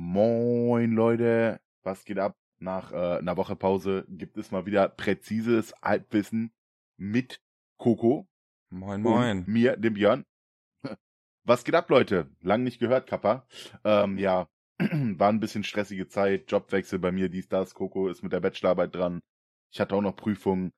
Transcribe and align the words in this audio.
Moin 0.00 0.92
Leute, 0.92 1.60
was 1.82 2.04
geht 2.04 2.20
ab? 2.20 2.36
Nach 2.60 2.92
äh, 2.92 3.18
einer 3.18 3.36
Woche 3.36 3.56
Pause 3.56 4.06
gibt 4.08 4.36
es 4.36 4.52
mal 4.52 4.64
wieder 4.64 4.88
präzises 4.88 5.74
Halbwissen 5.82 6.52
mit 6.96 7.42
Coco. 7.78 8.28
Moin, 8.70 9.02
moin. 9.02 9.42
Mir, 9.48 9.76
dem 9.76 9.94
Björn. 9.94 10.24
Was 11.42 11.64
geht 11.64 11.74
ab, 11.74 11.90
Leute? 11.90 12.30
Lang 12.42 12.62
nicht 12.62 12.78
gehört, 12.78 13.08
Kappa. 13.08 13.44
Ähm, 13.82 14.18
ja, 14.18 14.48
war 14.78 15.30
ein 15.30 15.40
bisschen 15.40 15.64
stressige 15.64 16.06
Zeit, 16.06 16.48
Jobwechsel 16.48 17.00
bei 17.00 17.10
mir, 17.10 17.28
dies, 17.28 17.48
das. 17.48 17.74
Coco 17.74 18.06
ist 18.08 18.22
mit 18.22 18.32
der 18.32 18.40
Bachelorarbeit 18.40 18.94
dran. 18.94 19.20
Ich 19.72 19.80
hatte 19.80 19.96
auch 19.96 20.00
noch 20.00 20.14
Prüfungen. 20.14 20.70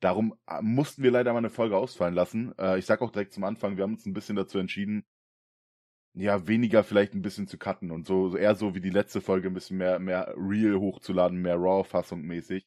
Darum 0.00 0.34
äh, 0.48 0.60
mussten 0.60 1.04
wir 1.04 1.12
leider 1.12 1.32
mal 1.32 1.38
eine 1.38 1.50
Folge 1.50 1.76
ausfallen 1.76 2.14
lassen. 2.14 2.52
Äh, 2.58 2.80
ich 2.80 2.86
sag 2.86 3.00
auch 3.00 3.12
direkt 3.12 3.32
zum 3.32 3.44
Anfang, 3.44 3.76
wir 3.76 3.84
haben 3.84 3.94
uns 3.94 4.06
ein 4.06 4.12
bisschen 4.12 4.34
dazu 4.34 4.58
entschieden, 4.58 5.04
ja, 6.16 6.46
weniger 6.48 6.82
vielleicht 6.82 7.14
ein 7.14 7.22
bisschen 7.22 7.46
zu 7.46 7.58
cutten 7.58 7.90
und 7.90 8.06
so, 8.06 8.36
eher 8.36 8.54
so 8.54 8.74
wie 8.74 8.80
die 8.80 8.90
letzte 8.90 9.20
Folge 9.20 9.48
ein 9.48 9.54
bisschen 9.54 9.76
mehr, 9.76 9.98
mehr 9.98 10.34
Real 10.36 10.80
hochzuladen, 10.80 11.40
mehr 11.42 11.56
Raw-Fassung 11.56 12.22
mäßig. 12.22 12.66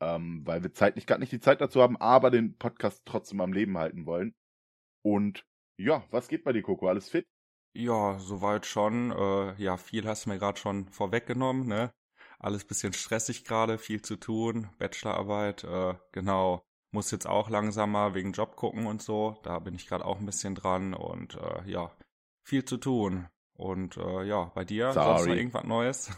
Ähm, 0.00 0.42
weil 0.44 0.62
wir 0.62 0.72
zeitlich 0.74 1.06
gerade 1.06 1.20
nicht 1.20 1.32
die 1.32 1.40
Zeit 1.40 1.60
dazu 1.60 1.80
haben, 1.80 1.96
aber 1.96 2.30
den 2.30 2.58
Podcast 2.58 3.02
trotzdem 3.06 3.40
am 3.40 3.52
Leben 3.52 3.78
halten 3.78 4.04
wollen. 4.04 4.34
Und 5.02 5.44
ja, 5.78 6.04
was 6.10 6.28
geht 6.28 6.44
bei 6.44 6.52
dir, 6.52 6.62
Coco? 6.62 6.88
Alles 6.88 7.08
fit? 7.08 7.26
Ja, 7.74 8.18
soweit 8.18 8.66
schon. 8.66 9.10
Äh, 9.12 9.54
ja, 9.62 9.76
viel 9.76 10.06
hast 10.06 10.26
du 10.26 10.30
mir 10.30 10.38
gerade 10.38 10.58
schon 10.58 10.88
vorweggenommen, 10.88 11.66
ne? 11.66 11.92
Alles 12.38 12.64
bisschen 12.64 12.92
stressig 12.92 13.44
gerade, 13.44 13.78
viel 13.78 14.02
zu 14.02 14.16
tun, 14.16 14.68
Bachelorarbeit, 14.78 15.64
äh, 15.64 15.94
genau. 16.10 16.62
Muss 16.90 17.10
jetzt 17.10 17.26
auch 17.26 17.48
langsamer 17.48 18.14
wegen 18.14 18.32
Job 18.32 18.56
gucken 18.56 18.86
und 18.86 19.00
so. 19.00 19.38
Da 19.44 19.60
bin 19.60 19.74
ich 19.74 19.86
gerade 19.86 20.04
auch 20.04 20.18
ein 20.18 20.26
bisschen 20.26 20.54
dran 20.54 20.92
und 20.92 21.36
äh, 21.36 21.70
ja, 21.70 21.90
viel 22.42 22.64
zu 22.64 22.76
tun. 22.76 23.28
Und 23.54 23.96
äh, 23.96 24.24
ja, 24.24 24.50
bei 24.54 24.64
dir 24.64 24.92
Sorry. 24.92 25.18
sonst 25.18 25.26
noch 25.28 25.36
irgendwas 25.36 25.64
Neues? 25.64 26.10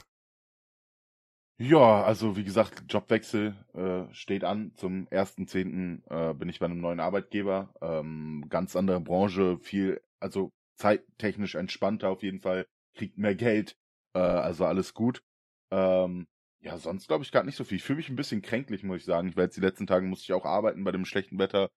Ja, 1.56 2.02
also 2.02 2.36
wie 2.36 2.42
gesagt, 2.42 2.82
Jobwechsel 2.88 3.54
äh, 3.74 4.12
steht 4.12 4.42
an. 4.42 4.72
Zum 4.74 5.06
1.10. 5.08 6.30
Äh, 6.30 6.34
bin 6.34 6.48
ich 6.48 6.58
bei 6.58 6.66
einem 6.66 6.80
neuen 6.80 6.98
Arbeitgeber. 6.98 7.72
Ähm, 7.80 8.46
ganz 8.48 8.74
andere 8.74 9.00
Branche, 9.00 9.58
viel, 9.58 10.00
also 10.18 10.50
zeittechnisch 10.76 11.54
entspannter 11.54 12.08
auf 12.08 12.22
jeden 12.22 12.40
Fall, 12.40 12.66
kriegt 12.94 13.18
mehr 13.18 13.36
Geld, 13.36 13.76
äh, 14.14 14.18
also 14.18 14.64
alles 14.64 14.94
gut. 14.94 15.22
Ähm, 15.70 16.26
ja, 16.60 16.76
sonst 16.78 17.06
glaube 17.06 17.24
ich 17.24 17.30
gar 17.30 17.44
nicht 17.44 17.56
so 17.56 17.64
viel. 17.64 17.76
Ich 17.76 17.84
fühle 17.84 17.98
mich 17.98 18.08
ein 18.08 18.16
bisschen 18.16 18.42
kränklich, 18.42 18.82
muss 18.82 18.98
ich 18.98 19.04
sagen. 19.04 19.28
Ich 19.28 19.36
war 19.36 19.44
jetzt 19.44 19.56
die 19.56 19.60
letzten 19.60 19.86
Tage, 19.86 20.06
musste 20.06 20.24
ich 20.24 20.32
auch 20.32 20.46
arbeiten 20.46 20.82
bei 20.82 20.92
dem 20.92 21.04
schlechten 21.04 21.38
Wetter. 21.38 21.70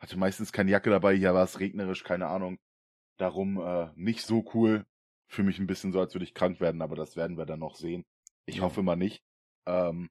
Hatte 0.00 0.16
meistens 0.16 0.52
keine 0.52 0.70
Jacke 0.70 0.90
dabei, 0.90 1.14
hier 1.16 1.34
war 1.34 1.44
es 1.44 1.60
regnerisch, 1.60 2.04
keine 2.04 2.28
Ahnung. 2.28 2.58
Darum 3.18 3.60
äh, 3.60 3.90
nicht 3.96 4.22
so 4.22 4.44
cool. 4.54 4.86
Für 5.30 5.42
mich 5.42 5.58
ein 5.58 5.66
bisschen 5.66 5.92
so, 5.92 6.00
als 6.00 6.14
würde 6.14 6.24
ich 6.24 6.32
krank 6.32 6.58
werden, 6.58 6.80
aber 6.80 6.96
das 6.96 7.14
werden 7.14 7.36
wir 7.36 7.44
dann 7.44 7.60
noch 7.60 7.74
sehen. 7.74 8.06
Ich 8.46 8.62
hoffe 8.62 8.82
mal 8.82 8.96
nicht. 8.96 9.22
Ähm, 9.66 10.08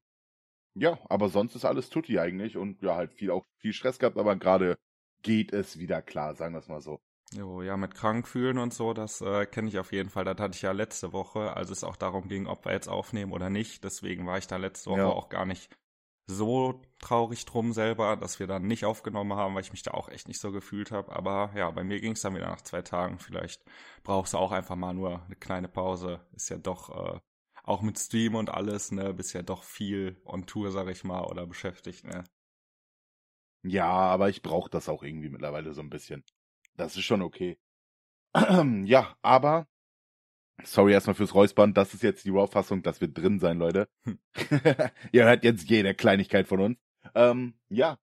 ja, 0.75 0.99
aber 1.09 1.29
sonst 1.29 1.55
ist 1.55 1.65
alles 1.65 1.89
tutti 1.89 2.19
eigentlich 2.19 2.55
und 2.55 2.83
ja, 2.83 2.95
halt 2.95 3.13
viel 3.15 3.31
auch 3.31 3.43
viel 3.57 3.73
Stress 3.73 3.97
gehabt, 3.97 4.17
aber 4.17 4.35
gerade 4.35 4.77
geht 5.23 5.53
es 5.53 5.79
wieder 5.79 6.03
klar, 6.03 6.35
sagen 6.35 6.53
wir 6.53 6.59
es 6.59 6.67
mal 6.67 6.81
so. 6.81 6.99
Jo, 7.33 7.61
ja, 7.63 7.75
mit 7.77 7.95
krank 7.95 8.27
fühlen 8.27 8.59
und 8.59 8.73
so, 8.73 8.93
das 8.93 9.21
äh, 9.21 9.47
kenne 9.47 9.69
ich 9.69 9.79
auf 9.79 9.91
jeden 9.91 10.09
Fall. 10.09 10.23
Das 10.23 10.37
hatte 10.37 10.55
ich 10.55 10.61
ja 10.61 10.71
letzte 10.71 11.11
Woche, 11.13 11.57
als 11.57 11.71
es 11.71 11.83
auch 11.83 11.95
darum 11.95 12.27
ging, 12.27 12.45
ob 12.45 12.63
wir 12.63 12.71
jetzt 12.73 12.87
aufnehmen 12.87 13.31
oder 13.31 13.49
nicht. 13.49 13.83
Deswegen 13.83 14.27
war 14.27 14.37
ich 14.37 14.47
da 14.47 14.57
letzte 14.57 14.91
Woche 14.91 14.99
Ja. 14.99 15.07
auch 15.07 15.29
gar 15.29 15.45
nicht 15.45 15.75
so 16.27 16.81
traurig 16.99 17.45
drum 17.45 17.73
selber, 17.73 18.17
dass 18.17 18.39
wir 18.39 18.47
dann 18.47 18.67
nicht 18.67 18.85
aufgenommen 18.85 19.33
haben, 19.33 19.55
weil 19.55 19.61
ich 19.61 19.71
mich 19.71 19.83
da 19.83 19.91
auch 19.91 20.09
echt 20.09 20.27
nicht 20.27 20.39
so 20.41 20.51
gefühlt 20.51 20.91
habe. 20.91 21.13
Aber 21.15 21.51
ja, 21.55 21.71
bei 21.71 21.83
mir 21.83 22.01
ging 22.01 22.13
es 22.13 22.21
dann 22.21 22.35
wieder 22.35 22.47
nach 22.47 22.61
zwei 22.61 22.81
Tagen. 22.81 23.19
Vielleicht 23.19 23.63
brauchst 24.03 24.33
du 24.33 24.37
auch 24.37 24.51
einfach 24.51 24.75
mal 24.75 24.93
nur 24.93 25.23
eine 25.25 25.35
kleine 25.37 25.69
Pause. 25.69 26.19
Ist 26.33 26.49
ja 26.49 26.57
doch 26.57 27.15
äh, 27.15 27.19
auch 27.63 27.81
mit 27.81 27.97
Stream 27.99 28.35
und 28.35 28.49
alles, 28.49 28.91
ne, 28.91 29.13
bist 29.13 29.33
ja 29.33 29.41
doch 29.41 29.63
viel 29.63 30.21
on 30.25 30.45
Tour, 30.45 30.71
sag 30.71 30.87
ich 30.89 31.03
mal, 31.03 31.23
oder 31.25 31.47
beschäftigt, 31.47 32.05
ne. 32.05 32.23
Ja, 33.63 33.87
aber 33.89 34.29
ich 34.29 34.41
brauche 34.41 34.69
das 34.69 34.89
auch 34.89 35.03
irgendwie 35.03 35.29
mittlerweile 35.29 35.73
so 35.73 35.81
ein 35.81 35.89
bisschen. 35.89 36.23
Das 36.75 36.95
ist 36.95 37.03
schon 37.05 37.21
okay. 37.21 37.57
ja, 38.85 39.17
aber 39.21 39.67
sorry 40.63 40.93
erstmal 40.93 41.15
fürs 41.15 41.33
Räuspern, 41.33 41.73
das 41.73 41.93
ist 41.93 42.03
jetzt 42.03 42.25
die 42.25 42.29
Raw-Fassung, 42.29 42.83
das 42.83 43.01
wird 43.01 43.17
drin 43.17 43.39
sein, 43.39 43.57
Leute. 43.57 43.87
Ihr 45.11 45.25
hört 45.25 45.43
jetzt 45.43 45.69
jede 45.69 45.93
Kleinigkeit 45.93 46.47
von 46.47 46.59
uns. 46.59 46.77
Ähm, 47.15 47.53
ja, 47.69 47.97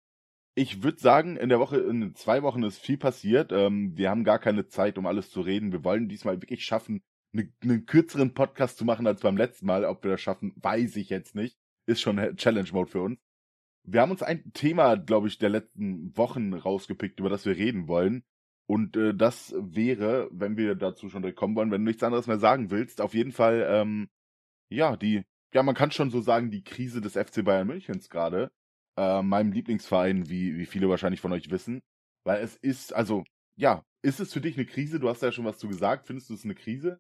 ich 0.56 0.84
würde 0.84 1.00
sagen, 1.00 1.38
in 1.38 1.50
der 1.50 1.60
Woche, 1.60 1.78
in 1.78 2.14
zwei 2.16 2.44
Wochen 2.44 2.64
ist 2.64 2.80
viel 2.80 2.98
passiert. 2.98 3.52
Ähm, 3.52 3.98
wir 3.98 4.10
haben 4.10 4.24
gar 4.24 4.40
keine 4.40 4.68
Zeit, 4.68 4.98
um 4.98 5.06
alles 5.06 5.30
zu 5.30 5.42
reden. 5.42 5.72
Wir 5.72 5.84
wollen 5.84 6.10
diesmal 6.10 6.42
wirklich 6.42 6.66
schaffen, 6.66 7.02
ne, 7.32 7.52
einen 7.64 7.86
kürzeren 7.86 8.34
Podcast 8.34 8.78
zu 8.78 8.86
machen 8.86 9.08
als 9.08 9.22
beim 9.22 9.38
letzten 9.38 9.66
Mal. 9.66 9.86
Ob 9.86 10.04
wir 10.04 10.12
das 10.12 10.22
schaffen, 10.22 10.54
weiß 10.58 10.98
ich 10.98 11.10
jetzt 11.10 11.36
nicht. 11.36 11.58
Ist 11.88 12.02
schon 12.02 12.18
Challenge-Mode 12.36 12.92
für 12.92 13.02
uns. 13.02 13.20
Wir 13.84 14.02
haben 14.02 14.12
uns 14.12 14.22
ein 14.22 14.52
Thema, 14.54 14.96
glaube 14.96 15.28
ich, 15.28 15.40
der 15.40 15.50
letzten 15.50 16.16
Wochen 16.16 16.54
rausgepickt, 16.54 17.20
über 17.20 17.30
das 17.30 17.46
wir 17.46 17.56
reden 17.56 17.88
wollen. 17.88 18.24
Und 18.72 18.96
äh, 18.96 19.14
das 19.14 19.54
wäre, 19.58 20.30
wenn 20.32 20.56
wir 20.56 20.76
dazu 20.76 21.10
schon 21.10 21.24
direkt 21.24 21.38
kommen 21.38 21.58
wollen, 21.58 21.72
wenn 21.72 21.82
du 21.82 21.90
nichts 21.90 22.04
anderes 22.04 22.28
mehr 22.28 22.40
sagen 22.40 22.72
willst, 22.72 23.02
auf 23.02 23.14
jeden 23.14 23.34
Fall, 23.34 23.68
ähm, 23.70 24.08
ja, 24.70 24.96
die, 24.96 25.26
ja, 25.54 25.62
man 25.62 25.76
kann 25.76 25.92
schon 25.92 26.10
so 26.10 26.22
sagen, 26.22 26.52
die 26.52 26.64
Krise 26.64 27.02
des 27.02 27.16
FC 27.18 27.44
Bayern 27.44 27.68
Münchens 27.68 28.10
gerade, 28.10 28.50
äh, 28.98 29.22
meinem 29.24 29.52
Lieblingsverein, 29.52 30.30
wie, 30.30 30.58
wie 30.58 30.66
viele 30.66 30.88
wahrscheinlich 30.88 31.20
von 31.20 31.34
euch 31.34 31.52
wissen. 31.52 31.82
Weil 32.24 32.42
es 32.42 32.56
ist, 32.56 32.94
also, 32.94 33.26
ja, 33.58 33.84
ist 34.04 34.22
es 34.22 34.32
für 34.32 34.40
dich 34.40 34.56
eine 34.56 34.66
Krise? 34.66 35.02
Du 35.02 35.10
hast 35.10 35.22
ja 35.22 35.34
schon 35.34 35.44
was 35.44 35.58
zu 35.58 35.68
gesagt. 35.68 36.08
Findest 36.08 36.30
du 36.30 36.36
es 36.36 36.46
eine 36.46 36.56
Krise? 36.56 36.98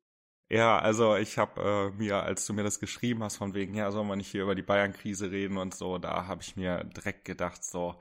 Ja, 0.51 0.77
also 0.77 1.15
ich 1.15 1.37
habe 1.37 1.93
äh, 1.95 1.97
mir, 1.97 2.17
als 2.17 2.45
du 2.45 2.51
mir 2.51 2.63
das 2.63 2.81
geschrieben 2.81 3.23
hast, 3.23 3.37
von 3.37 3.53
wegen, 3.53 3.75
ja, 3.75 3.89
soll 3.91 4.03
man 4.03 4.17
nicht 4.17 4.29
hier 4.29 4.43
über 4.43 4.55
die 4.55 4.61
Bayern-Krise 4.61 5.31
reden 5.31 5.55
und 5.55 5.73
so, 5.73 5.99
da 5.99 6.27
habe 6.27 6.41
ich 6.41 6.57
mir 6.57 6.83
direkt 6.83 7.23
gedacht, 7.23 7.63
so, 7.63 7.95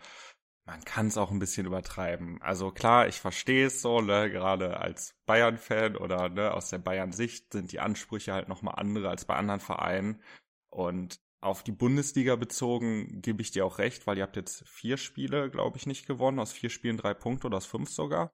man 0.70 0.84
kann 0.84 1.08
es 1.08 1.18
auch 1.18 1.32
ein 1.32 1.40
bisschen 1.40 1.66
übertreiben. 1.66 2.40
Also 2.42 2.70
klar, 2.70 3.08
ich 3.08 3.20
verstehe 3.20 3.66
es 3.66 3.82
so, 3.82 4.00
ne, 4.00 4.30
gerade 4.30 4.78
als 4.78 5.16
Bayern-Fan 5.26 5.96
oder 5.96 6.28
ne, 6.28 6.54
aus 6.54 6.70
der 6.70 6.78
Bayern-Sicht 6.78 7.52
sind 7.52 7.72
die 7.72 7.80
Ansprüche 7.80 8.32
halt 8.32 8.48
nochmal 8.48 8.76
andere 8.76 9.08
als 9.08 9.24
bei 9.24 9.34
anderen 9.34 9.58
Vereinen. 9.58 10.22
Und 10.68 11.18
auf 11.40 11.64
die 11.64 11.72
Bundesliga 11.72 12.36
bezogen 12.36 13.20
gebe 13.20 13.42
ich 13.42 13.50
dir 13.50 13.66
auch 13.66 13.78
recht, 13.78 14.06
weil 14.06 14.16
ihr 14.18 14.22
habt 14.22 14.36
jetzt 14.36 14.62
vier 14.68 14.96
Spiele, 14.96 15.50
glaube 15.50 15.76
ich, 15.76 15.86
nicht 15.86 16.06
gewonnen. 16.06 16.38
Aus 16.38 16.52
vier 16.52 16.70
Spielen 16.70 16.96
drei 16.98 17.14
Punkte 17.14 17.48
oder 17.48 17.56
aus 17.56 17.66
fünf 17.66 17.90
sogar. 17.90 18.32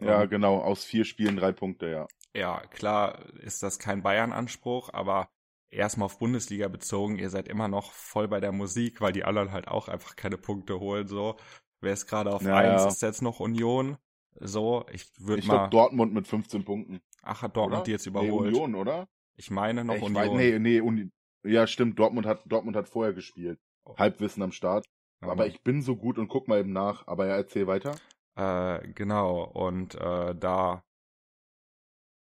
Ja, 0.00 0.22
Ähm, 0.22 0.30
genau, 0.30 0.60
aus 0.60 0.84
vier 0.84 1.04
Spielen 1.04 1.36
drei 1.36 1.52
Punkte, 1.52 1.90
ja. 1.90 2.08
ja, 2.34 2.60
klar 2.68 3.28
ist 3.40 3.62
das 3.62 3.78
kein 3.78 4.02
Bayern-Anspruch, 4.02 4.88
aber 4.94 5.28
erstmal 5.68 6.06
auf 6.06 6.18
Bundesliga 6.18 6.68
bezogen, 6.68 7.18
ihr 7.18 7.30
seid 7.30 7.48
immer 7.48 7.68
noch 7.68 7.92
voll 7.92 8.28
bei 8.28 8.40
der 8.40 8.52
Musik, 8.52 9.00
weil 9.02 9.12
die 9.12 9.24
anderen 9.24 9.52
halt 9.52 9.68
auch 9.68 9.88
einfach 9.88 10.16
keine 10.16 10.38
Punkte 10.38 10.80
holen, 10.80 11.08
so. 11.08 11.36
Wer 11.84 11.92
ist 11.92 12.06
gerade 12.06 12.32
auf 12.34 12.42
Ja, 12.42 12.56
eins? 12.56 12.82
ja. 12.82 12.88
Ist 12.88 13.02
jetzt 13.02 13.22
noch 13.22 13.40
Union? 13.40 13.96
So, 14.40 14.84
ich 14.92 15.06
würde 15.18 15.40
Ich 15.40 15.46
mal. 15.46 15.56
glaube 15.58 15.70
Dortmund 15.70 16.12
mit 16.12 16.26
15 16.26 16.64
Punkten. 16.64 17.00
ach, 17.22 17.42
hat 17.42 17.56
Dortmund 17.56 17.78
oder? 17.80 17.84
die 17.84 17.92
jetzt 17.92 18.06
Nee, 18.06 18.10
überholt? 18.10 18.52
Union, 18.52 18.74
oder? 18.74 19.06
Ich 19.36 19.50
meine 19.50 19.84
noch 19.84 19.94
ich 19.94 20.02
Union. 20.02 20.14
Weiß, 20.14 20.30
nee, 20.32 20.58
nee, 20.58 20.80
Uni 20.80 21.10
ja, 21.46 21.66
stimmt, 21.66 21.98
Dortmund 21.98 22.26
hat, 22.26 22.42
Dortmund 22.46 22.76
hat 22.76 22.88
vorher 22.88 23.12
gespielt. 23.12 23.60
Oh. 23.84 23.96
Halbwissen 23.98 24.42
am 24.42 24.50
Start. 24.52 24.86
Aber 25.20 25.46
ich 25.46 25.62
bin 25.62 25.82
so 25.82 25.96
gut 25.96 26.18
und 26.18 26.28
guck 26.28 26.48
mal 26.48 26.58
eben 26.60 26.72
nach. 26.72 27.06
Aber 27.06 27.26
ja, 27.26 27.36
erzähl 27.36 27.66
weiter. 27.66 27.96
Äh, 28.36 28.88
genau, 28.92 29.42
und 29.44 29.94
äh, 29.94 30.34
da 30.34 30.82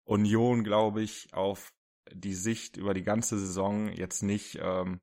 Union, 0.05 0.63
glaube 0.63 1.01
ich, 1.01 1.33
auf 1.33 1.71
die 2.11 2.33
Sicht 2.33 2.77
über 2.77 2.93
die 2.93 3.03
ganze 3.03 3.37
Saison 3.37 3.89
jetzt 3.89 4.23
nicht 4.23 4.57
ähm, 4.61 4.99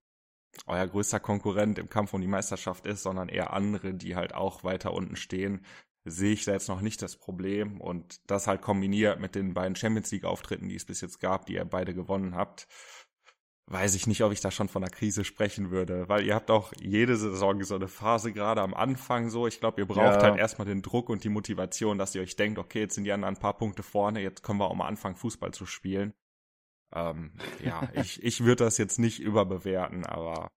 euer 0.67 0.87
größter 0.87 1.21
Konkurrent 1.21 1.79
im 1.79 1.89
Kampf 1.89 2.15
um 2.15 2.21
die 2.21 2.27
Meisterschaft 2.27 2.87
ist, 2.87 3.03
sondern 3.03 3.29
eher 3.29 3.53
andere, 3.53 3.95
die 3.95 4.17
halt 4.17 4.35
auch 4.35 4.65
weiter 4.65 4.93
unten 4.93 5.17
stehen, 5.17 5.65
sehe 6.05 6.33
ich 6.33 6.45
da 6.45 6.53
jetzt 6.53 6.69
noch 6.69 6.81
nicht 6.81 7.03
das 7.03 7.17
Problem. 7.17 7.81
Und 7.81 8.21
das 8.31 8.47
halt 8.47 8.63
kombiniert 8.63 9.21
mit 9.21 9.35
den 9.35 9.55
beiden 9.55 9.77
Champions 9.77 10.11
League-Auftritten, 10.13 10.69
die 10.69 10.77
es 10.77 10.85
bis 10.87 11.01
jetzt 11.01 11.21
gab, 11.21 11.47
die 11.47 11.55
ihr 11.55 11.65
beide 11.65 11.95
gewonnen 11.95 12.35
habt, 12.37 12.67
weiß 13.69 13.97
ich 13.97 14.07
nicht, 14.07 14.23
ob 14.23 14.33
ich 14.33 14.41
da 14.41 14.51
schon 14.53 14.69
von 14.69 14.85
einer 14.85 14.91
Krise 14.93 15.25
sprechen 15.25 15.71
würde, 15.71 16.09
weil 16.09 16.25
ihr 16.25 16.35
habt 16.37 16.51
auch 16.53 16.73
jede 16.81 17.17
Saison 17.17 17.63
so 17.65 17.75
eine 17.75 17.89
Phase 17.89 18.33
gerade 18.33 18.63
am 18.63 18.75
Anfang 18.75 19.29
so. 19.29 19.47
Ich 19.49 19.59
glaube, 19.59 19.81
ihr 19.81 19.87
braucht 19.87 20.23
Ja. 20.23 20.23
halt 20.23 20.39
erstmal 20.39 20.67
den 20.67 20.83
Druck 20.83 21.09
und 21.09 21.25
die 21.25 21.29
Motivation, 21.29 21.99
dass 21.99 22.15
ihr 22.15 22.23
euch 22.23 22.37
denkt, 22.37 22.59
okay, 22.61 22.81
jetzt 22.81 22.95
sind 22.95 23.05
die 23.05 23.13
anderen 23.13 23.35
ein 23.35 23.41
paar 23.41 23.57
Punkte 23.57 23.83
vorne, 23.83 24.21
jetzt 24.23 24.45
können 24.45 24.61
wir 24.61 24.71
auch 24.71 24.75
mal 24.77 24.87
anfangen, 24.87 25.17
Fußball 25.17 25.53
zu 25.53 25.67
spielen. 25.67 26.15
Ähm, 26.93 27.33
ja, 27.63 27.89
ich, 27.95 28.23
ich 28.23 28.41
würde 28.41 28.65
das 28.65 28.79
jetzt 28.79 28.99
nicht 28.99 29.21
überbewerten, 29.21 30.07
aber 30.07 30.49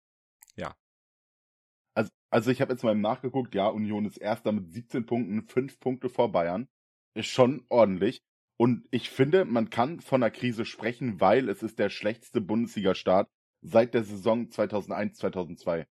Also, 1.95 2.11
also 2.29 2.51
ich 2.51 2.61
habe 2.61 2.71
jetzt 2.73 2.83
mal 2.83 2.91
eben 2.91 3.01
nachgeguckt, 3.01 3.53
ja, 3.55 3.67
Union 3.67 4.05
ist 4.05 4.17
erster 4.17 4.51
mit 4.51 4.71
17 4.71 5.05
Punkten, 5.05 5.43
5 5.47 5.79
Punkte 5.79 6.09
vor 6.09 6.31
Bayern. 6.31 6.67
Ist 7.13 7.27
schon 7.27 7.65
ordentlich. 7.69 8.21
Und 8.57 8.87
ich 8.91 9.09
finde, 9.09 9.45
man 9.45 9.69
kann 9.69 9.99
von 9.99 10.23
einer 10.23 10.31
Krise 10.31 10.65
sprechen, 10.65 11.19
weil 11.19 11.49
es 11.49 11.63
ist 11.63 11.79
der 11.79 11.89
schlechteste 11.89 12.41
Bundesliga-Start 12.41 13.29
seit 13.61 13.93
der 13.93 14.03
Saison 14.03 14.49
2001, 14.51 15.17
2002. 15.17 15.87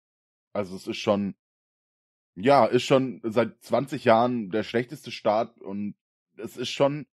Also 0.52 0.76
es 0.76 0.86
ist 0.86 0.98
schon, 0.98 1.34
ja, 2.36 2.66
ist 2.66 2.84
schon 2.84 3.20
seit 3.24 3.62
20 3.62 4.04
Jahren 4.04 4.50
der 4.50 4.62
schlechteste 4.62 5.10
Start 5.10 5.60
und 5.60 5.96
es 6.36 6.56
ist 6.56 6.70
schon 6.70 7.06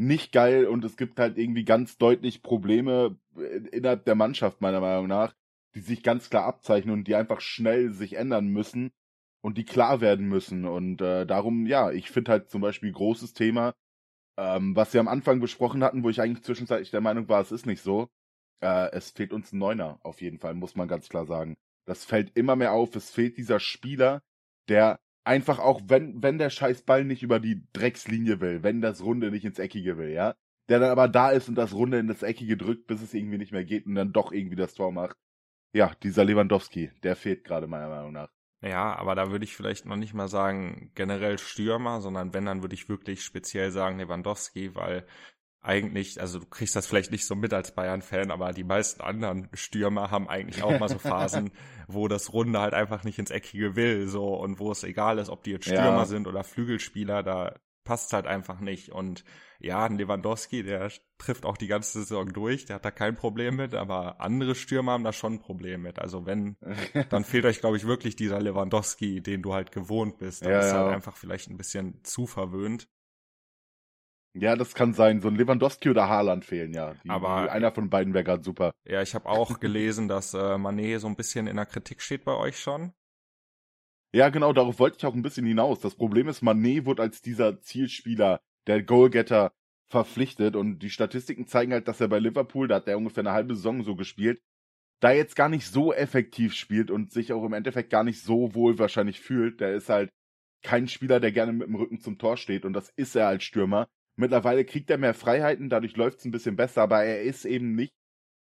nicht 0.00 0.32
geil 0.32 0.66
und 0.66 0.84
es 0.84 0.96
gibt 0.96 1.18
halt 1.20 1.36
irgendwie 1.36 1.64
ganz 1.64 1.98
deutlich 1.98 2.42
Probleme 2.42 3.18
innerhalb 3.70 4.06
der 4.06 4.14
Mannschaft, 4.14 4.62
meiner 4.62 4.80
Meinung 4.80 5.08
nach, 5.08 5.34
die 5.74 5.80
sich 5.80 6.02
ganz 6.02 6.30
klar 6.30 6.44
abzeichnen 6.44 6.94
und 6.94 7.04
die 7.06 7.14
einfach 7.14 7.42
schnell 7.42 7.92
sich 7.92 8.14
ändern 8.14 8.48
müssen 8.48 8.92
und 9.42 9.58
die 9.58 9.66
klar 9.66 10.00
werden 10.00 10.26
müssen. 10.26 10.64
Und 10.64 11.02
äh, 11.02 11.26
darum, 11.26 11.66
ja, 11.66 11.90
ich 11.90 12.10
finde 12.10 12.32
halt 12.32 12.50
zum 12.50 12.62
Beispiel 12.62 12.90
großes 12.90 13.34
Thema, 13.34 13.74
ähm, 14.38 14.74
was 14.74 14.94
wir 14.94 15.00
am 15.00 15.08
Anfang 15.08 15.38
besprochen 15.38 15.84
hatten, 15.84 16.02
wo 16.02 16.08
ich 16.08 16.22
eigentlich 16.22 16.44
zwischenzeitlich 16.44 16.90
der 16.90 17.02
Meinung 17.02 17.28
war, 17.28 17.42
es 17.42 17.52
ist 17.52 17.66
nicht 17.66 17.82
so. 17.82 18.08
Äh, 18.62 18.90
es 18.92 19.10
fehlt 19.10 19.34
uns 19.34 19.52
ein 19.52 19.58
Neuner, 19.58 20.00
auf 20.02 20.22
jeden 20.22 20.38
Fall, 20.38 20.54
muss 20.54 20.76
man 20.76 20.88
ganz 20.88 21.10
klar 21.10 21.26
sagen. 21.26 21.56
Das 21.84 22.06
fällt 22.06 22.36
immer 22.36 22.56
mehr 22.56 22.72
auf. 22.72 22.96
Es 22.96 23.10
fehlt 23.10 23.36
dieser 23.36 23.60
Spieler, 23.60 24.22
der 24.68 24.98
einfach 25.30 25.60
auch, 25.60 25.80
wenn, 25.86 26.20
wenn 26.24 26.38
der 26.38 26.50
scheiß 26.50 26.82
Ball 26.82 27.04
nicht 27.04 27.22
über 27.22 27.38
die 27.38 27.62
Dreckslinie 27.72 28.40
will, 28.40 28.64
wenn 28.64 28.80
das 28.80 29.00
Runde 29.00 29.30
nicht 29.30 29.44
ins 29.44 29.60
Eckige 29.60 29.96
will, 29.96 30.10
ja, 30.10 30.34
der 30.68 30.80
dann 30.80 30.90
aber 30.90 31.06
da 31.06 31.30
ist 31.30 31.48
und 31.48 31.54
das 31.54 31.72
Runde 31.72 32.00
in 32.00 32.08
das 32.08 32.24
Eckige 32.24 32.56
drückt, 32.56 32.88
bis 32.88 33.00
es 33.00 33.14
irgendwie 33.14 33.38
nicht 33.38 33.52
mehr 33.52 33.64
geht 33.64 33.86
und 33.86 33.94
dann 33.94 34.12
doch 34.12 34.32
irgendwie 34.32 34.56
das 34.56 34.74
Tor 34.74 34.90
macht. 34.90 35.16
Ja, 35.72 35.92
dieser 36.02 36.24
Lewandowski, 36.24 36.90
der 37.04 37.14
fehlt 37.14 37.44
gerade 37.44 37.68
meiner 37.68 37.88
Meinung 37.88 38.12
nach. 38.12 38.28
Ja, 38.60 38.96
aber 38.96 39.14
da 39.14 39.30
würde 39.30 39.44
ich 39.44 39.54
vielleicht 39.54 39.86
noch 39.86 39.94
nicht 39.94 40.14
mal 40.14 40.26
sagen 40.26 40.90
generell 40.96 41.38
Stürmer, 41.38 42.00
sondern 42.00 42.34
wenn, 42.34 42.46
dann 42.46 42.62
würde 42.62 42.74
ich 42.74 42.88
wirklich 42.88 43.22
speziell 43.22 43.70
sagen 43.70 44.00
Lewandowski, 44.00 44.74
weil 44.74 45.06
eigentlich, 45.62 46.20
also 46.20 46.38
du 46.38 46.46
kriegst 46.46 46.74
das 46.74 46.86
vielleicht 46.86 47.12
nicht 47.12 47.26
so 47.26 47.34
mit 47.34 47.52
als 47.52 47.74
Bayern-Fan, 47.74 48.30
aber 48.30 48.52
die 48.52 48.64
meisten 48.64 49.02
anderen 49.02 49.48
Stürmer 49.52 50.10
haben 50.10 50.28
eigentlich 50.28 50.62
auch 50.62 50.78
mal 50.78 50.88
so 50.88 50.98
Phasen, 50.98 51.50
wo 51.86 52.08
das 52.08 52.32
Runde 52.32 52.60
halt 52.60 52.72
einfach 52.72 53.04
nicht 53.04 53.18
ins 53.18 53.30
Eckige 53.30 53.76
will, 53.76 54.08
so 54.08 54.34
und 54.34 54.58
wo 54.58 54.72
es 54.72 54.84
egal 54.84 55.18
ist, 55.18 55.28
ob 55.28 55.42
die 55.42 55.50
jetzt 55.50 55.66
Stürmer 55.66 55.98
ja. 55.98 56.04
sind 56.06 56.26
oder 56.26 56.44
Flügelspieler, 56.44 57.22
da 57.22 57.54
passt 57.84 58.12
halt 58.12 58.26
einfach 58.26 58.60
nicht. 58.60 58.90
Und 58.90 59.24
ja, 59.58 59.84
ein 59.84 59.98
Lewandowski, 59.98 60.62
der 60.62 60.90
trifft 61.18 61.44
auch 61.44 61.56
die 61.56 61.66
ganze 61.66 61.98
Saison 61.98 62.32
durch, 62.32 62.64
der 62.64 62.76
hat 62.76 62.84
da 62.84 62.90
kein 62.90 63.14
Problem 63.14 63.56
mit, 63.56 63.74
aber 63.74 64.20
andere 64.20 64.54
Stürmer 64.54 64.92
haben 64.92 65.04
da 65.04 65.12
schon 65.12 65.34
ein 65.34 65.40
Problem 65.40 65.82
mit. 65.82 65.98
Also 65.98 66.24
wenn, 66.24 66.56
dann 67.10 67.24
fehlt 67.24 67.44
euch, 67.44 67.60
glaube 67.60 67.76
ich, 67.76 67.86
wirklich 67.86 68.16
dieser 68.16 68.40
Lewandowski, 68.40 69.20
den 69.20 69.42
du 69.42 69.52
halt 69.52 69.72
gewohnt 69.72 70.18
bist. 70.18 70.44
Dann 70.44 70.52
ja, 70.52 70.60
ist 70.60 70.72
ja. 70.72 70.78
halt 70.78 70.94
einfach 70.94 71.16
vielleicht 71.16 71.50
ein 71.50 71.58
bisschen 71.58 72.02
zu 72.02 72.26
verwöhnt. 72.26 72.88
Ja, 74.34 74.54
das 74.54 74.74
kann 74.74 74.94
sein. 74.94 75.20
So 75.20 75.28
ein 75.28 75.34
Lewandowski 75.34 75.90
oder 75.90 76.08
Haaland 76.08 76.44
fehlen, 76.44 76.72
ja. 76.72 76.94
Die, 77.04 77.10
aber 77.10 77.50
einer 77.50 77.72
von 77.72 77.90
beiden 77.90 78.14
wäre 78.14 78.24
gerade 78.24 78.44
super. 78.44 78.72
Ja, 78.86 79.02
ich 79.02 79.14
habe 79.14 79.28
auch 79.28 79.58
gelesen, 79.60 80.08
dass 80.08 80.34
äh, 80.34 80.56
Manet 80.56 81.00
so 81.00 81.08
ein 81.08 81.16
bisschen 81.16 81.46
in 81.46 81.56
der 81.56 81.66
Kritik 81.66 82.00
steht 82.00 82.24
bei 82.24 82.36
euch 82.36 82.58
schon. 82.58 82.92
Ja, 84.12 84.28
genau, 84.28 84.52
darauf 84.52 84.78
wollte 84.78 84.98
ich 84.98 85.06
auch 85.06 85.14
ein 85.14 85.22
bisschen 85.22 85.46
hinaus. 85.46 85.80
Das 85.80 85.94
Problem 85.94 86.28
ist, 86.28 86.42
Manet 86.42 86.86
wird 86.86 87.00
als 87.00 87.22
dieser 87.22 87.60
Zielspieler, 87.60 88.40
der 88.66 88.82
Goalgetter, 88.82 89.52
verpflichtet 89.90 90.54
und 90.54 90.78
die 90.78 90.90
Statistiken 90.90 91.46
zeigen 91.48 91.72
halt, 91.72 91.88
dass 91.88 92.00
er 92.00 92.08
bei 92.08 92.20
Liverpool, 92.20 92.68
da 92.68 92.76
hat 92.76 92.86
er 92.86 92.96
ungefähr 92.96 93.22
eine 93.22 93.32
halbe 93.32 93.56
Saison 93.56 93.82
so 93.82 93.96
gespielt, 93.96 94.40
da 95.00 95.10
jetzt 95.10 95.34
gar 95.34 95.48
nicht 95.48 95.66
so 95.66 95.92
effektiv 95.92 96.54
spielt 96.54 96.90
und 96.90 97.10
sich 97.10 97.32
auch 97.32 97.44
im 97.44 97.52
Endeffekt 97.52 97.90
gar 97.90 98.04
nicht 98.04 98.22
so 98.22 98.54
wohl 98.54 98.78
wahrscheinlich 98.78 99.20
fühlt. 99.20 99.60
Der 99.60 99.74
ist 99.74 99.88
halt 99.88 100.10
kein 100.62 100.86
Spieler, 100.86 101.18
der 101.18 101.32
gerne 101.32 101.52
mit 101.52 101.66
dem 101.66 101.74
Rücken 101.74 102.00
zum 102.00 102.18
Tor 102.18 102.36
steht 102.36 102.64
und 102.64 102.72
das 102.72 102.90
ist 102.90 103.16
er 103.16 103.26
als 103.26 103.42
Stürmer. 103.42 103.88
Mittlerweile 104.20 104.64
kriegt 104.64 104.90
er 104.90 104.98
mehr 104.98 105.14
Freiheiten, 105.14 105.70
dadurch 105.70 105.96
läuft 105.96 106.18
es 106.18 106.24
ein 106.26 106.30
bisschen 106.30 106.54
besser, 106.54 106.82
aber 106.82 107.02
er 107.02 107.22
ist 107.22 107.44
eben 107.44 107.74
nicht 107.74 107.92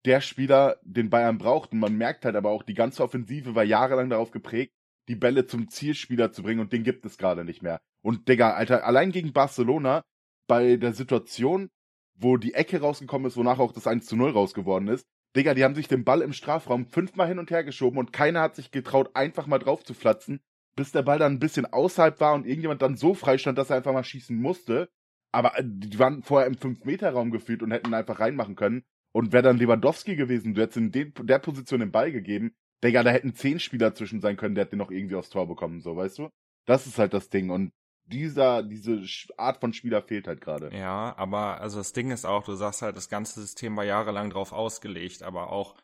der 0.06 0.20
Spieler, 0.20 0.78
den 0.82 1.10
Bayern 1.10 1.38
braucht. 1.38 1.72
Und 1.72 1.80
man 1.80 1.96
merkt 1.96 2.26
halt 2.26 2.36
aber 2.36 2.50
auch, 2.50 2.64
die 2.64 2.74
ganze 2.74 3.04
Offensive 3.04 3.54
war 3.54 3.64
jahrelang 3.64 4.10
darauf 4.10 4.32
geprägt, 4.32 4.74
die 5.08 5.16
Bälle 5.16 5.46
zum 5.46 5.70
Zielspieler 5.70 6.32
zu 6.32 6.42
bringen 6.42 6.62
und 6.62 6.74
den 6.74 6.84
gibt 6.84 7.06
es 7.06 7.18
gerade 7.18 7.46
nicht 7.46 7.62
mehr. 7.62 7.80
Und 8.02 8.28
Digga, 8.28 8.54
Alter, 8.54 8.86
allein 8.86 9.12
gegen 9.12 9.34
Barcelona 9.34 10.04
bei 10.48 10.78
der 10.78 10.94
Situation, 10.94 11.70
wo 12.16 12.38
die 12.38 12.56
Ecke 12.56 12.82
rausgekommen 12.82 13.28
ist, 13.28 13.38
wonach 13.38 13.60
auch 13.60 13.72
das 13.72 13.88
1 13.88 14.06
zu 14.08 14.16
0 14.16 14.32
rausgeworden 14.32 14.88
ist, 14.88 15.06
Digga, 15.36 15.54
die 15.54 15.64
haben 15.64 15.76
sich 15.76 15.88
den 15.88 16.04
Ball 16.04 16.22
im 16.22 16.34
Strafraum 16.34 16.88
fünfmal 16.88 17.28
hin 17.28 17.40
und 17.40 17.52
her 17.52 17.64
geschoben 17.64 18.00
und 18.00 18.12
keiner 18.12 18.42
hat 18.42 18.56
sich 18.56 18.72
getraut, 18.72 19.12
einfach 19.14 19.48
mal 19.48 19.60
drauf 19.60 19.84
zu 19.84 19.94
flatzen, 19.94 20.42
bis 20.76 20.92
der 20.92 21.04
Ball 21.04 21.20
dann 21.20 21.34
ein 21.34 21.40
bisschen 21.40 21.66
außerhalb 21.66 22.20
war 22.20 22.34
und 22.34 22.46
irgendjemand 22.46 22.82
dann 22.82 22.98
so 22.98 23.14
frei 23.14 23.38
stand, 23.38 23.58
dass 23.58 23.70
er 23.70 23.78
einfach 23.78 23.94
mal 23.94 24.04
schießen 24.04 24.36
musste. 24.36 24.90
Aber 25.32 25.58
äh, 25.58 25.64
die 25.66 26.00
waren 26.00 26.24
vorher 26.24 26.48
im 26.48 26.56
5-Meter-Raum 26.56 27.32
gefühlt 27.32 27.64
und 27.64 27.72
hätten 27.72 27.94
einfach 27.94 28.20
reinmachen 28.20 28.56
können. 28.56 28.84
Und 29.14 29.34
wäre 29.34 29.44
dann 29.44 29.58
Lewandowski 29.58 30.16
gewesen, 30.16 30.54
du 30.54 30.62
hättest 30.62 30.78
in 30.78 30.92
den, 30.92 31.14
der 31.24 31.40
Position 31.40 31.82
den 31.82 31.92
Ball 31.92 32.14
gegeben, 32.14 32.56
Digga, 32.84 33.04
da 33.04 33.12
hätten 33.12 33.36
zehn 33.36 33.60
Spieler 33.60 33.94
zwischen 33.94 34.22
sein 34.22 34.38
können, 34.38 34.56
der 34.56 34.66
hätte 34.66 34.78
noch 34.78 34.90
irgendwie 34.90 35.16
aufs 35.16 35.30
Tor 35.30 35.48
bekommen, 35.48 35.82
so, 35.82 35.96
weißt 35.96 36.20
du? 36.20 36.30
Das 36.66 36.88
ist 36.88 36.98
halt 36.98 37.14
das 37.14 37.30
Ding. 37.30 37.50
Und 37.50 37.74
dieser, 38.06 38.64
diese 38.64 39.04
Art 39.38 39.60
von 39.60 39.74
Spieler 39.74 40.02
fehlt 40.02 40.28
halt 40.28 40.42
gerade. 40.42 40.76
Ja, 40.76 41.16
aber 41.18 41.62
also 41.62 41.78
das 41.78 41.94
Ding 41.94 42.12
ist 42.12 42.26
auch, 42.26 42.44
du 42.44 42.56
sagst 42.56 42.82
halt, 42.82 42.98
das 42.98 43.10
ganze 43.10 43.40
System 43.40 43.76
war 43.76 43.86
jahrelang 43.86 44.30
drauf 44.30 44.52
ausgelegt, 44.52 45.24
aber 45.24 45.52
auch 45.52 45.76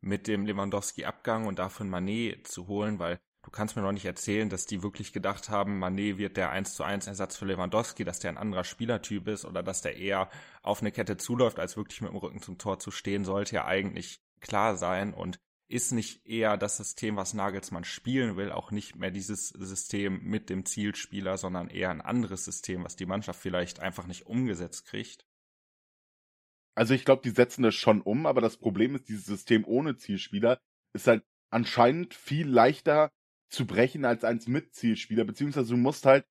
mit 0.00 0.28
dem 0.28 0.46
Lewandowski-Abgang 0.46 1.46
und 1.46 1.58
dafür 1.58 1.86
Manet 1.86 2.46
zu 2.46 2.66
holen, 2.68 2.98
weil 2.98 3.18
du 3.44 3.50
kannst 3.50 3.76
mir 3.76 3.82
noch 3.82 3.92
nicht 3.92 4.06
erzählen, 4.06 4.48
dass 4.48 4.66
die 4.66 4.82
wirklich 4.82 5.12
gedacht 5.12 5.50
haben, 5.50 5.78
Manet 5.78 6.18
wird 6.18 6.36
der 6.36 6.50
1 6.50 6.74
zu 6.74 6.82
1 6.82 7.06
Ersatz 7.06 7.36
für 7.36 7.44
Lewandowski, 7.44 8.04
dass 8.04 8.18
der 8.18 8.30
ein 8.30 8.38
anderer 8.38 8.64
Spielertyp 8.64 9.28
ist 9.28 9.44
oder 9.44 9.62
dass 9.62 9.82
der 9.82 9.96
eher 9.96 10.30
auf 10.62 10.80
eine 10.80 10.92
Kette 10.92 11.16
zuläuft, 11.16 11.58
als 11.58 11.76
wirklich 11.76 12.00
mit 12.00 12.10
dem 12.10 12.16
Rücken 12.16 12.40
zum 12.40 12.58
Tor 12.58 12.78
zu 12.78 12.90
stehen, 12.90 13.24
sollte 13.24 13.56
ja 13.56 13.66
eigentlich 13.66 14.20
klar 14.40 14.76
sein 14.76 15.14
und 15.14 15.38
ist 15.68 15.92
nicht 15.92 16.26
eher 16.26 16.56
das 16.56 16.76
System, 16.76 17.16
was 17.16 17.34
Nagelsmann 17.34 17.84
spielen 17.84 18.36
will, 18.36 18.52
auch 18.52 18.70
nicht 18.70 18.96
mehr 18.96 19.10
dieses 19.10 19.48
System 19.48 20.22
mit 20.22 20.50
dem 20.50 20.66
Zielspieler, 20.66 21.38
sondern 21.38 21.68
eher 21.68 21.90
ein 21.90 22.02
anderes 22.02 22.44
System, 22.44 22.84
was 22.84 22.96
die 22.96 23.06
Mannschaft 23.06 23.40
vielleicht 23.40 23.80
einfach 23.80 24.06
nicht 24.06 24.26
umgesetzt 24.26 24.86
kriegt? 24.86 25.26
Also 26.76 26.92
ich 26.92 27.04
glaube, 27.04 27.22
die 27.22 27.30
setzen 27.30 27.62
das 27.62 27.74
schon 27.74 28.02
um, 28.02 28.26
aber 28.26 28.40
das 28.40 28.56
Problem 28.56 28.94
ist, 28.94 29.08
dieses 29.08 29.26
System 29.26 29.64
ohne 29.64 29.96
Zielspieler 29.96 30.60
ist 30.92 31.06
halt 31.06 31.24
anscheinend 31.50 32.14
viel 32.14 32.48
leichter 32.48 33.10
zu 33.54 33.66
brechen 33.66 34.04
als 34.04 34.24
eins 34.24 34.46
mit 34.48 34.74
Zielspieler, 34.74 35.24
beziehungsweise 35.24 35.70
du 35.70 35.76
musst 35.76 36.06
halt 36.06 36.26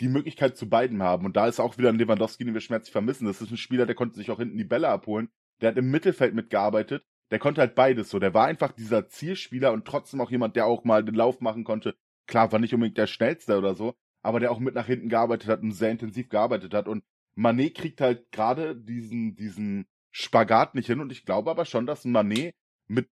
die 0.00 0.08
Möglichkeit 0.08 0.56
zu 0.56 0.68
beiden 0.68 1.02
haben. 1.02 1.24
Und 1.24 1.36
da 1.36 1.46
ist 1.46 1.60
auch 1.60 1.78
wieder 1.78 1.90
ein 1.90 1.98
Lewandowski, 1.98 2.44
den 2.44 2.54
wir 2.54 2.60
schmerzlich 2.60 2.92
vermissen. 2.92 3.26
Das 3.26 3.40
ist 3.40 3.50
ein 3.50 3.56
Spieler, 3.56 3.86
der 3.86 3.94
konnte 3.94 4.16
sich 4.16 4.30
auch 4.30 4.38
hinten 4.38 4.56
die 4.56 4.64
Bälle 4.64 4.88
abholen. 4.88 5.28
Der 5.60 5.70
hat 5.70 5.78
im 5.78 5.90
Mittelfeld 5.90 6.34
mitgearbeitet 6.34 7.04
der 7.30 7.38
konnte 7.38 7.60
halt 7.60 7.74
beides 7.74 8.10
so. 8.10 8.18
Der 8.18 8.34
war 8.34 8.46
einfach 8.46 8.72
dieser 8.72 9.08
Zielspieler 9.08 9.72
und 9.72 9.86
trotzdem 9.86 10.20
auch 10.20 10.30
jemand, 10.30 10.56
der 10.56 10.66
auch 10.66 10.84
mal 10.84 11.04
den 11.04 11.14
Lauf 11.14 11.40
machen 11.40 11.64
konnte. 11.64 11.96
Klar, 12.26 12.52
war 12.52 12.58
nicht 12.58 12.74
unbedingt 12.74 12.98
der 12.98 13.06
schnellste 13.06 13.58
oder 13.58 13.74
so, 13.74 13.94
aber 14.22 14.40
der 14.40 14.50
auch 14.50 14.58
mit 14.58 14.74
nach 14.74 14.86
hinten 14.86 15.08
gearbeitet 15.08 15.48
hat 15.48 15.62
und 15.62 15.72
sehr 15.72 15.90
intensiv 15.90 16.28
gearbeitet 16.28 16.74
hat. 16.74 16.88
Und 16.88 17.02
Manet 17.34 17.74
kriegt 17.74 18.00
halt 18.00 18.30
gerade 18.30 18.76
diesen, 18.76 19.34
diesen 19.34 19.86
Spagat 20.12 20.74
nicht 20.74 20.86
hin 20.86 21.00
und 21.00 21.10
ich 21.10 21.24
glaube 21.24 21.50
aber 21.50 21.64
schon, 21.64 21.86
dass 21.86 22.04
Manet 22.04 22.54
mit 22.86 23.08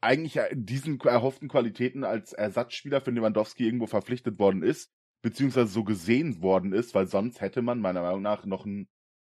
eigentlich 0.00 0.38
diesen 0.52 1.00
erhofften 1.00 1.48
Qualitäten 1.48 2.04
als 2.04 2.32
Ersatzspieler 2.32 3.00
für 3.00 3.10
Lewandowski 3.10 3.64
irgendwo 3.64 3.86
verpflichtet 3.86 4.38
worden 4.38 4.62
ist, 4.62 4.90
beziehungsweise 5.22 5.68
so 5.68 5.84
gesehen 5.84 6.42
worden 6.42 6.72
ist, 6.72 6.94
weil 6.94 7.06
sonst 7.06 7.40
hätte 7.40 7.62
man 7.62 7.80
meiner 7.80 8.02
Meinung 8.02 8.22
nach 8.22 8.44
noch 8.44 8.66
einen, 8.66 8.88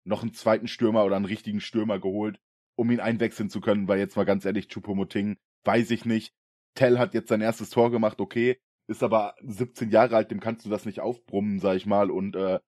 noch 0.04 0.23
einen 0.23 0.32
zweiten 0.32 0.68
Stürmer 0.68 1.04
oder 1.04 1.16
einen 1.16 1.25
richtigen 1.25 1.61
Stürmer 1.61 1.99
geholt, 1.99 2.40
um 2.76 2.90
ihn 2.90 3.00
einwechseln 3.00 3.50
zu 3.50 3.61
können, 3.61 3.88
weil 3.88 3.99
jetzt 3.99 4.16
mal 4.16 4.25
ganz 4.25 4.44
ehrlich, 4.44 4.68
Chupomoting, 4.68 5.37
weiß 5.64 5.90
ich 5.90 6.04
nicht. 6.04 6.32
Tell 6.75 6.99
hat 6.99 7.14
jetzt 7.14 7.28
sein 7.28 7.40
erstes 7.40 7.70
Tor 7.70 7.90
gemacht, 7.90 8.20
okay, 8.20 8.61
ist 8.87 9.02
aber 9.02 9.35
17 9.42 9.90
Jahre 9.90 10.16
alt, 10.16 10.30
dem 10.30 10.40
kannst 10.40 10.64
du 10.64 10.70
das 10.70 10.87
nicht 10.87 11.00
aufbrummen, 11.00 11.59
sag 11.59 11.76
ich 11.76 11.87
mal. 11.87 12.11
Und 12.11 12.37
äh, 12.37 12.61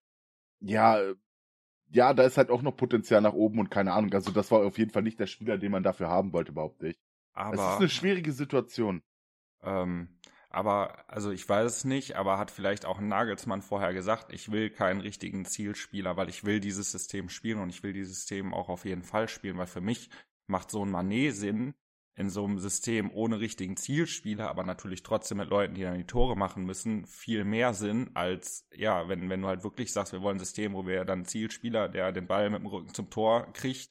ja, 0.60 1.00
ja, 1.90 2.14
da 2.14 2.24
ist 2.24 2.38
halt 2.38 2.50
auch 2.50 2.62
noch 2.62 2.76
Potenzial 2.76 3.20
nach 3.20 3.34
oben 3.34 3.58
und 3.58 3.70
keine 3.70 3.92
Ahnung. 3.92 4.12
Also 4.14 4.30
das 4.32 4.50
war 4.50 4.64
auf 4.64 4.78
jeden 4.78 4.90
Fall 4.90 5.02
nicht 5.02 5.20
der 5.20 5.26
Spieler, 5.26 5.58
den 5.58 5.72
man 5.72 5.82
dafür 5.82 6.08
haben 6.08 6.32
wollte, 6.32 6.52
überhaupt 6.52 6.82
nicht. 6.82 7.00
Aber 7.32 7.54
es 7.54 7.60
ist 7.60 7.78
eine 7.78 7.88
schwierige 7.88 8.32
Situation. 8.32 9.02
Ähm, 9.62 10.18
aber, 10.50 11.08
also 11.08 11.30
ich 11.30 11.48
weiß 11.48 11.76
es 11.76 11.84
nicht, 11.84 12.16
aber 12.16 12.36
hat 12.36 12.50
vielleicht 12.50 12.84
auch 12.84 12.98
ein 12.98 13.08
Nagelsmann 13.08 13.62
vorher 13.62 13.94
gesagt, 13.94 14.32
ich 14.34 14.52
will 14.52 14.68
keinen 14.68 15.00
richtigen 15.00 15.46
Zielspieler, 15.46 16.16
weil 16.18 16.28
ich 16.28 16.44
will 16.44 16.60
dieses 16.60 16.92
System 16.92 17.30
spielen 17.30 17.58
und 17.58 17.70
ich 17.70 17.82
will 17.82 17.94
dieses 17.94 18.16
System 18.16 18.52
auch 18.52 18.68
auf 18.68 18.84
jeden 18.84 19.02
Fall 19.02 19.28
spielen, 19.28 19.56
weil 19.56 19.66
für 19.66 19.80
mich 19.80 20.10
macht 20.46 20.70
so 20.70 20.84
ein 20.84 20.90
Manet 20.90 21.34
Sinn 21.34 21.74
in 22.14 22.28
so 22.28 22.44
einem 22.44 22.58
System 22.58 23.10
ohne 23.10 23.40
richtigen 23.40 23.78
Zielspieler, 23.78 24.50
aber 24.50 24.64
natürlich 24.64 25.02
trotzdem 25.02 25.38
mit 25.38 25.48
Leuten, 25.48 25.74
die 25.74 25.82
dann 25.82 25.96
die 25.96 26.04
Tore 26.06 26.36
machen 26.36 26.64
müssen, 26.64 27.06
viel 27.06 27.44
mehr 27.44 27.72
Sinn 27.72 28.10
als, 28.12 28.68
ja, 28.74 29.08
wenn, 29.08 29.30
wenn 29.30 29.40
du 29.40 29.48
halt 29.48 29.64
wirklich 29.64 29.90
sagst, 29.90 30.12
wir 30.12 30.20
wollen 30.20 30.36
ein 30.36 30.40
System, 30.40 30.74
wo 30.74 30.86
wir 30.86 31.06
dann 31.06 31.24
Zielspieler, 31.24 31.88
der 31.88 32.12
den 32.12 32.26
Ball 32.26 32.50
mit 32.50 32.60
dem 32.60 32.66
Rücken 32.66 32.92
zum 32.92 33.08
Tor 33.08 33.50
kriegt, 33.54 33.90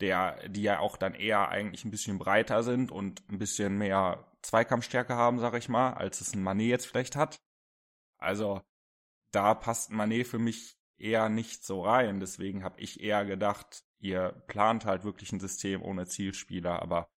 der, 0.00 0.48
die 0.48 0.62
ja 0.62 0.78
auch 0.78 0.96
dann 0.96 1.14
eher 1.14 1.48
eigentlich 1.48 1.84
ein 1.84 1.90
bisschen 1.90 2.18
breiter 2.18 2.62
sind 2.62 2.90
und 2.90 3.22
ein 3.28 3.38
bisschen 3.38 3.78
mehr 3.78 4.26
Zweikampfstärke 4.42 5.14
haben, 5.14 5.38
sag 5.38 5.54
ich 5.54 5.68
mal, 5.68 5.94
als 5.94 6.20
es 6.20 6.34
ein 6.34 6.42
Manet 6.42 6.68
jetzt 6.68 6.86
vielleicht 6.86 7.16
hat. 7.16 7.40
Also 8.18 8.62
da 9.32 9.54
passt 9.54 9.90
Manet 9.90 10.26
für 10.26 10.38
mich 10.38 10.76
eher 10.98 11.28
nicht 11.28 11.64
so 11.64 11.82
rein. 11.82 12.20
Deswegen 12.20 12.64
habe 12.64 12.80
ich 12.80 13.00
eher 13.00 13.24
gedacht, 13.24 13.84
ihr 13.98 14.30
plant 14.46 14.84
halt 14.84 15.04
wirklich 15.04 15.32
ein 15.32 15.40
System 15.40 15.82
ohne 15.82 16.06
Zielspieler. 16.06 16.82
Aber 16.82 17.08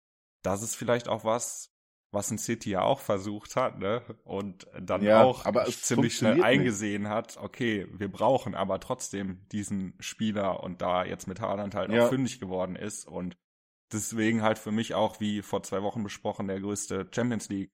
das 0.41 0.61
ist 0.61 0.75
vielleicht 0.75 1.07
auch 1.07 1.23
was, 1.23 1.71
was 2.11 2.31
ein 2.31 2.37
City 2.39 2.71
ja 2.71 2.81
auch 2.81 2.99
versucht 2.99 3.55
hat, 3.55 3.79
ne? 3.79 4.01
Und 4.23 4.67
dann 4.79 5.07
Ja, 5.07 5.09
auch 5.09 5.45
ziemlich 5.81 6.15
schnell 6.15 6.35
funktioniert 6.35 6.53
nicht. 6.53 6.79
eingesehen 6.79 7.07
hat, 7.09 7.37
okay, 7.37 7.87
wir 7.91 8.11
brauchen 8.11 8.55
aber 8.55 8.79
trotzdem 8.79 9.47
diesen 9.51 9.93
Spieler 9.99 10.63
und 10.63 10.81
da 10.81 11.05
jetzt 11.05 11.27
mit 11.27 11.39
Haaland 11.41 11.75
halt 11.75 11.91
Ja. 11.91 11.95
auch 11.97 12.07
fündig 12.09 12.39
geworden 12.39 12.75
ist 12.75 13.07
und 13.07 13.37
deswegen 13.93 14.41
halt 14.43 14.59
für 14.59 14.71
mich 14.71 14.95
auch, 14.95 15.19
wie 15.19 15.41
vor 15.41 15.63
zwei 15.63 15.83
Wochen 15.83 16.03
besprochen, 16.03 16.47
der 16.47 16.59
größte 16.61 17.07
Champions 17.13 17.49
League 17.49 17.71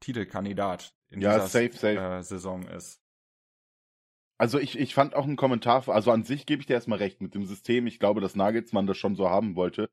Titelkandidat 0.00 0.94
in 1.10 1.20
Ja, 1.20 1.38
dieser 1.38 1.48
safe, 1.48 1.72
safe. 1.72 2.00
Äh, 2.00 2.22
Saison 2.22 2.66
ist. 2.68 3.00
Also 4.36 4.58
ich, 4.58 4.76
ich 4.78 4.94
fand 4.94 5.14
auch 5.14 5.24
einen 5.24 5.36
Kommentar, 5.36 5.88
also 5.88 6.10
an 6.10 6.24
sich 6.24 6.44
gebe 6.46 6.60
ich 6.60 6.66
dir 6.66 6.74
erstmal 6.74 6.98
recht 6.98 7.20
mit 7.20 7.34
dem 7.34 7.44
System. 7.46 7.86
Ich 7.86 7.98
glaube, 8.00 8.20
dass 8.20 8.34
Nagelsmann 8.36 8.86
das 8.86 8.96
schon 8.96 9.14
so 9.16 9.28
haben 9.30 9.54
wollte. 9.56 9.90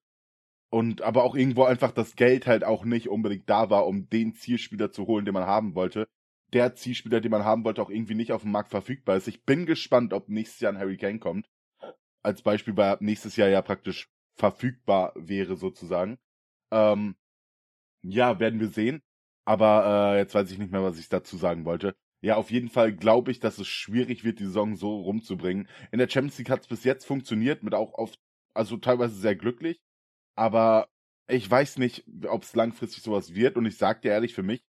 Und 0.71 1.01
aber 1.01 1.23
auch 1.23 1.35
irgendwo 1.35 1.63
einfach 1.63 1.91
das 1.91 2.15
Geld 2.15 2.47
halt 2.47 2.63
auch 2.63 2.85
nicht 2.85 3.07
unbedingt 3.09 3.49
da 3.49 3.69
war, 3.69 3.87
um 3.87 4.09
den 4.09 4.33
Zielspieler 4.33 4.91
zu 4.91 5.07
holen, 5.07 5.25
den 5.25 5.33
man 5.33 5.45
haben 5.45 5.75
wollte. 5.75 6.07
Der 6.53 6.75
Zielspieler, 6.75 7.21
den 7.21 7.31
man 7.31 7.45
haben 7.45 7.63
wollte, 7.63 7.81
auch 7.81 7.89
irgendwie 7.89 8.15
nicht 8.15 8.31
auf 8.31 8.41
dem 8.41 8.51
Markt 8.51 8.71
verfügbar 8.71 9.17
ist. 9.17 9.27
Ich 9.27 9.43
bin 9.45 9.65
gespannt, 9.65 10.13
ob 10.13 10.29
nächstes 10.29 10.59
Jahr 10.59 10.73
ein 10.73 10.79
Harry 10.79 10.97
Kane 10.97 11.19
kommt. 11.19 11.47
Als 12.23 12.41
Beispiel, 12.41 12.75
weil 12.77 12.97
nächstes 13.01 13.35
Jahr 13.35 13.49
ja 13.49 13.61
praktisch 13.61 14.09
verfügbar 14.37 15.13
wäre 15.15 15.55
sozusagen. 15.55 16.17
Ähm, 16.71 17.15
ja, 18.03 18.39
werden 18.39 18.59
wir 18.59 18.69
sehen. 18.69 19.01
Aber 19.45 20.13
äh, 20.15 20.19
jetzt 20.19 20.33
weiß 20.35 20.51
ich 20.51 20.57
nicht 20.57 20.71
mehr, 20.71 20.83
was 20.83 20.99
ich 20.99 21.09
dazu 21.09 21.37
sagen 21.37 21.65
wollte. 21.65 21.95
Ja, 22.21 22.37
auf 22.37 22.51
jeden 22.51 22.69
Fall 22.69 22.93
glaube 22.95 23.31
ich, 23.31 23.39
dass 23.39 23.59
es 23.59 23.67
schwierig 23.67 24.23
wird, 24.23 24.39
die 24.39 24.45
Saison 24.45 24.75
so 24.75 24.99
rumzubringen. 25.01 25.67
In 25.91 25.99
der 25.99 26.09
Champions 26.09 26.37
League 26.39 26.49
hat 26.49 26.61
es 26.61 26.67
bis 26.67 26.83
jetzt 26.83 27.05
funktioniert, 27.05 27.61
mit 27.63 27.75
auch 27.75 27.93
auf, 27.93 28.15
also 28.55 28.77
teilweise 28.77 29.15
sehr 29.15 29.35
glücklich. 29.35 29.79
Aber 30.35 30.89
ich 31.27 31.49
weiß 31.49 31.77
nicht, 31.77 32.05
ob 32.27 32.43
es 32.43 32.55
langfristig 32.55 33.03
sowas 33.03 33.33
wird. 33.33 33.57
Und 33.57 33.65
ich 33.65 33.77
sag 33.77 34.01
dir 34.01 34.11
ehrlich, 34.11 34.33
für 34.33 34.43
mich 34.43 34.63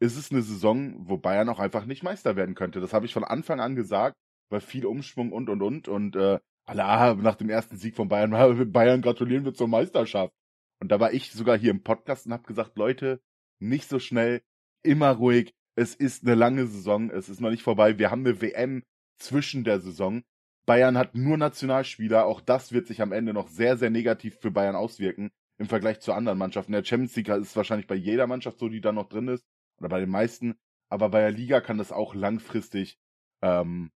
ist 0.00 0.16
es 0.16 0.30
eine 0.30 0.42
Saison, 0.42 0.94
wo 1.08 1.18
Bayern 1.18 1.48
auch 1.48 1.58
einfach 1.58 1.84
nicht 1.84 2.02
Meister 2.02 2.36
werden 2.36 2.54
könnte. 2.54 2.80
Das 2.80 2.92
habe 2.92 3.06
ich 3.06 3.12
von 3.12 3.24
Anfang 3.24 3.60
an 3.60 3.74
gesagt, 3.74 4.16
weil 4.50 4.60
viel 4.60 4.86
Umschwung 4.86 5.32
und 5.32 5.50
und 5.50 5.62
und. 5.62 5.88
Und 5.88 6.16
äh, 6.16 6.38
alle, 6.66 6.84
ah, 6.84 7.14
nach 7.14 7.34
dem 7.34 7.50
ersten 7.50 7.76
Sieg 7.76 7.96
von 7.96 8.08
Bayern, 8.08 8.30
Bayern 8.72 9.02
gratulieren 9.02 9.44
wir 9.44 9.54
zur 9.54 9.68
Meisterschaft. 9.68 10.32
Und 10.80 10.92
da 10.92 11.00
war 11.00 11.12
ich 11.12 11.32
sogar 11.32 11.58
hier 11.58 11.72
im 11.72 11.82
Podcast 11.82 12.26
und 12.26 12.32
habe 12.32 12.44
gesagt, 12.44 12.76
Leute, 12.76 13.20
nicht 13.58 13.88
so 13.88 13.98
schnell, 13.98 14.42
immer 14.84 15.10
ruhig. 15.10 15.52
Es 15.74 15.94
ist 15.94 16.24
eine 16.24 16.34
lange 16.34 16.66
Saison, 16.66 17.10
es 17.10 17.28
ist 17.28 17.40
noch 17.40 17.50
nicht 17.50 17.62
vorbei. 17.62 17.98
Wir 17.98 18.10
haben 18.10 18.24
eine 18.24 18.40
WM 18.40 18.82
zwischen 19.18 19.64
der 19.64 19.80
Saison. 19.80 20.22
Bayern 20.68 20.98
hat 20.98 21.14
nur 21.14 21.38
Nationalspieler, 21.38 22.26
auch 22.26 22.42
das 22.42 22.72
wird 22.72 22.86
sich 22.86 23.00
am 23.00 23.12
Ende 23.12 23.32
noch 23.32 23.48
sehr, 23.48 23.78
sehr 23.78 23.88
negativ 23.88 24.36
für 24.38 24.50
Bayern 24.50 24.76
auswirken 24.76 25.30
im 25.56 25.66
Vergleich 25.66 26.00
zu 26.00 26.12
anderen 26.12 26.36
Mannschaften. 26.36 26.72
Der 26.72 26.84
Champions 26.84 27.16
League 27.16 27.30
ist 27.30 27.56
wahrscheinlich 27.56 27.86
bei 27.86 27.94
jeder 27.94 28.26
Mannschaft 28.26 28.58
so, 28.58 28.68
die 28.68 28.82
da 28.82 28.92
noch 28.92 29.08
drin 29.08 29.28
ist, 29.28 29.46
oder 29.78 29.88
bei 29.88 29.98
den 29.98 30.10
meisten, 30.10 30.58
aber 30.90 31.08
bei 31.08 31.20
der 31.20 31.30
Liga 31.30 31.62
kann 31.62 31.78
das 31.78 31.90
auch 31.90 32.14
langfristig 32.14 32.98
ähm, 33.40 33.90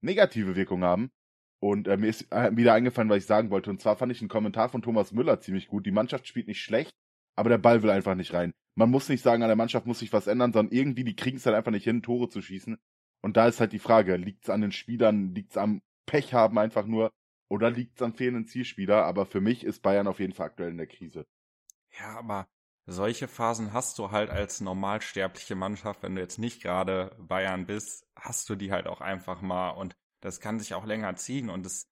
negative 0.00 0.56
Wirkung 0.56 0.82
haben. 0.82 1.12
Und 1.60 1.86
äh, 1.86 1.96
mir 1.96 2.08
ist 2.08 2.30
äh, 2.32 2.50
wieder 2.56 2.74
eingefallen, 2.74 3.08
was 3.08 3.18
ich 3.18 3.26
sagen 3.26 3.50
wollte. 3.50 3.70
Und 3.70 3.80
zwar 3.80 3.96
fand 3.96 4.10
ich 4.10 4.20
einen 4.20 4.28
Kommentar 4.28 4.68
von 4.68 4.82
Thomas 4.82 5.12
Müller 5.12 5.38
ziemlich 5.38 5.68
gut. 5.68 5.86
Die 5.86 5.92
Mannschaft 5.92 6.26
spielt 6.26 6.48
nicht 6.48 6.60
schlecht, 6.60 6.90
aber 7.36 7.50
der 7.50 7.58
Ball 7.58 7.84
will 7.84 7.90
einfach 7.90 8.16
nicht 8.16 8.34
rein. 8.34 8.52
Man 8.74 8.90
muss 8.90 9.08
nicht 9.08 9.22
sagen, 9.22 9.44
an 9.44 9.48
der 9.48 9.54
Mannschaft 9.54 9.86
muss 9.86 10.00
sich 10.00 10.12
was 10.12 10.26
ändern, 10.26 10.52
sondern 10.52 10.74
irgendwie, 10.74 11.04
die 11.04 11.14
kriegen 11.14 11.36
es 11.36 11.46
halt 11.46 11.54
einfach 11.54 11.70
nicht 11.70 11.84
hin, 11.84 12.02
Tore 12.02 12.28
zu 12.28 12.42
schießen. 12.42 12.76
Und 13.22 13.36
da 13.36 13.46
ist 13.46 13.60
halt 13.60 13.72
die 13.72 13.78
Frage, 13.78 14.16
liegt 14.16 14.42
es 14.42 14.50
an 14.50 14.60
den 14.60 14.72
Spielern, 14.72 15.32
liegt 15.32 15.52
es 15.52 15.56
am 15.56 15.82
Pech 16.06 16.34
haben 16.34 16.58
einfach 16.58 16.86
nur, 16.86 17.12
oder 17.48 17.70
liegt 17.70 17.96
es 17.96 18.02
am 18.02 18.14
fehlenden 18.14 18.46
Zielspieler? 18.46 19.04
Aber 19.04 19.26
für 19.26 19.40
mich 19.40 19.64
ist 19.64 19.82
Bayern 19.82 20.06
auf 20.08 20.20
jeden 20.20 20.32
Fall 20.32 20.46
aktuell 20.46 20.70
in 20.70 20.78
der 20.78 20.86
Krise. 20.86 21.26
Ja, 21.98 22.18
aber 22.18 22.48
solche 22.86 23.26
Phasen 23.28 23.72
hast 23.72 23.98
du 23.98 24.10
halt 24.10 24.30
als 24.30 24.60
normalsterbliche 24.60 25.54
Mannschaft, 25.56 26.02
wenn 26.02 26.14
du 26.14 26.20
jetzt 26.20 26.38
nicht 26.38 26.62
gerade 26.62 27.16
Bayern 27.18 27.66
bist, 27.66 28.06
hast 28.14 28.48
du 28.48 28.54
die 28.54 28.70
halt 28.70 28.86
auch 28.86 29.00
einfach 29.00 29.42
mal 29.42 29.70
und 29.70 29.96
das 30.20 30.40
kann 30.40 30.60
sich 30.60 30.74
auch 30.74 30.84
länger 30.84 31.16
ziehen 31.16 31.50
und 31.50 31.66
es 31.66 31.90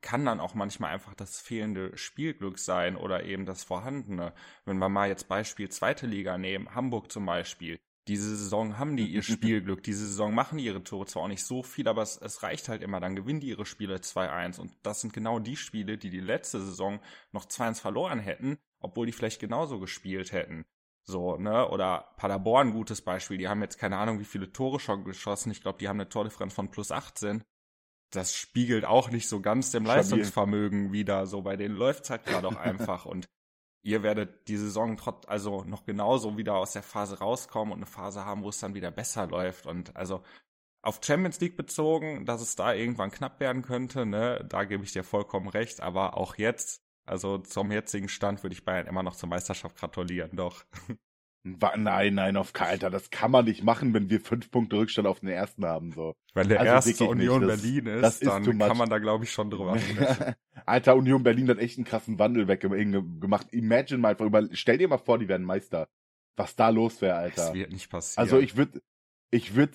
kann 0.00 0.24
dann 0.24 0.40
auch 0.40 0.54
manchmal 0.54 0.92
einfach 0.94 1.14
das 1.14 1.40
fehlende 1.40 1.96
Spielglück 1.98 2.58
sein 2.58 2.96
oder 2.96 3.24
eben 3.24 3.44
das 3.44 3.64
vorhandene. 3.64 4.32
Wenn 4.64 4.78
wir 4.78 4.88
mal 4.88 5.08
jetzt 5.08 5.28
Beispiel 5.28 5.68
zweite 5.68 6.06
Liga 6.06 6.38
nehmen, 6.38 6.74
Hamburg 6.74 7.10
zum 7.10 7.26
Beispiel. 7.26 7.80
Diese 8.10 8.34
Saison 8.36 8.76
haben 8.76 8.96
die 8.96 9.06
ihr 9.06 9.22
Spielglück, 9.22 9.84
diese 9.84 10.04
Saison 10.04 10.34
machen 10.34 10.58
die 10.58 10.64
ihre 10.64 10.82
Tore 10.82 11.06
zwar 11.06 11.22
auch 11.22 11.28
nicht 11.28 11.44
so 11.44 11.62
viel, 11.62 11.86
aber 11.86 12.02
es, 12.02 12.16
es 12.16 12.42
reicht 12.42 12.68
halt 12.68 12.82
immer, 12.82 12.98
dann 12.98 13.14
gewinnen 13.14 13.38
die 13.38 13.50
ihre 13.50 13.64
Spiele 13.64 13.98
2-1 13.98 14.58
und 14.58 14.72
das 14.82 15.00
sind 15.00 15.12
genau 15.12 15.38
die 15.38 15.54
Spiele, 15.54 15.96
die 15.96 16.10
die 16.10 16.18
letzte 16.18 16.60
Saison 16.60 16.98
noch 17.30 17.46
2-1 17.46 17.80
verloren 17.80 18.18
hätten, 18.18 18.58
obwohl 18.80 19.06
die 19.06 19.12
vielleicht 19.12 19.40
genauso 19.40 19.78
gespielt 19.78 20.32
hätten. 20.32 20.64
So, 21.04 21.36
ne? 21.36 21.68
Oder 21.68 22.12
Paderborn, 22.16 22.72
gutes 22.72 23.00
Beispiel. 23.00 23.38
Die 23.38 23.46
haben 23.46 23.62
jetzt 23.62 23.78
keine 23.78 23.96
Ahnung, 23.96 24.18
wie 24.18 24.24
viele 24.24 24.52
Tore 24.52 24.80
schon 24.80 25.04
geschossen. 25.04 25.52
Ich 25.52 25.62
glaube, 25.62 25.78
die 25.78 25.86
haben 25.86 26.00
eine 26.00 26.08
Tordifferenz 26.08 26.52
von 26.52 26.68
plus 26.72 26.90
18. 26.90 27.44
Das 28.10 28.34
spiegelt 28.34 28.84
auch 28.84 29.12
nicht 29.12 29.28
so 29.28 29.40
ganz 29.40 29.70
dem 29.70 29.84
Stabil. 29.84 29.98
Leistungsvermögen 29.98 30.90
wieder. 30.90 31.26
So, 31.26 31.42
bei 31.42 31.56
denen 31.56 31.76
läuft's 31.76 32.10
halt 32.10 32.24
gerade 32.24 32.48
auch 32.48 32.56
einfach. 32.56 33.06
Und 33.06 33.28
ihr 33.82 34.02
werdet 34.02 34.48
die 34.48 34.56
Saison 34.56 34.96
trotz, 34.96 35.26
also 35.26 35.64
noch 35.64 35.84
genauso 35.84 36.36
wieder 36.36 36.54
aus 36.56 36.72
der 36.72 36.82
Phase 36.82 37.18
rauskommen 37.18 37.72
und 37.72 37.78
eine 37.80 37.86
Phase 37.86 38.24
haben, 38.24 38.42
wo 38.42 38.48
es 38.48 38.58
dann 38.58 38.74
wieder 38.74 38.90
besser 38.90 39.26
läuft. 39.26 39.66
Und 39.66 39.96
also 39.96 40.22
auf 40.82 41.00
Champions 41.02 41.40
League 41.40 41.56
bezogen, 41.56 42.24
dass 42.26 42.40
es 42.40 42.56
da 42.56 42.72
irgendwann 42.72 43.10
knapp 43.10 43.40
werden 43.40 43.62
könnte, 43.62 44.06
ne, 44.06 44.44
da 44.48 44.64
gebe 44.64 44.84
ich 44.84 44.92
dir 44.92 45.04
vollkommen 45.04 45.48
recht. 45.48 45.80
Aber 45.80 46.16
auch 46.16 46.36
jetzt, 46.36 46.82
also 47.04 47.38
zum 47.38 47.70
jetzigen 47.70 48.08
Stand 48.08 48.42
würde 48.42 48.54
ich 48.54 48.64
Bayern 48.64 48.86
immer 48.86 49.02
noch 49.02 49.16
zur 49.16 49.28
Meisterschaft 49.28 49.76
gratulieren, 49.76 50.36
doch. 50.36 50.64
Nein, 51.42 52.14
nein, 52.14 52.36
auf 52.36 52.52
keinen 52.52 52.68
Alter, 52.72 52.90
das 52.90 53.08
kann 53.10 53.30
man 53.30 53.46
nicht 53.46 53.64
machen, 53.64 53.94
wenn 53.94 54.10
wir 54.10 54.20
fünf 54.20 54.50
Punkte 54.50 54.76
Rückstand 54.76 55.08
auf 55.08 55.20
den 55.20 55.30
ersten 55.30 55.64
haben, 55.64 55.90
so. 55.92 56.14
Wenn 56.34 56.48
der 56.48 56.60
Also 56.60 56.90
erste 56.90 57.04
Union 57.06 57.40
nicht, 57.40 57.50
das- 57.52 57.62
Berlin 57.62 57.86
ist, 57.86 58.02
das 58.02 58.20
ist 58.20 58.28
dann 58.28 58.42
much. 58.56 58.68
kann 58.68 58.76
man 58.76 58.90
da 58.90 58.98
glaube 58.98 59.24
ich 59.24 59.32
schon 59.32 59.50
drüber 59.50 59.78
sprechen. 59.78 60.34
Alter, 60.66 60.96
Union 60.96 61.22
Berlin 61.22 61.48
hat 61.48 61.58
echt 61.58 61.78
einen 61.78 61.86
krassen 61.86 62.18
Wandel 62.18 62.46
weggemacht. 62.46 63.52
Imagine 63.52 63.98
mal 64.00 64.16
über, 64.20 64.46
stell 64.52 64.76
dir 64.78 64.88
mal 64.88 64.98
vor, 64.98 65.18
die 65.18 65.28
werden 65.28 65.46
Meister. 65.46 65.88
Was 66.36 66.56
da 66.56 66.68
los 66.68 67.00
wäre, 67.00 67.16
Alter. 67.16 67.46
Das 67.46 67.54
wird 67.54 67.72
nicht 67.72 67.88
passieren. 67.90 68.22
Also 68.22 68.38
ich 68.38 68.56
würde, 68.56 68.82
ich 69.30 69.54
würde 69.54 69.72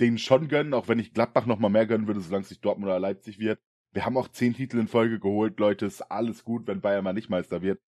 denen 0.00 0.18
schon 0.18 0.48
gönnen, 0.48 0.74
auch 0.74 0.88
wenn 0.88 0.98
ich 0.98 1.14
Gladbach 1.14 1.46
noch 1.46 1.60
mal 1.60 1.68
mehr 1.68 1.86
gönnen 1.86 2.08
würde, 2.08 2.20
solange 2.20 2.42
es 2.44 2.50
nicht 2.50 2.64
Dortmund 2.64 2.88
oder 2.88 2.98
Leipzig 2.98 3.38
wird. 3.38 3.60
Wir 3.92 4.04
haben 4.04 4.16
auch 4.16 4.26
zehn 4.28 4.52
Titel 4.54 4.78
in 4.80 4.88
Folge 4.88 5.20
geholt, 5.20 5.60
Leute. 5.60 5.86
Ist 5.86 6.02
alles 6.02 6.42
gut, 6.42 6.66
wenn 6.66 6.80
Bayern 6.80 7.04
mal 7.04 7.12
nicht 7.12 7.30
Meister 7.30 7.62
wird. 7.62 7.80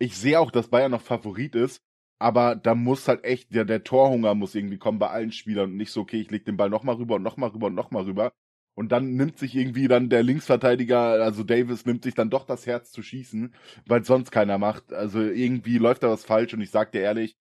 Ich 0.00 0.16
sehe 0.16 0.40
auch, 0.40 0.50
dass 0.50 0.66
Bayern 0.68 0.90
noch 0.90 1.02
Favorit 1.02 1.54
ist, 1.54 1.80
aber 2.22 2.56
da 2.56 2.74
muss 2.74 3.08
halt 3.08 3.24
echt 3.24 3.54
der, 3.54 3.64
der 3.64 3.84
Torhunger 3.84 4.34
muss 4.34 4.54
irgendwie 4.54 4.78
kommen 4.78 4.98
bei 4.98 5.10
allen 5.10 5.32
Spielern 5.32 5.72
und 5.72 5.76
nicht 5.76 5.92
so, 5.92 6.02
okay, 6.02 6.20
ich 6.20 6.30
leg 6.30 6.44
den 6.44 6.56
Ball 6.56 6.70
noch 6.70 6.84
mal 6.84 6.94
rüber 6.96 7.16
und 7.16 7.22
noch 7.22 7.36
mal 7.36 7.50
rüber 7.50 7.66
und 7.66 7.74
noch 7.74 7.90
mal 7.90 8.04
rüber. 8.04 8.32
Und 8.74 8.90
dann 8.92 9.16
nimmt 9.16 9.38
sich 9.38 9.54
irgendwie 9.56 9.88
dann 9.88 10.08
der 10.08 10.22
Linksverteidiger, 10.22 10.98
also 11.22 11.42
Davis, 11.44 11.84
nimmt 11.84 12.04
sich 12.04 12.14
dann 12.14 12.30
doch 12.30 12.46
das 12.46 12.66
Herz 12.66 12.90
zu 12.92 13.02
schießen, 13.02 13.54
weil 13.86 14.04
sonst 14.04 14.30
keiner 14.30 14.56
macht. 14.58 14.92
Also 14.92 15.20
irgendwie 15.20 15.78
läuft 15.78 16.02
da 16.04 16.10
was 16.10 16.24
falsch 16.24 16.54
und 16.54 16.62
ich 16.62 16.70
sag 16.70 16.92
dir 16.92 17.02
ehrlich, 17.02 17.36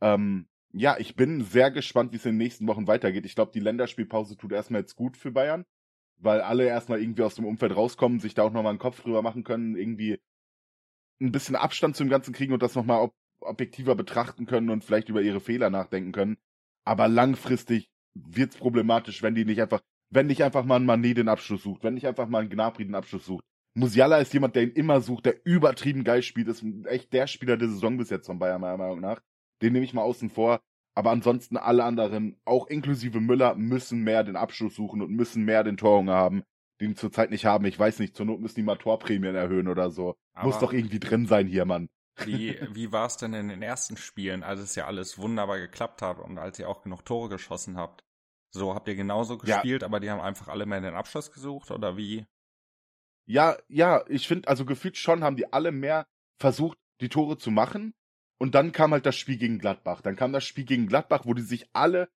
ähm, 0.00 0.48
ja, 0.72 0.96
ich 0.98 1.16
bin 1.16 1.44
sehr 1.44 1.70
gespannt, 1.70 2.12
wie 2.12 2.16
es 2.16 2.24
in 2.26 2.32
den 2.32 2.38
nächsten 2.38 2.66
Wochen 2.66 2.86
weitergeht. 2.86 3.26
Ich 3.26 3.34
glaube, 3.34 3.52
die 3.52 3.60
Länderspielpause 3.60 4.36
tut 4.36 4.52
erstmal 4.52 4.80
jetzt 4.80 4.96
gut 4.96 5.16
für 5.16 5.30
Bayern, 5.30 5.64
weil 6.18 6.40
alle 6.40 6.64
erstmal 6.66 7.00
irgendwie 7.02 7.22
aus 7.22 7.34
dem 7.36 7.44
Umfeld 7.46 7.76
rauskommen, 7.76 8.20
sich 8.20 8.34
da 8.34 8.42
auch 8.42 8.52
nochmal 8.52 8.70
einen 8.70 8.78
Kopf 8.78 9.02
drüber 9.02 9.22
machen 9.22 9.44
können, 9.44 9.76
irgendwie 9.76 10.18
ein 11.20 11.32
bisschen 11.32 11.56
Abstand 11.56 11.96
zum 11.96 12.08
Ganzen 12.08 12.32
kriegen 12.32 12.52
und 12.54 12.62
das 12.62 12.74
nochmal 12.74 12.98
objektiver 13.46 13.94
betrachten 13.94 14.46
können 14.46 14.70
und 14.70 14.84
vielleicht 14.84 15.08
über 15.08 15.22
ihre 15.22 15.40
Fehler 15.40 15.70
nachdenken 15.70 16.12
können. 16.12 16.36
Aber 16.84 17.08
langfristig 17.08 17.88
wird's 18.14 18.56
problematisch, 18.56 19.22
wenn 19.22 19.34
die 19.34 19.44
nicht 19.44 19.60
einfach, 19.62 19.80
wenn 20.10 20.26
nicht 20.26 20.42
einfach 20.42 20.64
mal 20.64 20.76
ein 20.76 20.84
Mané 20.86 21.14
den 21.14 21.28
Abschluss 21.28 21.62
sucht, 21.62 21.84
wenn 21.84 21.94
nicht 21.94 22.06
einfach 22.06 22.28
mal 22.28 22.42
ein 22.42 22.50
Gnabry 22.50 22.84
den 22.84 22.94
Abschluss 22.94 23.24
sucht. 23.26 23.44
Musiala 23.74 24.18
ist 24.18 24.34
jemand, 24.34 24.54
der 24.54 24.64
ihn 24.64 24.72
immer 24.72 25.00
sucht, 25.00 25.24
der 25.26 25.46
übertrieben 25.46 26.04
geil 26.04 26.22
spielt, 26.22 26.48
ist 26.48 26.62
echt 26.84 27.12
der 27.12 27.26
Spieler 27.26 27.56
der 27.56 27.68
Saison 27.68 27.96
bis 27.96 28.10
jetzt 28.10 28.26
von 28.26 28.38
Bayern, 28.38 28.60
meiner 28.60 28.76
Meinung 28.76 29.00
nach. 29.00 29.20
Den 29.62 29.72
nehme 29.72 29.84
ich 29.84 29.94
mal 29.94 30.02
außen 30.02 30.28
vor. 30.30 30.60
Aber 30.94 31.10
ansonsten 31.10 31.56
alle 31.56 31.84
anderen, 31.84 32.36
auch 32.44 32.66
inklusive 32.66 33.18
Müller, 33.20 33.54
müssen 33.54 34.02
mehr 34.02 34.24
den 34.24 34.36
Abschluss 34.36 34.74
suchen 34.74 35.00
und 35.00 35.10
müssen 35.10 35.42
mehr 35.44 35.64
den 35.64 35.78
Torhunger 35.78 36.12
haben, 36.12 36.42
den 36.82 36.90
die 36.90 36.94
zurzeit 36.96 37.30
nicht 37.30 37.46
haben. 37.46 37.64
Ich 37.64 37.78
weiß 37.78 37.98
nicht, 37.98 38.14
zur 38.14 38.26
Not 38.26 38.40
müssen 38.42 38.56
die 38.56 38.62
mal 38.62 38.76
Torprämien 38.76 39.34
erhöhen 39.34 39.68
oder 39.68 39.90
so. 39.90 40.16
Aber- 40.34 40.48
Muss 40.48 40.58
doch 40.58 40.74
irgendwie 40.74 41.00
drin 41.00 41.24
sein 41.24 41.46
hier, 41.46 41.64
Mann. 41.64 41.88
Wie, 42.18 42.58
wie 42.72 42.92
war 42.92 43.06
es 43.06 43.16
denn 43.16 43.32
in 43.32 43.48
den 43.48 43.62
ersten 43.62 43.96
Spielen, 43.96 44.42
als 44.42 44.60
es 44.60 44.74
ja 44.74 44.86
alles 44.86 45.18
wunderbar 45.18 45.58
geklappt 45.58 46.02
hat 46.02 46.18
und 46.18 46.38
als 46.38 46.58
ihr 46.58 46.68
auch 46.68 46.82
genug 46.82 47.04
Tore 47.04 47.28
geschossen 47.28 47.76
habt? 47.76 48.04
So, 48.50 48.74
habt 48.74 48.86
ihr 48.88 48.94
genauso 48.96 49.34
Ja. 49.34 49.56
gespielt, 49.56 49.82
aber 49.82 49.98
die 49.98 50.10
haben 50.10 50.20
einfach 50.20 50.48
alle 50.48 50.66
mehr 50.66 50.80
den 50.80 50.94
Abschluss 50.94 51.32
gesucht 51.32 51.70
oder 51.70 51.96
wie? 51.96 52.26
Ja, 53.24 53.56
ja, 53.68 54.04
ich 54.08 54.28
finde, 54.28 54.48
also 54.48 54.64
gefühlt 54.64 54.96
schon 54.96 55.24
haben 55.24 55.36
die 55.36 55.52
alle 55.52 55.72
mehr 55.72 56.06
versucht, 56.38 56.76
die 57.00 57.08
Tore 57.08 57.38
zu 57.38 57.50
machen. 57.50 57.94
Und 58.38 58.54
dann 58.54 58.72
kam 58.72 58.92
halt 58.92 59.06
das 59.06 59.16
Spiel 59.16 59.36
gegen 59.38 59.58
Gladbach. 59.58 60.00
Dann 60.02 60.16
kam 60.16 60.32
das 60.32 60.44
Spiel 60.44 60.64
gegen 60.64 60.88
Gladbach, 60.88 61.22
wo 61.24 61.32
die 61.32 61.42
sich 61.42 61.68
alle, 61.72 62.08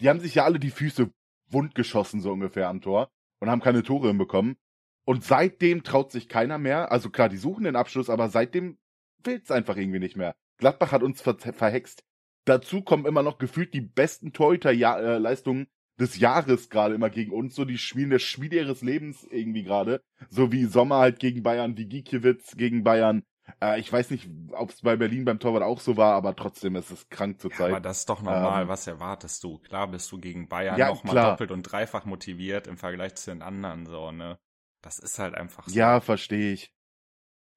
die 0.00 0.08
haben 0.08 0.20
sich 0.20 0.34
ja 0.34 0.44
alle 0.44 0.58
die 0.58 0.70
Füße 0.70 1.10
wund 1.50 1.74
geschossen, 1.74 2.20
so 2.20 2.32
ungefähr 2.32 2.68
am 2.68 2.80
Tor. 2.80 3.10
Und 3.38 3.50
haben 3.50 3.60
keine 3.60 3.82
Tore 3.82 4.08
hinbekommen. 4.08 4.56
Und 5.04 5.22
seitdem 5.22 5.84
traut 5.84 6.10
sich 6.10 6.28
keiner 6.28 6.58
mehr. 6.58 6.90
Also 6.90 7.10
klar, 7.10 7.28
die 7.28 7.36
suchen 7.36 7.64
den 7.64 7.76
Abschluss, 7.76 8.08
aber 8.08 8.30
seitdem 8.30 8.78
will's 9.24 9.50
einfach 9.50 9.76
irgendwie 9.76 9.98
nicht 9.98 10.16
mehr. 10.16 10.34
Gladbach 10.58 10.92
hat 10.92 11.02
uns 11.02 11.20
ver 11.20 11.36
verhext. 11.38 12.04
dazu 12.44 12.82
kommen 12.82 13.06
immer 13.06 13.22
noch 13.22 13.38
gefühlt 13.38 13.74
die 13.74 13.80
besten 13.80 14.32
Torhüter-Leistungen 14.32 15.66
des 15.98 16.18
Jahres 16.18 16.68
gerade 16.68 16.94
immer 16.94 17.10
gegen 17.10 17.32
uns, 17.32 17.54
so 17.54 17.64
die 17.64 17.78
spielen 17.78 18.10
das 18.10 18.22
Spiel 18.22 18.52
ihres 18.52 18.82
Lebens 18.82 19.26
irgendwie 19.30 19.64
gerade, 19.64 20.02
so 20.28 20.52
wie 20.52 20.64
Sommer 20.66 20.96
halt 20.98 21.18
gegen 21.18 21.42
Bayern, 21.42 21.76
wie 21.76 21.86
Gikiewicz 21.86 22.56
gegen 22.56 22.84
Bayern. 22.84 23.22
Äh, 23.62 23.80
ich 23.80 23.90
weiß 23.92 24.10
nicht, 24.10 24.28
ob 24.52 24.70
es 24.70 24.82
bei 24.82 24.96
Berlin 24.96 25.24
beim 25.24 25.38
Torwart 25.38 25.62
auch 25.62 25.80
so 25.80 25.96
war, 25.96 26.14
aber 26.14 26.36
trotzdem 26.36 26.76
ist 26.76 26.90
es 26.90 27.08
krank 27.08 27.40
zur 27.40 27.50
Ja, 27.50 27.56
Zeit. 27.58 27.70
aber 27.72 27.80
das 27.80 28.00
ist 28.00 28.08
doch 28.10 28.20
normal. 28.22 28.62
Ähm, 28.64 28.68
Was 28.68 28.86
erwartest 28.86 29.42
du? 29.44 29.58
Klar 29.58 29.88
bist 29.90 30.12
du 30.12 30.18
gegen 30.18 30.48
Bayern 30.48 30.78
Ja, 30.78 30.88
nochmal 30.88 31.14
doppelt 31.16 31.50
und 31.50 31.62
dreifach 31.62 32.04
motiviert 32.04 32.66
im 32.66 32.76
Vergleich 32.76 33.14
zu 33.14 33.30
den 33.30 33.40
anderen, 33.42 33.86
so, 33.86 34.10
ne? 34.12 34.38
Das 34.82 34.98
ist 34.98 35.18
halt 35.18 35.34
einfach 35.34 35.68
so. 35.68 35.74
Ja, 35.74 36.00
verstehe 36.00 36.52
ich. 36.52 36.72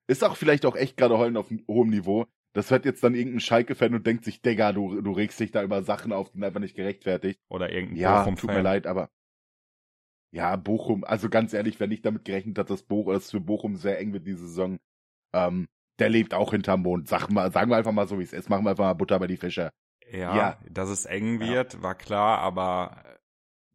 Ist 0.10 0.24
auch 0.24 0.36
vielleicht 0.36 0.66
auch 0.66 0.76
echt 0.76 0.98
gerade 0.98 1.18
heulen 1.18 1.38
auf 1.38 1.52
hohem 1.68 1.90
Niveau. 1.90 2.26
Das 2.54 2.72
hört 2.72 2.84
jetzt 2.86 3.04
dann 3.04 3.14
irgendein 3.14 3.42
Schalke-Fan 3.42 3.94
und 3.94 4.08
denkt 4.08 4.26
sich, 4.26 4.42
Digga, 4.42 4.72
du, 4.74 5.02
du 5.02 5.12
regst 5.12 5.40
dich 5.40 5.52
da 5.52 5.62
über 5.62 5.84
Sachen 5.84 6.12
auf, 6.12 6.30
die 6.30 6.38
sind 6.38 6.44
einfach 6.44 6.60
nicht 6.60 6.76
gerechtfertigt. 6.76 7.40
Oder 7.48 7.72
irgendein 7.72 7.98
Ja, 7.98 8.20
Bochum-Fan. 8.20 8.36
tut 8.38 8.50
mir 8.56 8.62
leid, 8.62 8.88
aber 8.88 9.10
ja, 10.32 10.56
Bochum, 10.56 11.04
also 11.04 11.30
ganz 11.30 11.54
ehrlich, 11.54 11.80
wer 11.80 11.88
nicht 11.88 12.06
damit 12.06 12.26
gerechnet 12.26 12.58
hat, 12.58 12.70
dass 12.70 12.84
Bochum, 12.84 13.14
dass 13.14 13.26
es 13.26 13.32
für 13.32 13.40
Bochum 13.40 13.76
sehr 13.76 14.00
eng 14.00 14.14
wird 14.14 14.28
diese 14.28 14.48
Saison, 14.48 14.80
ähm, 15.34 15.68
der 16.00 16.10
lebt 16.10 16.34
auch 16.34 16.52
hinterm 16.52 16.82
Mond. 16.82 17.08
Sag 17.08 17.30
mal, 17.30 17.52
sagen 17.52 17.70
wir 17.72 17.78
einfach 17.78 17.92
mal 17.92 18.08
so, 18.08 18.20
wie 18.20 18.24
es 18.24 18.34
ist. 18.34 18.50
Machen 18.50 18.64
wir 18.66 18.72
einfach 18.72 18.86
mal 18.86 18.94
Butter 18.94 19.20
bei 19.20 19.28
die 19.28 19.38
Fische. 19.38 19.70
Ja, 20.12 20.36
Ja. 20.36 20.60
dass 20.70 20.90
es 20.90 21.06
eng 21.06 21.42
Ja. 21.42 21.48
wird, 21.50 21.82
war 21.84 21.96
klar, 21.96 22.40
aber 22.40 23.04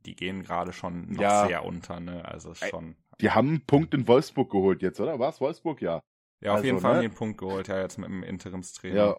die 0.07 0.17
gehen 0.17 0.43
gerade 0.43 0.73
schon 0.73 1.13
noch 1.13 1.23
Ja. 1.23 1.47
sehr 1.47 1.65
unter, 1.65 2.01
ne? 2.01 2.25
Also 2.25 2.55
schon. 2.55 2.97
Die 3.21 3.31
haben 3.31 3.49
einen 3.49 3.67
Punkt 3.67 3.95
in 3.95 4.09
Wolfsburg 4.09 4.51
geholt 4.51 4.83
jetzt, 4.83 4.99
oder? 5.01 5.19
War 5.19 5.29
es 5.31 5.41
Wolfsburg? 5.41 5.81
Ja. 5.81 6.03
Ja, 6.45 6.51
auf 6.51 6.57
also, 6.57 6.67
jeden 6.67 6.81
Fall 6.81 6.95
ne? 6.95 7.01
einen 7.01 7.15
Punkt 7.15 7.39
geholt, 7.39 7.69
ja, 7.69 7.81
jetzt 7.81 7.99
mit 7.99 8.09
dem 8.09 8.23
Interimstrainer. 8.23 8.97
Ja. 8.97 9.17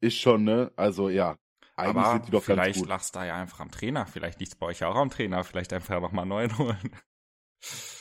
Ist 0.00 0.16
schon, 0.16 0.44
ne? 0.44 0.72
Also, 0.74 1.10
ja. 1.10 1.36
Eigentlich 1.76 2.04
aber 2.04 2.12
sind 2.12 2.26
die 2.28 2.30
doch 2.30 2.46
ganz 2.46 2.46
vielleicht 2.46 2.78
gut. 2.80 2.88
lachst 2.88 3.14
da 3.14 3.26
ja 3.26 3.36
einfach 3.36 3.60
am 3.60 3.70
Trainer. 3.70 4.06
Vielleicht 4.06 4.40
liegt's 4.40 4.54
bei 4.54 4.66
euch 4.66 4.80
ja 4.80 4.88
auch 4.88 4.96
am 4.96 5.10
Trainer. 5.10 5.44
Vielleicht 5.44 5.74
einfach 5.74 6.00
nochmal 6.00 6.22
einen 6.22 6.30
neuen 6.30 6.58
holen. 6.58 6.96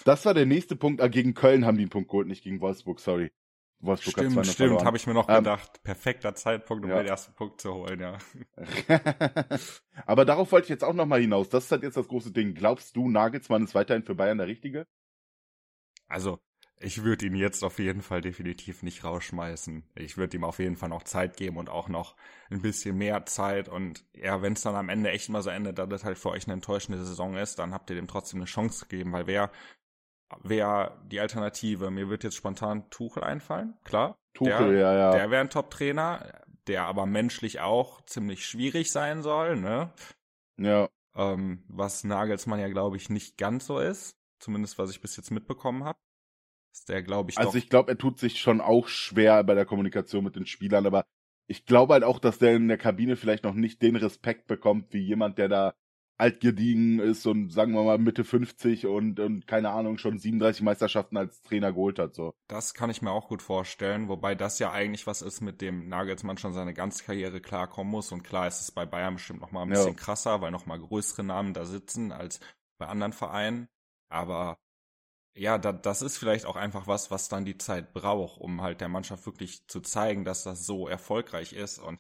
Das 0.05 0.25
war 0.25 0.33
der 0.33 0.45
nächste 0.45 0.77
Punkt. 0.77 1.01
Ah, 1.01 1.09
gegen 1.09 1.33
Köln 1.33 1.65
haben 1.65 1.75
die 1.75 1.83
einen 1.83 1.89
Punkt 1.89 2.09
geholt, 2.09 2.27
nicht 2.27 2.43
gegen 2.43 2.61
Wolfsburg, 2.61 3.01
sorry. 3.01 3.33
Wolfsburg 3.79 4.17
hat 4.17 4.25
Stimmt, 4.31 4.45
2-0 4.45 4.51
stimmt, 4.51 4.85
habe 4.85 4.95
ich 4.95 5.07
mir 5.07 5.13
noch 5.13 5.27
Ähm, 5.27 5.35
gedacht. 5.39 5.83
Perfekter 5.83 6.33
Zeitpunkt, 6.35 6.85
um 6.85 6.91
ja. 6.91 6.97
den 6.97 7.07
ersten 7.07 7.33
Punkt 7.33 7.59
zu 7.59 7.73
holen, 7.73 7.99
ja. 7.99 8.17
Aber 10.05 10.23
darauf 10.23 10.51
wollte 10.53 10.65
ich 10.65 10.69
jetzt 10.69 10.83
auch 10.85 10.93
nochmal 10.93 11.19
hinaus. 11.19 11.49
Das 11.49 11.65
ist 11.65 11.71
halt 11.71 11.83
jetzt 11.83 11.97
das 11.97 12.07
große 12.07 12.31
Ding. 12.31 12.53
Glaubst 12.53 12.95
du, 12.95 13.09
Nagelsmann 13.09 13.65
ist 13.65 13.75
weiterhin 13.75 14.03
für 14.03 14.15
Bayern 14.15 14.37
der 14.37 14.47
Richtige? 14.47 14.87
Also, 16.07 16.39
ich 16.79 17.03
würde 17.03 17.25
ihn 17.25 17.35
jetzt 17.35 17.63
auf 17.63 17.79
jeden 17.79 18.01
Fall 18.01 18.21
definitiv 18.21 18.83
nicht 18.83 19.03
rausschmeißen. 19.03 19.83
Ich 19.95 20.17
würde 20.17 20.37
ihm 20.37 20.43
auf 20.43 20.59
jeden 20.59 20.75
Fall 20.75 20.89
noch 20.89 21.03
Zeit 21.03 21.37
geben 21.37 21.57
und 21.57 21.69
auch 21.69 21.87
noch 21.87 22.15
ein 22.49 22.61
bisschen 22.61 22.97
mehr 22.97 23.25
Zeit. 23.25 23.69
Und 23.69 24.03
ja, 24.13 24.41
wenn 24.41 24.53
es 24.53 24.61
dann 24.61 24.75
am 24.75 24.89
Ende 24.89 25.09
echt 25.11 25.29
mal 25.29 25.41
so 25.41 25.49
endet, 25.49 25.79
dass 25.79 25.89
das 25.89 26.03
halt 26.03 26.17
für 26.17 26.31
euch 26.31 26.45
eine 26.45 26.53
enttäuschende 26.53 27.03
Saison 27.03 27.35
ist, 27.37 27.59
dann 27.59 27.73
habt 27.73 27.89
ihr 27.89 27.95
dem 27.95 28.07
trotzdem 28.07 28.39
eine 28.39 28.45
Chance 28.45 28.87
gegeben, 28.87 29.13
weil 29.13 29.27
wer 29.27 29.51
wer 30.41 31.01
die 31.05 31.19
Alternative? 31.19 31.91
Mir 31.91 32.09
wird 32.09 32.23
jetzt 32.23 32.35
spontan 32.35 32.89
Tuchel 32.89 33.23
einfallen, 33.23 33.75
klar. 33.83 34.17
Tuchel, 34.33 34.73
der, 34.73 34.79
ja, 34.79 34.93
ja. 34.93 35.11
Der 35.11 35.31
wäre 35.31 35.41
ein 35.41 35.49
Top-Trainer, 35.49 36.41
der 36.67 36.83
aber 36.83 37.05
menschlich 37.05 37.61
auch 37.61 38.01
ziemlich 38.01 38.45
schwierig 38.45 38.91
sein 38.91 39.21
soll, 39.21 39.55
ne? 39.55 39.93
ja. 40.57 40.89
ähm, 41.15 41.63
was 41.67 42.03
Nagelsmann 42.03 42.59
ja, 42.59 42.67
glaube 42.67 42.97
ich, 42.97 43.09
nicht 43.09 43.37
ganz 43.37 43.65
so 43.65 43.79
ist. 43.79 44.17
Zumindest, 44.39 44.77
was 44.77 44.91
ich 44.91 44.99
bis 44.99 45.15
jetzt 45.15 45.31
mitbekommen 45.31 45.85
habe. 45.85 45.97
Ist 46.75 46.89
der, 46.89 47.01
glaube 47.03 47.31
ich, 47.31 47.37
Also 47.37 47.57
ich 47.57 47.69
glaube, 47.69 47.91
er 47.91 47.97
tut 47.97 48.19
sich 48.19 48.39
schon 48.39 48.61
auch 48.61 48.87
schwer 48.87 49.43
bei 49.43 49.55
der 49.55 49.65
Kommunikation 49.65 50.23
mit 50.23 50.35
den 50.35 50.45
Spielern, 50.45 50.85
aber 50.85 51.05
ich 51.47 51.65
glaube 51.65 51.93
halt 51.93 52.03
auch, 52.03 52.19
dass 52.19 52.39
der 52.39 52.55
in 52.55 52.67
der 52.67 52.77
Kabine 52.77 53.15
vielleicht 53.17 53.43
noch 53.43 53.53
nicht 53.53 53.81
den 53.81 53.95
Respekt 53.95 54.47
bekommt, 54.47 54.93
wie 54.93 54.99
jemand, 54.99 55.37
der 55.37 55.47
da 55.49 55.75
altgediegen 56.17 56.99
ist 56.99 57.25
und 57.25 57.51
sagen 57.51 57.73
wir 57.73 57.83
mal 57.83 57.97
Mitte 57.97 58.23
50 58.23 58.87
und, 58.87 59.19
und 59.19 59.47
keine 59.47 59.71
Ahnung, 59.71 59.97
schon 59.97 60.17
37 60.17 60.63
Meisterschaften 60.63 61.17
als 61.17 61.41
Trainer 61.41 61.73
geholt 61.73 61.99
hat, 61.99 62.15
so. 62.15 62.33
das 62.47 62.73
kann 62.75 62.89
ich 62.91 63.01
mir 63.01 63.11
auch 63.11 63.27
gut 63.27 63.41
vorstellen, 63.41 64.07
wobei 64.07 64.35
das 64.35 64.59
ja 64.59 64.71
eigentlich 64.71 65.07
was 65.07 65.21
ist, 65.23 65.41
mit 65.41 65.61
dem 65.61 65.89
Nagelsmann 65.89 66.37
schon 66.37 66.53
seine 66.53 66.73
ganze 66.73 67.03
Karriere 67.03 67.41
klarkommen 67.41 67.89
muss. 67.91 68.11
Und 68.11 68.23
klar 68.23 68.47
ist 68.47 68.61
es 68.61 68.71
bei 68.71 68.85
Bayern 68.85 69.15
bestimmt 69.15 69.41
noch 69.41 69.51
mal 69.51 69.63
ein 69.63 69.69
Ja. 69.69 69.75
bisschen 69.75 69.95
krasser, 69.95 70.41
weil 70.41 70.51
noch 70.51 70.65
mal 70.67 70.79
größere 70.79 71.23
Namen 71.23 71.53
da 71.53 71.65
sitzen 71.65 72.11
als 72.11 72.39
bei 72.77 72.85
anderen 72.87 73.13
Vereinen. 73.13 73.67
Aber 74.09 74.59
ja, 75.35 75.57
da, 75.57 75.73
das 75.73 76.01
ist 76.01 76.17
vielleicht 76.17 76.45
auch 76.45 76.55
einfach 76.55 76.87
was, 76.87 77.11
was 77.11 77.29
dann 77.29 77.45
die 77.45 77.57
Zeit 77.57 77.93
braucht, 77.93 78.39
um 78.39 78.61
halt 78.61 78.81
der 78.81 78.89
Mannschaft 78.89 79.25
wirklich 79.25 79.67
zu 79.67 79.81
zeigen, 79.81 80.25
dass 80.25 80.43
das 80.43 80.65
so 80.65 80.87
erfolgreich 80.87 81.53
ist. 81.53 81.77
Und 81.79 81.99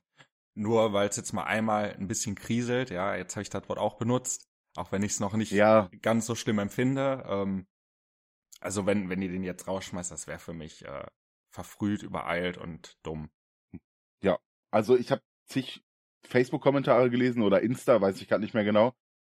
nur 0.55 0.93
weil 0.93 1.09
es 1.09 1.17
jetzt 1.17 1.33
mal 1.33 1.43
einmal 1.43 1.93
ein 1.93 2.07
bisschen 2.07 2.35
kriselt, 2.35 2.89
ja, 2.89 3.15
jetzt 3.15 3.35
habe 3.35 3.43
ich 3.43 3.49
das 3.49 3.67
Wort 3.67 3.79
auch 3.79 3.97
benutzt, 3.97 4.47
auch 4.75 4.91
wenn 4.91 5.03
ich 5.03 5.13
es 5.13 5.19
noch 5.19 5.33
nicht 5.33 5.51
Ja, 5.51 5.89
ganz 6.01 6.25
so 6.25 6.35
schlimm 6.35 6.59
empfinde. 6.59 7.25
Ähm, 7.27 7.67
also 8.61 8.85
wenn, 8.85 9.09
wenn 9.09 9.21
ihr 9.21 9.29
den 9.29 9.43
jetzt 9.43 9.67
rausschmeißt, 9.67 10.11
das 10.11 10.27
wäre 10.27 10.39
für 10.39 10.53
mich 10.53 10.85
äh, 10.85 11.05
verfrüht, 11.53 12.03
übereilt 12.03 12.57
und 12.57 12.97
dumm. 13.03 13.29
also 14.71 14.97
ich 14.97 15.11
habe 15.11 15.21
zig 15.45 15.83
Facebook-Kommentare 16.27 17.09
gelesen 17.09 17.43
oder 17.43 17.61
Insta, 17.61 18.01
weiß 18.01 18.19
ich 18.21 18.27
gerade 18.27 18.43
nicht 18.43 18.53
mehr 18.53 18.63
genau, 18.63 18.93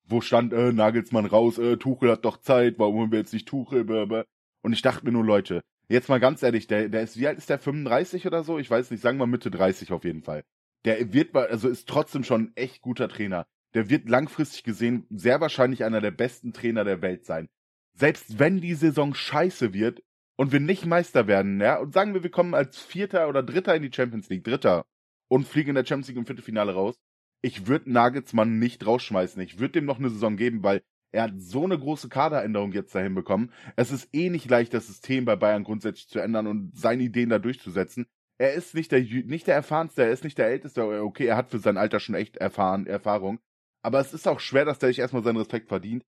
wo 0.06 0.20
stand, 0.20 0.52
äh, 0.52 0.72
Nagelsmann 0.72 1.26
raus, 1.26 1.58
äh, 1.58 1.76
Tuchel 1.76 2.10
hat 2.10 2.24
doch 2.24 2.38
Zeit, 2.38 2.78
warum 2.78 2.96
holen 2.96 3.12
wir 3.12 3.18
jetzt 3.18 3.32
nicht 3.32 3.48
Tuchel, 3.48 3.84
blablabla. 3.84 4.24
Und 4.62 4.72
ich 4.72 4.82
dachte 4.82 5.04
mir 5.04 5.12
nur, 5.12 5.24
Leute, 5.24 5.62
jetzt 5.88 6.08
mal 6.08 6.20
ganz 6.20 6.42
ehrlich, 6.42 6.66
der, 6.66 6.88
der 6.88 7.02
ist, 7.02 7.18
wie 7.18 7.26
alt 7.26 7.38
ist 7.38 7.50
der, 7.50 7.58
35 7.58 8.26
oder 8.26 8.42
so? 8.44 8.58
Ich 8.58 8.70
weiß 8.70 8.90
nicht, 8.90 9.00
sagen 9.00 9.18
wir 9.18 9.26
Mitte 9.26 9.50
30 9.50 9.92
auf 9.92 10.04
jeden 10.04 10.22
Fall. 10.22 10.44
Der 10.84 11.12
wird, 11.12 11.34
also 11.34 11.68
ist 11.68 11.88
trotzdem 11.88 12.24
schon 12.24 12.42
ein 12.42 12.52
echt 12.56 12.82
guter 12.82 13.08
Trainer. 13.08 13.46
Der 13.74 13.90
wird 13.90 14.08
langfristig 14.08 14.64
gesehen 14.64 15.06
sehr 15.10 15.40
wahrscheinlich 15.40 15.84
einer 15.84 16.00
der 16.00 16.12
besten 16.12 16.52
Trainer 16.52 16.84
der 16.84 17.02
Welt 17.02 17.24
sein. 17.24 17.48
Selbst 17.94 18.38
wenn 18.38 18.60
die 18.60 18.74
Saison 18.74 19.14
scheiße 19.14 19.72
wird 19.72 20.02
und 20.36 20.52
wir 20.52 20.60
nicht 20.60 20.86
Meister 20.86 21.26
werden, 21.26 21.60
ja, 21.60 21.78
und 21.78 21.92
sagen 21.92 22.14
wir, 22.14 22.22
wir 22.22 22.30
kommen 22.30 22.54
als 22.54 22.78
Vierter 22.78 23.28
oder 23.28 23.42
Dritter 23.42 23.74
in 23.74 23.82
die 23.82 23.92
Champions 23.92 24.28
League, 24.28 24.44
Dritter, 24.44 24.86
und 25.28 25.46
fliegen 25.46 25.70
in 25.70 25.74
der 25.74 25.84
Champions 25.84 26.08
League 26.08 26.18
im 26.18 26.26
Viertelfinale 26.26 26.72
raus, 26.72 26.96
ich 27.42 27.66
würde 27.66 27.90
Nagelsmann 27.90 28.58
nicht 28.58 28.86
rausschmeißen. 28.86 29.40
Ich 29.42 29.58
würde 29.58 29.72
dem 29.72 29.84
noch 29.84 29.98
eine 29.98 30.10
Saison 30.10 30.36
geben, 30.36 30.62
weil 30.62 30.82
er 31.12 31.24
hat 31.24 31.32
so 31.38 31.64
eine 31.64 31.78
große 31.78 32.08
Kaderänderung 32.08 32.72
jetzt 32.72 32.94
dahin 32.94 33.14
bekommen. 33.14 33.52
Es 33.76 33.90
ist 33.90 34.08
eh 34.12 34.28
nicht 34.28 34.50
leicht, 34.50 34.74
das 34.74 34.86
System 34.86 35.24
bei 35.24 35.36
Bayern 35.36 35.64
grundsätzlich 35.64 36.08
zu 36.08 36.18
ändern 36.18 36.46
und 36.46 36.76
seine 36.76 37.04
Ideen 37.04 37.30
da 37.30 37.38
durchzusetzen. 37.38 38.06
Er 38.38 38.52
ist 38.52 38.74
nicht 38.74 38.92
der, 38.92 39.00
nicht 39.00 39.46
der 39.46 39.54
erfahrenste, 39.54 40.02
er 40.02 40.10
ist 40.10 40.24
nicht 40.24 40.36
der 40.36 40.48
älteste. 40.48 41.02
Okay, 41.02 41.26
er 41.26 41.36
hat 41.36 41.50
für 41.50 41.58
sein 41.58 41.78
Alter 41.78 42.00
schon 42.00 42.14
echt 42.14 42.36
erfahren, 42.36 42.86
Erfahrung. 42.86 43.38
Aber 43.82 44.00
es 44.00 44.12
ist 44.12 44.28
auch 44.28 44.40
schwer, 44.40 44.64
dass 44.64 44.78
der 44.78 44.90
sich 44.90 44.98
erstmal 44.98 45.22
seinen 45.22 45.38
Respekt 45.38 45.68
verdient. 45.68 46.04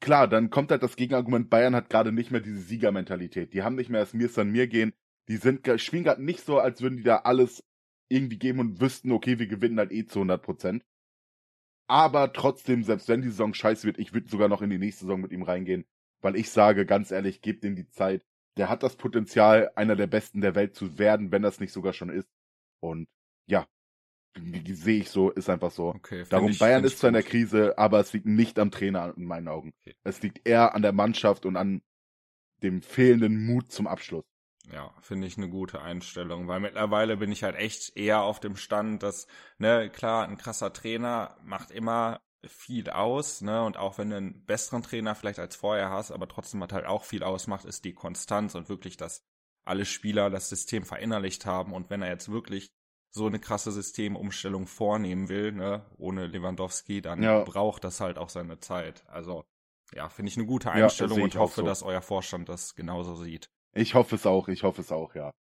Klar, 0.00 0.26
dann 0.28 0.50
kommt 0.50 0.70
halt 0.70 0.82
das 0.82 0.96
Gegenargument, 0.96 1.48
Bayern 1.48 1.76
hat 1.76 1.88
gerade 1.88 2.12
nicht 2.12 2.30
mehr 2.30 2.40
diese 2.40 2.58
Siegermentalität. 2.58 3.54
Die 3.54 3.62
haben 3.62 3.76
nicht 3.76 3.88
mehr 3.88 4.00
das 4.00 4.12
Mir 4.12 4.26
ist 4.26 4.38
an 4.38 4.50
mir 4.50 4.66
gehen. 4.66 4.92
Die 5.28 5.36
sind, 5.36 5.66
spielen 5.80 6.04
gerade 6.04 6.22
nicht 6.22 6.44
so, 6.44 6.58
als 6.58 6.82
würden 6.82 6.96
die 6.96 7.04
da 7.04 7.18
alles 7.18 7.62
irgendwie 8.12 8.38
geben 8.38 8.60
und 8.60 8.80
wüssten, 8.80 9.12
okay, 9.12 9.38
wir 9.38 9.46
gewinnen 9.46 9.78
halt 9.78 9.92
eh 9.92 10.06
zu 10.06 10.20
100 10.20 10.42
Prozent. 10.42 10.84
Aber 11.88 12.32
trotzdem, 12.32 12.84
selbst 12.84 13.08
wenn 13.08 13.22
die 13.22 13.28
Saison 13.28 13.54
scheiße 13.54 13.86
wird, 13.86 13.98
ich 13.98 14.14
würde 14.14 14.28
sogar 14.28 14.48
noch 14.48 14.62
in 14.62 14.70
die 14.70 14.78
nächste 14.78 15.04
Saison 15.04 15.20
mit 15.20 15.32
ihm 15.32 15.42
reingehen, 15.42 15.84
weil 16.20 16.36
ich 16.36 16.50
sage, 16.50 16.86
ganz 16.86 17.10
ehrlich, 17.10 17.42
gebt 17.42 17.64
ihm 17.64 17.76
die 17.76 17.88
Zeit. 17.88 18.24
Der 18.56 18.68
hat 18.68 18.82
das 18.82 18.96
Potenzial, 18.96 19.70
einer 19.74 19.96
der 19.96 20.06
Besten 20.06 20.40
der 20.40 20.54
Welt 20.54 20.74
zu 20.74 20.98
werden, 20.98 21.32
wenn 21.32 21.42
das 21.42 21.60
nicht 21.60 21.72
sogar 21.72 21.92
schon 21.92 22.10
ist. 22.10 22.28
Und 22.80 23.08
ja, 23.46 23.66
sehe 24.36 25.00
ich 25.00 25.10
so, 25.10 25.30
ist 25.30 25.50
einfach 25.50 25.70
so. 25.70 25.88
Okay, 25.88 26.24
Darum, 26.28 26.50
ich, 26.50 26.58
Bayern 26.58 26.84
ist 26.84 26.98
zwar 26.98 27.08
in 27.08 27.14
der. 27.14 27.22
Krise, 27.22 27.76
aber 27.78 28.00
es 28.00 28.12
liegt 28.12 28.26
nicht 28.26 28.58
am 28.58 28.70
Trainer 28.70 29.14
in 29.16 29.24
meinen 29.24 29.48
Augen. 29.48 29.72
Okay. 29.80 29.94
Es 30.04 30.22
liegt 30.22 30.46
eher 30.46 30.74
an 30.74 30.82
der 30.82 30.92
Mannschaft 30.92 31.46
und 31.46 31.56
an 31.56 31.82
dem 32.62 32.82
fehlenden 32.82 33.44
Mut 33.44 33.72
zum 33.72 33.86
Abschluss. 33.86 34.24
Ja, 34.70 34.94
finde 35.00 35.26
ich 35.26 35.36
eine 35.36 35.48
gute 35.48 35.82
Einstellung, 35.82 36.46
weil 36.46 36.60
mittlerweile 36.60 37.16
bin 37.16 37.32
ich 37.32 37.42
halt 37.42 37.56
echt 37.56 37.96
eher 37.96 38.22
auf 38.22 38.38
dem 38.38 38.56
Stand, 38.56 39.02
dass, 39.02 39.26
ne, 39.58 39.90
klar, 39.90 40.24
ein 40.26 40.36
krasser 40.36 40.72
Trainer 40.72 41.36
macht 41.42 41.70
immer 41.72 42.20
viel 42.46 42.88
aus, 42.90 43.40
ne, 43.40 43.62
und 43.64 43.76
auch 43.76 43.98
wenn 43.98 44.10
du 44.10 44.16
einen 44.16 44.44
besseren 44.44 44.82
Trainer 44.82 45.14
vielleicht 45.16 45.40
als 45.40 45.56
vorher 45.56 45.90
hast, 45.90 46.12
aber 46.12 46.28
trotzdem 46.28 46.62
hat 46.62 46.72
halt 46.72 46.86
auch 46.86 47.04
viel 47.04 47.22
ausmacht, 47.24 47.64
ist 47.64 47.84
die 47.84 47.92
Konstanz 47.94 48.54
und 48.54 48.68
wirklich, 48.68 48.96
dass 48.96 49.24
alle 49.64 49.84
Spieler 49.84 50.30
das 50.30 50.48
System 50.48 50.84
verinnerlicht 50.84 51.44
haben 51.44 51.72
und 51.72 51.90
wenn 51.90 52.02
er 52.02 52.08
jetzt 52.10 52.30
wirklich 52.30 52.70
so 53.10 53.26
eine 53.26 53.40
krasse 53.40 53.72
Systemumstellung 53.72 54.66
vornehmen 54.66 55.28
will, 55.28 55.52
ne, 55.52 55.84
ohne 55.98 56.26
Lewandowski, 56.28 57.02
dann 57.02 57.22
Ja. 57.22 57.44
braucht 57.44 57.82
das 57.84 58.00
halt 58.00 58.16
auch 58.16 58.28
seine 58.28 58.58
Zeit. 58.60 59.04
Also, 59.08 59.44
ja, 59.92 60.08
finde 60.08 60.30
ich 60.30 60.36
eine 60.36 60.46
gute 60.46 60.70
Ja, 60.72 60.88
Einstellung 60.88 61.18
sehe 61.18 61.24
und 61.24 61.36
hoffe, 61.36 61.56
so. 61.56 61.64
dass 61.64 61.82
euer 61.82 62.00
Vorstand 62.00 62.48
das 62.48 62.74
genauso 62.76 63.16
sieht. 63.16 63.50
Ich 63.74 63.94
hoffe 63.94 64.16
es 64.16 64.26
auch, 64.26 64.48
ich 64.48 64.62
hoffe 64.62 64.82
es 64.82 64.92
auch, 64.92 65.14
ja. 65.14 65.32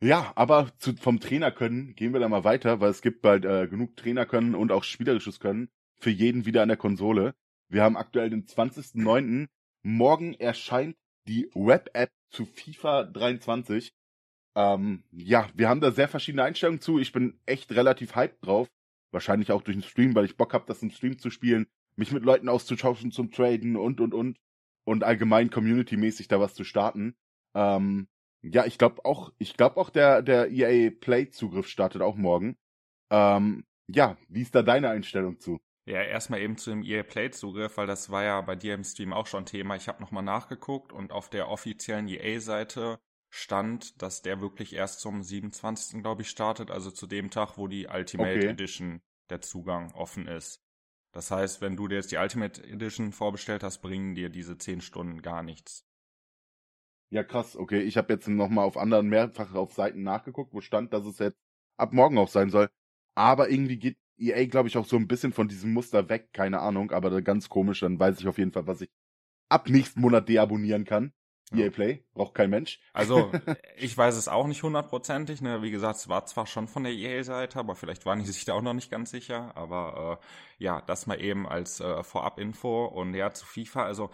Ja, 0.00 0.32
aber 0.34 0.70
zu, 0.78 0.94
vom 0.96 1.20
Trainer 1.20 1.50
können 1.50 1.94
gehen 1.94 2.12
wir 2.12 2.20
da 2.20 2.28
mal 2.28 2.44
weiter, 2.44 2.80
weil 2.80 2.90
es 2.90 3.00
gibt 3.00 3.22
bald 3.22 3.44
äh, 3.44 3.66
genug 3.66 3.96
Trainer 3.96 4.26
können 4.26 4.54
und 4.54 4.70
auch 4.70 4.84
spielerisches 4.84 5.40
Können 5.40 5.68
für 5.98 6.10
jeden 6.10 6.44
wieder 6.44 6.62
an 6.62 6.68
der 6.68 6.76
Konsole. 6.76 7.34
Wir 7.68 7.82
haben 7.82 7.96
aktuell 7.96 8.30
den 8.30 8.46
20.09. 8.46 9.48
Morgen 9.82 10.34
erscheint 10.34 10.96
die 11.26 11.50
Web-App 11.54 12.10
zu 12.30 12.44
FIFA 12.44 13.04
23. 13.04 13.92
Ähm, 14.54 15.02
ja, 15.12 15.48
wir 15.54 15.68
haben 15.68 15.80
da 15.80 15.90
sehr 15.90 16.08
verschiedene 16.08 16.44
Einstellungen 16.44 16.80
zu. 16.80 16.98
Ich 16.98 17.12
bin 17.12 17.40
echt 17.46 17.72
relativ 17.72 18.14
hyped 18.14 18.44
drauf. 18.44 18.68
Wahrscheinlich 19.12 19.50
auch 19.50 19.62
durch 19.62 19.76
den 19.76 19.82
Stream, 19.82 20.14
weil 20.14 20.24
ich 20.24 20.36
Bock 20.36 20.52
habe, 20.52 20.66
das 20.66 20.82
im 20.82 20.90
Stream 20.90 21.18
zu 21.18 21.30
spielen, 21.30 21.66
mich 21.96 22.12
mit 22.12 22.24
Leuten 22.24 22.48
auszutauschen, 22.48 23.12
zum 23.12 23.30
Traden 23.30 23.76
und, 23.76 24.00
und, 24.00 24.14
und. 24.14 24.36
Und 24.84 25.04
allgemein 25.04 25.50
community-mäßig 25.50 26.28
da 26.28 26.38
was 26.38 26.54
zu 26.54 26.64
starten. 26.64 27.16
Ähm, 27.56 28.08
ja, 28.42 28.66
ich 28.66 28.78
glaube 28.78 29.04
auch, 29.04 29.32
ich 29.38 29.56
glaube 29.56 29.78
auch 29.78 29.90
der, 29.90 30.22
der 30.22 30.50
EA 30.50 30.90
Play-Zugriff 30.90 31.66
startet 31.66 32.02
auch 32.02 32.16
morgen. 32.16 32.56
Ähm, 33.10 33.64
ja, 33.88 34.16
wie 34.28 34.42
ist 34.42 34.54
da 34.54 34.62
deine 34.62 34.90
Einstellung 34.90 35.40
zu? 35.40 35.58
Ja, 35.88 36.02
erstmal 36.02 36.40
eben 36.40 36.58
zu 36.58 36.70
dem 36.70 36.82
EA 36.82 37.02
Play-Zugriff, 37.02 37.76
weil 37.76 37.86
das 37.86 38.10
war 38.10 38.24
ja 38.24 38.40
bei 38.40 38.56
dir 38.56 38.74
im 38.74 38.84
Stream 38.84 39.12
auch 39.12 39.26
schon 39.26 39.46
Thema. 39.46 39.76
Ich 39.76 39.88
habe 39.88 40.02
nochmal 40.02 40.24
nachgeguckt 40.24 40.92
und 40.92 41.12
auf 41.12 41.30
der 41.30 41.48
offiziellen 41.48 42.08
EA-Seite 42.08 42.98
stand, 43.30 44.02
dass 44.02 44.22
der 44.22 44.40
wirklich 44.40 44.74
erst 44.74 45.00
zum 45.00 45.22
27. 45.22 46.02
glaube 46.02 46.22
ich 46.22 46.28
startet, 46.28 46.70
also 46.70 46.90
zu 46.90 47.06
dem 47.06 47.30
Tag, 47.30 47.56
wo 47.56 47.68
die 47.68 47.86
Ultimate 47.86 48.36
okay. 48.36 48.48
Edition 48.48 49.00
der 49.30 49.40
Zugang 49.40 49.92
offen 49.92 50.26
ist. 50.26 50.60
Das 51.12 51.30
heißt, 51.30 51.60
wenn 51.60 51.76
du 51.76 51.88
dir 51.88 51.96
jetzt 51.96 52.12
die 52.12 52.18
Ultimate 52.18 52.62
Edition 52.62 53.12
vorbestellt 53.12 53.62
hast, 53.62 53.78
bringen 53.78 54.14
dir 54.14 54.28
diese 54.28 54.58
10 54.58 54.80
Stunden 54.80 55.22
gar 55.22 55.42
nichts. 55.42 55.85
Ja, 57.10 57.22
krass, 57.22 57.56
okay. 57.56 57.82
Ich 57.82 57.96
habe 57.96 58.12
jetzt 58.12 58.28
nochmal 58.28 58.64
auf 58.64 58.76
anderen 58.76 59.08
mehrfach 59.08 59.54
auf 59.54 59.72
Seiten 59.72 60.02
nachgeguckt, 60.02 60.52
wo 60.52 60.60
stand, 60.60 60.92
dass 60.92 61.04
es 61.06 61.18
jetzt 61.18 61.38
ab 61.76 61.92
morgen 61.92 62.18
auch 62.18 62.28
sein 62.28 62.50
soll. 62.50 62.68
Aber 63.14 63.48
irgendwie 63.48 63.78
geht 63.78 63.96
EA, 64.18 64.46
glaube 64.46 64.68
ich, 64.68 64.76
auch 64.76 64.86
so 64.86 64.96
ein 64.96 65.08
bisschen 65.08 65.32
von 65.32 65.48
diesem 65.48 65.72
Muster 65.72 66.08
weg, 66.08 66.30
keine 66.32 66.60
Ahnung, 66.60 66.90
aber 66.90 67.22
ganz 67.22 67.48
komisch, 67.48 67.80
dann 67.80 67.98
weiß 67.98 68.20
ich 68.20 68.28
auf 68.28 68.38
jeden 68.38 68.52
Fall, 68.52 68.66
was 68.66 68.80
ich 68.80 68.90
ab 69.48 69.68
nächsten 69.68 70.00
Monat 70.00 70.28
deabonnieren 70.28 70.84
kann. 70.84 71.12
EA 71.54 71.70
Play, 71.70 72.04
braucht 72.12 72.34
kein 72.34 72.50
Mensch. 72.50 72.80
Also, 72.92 73.30
ich 73.76 73.96
weiß 73.96 74.16
es 74.16 74.26
auch 74.26 74.48
nicht 74.48 74.64
hundertprozentig, 74.64 75.40
ne, 75.42 75.62
wie 75.62 75.70
gesagt, 75.70 76.00
es 76.00 76.08
war 76.08 76.26
zwar 76.26 76.46
schon 76.46 76.66
von 76.66 76.82
der 76.82 76.92
EA-Seite, 76.92 77.60
aber 77.60 77.76
vielleicht 77.76 78.04
waren 78.04 78.18
die 78.18 78.26
sich 78.32 78.44
da 78.44 78.54
auch 78.54 78.62
noch 78.62 78.74
nicht 78.74 78.90
ganz 78.90 79.12
sicher, 79.12 79.56
aber, 79.56 80.18
äh, 80.20 80.64
ja, 80.64 80.80
das 80.80 81.06
mal 81.06 81.20
eben 81.20 81.46
als 81.46 81.78
äh, 81.78 82.02
Vorab-Info 82.02 82.86
und 82.86 83.14
ja, 83.14 83.32
zu 83.32 83.46
FIFA, 83.46 83.84
also, 83.84 84.10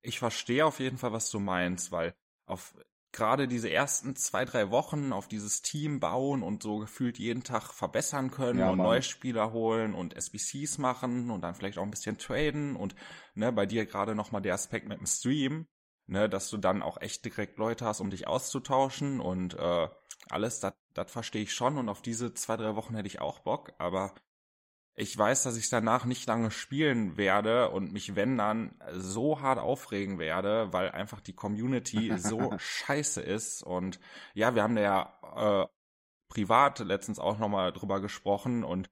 ich 0.00 0.20
verstehe 0.20 0.64
auf 0.64 0.78
jeden 0.78 0.98
Fall, 0.98 1.12
was 1.12 1.30
du 1.30 1.40
meinst, 1.40 1.90
weil 1.90 2.14
auf 2.46 2.74
gerade 3.12 3.48
diese 3.48 3.70
ersten 3.70 4.14
zwei, 4.14 4.44
drei 4.44 4.70
Wochen 4.70 5.12
auf 5.12 5.26
dieses 5.26 5.62
Team 5.62 6.00
bauen 6.00 6.42
und 6.42 6.62
so 6.62 6.78
gefühlt 6.78 7.18
jeden 7.18 7.42
Tag 7.42 7.72
verbessern 7.72 8.30
können 8.30 8.58
ja, 8.58 8.70
und 8.70 8.78
neue 8.78 9.02
Spieler 9.02 9.52
holen 9.52 9.94
und 9.94 10.14
SBCs 10.14 10.78
machen 10.78 11.30
und 11.30 11.40
dann 11.40 11.54
vielleicht 11.54 11.78
auch 11.78 11.82
ein 11.82 11.90
bisschen 11.90 12.18
traden 12.18 12.76
und 12.76 12.94
ne, 13.34 13.52
bei 13.52 13.64
dir 13.64 13.86
gerade 13.86 14.14
nochmal 14.14 14.42
der 14.42 14.54
Aspekt 14.54 14.86
mit 14.86 14.98
dem 14.98 15.06
Stream, 15.06 15.66
ne, 16.06 16.28
dass 16.28 16.50
du 16.50 16.58
dann 16.58 16.82
auch 16.82 17.00
echt 17.00 17.24
direkt 17.24 17.58
Leute 17.58 17.86
hast, 17.86 18.00
um 18.00 18.10
dich 18.10 18.28
auszutauschen 18.28 19.20
und 19.20 19.54
äh, 19.54 19.88
alles, 20.28 20.60
das 20.60 21.10
verstehe 21.10 21.42
ich 21.42 21.54
schon 21.54 21.78
und 21.78 21.88
auf 21.88 22.02
diese 22.02 22.34
zwei, 22.34 22.58
drei 22.58 22.76
Wochen 22.76 22.94
hätte 22.94 23.08
ich 23.08 23.20
auch 23.20 23.38
Bock, 23.40 23.72
aber 23.78 24.14
ich 24.98 25.16
weiß, 25.16 25.42
dass 25.42 25.58
ich 25.58 25.68
danach 25.68 26.06
nicht 26.06 26.26
lange 26.26 26.50
spielen 26.50 27.18
werde 27.18 27.70
und 27.70 27.92
mich, 27.92 28.16
wenn 28.16 28.38
dann, 28.38 28.74
so 28.92 29.40
hart 29.42 29.58
aufregen 29.58 30.18
werde, 30.18 30.72
weil 30.72 30.90
einfach 30.90 31.20
die 31.20 31.34
Community 31.34 32.16
so 32.16 32.54
scheiße 32.58 33.20
ist. 33.20 33.62
Und 33.62 34.00
ja, 34.32 34.54
wir 34.54 34.62
haben 34.62 34.74
da 34.74 34.82
ja 34.82 35.62
äh, 35.64 35.66
privat 36.32 36.78
letztens 36.78 37.18
auch 37.18 37.38
nochmal 37.38 37.72
drüber 37.72 38.00
gesprochen 38.00 38.64
und 38.64 38.88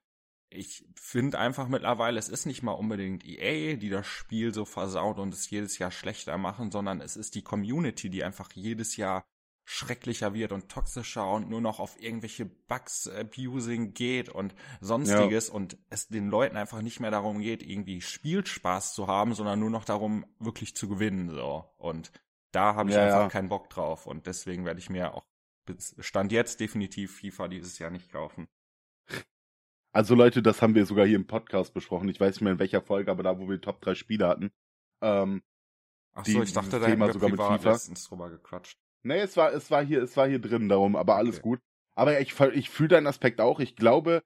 ich 0.50 0.86
finde 0.94 1.38
einfach 1.38 1.66
mittlerweile, 1.68 2.18
es 2.18 2.28
ist 2.28 2.46
nicht 2.46 2.62
mal 2.62 2.72
unbedingt 2.72 3.24
EA, 3.24 3.76
die 3.76 3.88
das 3.88 4.06
Spiel 4.06 4.54
so 4.54 4.64
versaut 4.64 5.18
und 5.18 5.34
es 5.34 5.50
jedes 5.50 5.78
Jahr 5.78 5.90
schlechter 5.90 6.38
machen, 6.38 6.70
sondern 6.70 7.00
es 7.00 7.16
ist 7.16 7.34
die 7.34 7.42
Community, 7.42 8.08
die 8.08 8.22
einfach 8.22 8.52
jedes 8.52 8.96
Jahr 8.96 9.24
schrecklicher 9.64 10.35
wird 10.35 10.53
und 10.53 10.68
toxischer 10.68 11.29
und 11.31 11.48
nur 11.48 11.61
noch 11.61 11.81
auf 11.81 12.00
irgendwelche 12.00 12.44
Bugs 12.44 13.09
abusing 13.09 13.94
geht 13.94 14.29
und 14.29 14.55
sonstiges 14.81 15.48
ja. 15.48 15.55
und 15.55 15.79
es 15.88 16.09
den 16.09 16.29
Leuten 16.29 16.57
einfach 16.57 16.83
nicht 16.83 17.00
mehr 17.00 17.11
darum 17.11 17.40
geht, 17.40 17.62
irgendwie 17.62 18.03
Spielspaß 18.03 18.94
zu 18.94 19.07
haben, 19.07 19.35
sondern 19.35 19.59
nur 19.59 19.70
noch 19.70 19.85
darum, 19.85 20.27
wirklich 20.38 20.77
zu 20.77 20.88
gewinnen, 20.88 21.31
so. 21.31 21.64
Und 21.79 22.12
da 22.53 22.74
habe 22.74 22.90
ich 22.90 22.96
ja, 22.96 23.05
einfach 23.05 23.22
ja. 23.22 23.29
keinen 23.31 23.48
Bock 23.48 23.70
drauf 23.70 24.07
und 24.07 24.27
deswegen 24.27 24.64
werde 24.64 24.81
ich 24.81 24.90
mir 24.90 25.14
auch 25.14 25.24
Stand 25.98 26.31
jetzt 26.31 26.61
definitiv 26.61 27.20
FIFA 27.20 27.48
dieses 27.48 27.79
Jahr 27.79 27.90
nicht 27.90 28.12
kaufen. 28.12 28.48
Also 29.92 30.14
Leute, 30.14 30.42
das 30.42 30.61
haben 30.61 30.74
wir 30.74 30.85
sogar 30.85 31.07
hier 31.07 31.16
im 31.16 31.27
Podcast 31.27 31.72
besprochen. 31.72 32.09
Ich 32.09 32.20
weiß 32.20 32.35
nicht 32.35 32.42
mehr 32.42 32.53
in 32.53 32.59
welcher 32.59 32.83
Folge, 32.83 33.11
aber 33.11 33.22
da, 33.22 33.38
wo 33.38 33.48
wir 33.48 33.61
Top 33.61 33.81
3 33.81 33.94
Spiele 33.94 34.29
hatten. 34.29 34.50
Ähm, 35.00 35.42
Ach 36.12 36.24
so, 36.27 36.42
ich 36.42 36.53
dachte, 36.53 36.81
da 36.81 36.87
hätten 36.87 37.00
wir 37.00 37.12
sogar 37.12 37.31
mit 37.31 37.40
FIFA. 37.40 37.70
letztens 37.70 38.05
drüber 38.05 38.29
gequatscht. 38.29 38.83
Nee, 39.04 39.20
es 39.20 39.36
war, 39.36 39.52
es 39.52 39.70
war 39.70 39.84
hier, 39.84 40.02
es 40.02 40.16
war 40.16 40.26
hier 40.26 40.40
drin 40.40 40.68
darum, 40.68 40.96
aber 40.96 41.16
alles 41.16 41.36
okay. 41.36 41.42
gut. 41.42 41.60
Aber 41.94 42.18
ich, 42.20 42.34
ich 42.54 42.70
fühle 42.70 42.88
deinen 42.88 43.06
Aspekt 43.06 43.40
auch. 43.40 43.60
Ich 43.60 43.76
glaube, 43.76 44.22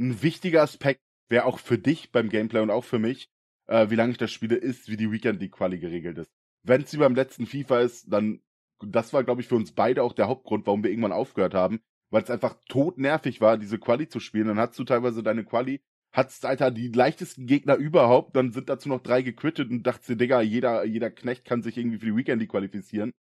ein 0.00 0.22
wichtiger 0.22 0.62
Aspekt 0.62 1.02
wäre 1.28 1.44
auch 1.44 1.58
für 1.58 1.78
dich 1.78 2.10
beim 2.10 2.30
Gameplay 2.30 2.60
und 2.60 2.70
auch 2.70 2.84
für 2.84 2.98
mich, 2.98 3.28
äh, 3.66 3.90
wie 3.90 3.94
lange 3.94 4.12
ich 4.12 4.18
das 4.18 4.32
spiele, 4.32 4.56
ist, 4.56 4.88
wie 4.88 4.96
die 4.96 5.12
Weekend 5.12 5.40
League 5.40 5.52
Quali 5.52 5.78
geregelt 5.78 6.18
ist. 6.18 6.30
Wenn 6.62 6.82
es 6.82 6.92
wie 6.94 6.98
beim 6.98 7.14
letzten 7.14 7.46
FIFA 7.46 7.80
ist, 7.80 8.12
dann, 8.12 8.40
das 8.80 9.12
war, 9.12 9.24
glaube 9.24 9.42
ich, 9.42 9.48
für 9.48 9.56
uns 9.56 9.72
beide 9.72 10.02
auch 10.02 10.14
der 10.14 10.26
Hauptgrund, 10.26 10.66
warum 10.66 10.82
wir 10.82 10.90
irgendwann 10.90 11.12
aufgehört 11.12 11.54
haben, 11.54 11.80
weil 12.10 12.22
es 12.22 12.30
einfach 12.30 12.56
todnervig 12.68 13.42
war, 13.42 13.58
diese 13.58 13.78
Quali 13.78 14.08
zu 14.08 14.20
spielen. 14.20 14.48
Dann 14.48 14.58
hast 14.58 14.78
du 14.78 14.84
teilweise 14.84 15.22
deine 15.22 15.44
Quali, 15.44 15.82
hattest, 16.12 16.46
Alter, 16.46 16.70
die 16.70 16.88
leichtesten 16.88 17.46
Gegner 17.46 17.76
überhaupt, 17.76 18.36
dann 18.36 18.52
sind 18.52 18.68
dazu 18.70 18.88
noch 18.88 19.02
drei 19.02 19.20
gequittet 19.20 19.70
und 19.70 19.82
dachtest 19.82 20.08
dir, 20.08 20.16
Digga, 20.16 20.40
jeder, 20.40 20.84
jeder 20.84 21.10
Knecht 21.10 21.44
kann 21.44 21.62
sich 21.62 21.76
irgendwie 21.76 21.98
für 21.98 22.06
die 22.06 22.16
Weekend 22.16 22.40
League 22.40 22.50
qualifizieren. 22.50 23.12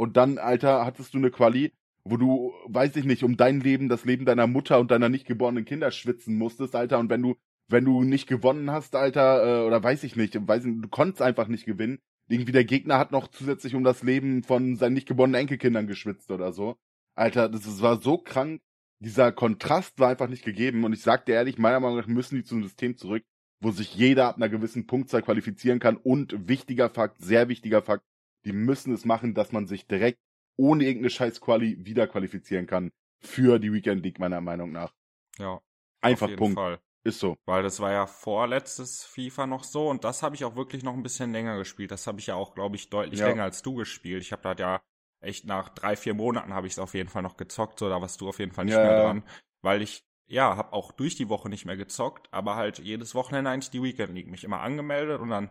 Und 0.00 0.16
dann, 0.16 0.38
Alter, 0.38 0.86
hattest 0.86 1.12
du 1.12 1.18
eine 1.18 1.30
Quali, 1.30 1.74
wo 2.04 2.16
du, 2.16 2.54
weiß 2.68 2.96
ich 2.96 3.04
nicht, 3.04 3.22
um 3.22 3.36
dein 3.36 3.60
Leben, 3.60 3.90
das 3.90 4.06
Leben 4.06 4.24
deiner 4.24 4.46
Mutter 4.46 4.80
und 4.80 4.90
deiner 4.90 5.10
nicht 5.10 5.26
geborenen 5.26 5.66
Kinder 5.66 5.90
schwitzen 5.90 6.38
musstest, 6.38 6.74
Alter. 6.74 6.98
Und 6.98 7.10
wenn 7.10 7.20
du, 7.20 7.36
wenn 7.68 7.84
du 7.84 8.02
nicht 8.02 8.26
gewonnen 8.26 8.70
hast, 8.70 8.96
Alter, 8.96 9.44
äh, 9.44 9.66
oder 9.66 9.82
weiß 9.84 10.02
ich 10.04 10.16
nicht, 10.16 10.34
weiß 10.48 10.64
nicht, 10.64 10.82
du 10.82 10.88
konntest 10.88 11.20
einfach 11.20 11.48
nicht 11.48 11.66
gewinnen. 11.66 11.98
Irgendwie 12.28 12.52
der 12.52 12.64
Gegner 12.64 12.96
hat 12.96 13.12
noch 13.12 13.28
zusätzlich 13.28 13.74
um 13.74 13.84
das 13.84 14.02
Leben 14.02 14.42
von 14.42 14.76
seinen 14.76 14.94
nicht 14.94 15.06
geborenen 15.06 15.38
Enkelkindern 15.38 15.86
geschwitzt 15.86 16.30
oder 16.30 16.54
so. 16.54 16.78
Alter, 17.14 17.50
das, 17.50 17.64
das 17.64 17.82
war 17.82 18.00
so 18.00 18.16
krank. 18.16 18.62
Dieser 19.00 19.32
Kontrast 19.32 19.98
war 19.98 20.08
einfach 20.08 20.30
nicht 20.30 20.46
gegeben. 20.46 20.82
Und 20.84 20.94
ich 20.94 21.02
sag 21.02 21.26
dir 21.26 21.34
ehrlich, 21.34 21.58
meiner 21.58 21.78
Meinung 21.78 21.98
nach 21.98 22.06
müssen 22.06 22.36
die 22.36 22.44
zum 22.44 22.62
System 22.62 22.96
zurück, 22.96 23.22
wo 23.60 23.70
sich 23.70 23.94
jeder 23.94 24.28
ab 24.28 24.36
einer 24.36 24.48
gewissen 24.48 24.86
Punktzahl 24.86 25.20
qualifizieren 25.20 25.78
kann. 25.78 25.98
Und 25.98 26.48
wichtiger 26.48 26.88
Fakt, 26.88 27.20
sehr 27.20 27.50
wichtiger 27.50 27.82
Fakt, 27.82 28.02
die 28.44 28.52
müssen 28.52 28.92
es 28.92 29.04
machen, 29.04 29.34
dass 29.34 29.52
man 29.52 29.66
sich 29.66 29.86
direkt 29.86 30.18
ohne 30.56 30.84
irgendeine 30.84 31.10
scheiß 31.10 31.40
Quali 31.40 31.84
wieder 31.84 32.06
qualifizieren 32.06 32.66
kann 32.66 32.92
für 33.18 33.58
die 33.58 33.72
Weekend 33.72 34.02
League, 34.02 34.18
meiner 34.18 34.40
Meinung 34.40 34.72
nach. 34.72 34.92
Ja. 35.38 35.60
Einfach 36.00 36.34
Punkt. 36.36 36.56
Fall. 36.56 36.80
Ist 37.02 37.18
so. 37.18 37.36
Weil 37.46 37.62
das 37.62 37.80
war 37.80 37.92
ja 37.92 38.06
vorletztes 38.06 39.04
FIFA 39.04 39.46
noch 39.46 39.64
so 39.64 39.88
und 39.88 40.04
das 40.04 40.22
habe 40.22 40.34
ich 40.34 40.44
auch 40.44 40.56
wirklich 40.56 40.82
noch 40.82 40.92
ein 40.92 41.02
bisschen 41.02 41.32
länger 41.32 41.56
gespielt. 41.56 41.90
Das 41.90 42.06
habe 42.06 42.20
ich 42.20 42.26
ja 42.26 42.34
auch, 42.34 42.54
glaube 42.54 42.76
ich, 42.76 42.90
deutlich 42.90 43.20
ja. 43.20 43.28
länger 43.28 43.44
als 43.44 43.62
du 43.62 43.74
gespielt. 43.74 44.22
Ich 44.22 44.32
habe 44.32 44.42
da 44.42 44.54
ja 44.54 44.82
echt 45.20 45.46
nach 45.46 45.70
drei, 45.70 45.96
vier 45.96 46.14
Monaten 46.14 46.52
habe 46.52 46.66
ich 46.66 46.74
es 46.74 46.78
auf 46.78 46.94
jeden 46.94 47.08
Fall 47.08 47.22
noch 47.22 47.36
gezockt, 47.36 47.78
so 47.78 47.88
da 47.88 48.00
warst 48.00 48.20
du 48.20 48.28
auf 48.28 48.38
jeden 48.38 48.52
Fall 48.52 48.66
nicht 48.66 48.74
ja. 48.74 48.82
mehr 48.82 49.02
dran. 49.02 49.22
Weil 49.62 49.82
ich, 49.82 50.04
ja, 50.26 50.56
habe 50.56 50.72
auch 50.72 50.92
durch 50.92 51.16
die 51.16 51.28
Woche 51.28 51.48
nicht 51.48 51.64
mehr 51.64 51.76
gezockt, 51.76 52.28
aber 52.32 52.56
halt 52.56 52.78
jedes 52.78 53.14
Wochenende 53.14 53.50
eigentlich 53.50 53.70
die 53.70 53.82
Weekend 53.82 54.14
League 54.14 54.30
mich 54.30 54.44
immer 54.44 54.60
angemeldet 54.60 55.20
und 55.20 55.30
dann 55.30 55.50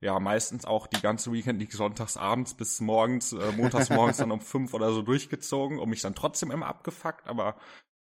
ja 0.00 0.18
meistens 0.20 0.64
auch 0.64 0.86
die 0.86 1.00
ganze 1.00 1.32
Weekend 1.32 1.60
League 1.60 1.72
sonntags 1.72 2.16
abends 2.16 2.54
bis 2.54 2.80
morgens, 2.80 3.32
äh, 3.32 3.52
montags 3.52 3.90
morgens 3.90 4.18
dann 4.18 4.32
um 4.32 4.40
fünf 4.40 4.74
oder 4.74 4.92
so 4.92 5.02
durchgezogen 5.02 5.78
und 5.78 5.88
mich 5.90 6.02
dann 6.02 6.14
trotzdem 6.14 6.50
immer 6.50 6.66
abgefuckt, 6.66 7.26
aber 7.26 7.56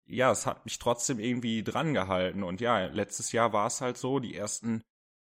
ja, 0.05 0.31
es 0.31 0.45
hat 0.45 0.65
mich 0.65 0.79
trotzdem 0.79 1.19
irgendwie 1.19 1.63
dran 1.63 1.93
gehalten 1.93 2.43
und 2.43 2.61
ja, 2.61 2.85
letztes 2.85 3.31
Jahr 3.31 3.53
war 3.53 3.67
es 3.67 3.81
halt 3.81 3.97
so, 3.97 4.19
die 4.19 4.35
ersten 4.35 4.81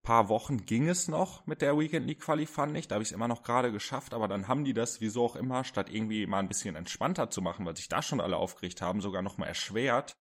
paar 0.02 0.28
Wochen 0.28 0.64
ging 0.64 0.88
es 0.88 1.08
noch 1.08 1.46
mit 1.46 1.62
der 1.62 1.78
Weekend 1.78 2.06
League 2.06 2.20
Quali, 2.20 2.46
fand 2.46 2.76
ich. 2.76 2.88
Da 2.88 2.94
habe 2.94 3.02
ich 3.02 3.10
es 3.10 3.14
immer 3.14 3.28
noch 3.28 3.42
gerade 3.42 3.70
geschafft, 3.70 4.14
aber 4.14 4.28
dann 4.28 4.48
haben 4.48 4.64
die 4.64 4.72
das, 4.72 5.00
wieso 5.00 5.24
auch 5.24 5.36
immer, 5.36 5.64
statt 5.64 5.90
irgendwie 5.90 6.26
mal 6.26 6.38
ein 6.38 6.48
bisschen 6.48 6.76
entspannter 6.76 7.30
zu 7.30 7.42
machen, 7.42 7.66
weil 7.66 7.76
sich 7.76 7.88
da 7.88 8.02
schon 8.02 8.20
alle 8.20 8.36
aufgeregt 8.36 8.80
haben, 8.80 9.00
sogar 9.00 9.22
noch 9.22 9.38
mal 9.38 9.46
erschwert. 9.46 10.16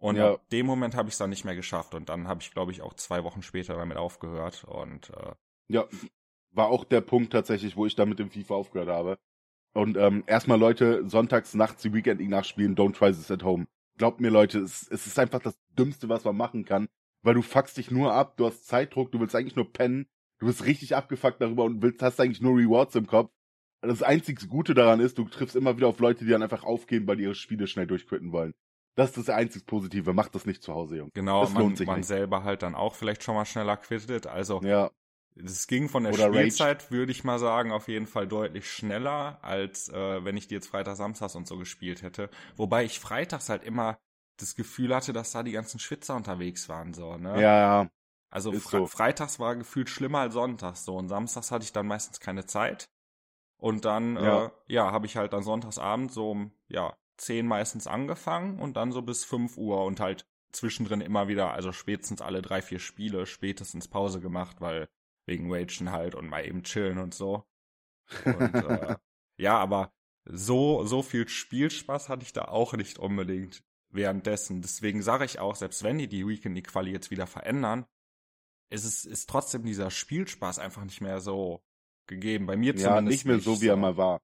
Und 0.00 0.16
ja. 0.16 0.32
ab 0.32 0.48
dem 0.50 0.64
Moment 0.64 0.96
habe 0.96 1.08
ich 1.08 1.12
es 1.12 1.18
dann 1.18 1.28
nicht 1.28 1.44
mehr 1.44 1.54
geschafft 1.54 1.94
und 1.94 2.08
dann 2.08 2.26
habe 2.26 2.40
ich, 2.40 2.50
glaube 2.52 2.72
ich, 2.72 2.80
auch 2.80 2.94
zwei 2.94 3.22
Wochen 3.22 3.42
später 3.42 3.76
damit 3.76 3.98
aufgehört. 3.98 4.64
Und 4.64 5.10
äh, 5.10 5.32
ja, 5.68 5.86
war 6.52 6.68
auch 6.68 6.84
der 6.84 7.02
Punkt 7.02 7.32
tatsächlich, 7.32 7.76
wo 7.76 7.84
ich 7.84 7.96
da 7.96 8.06
mit 8.06 8.18
dem 8.18 8.30
FIFA 8.30 8.54
aufgehört 8.54 8.88
habe. 8.88 9.18
Und 9.74 9.98
ähm, 9.98 10.24
erstmal 10.26 10.58
Leute, 10.58 11.06
sonntags 11.08 11.54
nachts 11.54 11.82
die 11.82 11.92
Weekend 11.92 12.18
League 12.18 12.30
nachspielen, 12.30 12.74
don't 12.74 12.94
try 12.94 13.12
this 13.12 13.30
at 13.30 13.44
home. 13.44 13.66
Glaubt 13.98 14.20
mir 14.20 14.30
Leute, 14.30 14.60
es, 14.60 14.88
es 14.90 15.06
ist 15.06 15.18
einfach 15.18 15.40
das 15.40 15.58
Dümmste, 15.78 16.08
was 16.08 16.24
man 16.24 16.36
machen 16.36 16.64
kann, 16.64 16.88
weil 17.22 17.34
du 17.34 17.42
fuckst 17.42 17.76
dich 17.76 17.90
nur 17.90 18.14
ab, 18.14 18.38
du 18.38 18.46
hast 18.46 18.66
Zeitdruck, 18.66 19.12
du 19.12 19.20
willst 19.20 19.36
eigentlich 19.36 19.56
nur 19.56 19.70
pennen, 19.70 20.06
du 20.38 20.46
bist 20.46 20.64
richtig 20.64 20.96
abgefuckt 20.96 21.42
darüber 21.42 21.64
und 21.64 21.82
willst, 21.82 22.02
hast 22.02 22.18
eigentlich 22.18 22.40
nur 22.40 22.56
Rewards 22.56 22.94
im 22.94 23.06
Kopf. 23.06 23.30
Das 23.82 24.02
einzige 24.02 24.46
Gute 24.46 24.72
daran 24.72 25.00
ist, 25.00 25.18
du 25.18 25.24
triffst 25.24 25.56
immer 25.56 25.76
wieder 25.76 25.88
auf 25.88 26.00
Leute, 26.00 26.24
die 26.24 26.30
dann 26.30 26.42
einfach 26.42 26.64
aufgeben, 26.64 27.06
weil 27.06 27.16
die 27.16 27.24
ihre 27.24 27.34
Spiele 27.34 27.66
schnell 27.66 27.86
durchquitten 27.86 28.32
wollen. 28.32 28.54
Das 29.00 29.16
ist 29.16 29.28
das 29.28 29.34
einzig 29.34 29.64
Positive. 29.64 30.12
Macht 30.12 30.34
das 30.34 30.44
nicht 30.44 30.62
zu 30.62 30.74
Hause, 30.74 30.96
Jungs. 30.96 31.12
Genau, 31.14 31.40
das 31.40 31.54
man, 31.54 31.74
man 31.86 32.02
selber 32.02 32.44
halt 32.44 32.62
dann 32.62 32.74
auch 32.74 32.94
vielleicht 32.94 33.22
schon 33.22 33.34
mal 33.34 33.46
schneller 33.46 33.78
quittet. 33.78 34.26
Also 34.26 34.60
ja. 34.62 34.90
es 35.36 35.66
ging 35.66 35.88
von 35.88 36.04
der 36.04 36.12
Oder 36.12 36.28
Spielzeit, 36.28 36.90
würde 36.90 37.10
ich 37.10 37.24
mal 37.24 37.38
sagen, 37.38 37.72
auf 37.72 37.88
jeden 37.88 38.06
Fall 38.06 38.28
deutlich 38.28 38.70
schneller, 38.70 39.38
als 39.40 39.88
äh, 39.88 40.22
wenn 40.22 40.36
ich 40.36 40.48
die 40.48 40.54
jetzt 40.54 40.66
Freitag, 40.66 40.96
Samstags 40.96 41.34
und 41.34 41.46
so 41.46 41.56
gespielt 41.56 42.02
hätte. 42.02 42.28
Wobei 42.56 42.84
ich 42.84 43.00
freitags 43.00 43.48
halt 43.48 43.64
immer 43.64 43.98
das 44.36 44.54
Gefühl 44.54 44.94
hatte, 44.94 45.14
dass 45.14 45.32
da 45.32 45.42
die 45.42 45.52
ganzen 45.52 45.78
Schwitzer 45.80 46.14
unterwegs 46.14 46.68
waren, 46.68 46.92
so, 46.92 47.16
ne? 47.16 47.40
Ja, 47.40 47.58
ja. 47.58 47.90
Also 48.28 48.52
Fre 48.52 48.80
so. 48.80 48.86
freitags 48.86 49.40
war 49.40 49.56
gefühlt 49.56 49.88
schlimmer 49.88 50.18
als 50.18 50.34
sonntags 50.34 50.84
so 50.84 50.94
und 50.96 51.08
samstags 51.08 51.50
hatte 51.50 51.64
ich 51.64 51.72
dann 51.72 51.86
meistens 51.86 52.20
keine 52.20 52.44
Zeit. 52.44 52.90
Und 53.56 53.86
dann, 53.86 54.16
Ja. 54.16 54.46
äh, 54.46 54.50
ja, 54.66 54.92
habe 54.92 55.06
ich 55.06 55.16
halt 55.16 55.32
dann 55.32 55.42
sonntagsabend 55.42 56.12
so 56.12 56.30
um, 56.30 56.52
ja, 56.68 56.94
10 57.20 57.46
meistens 57.46 57.86
angefangen 57.86 58.58
und 58.58 58.76
dann 58.76 58.92
so 58.92 59.02
bis 59.02 59.24
5 59.24 59.56
Uhr 59.56 59.84
und 59.84 60.00
halt 60.00 60.26
zwischendrin 60.52 61.00
immer 61.00 61.28
wieder, 61.28 61.52
also 61.52 61.72
spätestens 61.72 62.20
alle 62.20 62.42
drei, 62.42 62.62
vier 62.62 62.80
Spiele, 62.80 63.26
spätestens 63.26 63.88
Pause 63.88 64.20
gemacht, 64.20 64.60
weil 64.60 64.88
wegen 65.26 65.50
Wagen 65.50 65.92
halt 65.92 66.14
und 66.14 66.28
mal 66.28 66.44
eben 66.44 66.62
chillen 66.64 66.98
und 66.98 67.14
so. 67.14 67.44
Und 68.24 68.54
äh, 68.54 68.96
ja, 69.38 69.58
aber 69.58 69.92
so, 70.24 70.84
so 70.84 71.02
viel 71.02 71.28
Spielspaß 71.28 72.08
hatte 72.08 72.24
ich 72.24 72.32
da 72.32 72.46
auch 72.46 72.74
nicht 72.74 72.98
unbedingt 72.98 73.62
währenddessen. 73.90 74.62
Deswegen 74.62 75.02
sage 75.02 75.24
ich 75.24 75.38
auch, 75.38 75.56
selbst 75.56 75.82
wenn 75.82 75.98
die 75.98 76.08
die 76.08 76.26
Weekend 76.26 76.62
Quali 76.66 76.90
jetzt 76.90 77.10
wieder 77.10 77.26
verändern, 77.26 77.86
ist 78.70 78.84
es 78.84 79.04
ist 79.04 79.28
trotzdem 79.28 79.64
dieser 79.64 79.90
Spielspaß 79.90 80.58
einfach 80.58 80.84
nicht 80.84 81.00
mehr 81.00 81.20
so 81.20 81.62
gegeben. 82.06 82.46
Bei 82.46 82.56
mir 82.56 82.74
Ja, 82.74 82.78
zumindest 82.78 83.06
nicht 83.08 83.24
mehr 83.26 83.40
so, 83.40 83.60
wie 83.60 83.68
er 83.68 83.76
mal 83.76 83.96
war. 83.96 84.20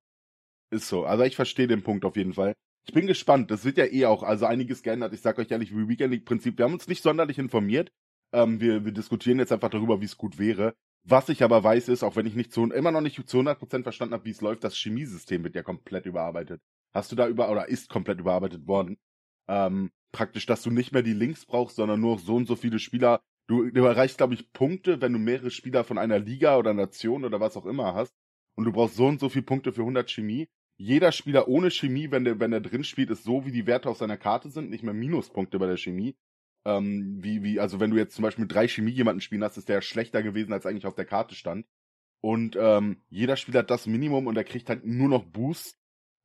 Ist 0.70 0.88
so. 0.88 1.04
Also 1.04 1.24
ich 1.24 1.36
verstehe 1.36 1.68
den 1.68 1.82
Punkt 1.82 2.04
auf 2.04 2.16
jeden 2.16 2.34
Fall. 2.34 2.54
Ich 2.88 2.94
bin 2.94 3.06
gespannt. 3.06 3.50
Das 3.50 3.64
wird 3.64 3.78
ja 3.78 3.84
eh 3.84 4.06
auch, 4.06 4.22
also 4.22 4.46
einiges 4.46 4.82
geändert. 4.82 5.12
Ich 5.12 5.20
sag 5.20 5.38
euch 5.38 5.50
ehrlich, 5.50 5.76
wie 5.76 5.88
Weekend 5.88 6.12
League 6.12 6.24
Prinzip. 6.24 6.56
Wir 6.56 6.64
haben 6.64 6.74
uns 6.74 6.86
nicht 6.86 7.02
sonderlich 7.02 7.38
informiert. 7.38 7.90
Ähm, 8.32 8.60
wir, 8.60 8.84
wir 8.84 8.92
diskutieren 8.92 9.38
jetzt 9.38 9.52
einfach 9.52 9.70
darüber, 9.70 10.00
wie 10.00 10.04
es 10.04 10.16
gut 10.16 10.38
wäre. 10.38 10.74
Was 11.04 11.28
ich 11.28 11.42
aber 11.42 11.62
weiß 11.62 11.88
ist, 11.88 12.02
auch 12.02 12.16
wenn 12.16 12.26
ich 12.26 12.34
nicht 12.34 12.52
zu, 12.52 12.64
immer 12.64 12.90
noch 12.90 13.00
nicht 13.00 13.28
zu 13.28 13.38
100% 13.38 13.82
verstanden 13.82 14.14
habe, 14.14 14.24
wie 14.24 14.30
es 14.30 14.40
läuft, 14.40 14.64
das 14.64 14.76
Chemiesystem 14.76 15.44
wird 15.44 15.54
ja 15.54 15.62
komplett 15.62 16.06
überarbeitet. 16.06 16.60
Hast 16.92 17.12
du 17.12 17.16
da 17.16 17.28
über, 17.28 17.50
oder 17.50 17.68
ist 17.68 17.88
komplett 17.88 18.18
überarbeitet 18.18 18.66
worden? 18.66 18.98
Ähm, 19.48 19.90
praktisch, 20.12 20.46
dass 20.46 20.62
du 20.62 20.70
nicht 20.70 20.92
mehr 20.92 21.02
die 21.02 21.12
Links 21.12 21.44
brauchst, 21.44 21.76
sondern 21.76 22.00
nur 22.00 22.18
so 22.18 22.34
und 22.34 22.46
so 22.46 22.56
viele 22.56 22.78
Spieler. 22.78 23.20
Du, 23.48 23.70
du 23.70 23.84
erreichst, 23.84 24.18
glaube 24.18 24.34
ich, 24.34 24.52
Punkte, 24.52 25.00
wenn 25.00 25.12
du 25.12 25.18
mehrere 25.18 25.50
Spieler 25.50 25.84
von 25.84 25.98
einer 25.98 26.18
Liga 26.18 26.56
oder 26.56 26.74
Nation 26.74 27.24
oder 27.24 27.38
was 27.38 27.56
auch 27.56 27.66
immer 27.66 27.94
hast. 27.94 28.12
Und 28.56 28.64
du 28.64 28.72
brauchst 28.72 28.96
so 28.96 29.06
und 29.06 29.20
so 29.20 29.28
viele 29.28 29.44
Punkte 29.44 29.72
für 29.72 29.82
100 29.82 30.10
Chemie. 30.10 30.48
Jeder 30.76 31.12
Spieler 31.12 31.48
ohne 31.48 31.70
Chemie, 31.70 32.10
wenn 32.10 32.24
der, 32.24 32.38
wenn 32.38 32.50
der 32.50 32.60
drin 32.60 32.84
spielt, 32.84 33.10
ist 33.10 33.24
so, 33.24 33.46
wie 33.46 33.52
die 33.52 33.66
Werte 33.66 33.88
auf 33.88 33.96
seiner 33.96 34.18
Karte 34.18 34.50
sind, 34.50 34.70
nicht 34.70 34.82
mehr 34.84 34.94
Minuspunkte 34.94 35.58
bei 35.58 35.66
der 35.66 35.78
Chemie. 35.78 36.16
Ähm, 36.66 37.22
wie, 37.22 37.42
wie, 37.42 37.60
also 37.60 37.80
wenn 37.80 37.90
du 37.90 37.96
jetzt 37.96 38.14
zum 38.14 38.22
Beispiel 38.22 38.42
mit 38.42 38.52
drei 38.52 38.68
Chemie 38.68 38.90
jemanden 38.90 39.20
spielen 39.20 39.44
hast, 39.44 39.56
ist 39.56 39.68
der 39.68 39.80
schlechter 39.80 40.22
gewesen, 40.22 40.52
als 40.52 40.66
eigentlich 40.66 40.86
auf 40.86 40.94
der 40.94 41.04
Karte 41.04 41.34
stand. 41.34 41.66
Und 42.20 42.56
ähm, 42.58 43.02
jeder 43.08 43.36
Spieler 43.36 43.60
hat 43.60 43.70
das 43.70 43.86
Minimum 43.86 44.26
und 44.26 44.36
er 44.36 44.44
kriegt 44.44 44.68
halt 44.68 44.84
nur 44.84 45.08
noch 45.08 45.24
Boosts. 45.24 45.78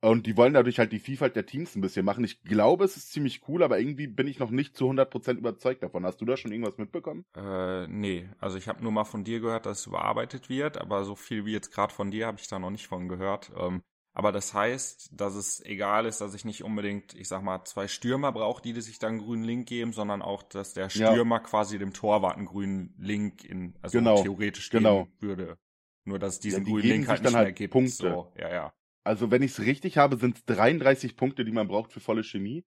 Und 0.04 0.26
die 0.26 0.36
wollen 0.36 0.52
dadurch 0.52 0.80
halt 0.80 0.90
die 0.90 0.98
Vielfalt 0.98 1.36
der 1.36 1.46
Teams 1.46 1.76
ein 1.76 1.80
bisschen 1.80 2.04
machen. 2.04 2.24
Ich 2.24 2.42
glaube, 2.42 2.84
es 2.84 2.96
ist 2.96 3.12
ziemlich 3.12 3.46
cool, 3.46 3.62
aber 3.62 3.78
irgendwie 3.78 4.08
bin 4.08 4.26
ich 4.26 4.40
noch 4.40 4.50
nicht 4.50 4.76
zu 4.76 4.90
100% 4.90 5.38
überzeugt 5.38 5.84
davon. 5.84 6.04
Hast 6.04 6.20
du 6.20 6.24
da 6.24 6.36
schon 6.36 6.50
irgendwas 6.50 6.76
mitbekommen? 6.76 7.24
Äh, 7.36 7.86
nee, 7.86 8.28
also 8.40 8.58
ich 8.58 8.66
habe 8.66 8.82
nur 8.82 8.90
mal 8.90 9.04
von 9.04 9.22
dir 9.22 9.38
gehört, 9.38 9.64
dass 9.64 9.80
es 9.80 9.86
überarbeitet 9.86 10.48
wird, 10.48 10.76
aber 10.76 11.04
so 11.04 11.14
viel 11.14 11.46
wie 11.46 11.52
jetzt 11.52 11.70
gerade 11.70 11.94
von 11.94 12.10
dir 12.10 12.26
habe 12.26 12.38
ich 12.40 12.48
da 12.48 12.58
noch 12.58 12.70
nicht 12.70 12.88
von 12.88 13.08
gehört. 13.08 13.52
Ähm, 13.56 13.84
aber 14.14 14.30
das 14.32 14.52
heißt, 14.52 15.10
dass 15.12 15.34
es 15.34 15.64
egal 15.64 16.06
ist, 16.06 16.20
dass 16.20 16.34
ich 16.34 16.44
nicht 16.44 16.62
unbedingt, 16.64 17.14
ich 17.14 17.28
sag 17.28 17.42
mal, 17.42 17.64
zwei 17.64 17.88
Stürmer 17.88 18.32
brauche, 18.32 18.62
die 18.62 18.78
sich 18.80 18.98
dann 18.98 19.12
einen 19.14 19.22
grünen 19.22 19.44
Link 19.44 19.68
geben, 19.68 19.92
sondern 19.92 20.20
auch, 20.22 20.42
dass 20.42 20.74
der 20.74 20.88
Ja. 20.88 21.12
Stürmer 21.12 21.40
quasi 21.40 21.78
dem 21.78 21.92
Torwart 21.92 22.36
einen 22.36 22.46
grünen 22.46 22.94
Link 22.98 23.44
in, 23.44 23.74
also 23.80 23.98
Genau, 23.98 24.22
theoretisch 24.22 24.70
genau. 24.70 25.04
geben 25.04 25.16
würde. 25.20 25.58
Nur 26.04 26.18
dass 26.18 26.34
es 26.34 26.40
diesen 26.40 26.60
Ja, 26.60 26.64
die 26.64 26.70
grünen 26.72 26.88
Link 26.88 27.08
halt 27.08 27.20
nicht 27.20 27.26
dann 27.26 27.32
mehr 27.32 27.46
halt 27.46 27.56
gibt. 27.56 27.72
Punkte. 27.72 27.92
So, 27.92 28.32
ja, 28.36 28.50
ja. 28.52 28.74
Also 29.04 29.30
wenn 29.30 29.42
ich 29.42 29.52
es 29.52 29.60
richtig 29.60 29.98
habe, 29.98 30.16
sind 30.16 30.36
es 30.36 30.44
33 30.44 31.16
Punkte, 31.16 31.44
die 31.44 31.52
man 31.52 31.68
braucht 31.68 31.92
für 31.92 32.00
volle 32.00 32.22
Chemie. 32.22 32.64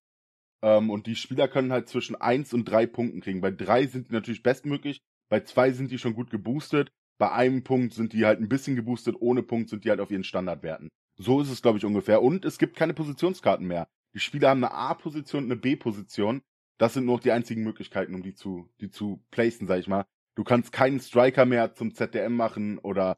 Ähm, 0.63 0.89
und 0.89 1.05
die 1.05 1.15
Spieler 1.15 1.47
können 1.47 1.71
halt 1.71 1.89
zwischen 1.89 2.15
1 2.15 2.53
und 2.53 2.65
3 2.65 2.87
Punkten 2.87 3.21
kriegen. 3.21 3.41
Bei 3.41 3.51
3 3.51 3.85
sind 3.87 4.09
die 4.09 4.13
natürlich 4.13 4.41
bestmöglich, 4.41 5.01
bei 5.29 5.41
2 5.41 5.71
sind 5.71 5.91
die 5.91 5.99
schon 5.99 6.15
gut 6.15 6.29
geboostet, 6.31 6.91
bei 7.17 7.31
einem 7.31 7.63
Punkt 7.63 7.93
sind 7.93 8.13
die 8.13 8.25
halt 8.25 8.39
ein 8.39 8.49
bisschen 8.49 8.75
geboostet, 8.75 9.15
ohne 9.19 9.43
Punkt 9.43 9.69
sind 9.69 9.85
die 9.85 9.89
halt 9.89 9.99
auf 9.99 10.11
ihren 10.11 10.23
Standardwerten. 10.23 10.89
So 11.17 11.41
ist 11.41 11.49
es, 11.49 11.61
glaube 11.61 11.77
ich, 11.77 11.85
ungefähr. 11.85 12.21
Und 12.21 12.45
es 12.45 12.57
gibt 12.57 12.75
keine 12.75 12.93
Positionskarten 12.93 13.65
mehr. 13.65 13.87
Die 14.13 14.19
Spieler 14.19 14.49
haben 14.49 14.63
eine 14.63 14.73
A-Position 14.73 15.45
und 15.45 15.51
eine 15.51 15.59
B-Position. 15.59 16.41
Das 16.77 16.93
sind 16.93 17.05
nur 17.05 17.15
noch 17.15 17.23
die 17.23 17.31
einzigen 17.31 17.63
Möglichkeiten, 17.63 18.15
um 18.15 18.23
die 18.23 18.33
zu, 18.33 18.69
die 18.81 18.89
zu 18.89 19.23
placen, 19.31 19.67
sag 19.67 19.79
ich 19.79 19.87
mal. 19.87 20.05
Du 20.35 20.43
kannst 20.43 20.73
keinen 20.73 20.99
Striker 20.99 21.45
mehr 21.45 21.73
zum 21.75 21.93
ZDM 21.93 22.35
machen 22.35 22.77
oder 22.79 23.17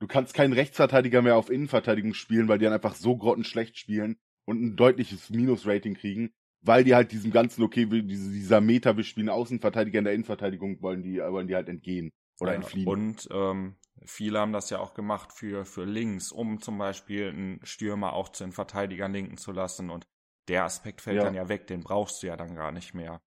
du 0.00 0.08
kannst 0.08 0.34
keinen 0.34 0.52
Rechtsverteidiger 0.52 1.22
mehr 1.22 1.36
auf 1.36 1.50
Innenverteidigung 1.50 2.14
spielen, 2.14 2.48
weil 2.48 2.58
die 2.58 2.64
dann 2.64 2.74
einfach 2.74 2.96
so 2.96 3.16
grottenschlecht 3.16 3.78
spielen 3.78 4.16
und 4.44 4.60
ein 4.60 4.76
deutliches 4.76 5.30
Minus-Rating 5.30 5.94
kriegen, 5.94 6.32
weil 6.62 6.82
die 6.82 6.96
halt 6.96 7.12
diesem 7.12 7.30
ganzen, 7.30 7.62
okay, 7.62 7.86
dieser 7.86 8.60
Meta, 8.60 8.96
wir 8.96 9.04
spielen 9.04 9.28
Außenverteidiger 9.28 10.00
in 10.00 10.04
der 10.04 10.14
Innenverteidigung, 10.14 10.82
wollen 10.82 11.04
die, 11.04 11.18
wollen 11.18 11.46
die 11.46 11.54
halt 11.54 11.68
entgehen 11.68 12.12
oder 12.40 12.52
Ja, 12.52 12.56
entfliehen. 12.56 12.88
Und 12.88 13.28
ähm, 13.30 13.76
viele 14.04 14.40
haben 14.40 14.52
das 14.52 14.70
ja 14.70 14.78
auch 14.78 14.94
gemacht 14.94 15.32
für, 15.32 15.64
für 15.64 15.84
Links, 15.84 16.32
um 16.32 16.60
zum 16.60 16.78
Beispiel 16.78 17.28
einen 17.28 17.64
Stürmer 17.64 18.12
auch 18.12 18.28
zu 18.30 18.44
den 18.44 18.52
Verteidigern 18.52 19.12
linken 19.12 19.36
zu 19.38 19.52
lassen. 19.52 19.90
Und 19.90 20.06
der 20.48 20.64
Aspekt 20.64 21.00
fällt 21.00 21.16
Ja. 21.16 21.24
dann 21.24 21.34
ja 21.34 21.48
weg, 21.48 21.66
den 21.66 21.82
brauchst 21.82 22.22
du 22.22 22.28
ja 22.28 22.36
dann 22.36 22.54
gar 22.54 22.72
nicht 22.72 22.94
mehr. 22.94 23.20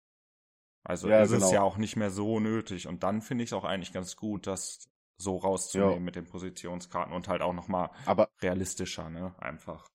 Also 0.84 1.10
Ja, 1.10 1.24
ist 1.24 1.32
es 1.32 1.40
genau. 1.40 1.52
ja 1.52 1.62
auch 1.62 1.78
nicht 1.78 1.96
mehr 1.96 2.12
so 2.12 2.40
nötig. 2.40 2.88
Und 2.88 3.04
dann 3.04 3.22
finde 3.22 3.44
ich 3.44 3.50
es 3.52 3.54
auch 3.54 3.66
eigentlich 3.66 3.94
ganz 3.94 4.16
gut, 4.16 4.48
das 4.48 4.90
so 5.18 5.38
rauszunehmen 5.38 6.00
Ja. 6.00 6.06
mit 6.06 6.16
den 6.16 6.26
Positionskarten 6.26 7.14
und 7.14 7.28
halt 7.28 7.42
auch 7.42 7.54
nochmal 7.54 7.90
aber, 8.06 8.30
realistischer, 8.42 9.10
ne? 9.10 9.36
Einfach. 9.40 9.88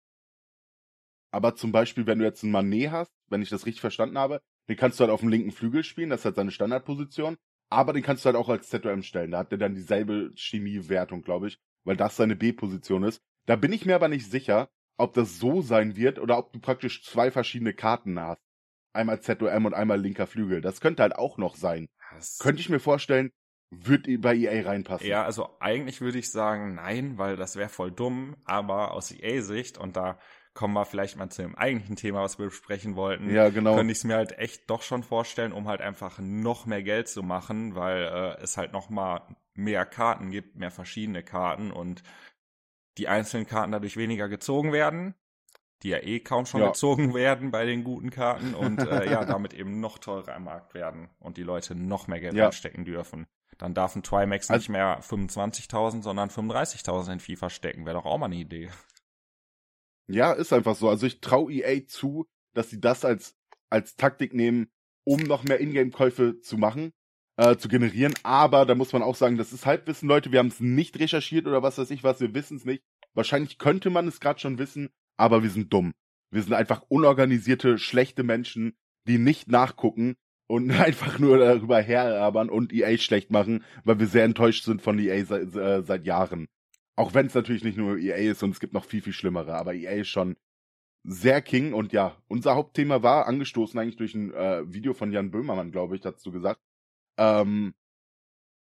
aber 1.31 1.55
zum 1.57 1.73
Beispiel, 1.73 2.07
wenn 2.07 2.19
du 2.19 2.25
jetzt 2.25 2.43
einen 2.43 2.53
Manet 2.53 2.91
hast, 2.91 3.13
wenn 3.29 3.43
ich 3.43 3.49
das 3.49 3.67
richtig 3.67 3.81
verstanden 3.81 4.19
habe, 4.19 4.43
den 4.69 4.77
kannst 4.77 4.99
du 4.99 5.03
halt 5.03 5.13
auf 5.13 5.21
dem 5.21 5.29
linken 5.29 5.51
Flügel 5.51 5.83
spielen, 5.85 6.11
das 6.11 6.21
ist 6.21 6.25
halt 6.27 6.37
seine 6.37 6.51
Standardposition, 6.51 7.37
aber 7.73 7.93
den 7.93 8.03
kannst 8.03 8.25
du 8.25 8.27
halt 8.27 8.37
auch 8.37 8.49
als 8.49 8.69
ZOM 8.69 9.03
stellen. 9.03 9.31
Da 9.33 9.39
hat 9.39 9.51
der 9.51 9.59
dann 9.59 9.75
dieselbe 9.75 10.31
Chemiewertung, 10.37 11.23
glaube 11.23 11.49
ich, 11.49 11.59
weil 11.85 11.97
das 11.97 12.17
seine 12.17 12.37
B-Position 12.37 13.03
ist. 13.05 13.21
Da 13.47 13.57
bin 13.57 13.73
ich 13.73 13.87
mir 13.87 13.95
aber 13.95 14.09
nicht 14.09 14.31
sicher, 14.31 14.69
ob 14.97 15.15
das 15.15 15.39
so 15.39 15.63
sein 15.63 15.97
wird 15.97 16.19
oder 16.19 16.39
ob 16.39 16.53
du 16.53 16.61
praktisch 16.61 17.03
zwei 17.05 17.31
verschiedene 17.31 17.75
Karten 17.75 18.19
hast. 18.21 18.41
Einmal 18.93 19.21
ZOM 19.21 19.65
und 19.67 19.75
einmal 19.75 20.01
linker 20.01 20.27
Flügel. 20.27 20.61
Das 20.61 20.81
könnte 20.81 21.03
halt 21.03 21.17
auch 21.17 21.39
noch 21.39 21.57
sein. 21.57 21.89
Das- 22.13 22.39
Könnte 22.39 22.61
ich 22.61 22.69
mir 22.69 22.81
vorstellen, 22.81 23.33
wird 23.71 24.07
bei 24.21 24.37
EA 24.37 24.67
reinpassen. 24.69 25.07
Ja, 25.09 25.25
also 25.25 25.57
eigentlich 25.61 26.03
würde 26.03 26.19
ich 26.19 26.31
sagen, 26.31 26.75
nein, 26.75 27.17
weil 27.17 27.37
das 27.37 27.57
wäre 27.57 27.71
voll 27.71 27.91
dumm, 27.91 28.37
aber 28.45 28.93
aus 28.93 29.11
EA-Sicht, 29.11 29.79
und 29.79 29.97
da 29.97 30.19
kommen 30.55 30.75
wir 30.75 30.85
vielleicht 30.85 31.17
mal 31.17 31.31
zu 31.31 31.43
dem 31.43 31.55
eigentlichen 31.55 31.97
Thema, 31.97 32.21
was 32.23 32.39
wir 32.39 32.47
besprechen 32.47 32.95
wollten, 32.97 33.31
ja 33.31 33.49
genau. 33.49 33.75
könnte 33.77 33.93
ich 33.93 33.99
es 33.99 34.05
mir 34.05 34.17
halt 34.17 34.39
echt 34.39 34.69
doch 34.69 34.83
schon 34.83 35.03
vorstellen, 35.03 35.53
um 35.53 35.67
halt 35.69 35.81
einfach 35.81 36.19
noch 36.19 36.67
mehr 36.67 36.83
Geld 36.83 37.09
zu 37.09 37.23
machen, 37.23 37.75
weil 37.75 38.03
äh, 38.39 38.43
es 38.43 38.57
halt 38.57 38.73
noch 38.73 38.91
mal 38.91 39.23
mehr 39.55 39.85
Karten 39.87 40.31
gibt, 40.31 40.57
mehr 40.57 40.71
verschiedene 40.71 41.23
Karten 41.23 41.71
und 41.71 42.03
die 42.99 43.09
einzelnen 43.09 43.47
Karten 43.47 43.73
dadurch 43.73 43.97
weniger 43.97 44.29
gezogen 44.29 44.73
werden, 44.73 45.15
die 45.83 45.89
ja 45.89 45.99
eh 45.99 46.21
kaum 46.21 46.45
schon 46.47 46.61
Ja. 46.61 46.69
gezogen 46.69 47.15
werden 47.15 47.51
bei 47.51 47.65
den 47.65 47.83
guten 47.85 48.11
Karten 48.11 48.55
und 48.55 48.79
äh, 48.81 49.11
ja, 49.11 49.25
damit 49.27 49.55
eben 49.55 49.81
noch 49.81 49.99
teurer 49.99 50.35
am 50.35 50.45
Markt 50.45 50.75
werden 50.75 51.09
und 51.19 51.39
die 51.39 51.43
Leute 51.43 51.75
noch 51.75 52.07
mehr 52.09 52.21
Geld 52.21 52.35
Ja. 52.35 52.45
reinstecken 52.45 52.85
dürfen. 52.85 53.27
Dann 53.59 53.75
darf 53.75 53.97
ein 53.97 54.03
Trimax 54.03 54.51
Also- 54.51 54.59
nicht 54.61 54.69
mehr 54.69 55.01
25.000, 55.03 56.03
sondern 56.03 56.29
35.000 56.31 57.13
in 57.15 57.21
FIFA 57.21 57.49
stecken. 57.51 57.87
Wäre 57.87 57.97
doch 57.97 58.05
auch 58.07 58.19
mal 58.19 58.27
eine 58.27 58.37
Idee. 58.37 58.71
Ja, 60.13 60.33
ist 60.33 60.53
einfach 60.53 60.77
so. 60.77 60.91
Also 60.91 61.07
ich 61.07 61.21
traue 61.21 61.51
EA 61.51 61.87
zu, 61.87 62.27
dass 62.53 62.69
sie 62.69 62.81
das 62.81 63.05
als, 63.05 63.35
als 63.71 63.97
Taktik 63.97 64.35
nehmen, 64.35 64.69
um 65.05 65.21
noch 65.21 65.43
mehr 65.43 65.59
Ingame-Käufe 65.59 66.39
zu 66.41 66.59
machen, 66.59 66.93
äh, 67.39 67.57
zu 67.57 67.69
generieren. 67.69 68.13
Aber 68.23 68.67
da 68.67 68.75
muss 68.75 68.93
man 68.93 69.03
auch 69.03 69.17
sagen, 69.17 69.39
das 69.39 69.55
ist 69.55 69.65
Halbwissen, 69.65 70.09
Leute. 70.09 70.31
Wir 70.31 70.41
haben 70.41 70.49
es 70.49 70.61
nicht 70.61 71.01
recherchiert 71.01 71.47
oder 71.47 71.63
was 71.63 71.79
weiß 71.79 71.91
ich 71.91 72.05
was. 72.05 72.21
Wir 72.21 72.35
wissen 72.35 72.59
es 72.59 72.67
nicht. 72.67 72.83
Wahrscheinlich 73.15 73.57
könnte 73.57 73.89
man 73.89 74.07
es 74.07 74.21
gerade 74.21 74.39
schon 74.39 74.59
wissen, 74.59 74.91
aber 75.17 75.43
wir 75.43 75.51
sind 75.51 75.73
dumm. 75.73 75.93
Wir 76.31 76.43
sind 76.43 76.53
einfach 76.53 76.83
unorganisierte, 76.89 77.79
schlechte 77.79 78.23
Menschen, 78.23 78.75
die 79.09 79.17
nicht 79.17 79.49
nachgucken 79.49 80.17
und 80.47 80.71
einfach 80.73 81.19
nur 81.19 81.39
darüber 81.39 81.81
herabern 81.81 82.51
und 82.51 82.71
EA 82.75 82.99
schlecht 82.99 83.31
machen, 83.31 83.65
weil 83.85 83.99
wir 83.99 84.07
sehr 84.07 84.25
enttäuscht 84.25 84.65
sind 84.65 84.83
von 84.83 84.99
EA 84.99 85.25
seit, 85.25 85.57
äh, 85.57 85.83
seit 85.83 86.05
Jahren. 86.05 86.49
Auch 86.97 87.15
wenn 87.15 87.27
es 87.27 87.35
natürlich 87.35 87.65
nicht 87.65 87.79
nur 87.79 87.99
EA 87.99 88.17
ist 88.17 88.43
und 88.43 88.51
es 88.51 88.61
gibt 88.61 88.75
noch 88.75 88.85
viel, 88.85 89.03
viel 89.03 89.13
schlimmere, 89.13 89.55
aber 89.55 89.75
EA 89.75 89.93
ist 90.01 90.09
schon 90.09 90.37
sehr 91.05 91.43
King 91.43 91.73
und 91.73 91.93
ja, 91.93 92.17
unser 92.29 92.55
Hauptthema 92.55 93.03
war 93.03 93.27
angestoßen 93.27 93.79
eigentlich 93.79 93.97
durch 93.97 94.15
ein 94.15 94.33
äh, 94.35 94.73
Video 94.73 94.95
von 94.95 95.11
Jan 95.13 95.31
Böhmermann, 95.31 95.73
glaube 95.73 95.97
ich, 95.97 96.01
dazu 96.01 96.31
gesagt. 96.31 96.61
Ähm, 97.19 97.75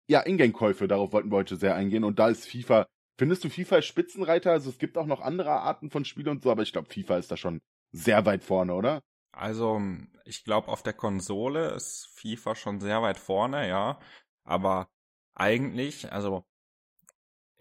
ja, 0.08 0.22
Ingame-Käufe, 0.22 0.88
darauf 0.88 1.14
wollten 1.14 1.32
wir 1.32 1.38
heute 1.38 1.56
sehr 1.58 1.76
eingehen 1.76 2.04
und 2.04 2.20
da 2.20 2.30
ist 2.30 2.46
FIFA, 2.46 2.88
findest 3.18 3.44
du 3.44 3.50
FIFA 3.50 3.76
als 3.78 3.86
Spitzenreiter? 3.86 4.52
Also 4.52 4.70
es 4.70 4.78
gibt 4.78 4.98
auch 4.98 5.06
noch 5.06 5.22
andere 5.22 5.52
Arten 5.52 5.90
von 5.90 6.06
Spielen 6.06 6.30
und 6.30 6.44
so, 6.44 6.52
aber 6.52 6.64
ich 6.64 6.72
glaube, 6.72 6.90
FIFA 6.94 7.18
ist 7.18 7.32
da 7.32 7.38
schon 7.38 7.62
sehr 7.92 8.26
weit 8.26 8.44
vorne, 8.44 8.74
oder? 8.74 9.02
Also, 9.34 9.82
ich 10.26 10.44
glaube, 10.44 10.68
auf 10.68 10.84
der 10.84 10.94
Konsole 10.94 11.72
ist 11.72 12.08
FIFA 12.16 12.56
schon 12.56 12.80
sehr 12.80 13.02
weit 13.02 13.18
vorne, 13.18 13.68
ja. 13.68 14.00
Aber 14.44 14.90
eigentlich, 15.36 16.12
also 16.12 16.46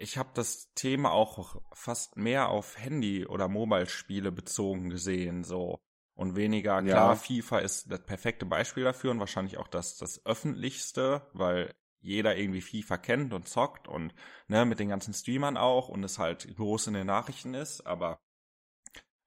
ich 0.01 0.17
habe 0.17 0.31
das 0.35 0.73
Thema 0.75 1.13
auch 1.13 1.61
fast 1.73 2.17
mehr 2.17 2.49
auf 2.49 2.79
Handy 2.79 3.27
oder 3.27 3.49
Mobile-Spiele 3.49 4.33
bezogen 4.33 4.91
gesehen, 4.91 5.45
so. 5.45 5.81
Und 6.15 6.37
weniger, 6.37 6.83
klar, 6.83 7.11
ja. 7.11 7.15
FIFA 7.15 7.59
ist 7.61 7.91
das 7.91 8.05
perfekte 8.05 8.45
Beispiel 8.45 8.85
dafür 8.85 9.11
und 9.11 9.21
wahrscheinlich 9.21 9.59
auch 9.59 9.69
das, 9.69 9.97
das 9.97 10.25
öffentlichste, 10.27 11.27
weil 11.33 11.75
jeder 12.01 12.37
irgendwie 12.37 12.61
FIFA 12.61 12.99
kennt 12.99 13.33
und 13.33 13.49
zockt 13.49 13.89
und 13.89 14.15
ne, 14.49 14.65
mit 14.65 14.81
den 14.81 14.89
ganzen 14.89 15.15
Streamern 15.15 15.57
auch 15.57 15.89
und 15.89 16.03
es 16.03 16.19
halt 16.19 16.55
groß 16.57 16.89
in 16.89 16.95
den 16.95 17.07
Nachrichten 17.07 17.55
ist, 17.55 17.87
aber 17.87 18.21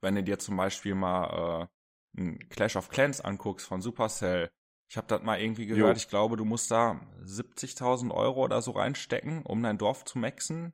wenn 0.02 0.16
du 0.16 0.24
dir 0.24 0.38
zum 0.38 0.58
Beispiel 0.58 0.96
mal 0.96 1.70
äh, 2.16 2.22
ein 2.22 2.50
Clash 2.50 2.76
of 2.76 2.90
Clans 2.90 3.22
anguckst 3.22 3.68
von 3.68 3.82
Supercell, 3.82 4.52
ich 4.94 4.98
habe 4.98 5.08
das 5.08 5.24
mal 5.24 5.42
irgendwie 5.42 5.66
gehört, 5.66 5.98
jo. 5.98 6.04
ich 6.04 6.08
glaube, 6.08 6.38
du 6.38 6.46
musst 6.46 6.70
da 6.70 7.02
70.000 7.24 8.12
Euro 8.12 8.44
oder 8.44 8.62
so 8.62 8.74
reinstecken, 8.74 9.42
um 9.42 9.64
dein 9.64 9.80
Dorf 9.80 10.06
zu 10.06 10.20
maxen. 10.20 10.72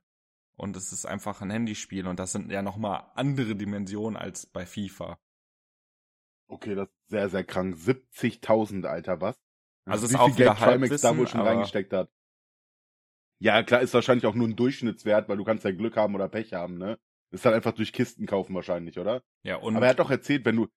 Und 0.56 0.76
es 0.76 0.92
ist 0.92 1.06
einfach 1.06 1.40
ein 1.40 1.48
Handyspiel 1.48 2.06
und 2.06 2.20
das 2.20 2.32
sind 2.32 2.52
ja 2.52 2.60
nochmal 2.60 3.10
andere 3.14 3.56
Dimensionen 3.56 4.18
als 4.18 4.44
bei 4.44 4.66
FIFA. 4.66 5.18
Okay, 6.48 6.74
das 6.74 6.90
ist 6.90 7.08
sehr, 7.08 7.30
sehr 7.30 7.44
krank. 7.44 7.76
70.000, 7.76 8.84
Alter, 8.84 9.22
was? 9.22 9.40
Also 9.86 10.04
ist 10.04 10.14
auch 10.16 10.36
wieder 10.36 10.54
Trimax 10.54 11.00
da 11.00 11.16
wohl 11.16 11.26
schon 11.26 11.40
reingesteckt 11.40 11.94
hat. 11.94 12.10
Ja, 13.38 13.62
klar, 13.62 13.80
ist 13.80 13.94
wahrscheinlich 13.94 14.26
auch 14.26 14.34
nur 14.34 14.48
ein 14.48 14.56
Durchschnittswert, 14.56 15.30
weil 15.30 15.38
du 15.38 15.44
kannst 15.44 15.64
ja 15.64 15.70
Glück 15.70 15.96
haben 15.96 16.14
oder 16.14 16.28
Pech 16.28 16.52
haben, 16.52 16.76
ne? 16.76 16.98
Ist 17.30 17.46
halt 17.46 17.54
einfach 17.54 17.72
durch 17.72 17.94
Kisten 17.94 18.26
kaufen 18.26 18.54
wahrscheinlich, 18.54 18.98
oder? 18.98 19.22
Ja, 19.44 19.56
und. 19.56 19.76
Aber 19.76 19.86
er 19.86 19.92
hat 19.92 19.98
doch 19.98 20.10
erzählt, 20.10 20.44
wenn 20.44 20.56
du, 20.56 20.68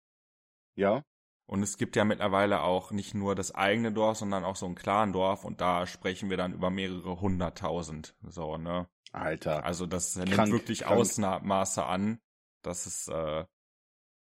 ja? 0.76 1.04
Und 1.46 1.62
es 1.62 1.78
gibt 1.78 1.96
ja 1.96 2.06
mittlerweile 2.06 2.62
auch 2.62 2.92
nicht 2.92 3.14
nur 3.14 3.36
das 3.36 3.54
eigene 3.54 3.92
Dorf, 3.92 4.18
sondern 4.18 4.46
auch 4.46 4.56
so 4.56 4.66
ein 4.66 4.76
Clan-Dorf 4.76 5.44
und 5.44 5.62
da 5.62 5.86
sprechen 5.86 6.30
wir 6.30 6.38
dann 6.38 6.54
über 6.54 6.70
mehrere 6.70 7.20
hunderttausend, 7.20 8.16
so, 8.22 8.58
ne? 8.58 8.88
Alter. 9.12 9.64
Also 9.64 9.86
das 9.86 10.16
krank, 10.16 10.30
nimmt 10.30 10.52
wirklich 10.52 10.80
krank. 10.82 11.00
Ausmaße 11.00 11.86
an. 11.86 12.20
Das 12.64 12.88
ist, 12.88 13.10
äh, 13.10 13.46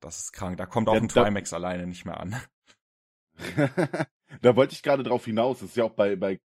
das 0.00 0.20
ist 0.20 0.32
krank. 0.32 0.56
Da 0.56 0.66
kommt 0.66 0.88
auch 0.88 0.94
ja, 0.94 1.00
ein 1.00 1.08
Trimax 1.08 1.52
alleine 1.52 1.86
nicht 1.86 2.06
mehr 2.06 2.18
an. 2.18 2.40
da 4.42 4.56
wollte 4.56 4.74
ich 4.74 4.82
gerade 4.82 5.02
drauf 5.02 5.24
hinaus. 5.24 5.60
Das 5.60 5.70
ist 5.70 5.76
ja 5.76 5.84
auch 5.84 5.94
bei, 5.94 6.16
bei 6.16 6.40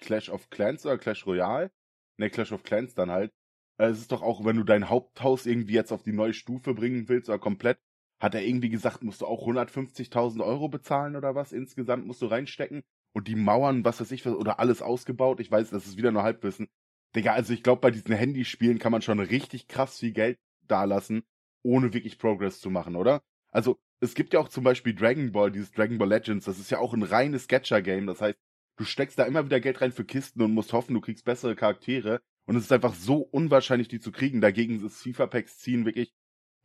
Clash 0.00 0.28
of 0.28 0.50
Clans 0.50 0.84
oder 0.84 0.98
Clash 0.98 1.26
Royale. 1.26 1.70
Ne, 2.18 2.30
Clash 2.30 2.52
of 2.52 2.62
Clans 2.62 2.94
dann 2.94 3.10
halt. 3.10 3.32
Äh, 3.78 3.86
es 3.86 4.00
ist 4.00 4.12
doch 4.12 4.22
auch, 4.22 4.44
wenn 4.44 4.56
du 4.56 4.64
dein 4.64 4.88
Haupthaus 4.88 5.46
irgendwie 5.46 5.74
jetzt 5.74 5.92
auf 5.92 6.02
die 6.02 6.12
neue 6.12 6.34
Stufe 6.34 6.74
bringen 6.74 7.08
willst 7.08 7.28
oder 7.28 7.38
komplett, 7.38 7.78
hat 8.20 8.34
er 8.34 8.44
irgendwie 8.44 8.68
gesagt, 8.68 9.02
musst 9.02 9.20
du 9.20 9.26
auch 9.26 9.46
150.000 9.46 10.44
Euro 10.44 10.68
bezahlen 10.68 11.16
oder 11.16 11.34
was? 11.34 11.52
Insgesamt 11.52 12.06
musst 12.06 12.22
du 12.22 12.26
reinstecken. 12.26 12.82
Und 13.12 13.28
die 13.28 13.36
Mauern, 13.36 13.84
was 13.84 14.00
weiß 14.00 14.10
ich, 14.12 14.26
oder 14.26 14.58
alles 14.60 14.82
ausgebaut. 14.82 15.40
Ich 15.40 15.50
weiß, 15.50 15.70
das 15.70 15.86
ist 15.86 15.96
wieder 15.96 16.12
nur 16.12 16.22
Halbwissen. 16.22 16.68
Digga, 17.16 17.32
also 17.32 17.52
ich 17.52 17.62
glaube, 17.62 17.80
bei 17.80 17.90
diesen 17.90 18.14
Handyspielen 18.14 18.78
kann 18.78 18.92
man 18.92 19.02
schon 19.02 19.20
richtig 19.20 19.66
krass 19.66 19.98
viel 19.98 20.12
Geld 20.12 20.38
dalassen, 20.66 21.22
ohne 21.62 21.94
wirklich 21.94 22.18
Progress 22.18 22.60
zu 22.60 22.70
machen, 22.70 22.96
oder? 22.96 23.22
Also, 23.50 23.78
es 24.00 24.14
gibt 24.14 24.34
ja 24.34 24.40
auch 24.40 24.48
zum 24.48 24.62
Beispiel 24.62 24.94
Dragon 24.94 25.32
Ball, 25.32 25.50
dieses 25.50 25.72
Dragon 25.72 25.98
Ball 25.98 26.08
Legends, 26.08 26.44
das 26.44 26.58
ist 26.58 26.70
ja 26.70 26.78
auch 26.78 26.92
ein 26.92 27.02
reines 27.02 27.44
Sketcher-Game. 27.44 28.06
Das 28.06 28.20
heißt, 28.20 28.38
du 28.76 28.84
steckst 28.84 29.18
da 29.18 29.24
immer 29.24 29.44
wieder 29.44 29.60
Geld 29.60 29.80
rein 29.80 29.92
für 29.92 30.04
Kisten 30.04 30.42
und 30.42 30.52
musst 30.52 30.72
hoffen, 30.72 30.94
du 30.94 31.00
kriegst 31.00 31.24
bessere 31.24 31.56
Charaktere. 31.56 32.20
Und 32.46 32.56
es 32.56 32.64
ist 32.64 32.72
einfach 32.72 32.94
so 32.94 33.16
unwahrscheinlich, 33.16 33.88
die 33.88 34.00
zu 34.00 34.12
kriegen. 34.12 34.40
Dagegen 34.40 34.84
ist 34.84 35.02
FIFA-Packs 35.02 35.58
ziehen 35.58 35.84
wirklich 35.84 36.14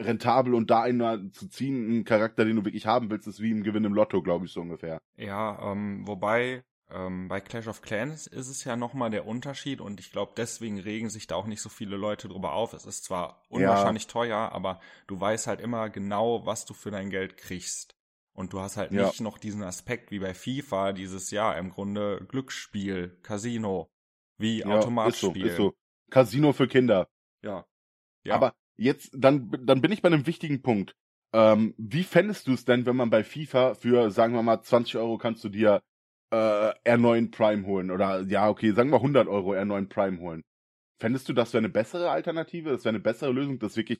rentabel 0.01 0.53
und 0.53 0.69
da 0.69 0.81
einen 0.81 1.31
zu 1.33 1.47
ziehen, 1.47 1.85
einen 1.85 2.03
Charakter, 2.03 2.45
den 2.45 2.55
du 2.55 2.65
wirklich 2.65 2.85
haben 2.85 3.09
willst, 3.09 3.27
ist 3.27 3.41
wie 3.41 3.51
im 3.51 3.63
Gewinn 3.63 3.85
im 3.85 3.93
Lotto, 3.93 4.21
glaube 4.21 4.45
ich, 4.45 4.51
so 4.51 4.61
ungefähr. 4.61 4.99
Ja, 5.15 5.71
ähm, 5.71 6.07
wobei 6.07 6.63
ähm, 6.89 7.27
bei 7.27 7.41
Clash 7.41 7.67
of 7.67 7.81
Clans 7.81 8.27
ist 8.27 8.49
es 8.49 8.63
ja 8.63 8.75
nochmal 8.75 9.09
der 9.09 9.25
Unterschied 9.25 9.81
und 9.81 9.99
ich 9.99 10.11
glaube, 10.11 10.33
deswegen 10.37 10.79
regen 10.79 11.09
sich 11.09 11.27
da 11.27 11.35
auch 11.35 11.47
nicht 11.47 11.61
so 11.61 11.69
viele 11.69 11.97
Leute 11.97 12.27
drüber 12.27 12.53
auf. 12.53 12.73
Es 12.73 12.85
ist 12.85 13.03
zwar 13.03 13.41
unwahrscheinlich 13.49 14.03
ja. 14.03 14.09
teuer, 14.09 14.37
aber 14.51 14.79
du 15.07 15.19
weißt 15.19 15.47
halt 15.47 15.61
immer 15.61 15.89
genau, 15.89 16.45
was 16.45 16.65
du 16.65 16.73
für 16.73 16.91
dein 16.91 17.09
Geld 17.09 17.37
kriegst. 17.37 17.95
Und 18.35 18.53
du 18.53 18.59
hast 18.59 18.77
halt 18.77 18.91
ja. 18.91 19.07
nicht 19.07 19.21
noch 19.21 19.37
diesen 19.37 19.63
Aspekt 19.63 20.09
wie 20.09 20.19
bei 20.19 20.33
FIFA, 20.33 20.91
dieses 20.91 21.29
ja 21.31 21.53
im 21.53 21.69
Grunde 21.69 22.25
Glücksspiel, 22.27 23.19
Casino, 23.21 23.91
wie 24.37 24.59
ja, 24.59 24.67
Automatspiel. 24.67 25.45
Ist 25.45 25.57
so, 25.57 25.69
ist 25.69 25.73
so. 25.73 25.75
Casino 26.09 26.51
für 26.53 26.67
Kinder. 26.67 27.07
Ja. 27.43 27.65
ja. 28.23 28.35
Aber 28.35 28.55
jetzt, 28.77 29.11
dann, 29.13 29.51
dann 29.65 29.81
bin 29.81 29.91
ich 29.91 30.01
bei 30.01 30.07
einem 30.07 30.27
wichtigen 30.27 30.61
Punkt. 30.61 30.95
Ähm, 31.33 31.73
wie 31.77 32.03
fändest 32.03 32.47
du 32.47 32.53
es 32.53 32.65
denn, 32.65 32.85
wenn 32.85 32.95
man 32.95 33.09
bei 33.09 33.23
FIFA 33.23 33.73
für, 33.73 34.11
sagen 34.11 34.33
wir 34.33 34.43
mal, 34.43 34.61
20 34.61 34.97
Euro 34.97 35.17
kannst 35.17 35.43
du 35.43 35.49
dir 35.49 35.81
äh, 36.31 36.35
R9 36.35 37.31
Prime 37.31 37.65
holen? 37.65 37.91
Oder 37.91 38.21
ja, 38.21 38.49
okay, 38.49 38.71
sagen 38.71 38.91
wir 38.91 38.97
100 38.97 39.27
Euro 39.27 39.53
R9 39.53 39.89
Prime 39.89 40.19
holen. 40.19 40.43
Fändest 40.99 41.27
du, 41.27 41.33
das 41.33 41.53
wäre 41.53 41.59
eine 41.59 41.69
bessere 41.69 42.11
Alternative? 42.11 42.69
Das 42.69 42.85
wäre 42.85 42.95
eine 42.95 43.03
bessere 43.03 43.31
Lösung, 43.31 43.59
das 43.59 43.75
wirklich 43.75 43.99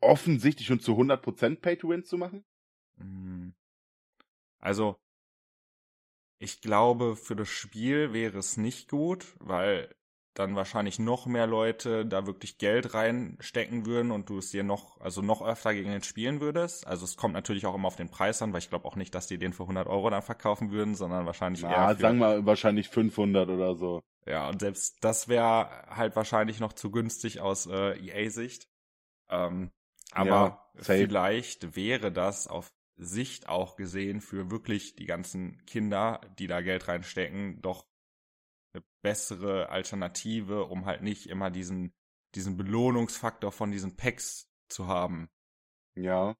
offensichtlich 0.00 0.70
und 0.70 0.82
zu 0.82 0.92
100% 0.92 1.60
Pay-to-Win 1.60 2.04
zu 2.04 2.18
machen? 2.18 2.44
Hm. 2.98 3.54
Also, 4.60 4.96
ich 6.38 6.60
glaube, 6.60 7.16
für 7.16 7.36
das 7.36 7.48
Spiel 7.48 8.12
wäre 8.12 8.38
es 8.38 8.56
nicht 8.56 8.90
gut, 8.90 9.34
weil 9.38 9.94
dann 10.34 10.56
wahrscheinlich 10.56 10.98
noch 10.98 11.26
mehr 11.26 11.46
Leute 11.46 12.06
da 12.06 12.26
wirklich 12.26 12.58
Geld 12.58 12.94
reinstecken 12.94 13.86
würden 13.86 14.10
und 14.10 14.28
du 14.30 14.38
es 14.38 14.50
dir 14.50 14.62
noch, 14.62 15.00
also 15.00 15.20
noch 15.20 15.42
öfter 15.42 15.74
gegen 15.74 15.90
den 15.90 16.02
spielen 16.02 16.40
würdest. 16.40 16.86
Also 16.86 17.04
es 17.04 17.16
kommt 17.16 17.34
natürlich 17.34 17.66
auch 17.66 17.74
immer 17.74 17.88
auf 17.88 17.96
den 17.96 18.08
Preis 18.08 18.40
an, 18.40 18.52
weil 18.52 18.60
ich 18.60 18.70
glaube 18.70 18.86
auch 18.86 18.96
nicht, 18.96 19.14
dass 19.14 19.26
die 19.26 19.38
den 19.38 19.52
für 19.52 19.64
100 19.64 19.86
Euro 19.86 20.08
dann 20.10 20.22
verkaufen 20.22 20.70
würden, 20.70 20.94
sondern 20.94 21.26
wahrscheinlich 21.26 21.62
ja, 21.62 21.88
eher 21.90 21.96
für, 21.96 22.02
sagen 22.02 22.18
wir 22.18 22.46
wahrscheinlich 22.46 22.88
500 22.88 23.48
oder 23.50 23.74
so. 23.76 24.02
Ja, 24.26 24.48
und 24.48 24.60
selbst 24.60 24.98
das 25.02 25.28
wäre 25.28 25.68
halt 25.88 26.16
wahrscheinlich 26.16 26.60
noch 26.60 26.72
zu 26.72 26.90
günstig 26.90 27.40
aus 27.40 27.66
äh, 27.66 27.98
EA-Sicht. 27.98 28.68
Ähm, 29.28 29.70
aber 30.12 30.26
ja, 30.26 30.70
vielleicht 30.76 31.76
wäre 31.76 32.12
das 32.12 32.46
auf 32.46 32.72
Sicht 32.96 33.48
auch 33.48 33.76
gesehen 33.76 34.20
für 34.20 34.50
wirklich 34.50 34.94
die 34.96 35.06
ganzen 35.06 35.64
Kinder, 35.66 36.20
die 36.38 36.46
da 36.46 36.60
Geld 36.60 36.88
reinstecken, 36.88 37.60
doch 37.62 37.86
eine 38.74 38.84
bessere 39.02 39.68
Alternative, 39.68 40.64
um 40.64 40.86
halt 40.86 41.02
nicht 41.02 41.28
immer 41.28 41.50
diesen, 41.50 41.92
diesen 42.34 42.56
Belohnungsfaktor 42.56 43.52
von 43.52 43.70
diesen 43.70 43.96
Packs 43.96 44.50
zu 44.68 44.86
haben. 44.86 45.28
Ja. 45.94 46.36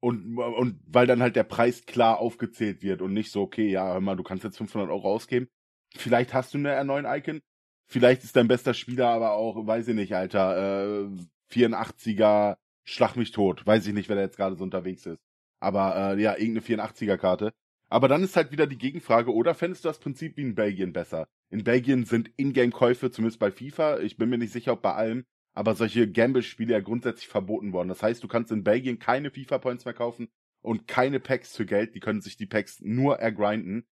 Und, 0.00 0.38
und 0.38 0.80
weil 0.86 1.06
dann 1.06 1.22
halt 1.22 1.36
der 1.36 1.44
Preis 1.44 1.84
klar 1.86 2.18
aufgezählt 2.18 2.82
wird 2.82 3.02
und 3.02 3.12
nicht 3.12 3.32
so, 3.32 3.42
okay, 3.42 3.68
ja, 3.68 3.92
hör 3.92 4.00
mal, 4.00 4.16
du 4.16 4.22
kannst 4.22 4.44
jetzt 4.44 4.58
500 4.58 4.90
Euro 4.90 5.12
ausgeben. 5.12 5.48
Vielleicht 5.94 6.34
hast 6.34 6.54
du 6.54 6.58
eine 6.58 6.78
R9-Icon. 6.80 7.40
Vielleicht 7.88 8.24
ist 8.24 8.36
dein 8.36 8.48
bester 8.48 8.74
Spieler 8.74 9.08
aber 9.08 9.32
auch, 9.32 9.66
weiß 9.66 9.88
ich 9.88 9.94
nicht, 9.94 10.14
Alter, 10.14 11.06
äh, 11.06 11.08
84er 11.52 12.56
Schlag 12.84 13.16
mich 13.16 13.32
tot. 13.32 13.66
Weiß 13.66 13.86
ich 13.86 13.94
nicht, 13.94 14.08
wer 14.08 14.16
da 14.16 14.22
jetzt 14.22 14.36
gerade 14.36 14.56
so 14.56 14.62
unterwegs 14.62 15.06
ist. 15.06 15.20
Aber 15.60 16.14
äh, 16.14 16.22
ja, 16.22 16.36
irgendeine 16.36 16.84
84er-Karte. 16.84 17.52
Aber 17.88 18.08
dann 18.08 18.22
ist 18.22 18.36
halt 18.36 18.50
wieder 18.50 18.66
die 18.66 18.78
Gegenfrage, 18.78 19.32
oder 19.32 19.54
fändest 19.54 19.84
du 19.84 19.88
das 19.88 19.98
Prinzip 20.00 20.36
wie 20.36 20.42
in 20.42 20.54
Belgien 20.54 20.92
besser? 20.92 21.28
In 21.50 21.62
Belgien 21.62 22.04
sind 22.04 22.30
Ingame-Käufe, 22.36 23.10
zumindest 23.10 23.38
bei 23.38 23.52
FIFA, 23.52 24.00
ich 24.00 24.16
bin 24.16 24.28
mir 24.28 24.38
nicht 24.38 24.52
sicher, 24.52 24.72
ob 24.72 24.82
bei 24.82 24.94
allem, 24.94 25.24
aber 25.54 25.74
solche 25.74 26.10
Gamble-Spiele 26.10 26.72
ja 26.72 26.80
grundsätzlich 26.80 27.28
verboten 27.28 27.72
worden. 27.72 27.88
Das 27.88 28.02
heißt, 28.02 28.22
du 28.22 28.28
kannst 28.28 28.50
in 28.50 28.64
Belgien 28.64 28.98
keine 28.98 29.30
FIFA-Points 29.30 29.84
mehr 29.84 29.94
kaufen 29.94 30.28
und 30.62 30.88
keine 30.88 31.20
Packs 31.20 31.56
für 31.56 31.64
Geld, 31.64 31.94
die 31.94 32.00
können 32.00 32.20
sich 32.20 32.36
die 32.36 32.46
Packs 32.46 32.80
nur 32.80 33.18
ergrinden. 33.20 33.86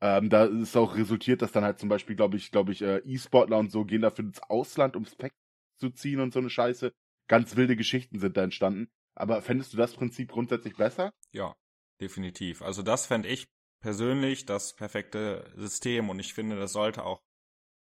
Ähm, 0.00 0.30
da 0.30 0.44
ist 0.44 0.76
auch 0.76 0.96
resultiert, 0.96 1.42
dass 1.42 1.52
dann 1.52 1.64
halt 1.64 1.78
zum 1.78 1.88
Beispiel, 1.88 2.16
glaube 2.16 2.36
ich, 2.36 2.52
glaube 2.52 2.72
ich, 2.72 2.82
äh, 2.82 2.98
E-Sportler 2.98 3.58
und 3.58 3.70
so 3.70 3.84
gehen 3.84 4.00
dafür 4.00 4.24
ins 4.24 4.40
Ausland, 4.44 4.94
ums 4.94 5.16
Pack 5.16 5.34
zu 5.76 5.90
ziehen 5.90 6.20
und 6.20 6.32
so 6.32 6.38
eine 6.38 6.48
Scheiße. 6.48 6.94
Ganz 7.28 7.56
wilde 7.56 7.76
Geschichten 7.76 8.18
sind 8.18 8.36
da 8.36 8.44
entstanden. 8.44 8.88
Aber 9.14 9.42
fändest 9.42 9.72
du 9.72 9.76
das 9.76 9.92
Prinzip 9.92 10.30
grundsätzlich 10.30 10.76
besser? 10.76 11.12
Ja, 11.32 11.54
definitiv. 12.00 12.62
Also 12.62 12.82
das 12.82 13.06
fände 13.06 13.28
ich 13.28 13.48
persönlich 13.80 14.46
das 14.46 14.74
perfekte 14.74 15.50
System 15.56 16.10
und 16.10 16.18
ich 16.18 16.34
finde, 16.34 16.56
das 16.56 16.72
sollte 16.72 17.04
auch 17.04 17.22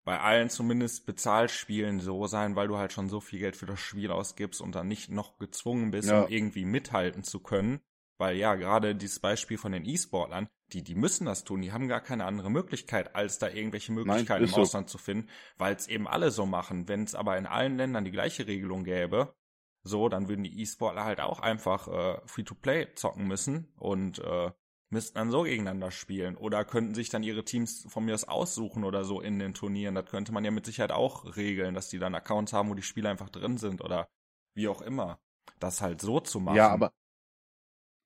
bei 0.04 0.20
allen 0.20 0.50
zumindest 0.50 1.06
Bezahlspielen 1.06 2.00
so 2.00 2.26
sein, 2.26 2.56
weil 2.56 2.68
du 2.68 2.78
halt 2.78 2.92
schon 2.92 3.10
so 3.10 3.20
viel 3.20 3.40
Geld 3.40 3.56
für 3.56 3.68
das 3.68 3.80
Spiel 3.80 4.12
ausgibst 4.12 4.62
und 4.62 4.74
dann 4.74 4.88
nicht 4.88 5.10
noch 5.10 5.38
gezwungen 5.38 5.92
bist, 5.92 6.10
ja. 6.10 6.24
um 6.24 6.32
irgendwie 6.32 6.66
mithalten 6.66 7.24
zu 7.24 7.40
können. 7.40 7.82
Weil 8.18 8.38
ja, 8.38 8.56
gerade 8.56 8.96
dieses 8.96 9.20
Beispiel 9.20 9.58
von 9.58 9.72
den 9.72 9.86
E-Sportlern, 9.86 10.48
die, 10.74 10.84
die 10.84 10.96
müssen 10.96 11.26
das 11.26 11.44
tun, 11.44 11.62
die 11.62 11.72
haben 11.72 11.88
gar 11.88 12.02
keine 12.02 12.26
andere 12.26 12.50
Möglichkeit, 12.50 13.16
als 13.16 13.40
da 13.40 13.50
irgendwelche 13.50 13.92
Möglichkeiten 13.92 14.44
Nein, 14.44 14.54
im 14.54 14.60
Ausland 14.60 14.90
so. 14.90 14.98
zu 14.98 15.04
finden, 15.04 15.30
weil 15.58 15.76
es 15.76 15.88
eben 15.88 16.08
alle 16.08 16.32
so 16.32 16.46
machen. 16.46 16.88
Wenn 16.88 17.04
es 17.04 17.16
aber 17.16 17.38
in 17.38 17.46
allen 17.46 17.78
Ländern 17.78 18.06
die 18.06 18.12
gleiche 18.12 18.48
Regelung 18.48 18.84
gäbe, 18.84 19.36
so, 19.84 20.10
dann 20.10 20.28
würden 20.28 20.44
die 20.44 20.62
E-Sportler 20.62 21.06
halt 21.06 21.20
auch 21.20 21.40
einfach 21.40 21.88
äh, 21.88 22.22
Free-to-Play 22.26 22.94
zocken 22.96 23.28
müssen 23.28 23.74
und 23.78 24.20
äh, 24.20 24.52
müssten 24.90 25.16
dann 25.16 25.32
so 25.32 25.44
gegeneinander 25.44 25.90
spielen 25.90 26.36
oder 26.36 26.66
könnten 26.66 26.94
sich 26.94 27.10
dann 27.10 27.24
ihre 27.24 27.46
Teams 27.46 27.86
von 27.90 28.06
mir 28.06 28.14
aus 28.14 28.26
aussuchen 28.26 28.84
oder 28.84 29.04
so 29.04 29.22
in 29.22 29.40
den 29.40 29.54
Turnieren. 29.54 29.96
Das 29.96 30.06
könnte 30.06 30.34
man 30.34 30.44
ja 30.44 30.52
mit 30.52 30.66
Sicherheit 30.66 30.92
auch 30.92 31.36
regeln, 31.36 31.74
dass 31.74 31.90
die 31.90 32.00
dann 32.00 32.14
Accounts 32.14 32.54
haben, 32.54 32.70
wo 32.70 32.76
die 32.76 32.82
Spieler 32.82 33.10
einfach 33.10 33.30
drin 33.30 33.58
sind 33.58 33.82
oder 33.82 34.10
wie 34.54 34.68
auch 34.68 34.82
immer. 34.82 35.20
Das 35.60 35.82
halt 35.82 36.02
so 36.02 36.20
zu 36.20 36.40
machen. 36.40 36.58
Ja, 36.58 36.70
aber 36.70 36.92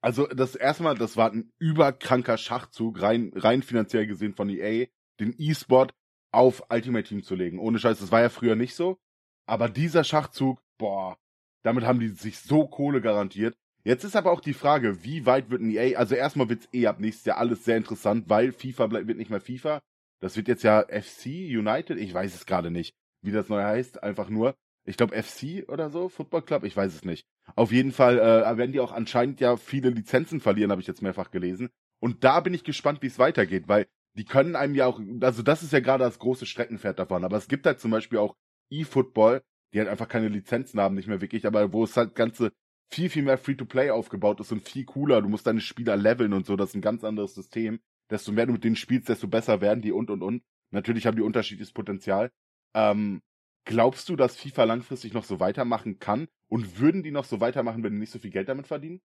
also 0.02 0.28
das 0.28 0.54
erste 0.54 0.84
Mal, 0.84 0.96
das 0.96 1.18
war 1.18 1.32
ein 1.32 1.52
überkranker 1.58 2.38
Schachzug, 2.38 3.02
rein, 3.02 3.32
rein 3.36 3.64
finanziell 3.64 4.06
gesehen 4.06 4.36
von 4.36 4.50
EA, 4.50 4.86
den 5.20 5.34
E-Sport 5.36 5.96
auf 6.32 6.64
Ultimate 6.70 7.08
Team 7.08 7.24
zu 7.24 7.34
legen. 7.34 7.58
Ohne 7.58 7.80
Scheiß, 7.80 8.00
das 8.00 8.12
war 8.12 8.22
ja 8.22 8.30
früher 8.30 8.56
nicht 8.56 8.76
so. 8.76 9.00
Aber 9.48 9.68
dieser 9.68 10.04
Schachzug, 10.04 10.62
boah, 10.78 11.18
damit 11.66 11.84
haben 11.84 12.00
die 12.00 12.10
sich 12.10 12.40
so 12.40 12.68
Kohle 12.68 13.02
garantiert. 13.02 13.56
Jetzt 13.84 14.04
ist 14.04 14.16
aber 14.16 14.32
auch 14.32 14.42
die 14.42 14.54
Frage, 14.54 15.04
wie 15.04 15.26
weit 15.26 15.50
wird 15.50 15.62
ein 15.62 15.72
EA, 15.72 15.98
also 15.98 16.16
erstmal 16.16 16.50
wird's 16.50 16.70
eh 16.74 16.88
ab 16.88 17.00
nächstes 17.00 17.26
Jahr 17.26 17.38
alles 17.38 17.66
sehr 17.66 17.78
interessant, 17.78 18.30
weil 18.30 18.52
FIFA 18.52 18.88
bleibt, 18.88 19.08
wird 19.08 19.18
nicht 19.18 19.30
mehr 19.30 19.42
FIFA. 19.42 19.80
Das 20.22 20.38
wird 20.38 20.48
jetzt 20.48 20.64
ja 20.64 20.86
FC 20.88 21.26
United, 21.26 21.98
ich 21.98 22.14
weiß 22.14 22.34
es 22.34 22.46
gerade 22.46 22.72
nicht, 22.72 22.96
wie 23.22 23.32
das 23.32 23.50
neu 23.50 23.62
heißt, 23.62 24.02
einfach 24.04 24.30
nur. 24.30 24.56
Ich 24.88 24.98
glaube 24.98 25.22
FC 25.22 25.68
oder 25.68 25.90
so, 25.90 26.10
Football 26.10 26.44
Club, 26.44 26.64
ich 26.64 26.78
weiß 26.78 26.94
es 26.94 27.04
nicht. 27.04 27.26
Auf 27.56 27.72
jeden 27.72 27.92
Fall 27.92 28.20
äh, 28.20 28.58
werden 28.58 28.72
die 28.72 28.80
auch 28.80 28.92
anscheinend 28.92 29.40
ja 29.40 29.58
viele 29.58 29.90
Lizenzen 29.90 30.42
verlieren, 30.42 30.72
habe 30.72 30.82
ich 30.82 30.88
jetzt 30.88 31.02
mehrfach 31.02 31.32
gelesen. 31.32 31.70
Und 32.00 32.24
da 32.24 32.40
bin 32.40 32.54
ich 32.54 32.64
gespannt, 32.64 33.02
wie 33.02 33.08
es 33.08 33.20
weitergeht, 33.20 33.68
weil 33.68 33.88
die 34.16 34.26
können 34.26 34.56
einem 34.56 34.76
ja 34.76 34.86
auch, 34.86 35.00
also 35.22 35.42
das 35.42 35.64
ist 35.64 35.74
ja 35.74 35.80
gerade 35.80 36.04
das 36.04 36.20
große 36.20 36.46
Streckenpferd 36.46 37.00
davon, 37.00 37.24
aber 37.24 37.38
es 37.38 37.48
gibt 37.48 37.66
halt 37.66 37.80
zum 37.80 37.92
Beispiel 37.92 38.20
auch 38.20 38.36
eFootball, 38.72 39.42
die 39.76 39.80
halt 39.80 39.90
einfach 39.90 40.08
keine 40.08 40.30
Lizenzen 40.30 40.80
haben, 40.80 40.96
nicht 40.96 41.10
mehr 41.10 41.20
wirklich, 41.20 41.46
aber 41.46 41.74
wo 41.74 41.84
es 41.84 41.98
halt 41.98 42.16
ganze 42.16 42.54
viel, 42.90 43.10
viel 43.10 43.24
mehr 43.24 43.38
Free-to-Play 43.38 43.90
aufgebaut 43.92 44.40
ist 44.40 44.54
und 44.54 44.62
viel 44.62 44.86
cooler. 44.86 45.22
Du 45.22 45.28
musst 45.28 45.46
deine 45.46 45.60
Spieler 45.60 45.98
leveln 45.98 46.32
und 46.32 46.46
so, 46.46 46.56
das 46.56 46.70
ist 46.70 46.76
ein 46.76 46.82
ganz 46.82 47.04
anderes 47.04 47.36
System. 47.36 47.82
Desto 48.10 48.32
mehr 48.32 48.46
du 48.46 48.54
mit 48.54 48.64
denen 48.64 48.78
spielst, 48.78 49.10
desto 49.10 49.28
besser 49.28 49.60
werden 49.60 49.82
die 49.82 49.92
und 49.92 50.10
und 50.10 50.22
und. 50.22 50.44
Natürlich 50.72 51.06
haben 51.06 51.18
die 51.18 51.24
unterschiedliches 51.24 51.74
Potenzial. 51.74 52.32
Ähm, 52.74 53.22
glaubst 53.66 54.08
du, 54.08 54.16
dass 54.16 54.38
FIFA 54.38 54.64
langfristig 54.64 55.14
noch 55.14 55.26
so 55.26 55.42
weitermachen 55.42 56.00
kann? 56.00 56.28
Und 56.48 56.80
würden 56.80 57.04
die 57.04 57.12
noch 57.12 57.26
so 57.26 57.42
weitermachen, 57.42 57.84
wenn 57.84 57.92
die 57.92 58.00
nicht 58.00 58.12
so 58.12 58.20
viel 58.20 58.32
Geld 58.32 58.48
damit 58.48 58.68
verdienen? 58.68 59.02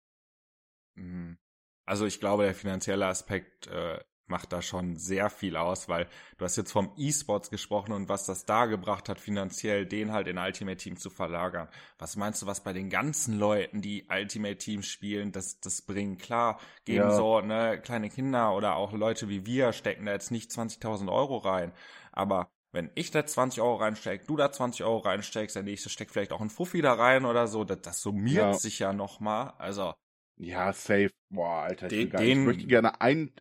Mhm. 0.94 1.36
Also 1.84 2.06
ich 2.06 2.20
glaube, 2.20 2.44
der 2.44 2.54
finanzielle 2.54 3.06
Aspekt 3.06 3.66
äh, 3.66 3.98
macht 4.30 4.52
da 4.52 4.62
schon 4.62 4.96
sehr 4.96 5.28
viel 5.28 5.56
aus, 5.56 5.88
weil 5.88 6.08
du 6.38 6.44
hast 6.44 6.56
jetzt 6.56 6.72
vom 6.72 6.92
E-Sports 6.96 7.50
gesprochen 7.50 7.92
und 7.92 8.08
was 8.08 8.26
das 8.26 8.46
da 8.46 8.66
gebracht 8.66 9.08
hat, 9.08 9.18
finanziell 9.18 9.86
den 9.86 10.12
halt 10.12 10.28
in 10.28 10.38
Ultimate 10.38 10.76
Team 10.76 10.96
zu 10.96 11.10
verlagern. 11.10 11.68
Was 11.98 12.16
meinst 12.16 12.42
du, 12.42 12.46
was 12.46 12.62
bei 12.62 12.72
den 12.72 12.88
ganzen 12.88 13.38
Leuten, 13.38 13.82
die 13.82 14.06
Ultimate 14.08 14.56
Team 14.56 14.82
spielen, 14.82 15.32
das, 15.32 15.60
das 15.60 15.82
bringen? 15.82 16.16
Klar, 16.18 16.58
geben 16.84 17.10
ja. 17.10 17.10
so 17.10 17.40
ne, 17.40 17.80
kleine 17.80 18.08
Kinder 18.08 18.54
oder 18.54 18.76
auch 18.76 18.92
Leute 18.92 19.28
wie 19.28 19.44
wir 19.44 19.72
stecken 19.72 20.06
da 20.06 20.12
jetzt 20.12 20.30
nicht 20.30 20.50
20.000 20.50 21.12
Euro 21.12 21.38
rein, 21.38 21.72
aber 22.12 22.50
wenn 22.72 22.90
ich 22.94 23.10
da 23.10 23.26
20 23.26 23.60
Euro 23.62 23.76
reinstecke, 23.76 24.26
du 24.26 24.36
da 24.36 24.52
20 24.52 24.84
Euro 24.84 24.98
reinsteckst, 24.98 25.56
der 25.56 25.62
nächste 25.62 25.88
steckt 25.88 26.12
vielleicht 26.12 26.32
auch 26.32 26.40
ein 26.40 26.50
Fuffi 26.50 26.80
da 26.82 26.92
rein 26.92 27.24
oder 27.24 27.48
so, 27.48 27.64
das, 27.64 27.80
das 27.82 28.00
summiert 28.00 28.36
ja. 28.36 28.52
sich 28.52 28.78
ja 28.78 28.92
nochmal. 28.92 29.54
Also. 29.58 29.94
Ja, 30.36 30.72
safe. 30.72 31.10
Boah, 31.30 31.62
Alter, 31.62 31.88
den, 31.88 32.10
den, 32.10 32.40
ich 32.40 32.46
möchte 32.46 32.66
gerne 32.66 33.00
ein, 33.00 33.32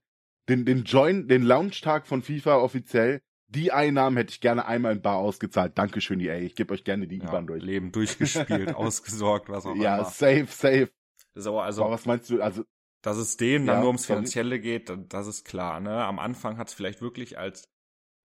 den, 0.50 0.66
den 0.66 0.84
Join, 0.84 1.28
den 1.28 1.44
Launchtag 1.44 2.08
von 2.08 2.22
FIFA 2.22 2.58
offiziell, 2.58 3.22
die 3.48 3.72
Einnahmen 3.72 4.18
hätte 4.18 4.32
ich 4.32 4.42
gerne 4.42 4.66
einmal 4.66 4.94
in 4.94 5.02
Bar 5.02 5.18
ausgezahlt. 5.18 5.78
Dankeschön, 5.78 6.20
EA. 6.20 6.38
Ich 6.40 6.56
gebe 6.56 6.74
euch 6.74 6.84
gerne 6.84 7.08
die 7.08 7.18
ja, 7.18 7.26
IBAN 7.26 7.48
durch. 7.48 7.64
Leben 7.64 7.92
durchgespielt, 7.92 8.76
ausgesorgt, 8.76 9.50
was 9.50 9.66
auch 9.66 9.76
ja, 9.76 9.96
immer. 9.96 10.04
Ja, 10.04 10.06
safe, 10.06 10.48
safe. 10.48 10.92
So, 11.34 11.60
also. 11.60 11.84
Aber 11.84 11.94
was 11.94 12.06
meinst 12.06 12.30
du, 12.30 12.42
also. 12.42 12.64
Dass 13.02 13.18
es 13.18 13.38
denen 13.38 13.66
dann 13.66 13.78
ja, 13.78 13.80
nur 13.80 13.90
ums 13.90 14.06
Finanzielle 14.06 14.60
geht, 14.60 14.92
das 15.08 15.26
ist 15.26 15.46
klar, 15.46 15.80
ne? 15.80 16.04
Am 16.04 16.20
Anfang 16.20 16.58
hat 16.58 16.68
es 16.68 16.74
vielleicht 16.74 17.02
wirklich 17.02 17.38
als 17.38 17.70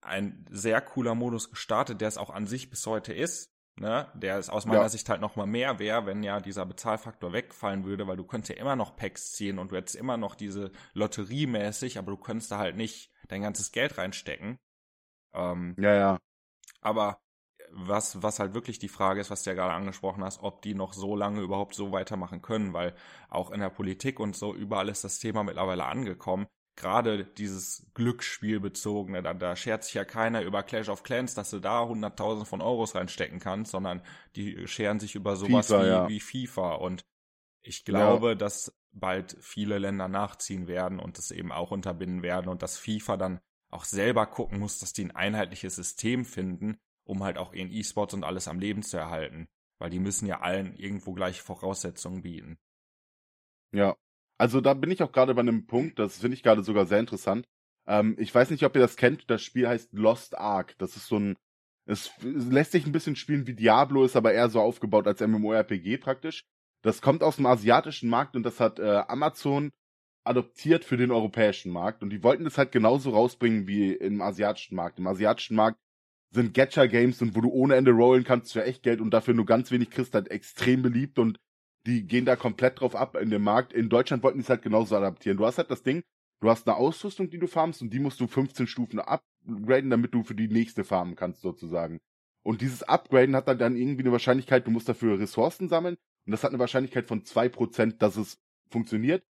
ein 0.01 0.45
sehr 0.49 0.81
cooler 0.81 1.15
Modus 1.15 1.49
gestartet, 1.49 2.01
der 2.01 2.09
es 2.09 2.17
auch 2.17 2.29
an 2.29 2.45
sich 2.45 2.69
bis 2.69 2.85
heute 2.85 3.13
ist. 3.13 3.49
Ne, 3.77 4.09
der 4.13 4.39
ist 4.39 4.49
aus 4.49 4.65
meiner 4.65 4.83
ja. 4.83 4.89
Sicht 4.89 5.09
halt 5.09 5.19
noch 5.19 5.35
mal 5.35 5.45
mehr 5.45 5.79
wäre, 5.79 6.05
wenn 6.05 6.23
ja 6.23 6.39
dieser 6.39 6.65
Bezahlfaktor 6.65 7.33
wegfallen 7.33 7.83
würde, 7.83 8.07
weil 8.07 8.15
du 8.15 8.23
könntest 8.23 8.51
ja 8.51 8.55
immer 8.55 8.77
noch 8.77 8.95
Packs 8.95 9.33
ziehen 9.33 9.59
und 9.59 9.71
du 9.71 9.75
hättest 9.75 9.97
immer 9.97 10.15
noch 10.15 10.35
diese 10.35 10.71
Lotterie 10.93 11.45
mäßig, 11.45 11.97
aber 11.97 12.11
du 12.11 12.17
könntest 12.17 12.51
da 12.51 12.57
halt 12.57 12.77
nicht 12.77 13.11
dein 13.27 13.41
ganzes 13.41 13.73
Geld 13.73 13.97
reinstecken. 13.97 14.59
Ähm, 15.33 15.75
ja, 15.77 15.93
ja. 15.93 16.19
Aber 16.79 17.19
was, 17.69 18.23
was 18.23 18.39
halt 18.39 18.53
wirklich 18.53 18.79
die 18.79 18.87
Frage 18.87 19.19
ist, 19.19 19.29
was 19.29 19.43
du 19.43 19.49
ja 19.49 19.55
gerade 19.55 19.73
angesprochen 19.73 20.23
hast, 20.23 20.41
ob 20.41 20.61
die 20.61 20.73
noch 20.73 20.93
so 20.93 21.13
lange 21.17 21.41
überhaupt 21.41 21.75
so 21.75 21.91
weitermachen 21.91 22.41
können, 22.41 22.71
weil 22.71 22.95
auch 23.27 23.51
in 23.51 23.59
der 23.59 23.69
Politik 23.69 24.21
und 24.21 24.37
so 24.37 24.55
überall 24.55 24.87
ist 24.87 25.03
das 25.03 25.19
Thema 25.19 25.43
mittlerweile 25.43 25.83
angekommen 25.83 26.47
gerade 26.75 27.25
dieses 27.25 27.85
Glücksspielbezogene, 27.93 29.21
da, 29.21 29.33
da 29.33 29.55
schert 29.55 29.83
sich 29.83 29.93
ja 29.93 30.03
keiner 30.03 30.41
über 30.41 30.63
Clash 30.63 30.89
of 30.89 31.03
Clans, 31.03 31.33
dass 31.33 31.49
du 31.49 31.59
da 31.59 31.83
100.000 31.83 32.45
von 32.45 32.61
Euros 32.61 32.95
reinstecken 32.95 33.39
kannst, 33.39 33.71
sondern 33.71 34.01
die 34.35 34.67
scheren 34.67 34.99
sich 34.99 35.15
über 35.15 35.35
sowas 35.35 35.67
FIFA, 35.67 35.83
wie, 35.83 35.87
ja. 35.87 36.09
wie 36.09 36.19
FIFA. 36.19 36.75
Und 36.75 37.05
ich 37.61 37.85
glaube, 37.85 38.29
ja. 38.29 38.35
dass 38.35 38.77
bald 38.91 39.37
viele 39.41 39.77
Länder 39.77 40.07
nachziehen 40.07 40.67
werden 40.67 40.99
und 40.99 41.17
das 41.17 41.31
eben 41.31 41.51
auch 41.51 41.71
unterbinden 41.71 42.23
werden 42.23 42.49
und 42.49 42.61
dass 42.61 42.77
FIFA 42.77 43.17
dann 43.17 43.39
auch 43.69 43.85
selber 43.85 44.25
gucken 44.25 44.59
muss, 44.59 44.79
dass 44.79 44.93
die 44.93 45.05
ein 45.05 45.15
einheitliches 45.15 45.75
System 45.75 46.25
finden, 46.25 46.77
um 47.03 47.23
halt 47.23 47.37
auch 47.37 47.53
ihren 47.53 47.71
E-Sports 47.71 48.13
und 48.13 48.23
alles 48.23 48.47
am 48.47 48.59
Leben 48.59 48.83
zu 48.83 48.97
erhalten. 48.97 49.47
Weil 49.79 49.89
die 49.89 49.99
müssen 49.99 50.27
ja 50.27 50.39
allen 50.39 50.75
irgendwo 50.75 51.13
gleiche 51.13 51.43
Voraussetzungen 51.43 52.21
bieten. 52.21 52.57
Ja, 53.73 53.97
also 54.37 54.61
da 54.61 54.73
bin 54.73 54.91
ich 54.91 55.01
auch 55.03 55.11
gerade 55.11 55.33
bei 55.33 55.41
einem 55.41 55.65
Punkt, 55.65 55.99
das 55.99 56.19
finde 56.19 56.35
ich 56.35 56.43
gerade 56.43 56.63
sogar 56.63 56.85
sehr 56.85 56.99
interessant. 56.99 57.45
Ähm, 57.87 58.15
ich 58.19 58.33
weiß 58.33 58.49
nicht, 58.49 58.63
ob 58.63 58.75
ihr 58.75 58.81
das 58.81 58.97
kennt, 58.97 59.29
das 59.29 59.43
Spiel 59.43 59.67
heißt 59.67 59.93
Lost 59.93 60.37
Ark. 60.37 60.75
Das 60.77 60.95
ist 60.95 61.07
so 61.07 61.17
ein, 61.17 61.35
es 61.85 62.11
lässt 62.21 62.71
sich 62.71 62.85
ein 62.85 62.91
bisschen 62.91 63.15
spielen 63.15 63.47
wie 63.47 63.53
Diablo, 63.53 64.03
ist 64.03 64.15
aber 64.15 64.33
eher 64.33 64.49
so 64.49 64.59
aufgebaut 64.59 65.07
als 65.07 65.21
MMORPG 65.21 65.97
praktisch. 65.97 66.43
Das 66.81 67.01
kommt 67.01 67.23
aus 67.23 67.37
dem 67.37 67.45
asiatischen 67.45 68.09
Markt 68.09 68.35
und 68.35 68.43
das 68.43 68.59
hat 68.59 68.79
äh, 68.79 69.03
Amazon 69.07 69.71
adoptiert 70.23 70.83
für 70.83 70.97
den 70.97 71.11
europäischen 71.11 71.71
Markt 71.71 72.01
und 72.01 72.09
die 72.09 72.23
wollten 72.23 72.43
das 72.43 72.57
halt 72.57 72.71
genauso 72.71 73.11
rausbringen 73.11 73.67
wie 73.67 73.93
im 73.93 74.21
asiatischen 74.21 74.75
Markt. 74.75 74.99
Im 74.99 75.07
asiatischen 75.07 75.55
Markt 75.55 75.79
sind 76.31 76.53
Gacha-Games 76.53 77.21
und 77.21 77.35
wo 77.35 77.41
du 77.41 77.49
ohne 77.49 77.75
Ende 77.75 77.91
rollen 77.91 78.23
kannst 78.23 78.53
für 78.53 78.63
echt 78.63 78.83
Geld 78.83 79.01
und 79.01 79.11
dafür 79.11 79.33
nur 79.33 79.45
ganz 79.45 79.71
wenig 79.71 79.91
kriegst, 79.91 80.13
halt 80.13 80.29
extrem 80.29 80.81
beliebt 80.81 81.19
und 81.19 81.39
die 81.85 82.05
gehen 82.07 82.25
da 82.25 82.35
komplett 82.35 82.79
drauf 82.79 82.95
ab 82.95 83.15
in 83.15 83.29
dem 83.29 83.43
Markt. 83.43 83.73
In 83.73 83.89
Deutschland 83.89 84.23
wollten 84.23 84.39
die 84.39 84.43
es 84.43 84.49
halt 84.49 84.61
genauso 84.61 84.95
adaptieren. 84.95 85.37
Du 85.37 85.45
hast 85.45 85.57
halt 85.57 85.69
das 85.69 85.83
Ding, 85.83 86.03
du 86.41 86.49
hast 86.49 86.67
eine 86.67 86.77
Ausrüstung, 86.77 87.29
die 87.29 87.39
du 87.39 87.47
farmst 87.47 87.81
und 87.81 87.91
die 87.91 87.99
musst 87.99 88.19
du 88.19 88.27
15 88.27 88.67
Stufen 88.67 88.99
upgraden, 88.99 89.89
damit 89.89 90.13
du 90.13 90.23
für 90.23 90.35
die 90.35 90.47
nächste 90.47 90.83
farmen 90.83 91.15
kannst, 91.15 91.41
sozusagen. 91.41 91.99
Und 92.43 92.61
dieses 92.61 92.83
Upgraden 92.83 93.35
hat 93.35 93.47
dann, 93.47 93.57
dann 93.57 93.75
irgendwie 93.75 94.03
eine 94.03 94.11
Wahrscheinlichkeit, 94.11 94.67
du 94.67 94.71
musst 94.71 94.89
dafür 94.89 95.19
Ressourcen 95.19 95.67
sammeln 95.69 95.95
und 96.25 96.31
das 96.31 96.43
hat 96.43 96.51
eine 96.51 96.59
Wahrscheinlichkeit 96.59 97.07
von 97.07 97.23
zwei 97.25 97.49
Prozent, 97.49 98.01
dass 98.01 98.17
es 98.17 98.39
funktioniert. 98.69 99.23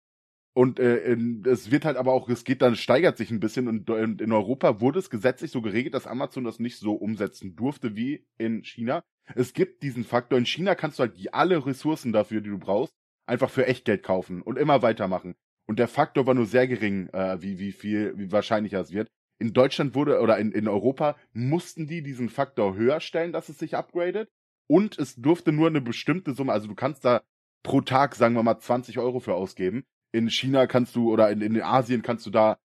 Und 0.56 0.80
äh, 0.80 1.18
es 1.46 1.72
wird 1.72 1.84
halt 1.84 1.98
aber 1.98 2.14
auch, 2.14 2.30
es 2.30 2.44
geht 2.44 2.62
dann, 2.62 2.76
steigert 2.76 3.18
sich 3.18 3.32
ein 3.32 3.40
bisschen 3.40 3.68
und 3.68 3.90
in 3.90 4.32
Europa 4.32 4.80
wurde 4.82 5.00
es 5.00 5.10
gesetzlich 5.10 5.50
so 5.50 5.64
geregelt, 5.64 5.96
dass 5.96 6.06
Amazon 6.06 6.44
das 6.44 6.60
nicht 6.60 6.78
so 6.78 6.94
umsetzen 6.94 7.56
durfte 7.56 7.96
wie 7.96 8.28
in 8.38 8.64
China. 8.64 9.04
Es 9.34 9.54
gibt 9.54 9.82
diesen 9.82 10.04
Faktor, 10.04 10.38
in 10.38 10.46
China 10.46 10.76
kannst 10.76 11.00
du 11.00 11.04
halt 11.04 11.18
die, 11.18 11.34
alle 11.34 11.66
Ressourcen 11.66 12.14
dafür, 12.14 12.42
die 12.42 12.52
du 12.52 12.60
brauchst, 12.60 12.94
einfach 13.26 13.50
für 13.50 13.66
Echtgeld 13.66 14.04
kaufen 14.04 14.44
und 14.44 14.60
immer 14.60 14.84
weitermachen. 14.84 15.34
Und 15.66 15.80
der 15.80 15.88
Faktor 15.88 16.28
war 16.28 16.36
nur 16.36 16.46
sehr 16.46 16.68
gering, 16.68 17.10
äh, 17.14 17.42
wie, 17.42 17.58
wie 17.58 17.72
viel, 17.72 18.14
wie 18.18 18.32
wahrscheinlicher 18.32 18.82
es 18.82 18.92
wird. 18.92 19.10
In 19.40 19.54
Deutschland 19.54 19.96
wurde, 19.96 20.20
oder 20.20 20.38
in, 20.38 20.52
in 20.52 20.68
Europa 20.68 21.16
mussten 21.34 21.88
die 21.88 22.04
diesen 22.04 22.30
Faktor 22.30 22.76
höher 22.76 23.00
stellen, 23.00 23.32
dass 23.32 23.50
es 23.50 23.58
sich 23.58 23.76
upgradet. 23.76 24.30
Und 24.68 25.00
es 25.00 25.16
durfte 25.16 25.52
nur 25.52 25.68
eine 25.68 25.82
bestimmte 25.82 26.34
Summe, 26.34 26.54
also 26.54 26.68
du 26.68 26.76
kannst 26.76 27.04
da 27.06 27.24
pro 27.64 27.82
Tag, 27.82 28.14
sagen 28.16 28.36
wir 28.36 28.44
mal, 28.44 28.60
20 28.60 29.00
Euro 29.00 29.20
für 29.20 29.34
ausgeben 29.34 29.84
in 30.14 30.30
China 30.30 30.68
kannst 30.68 30.96
du 30.96 31.12
oder 31.12 31.30
in, 31.30 31.42
in 31.42 31.62
Asien 31.62 32.02
kannst 32.02 32.26
du 32.26 32.30
da 32.30 32.60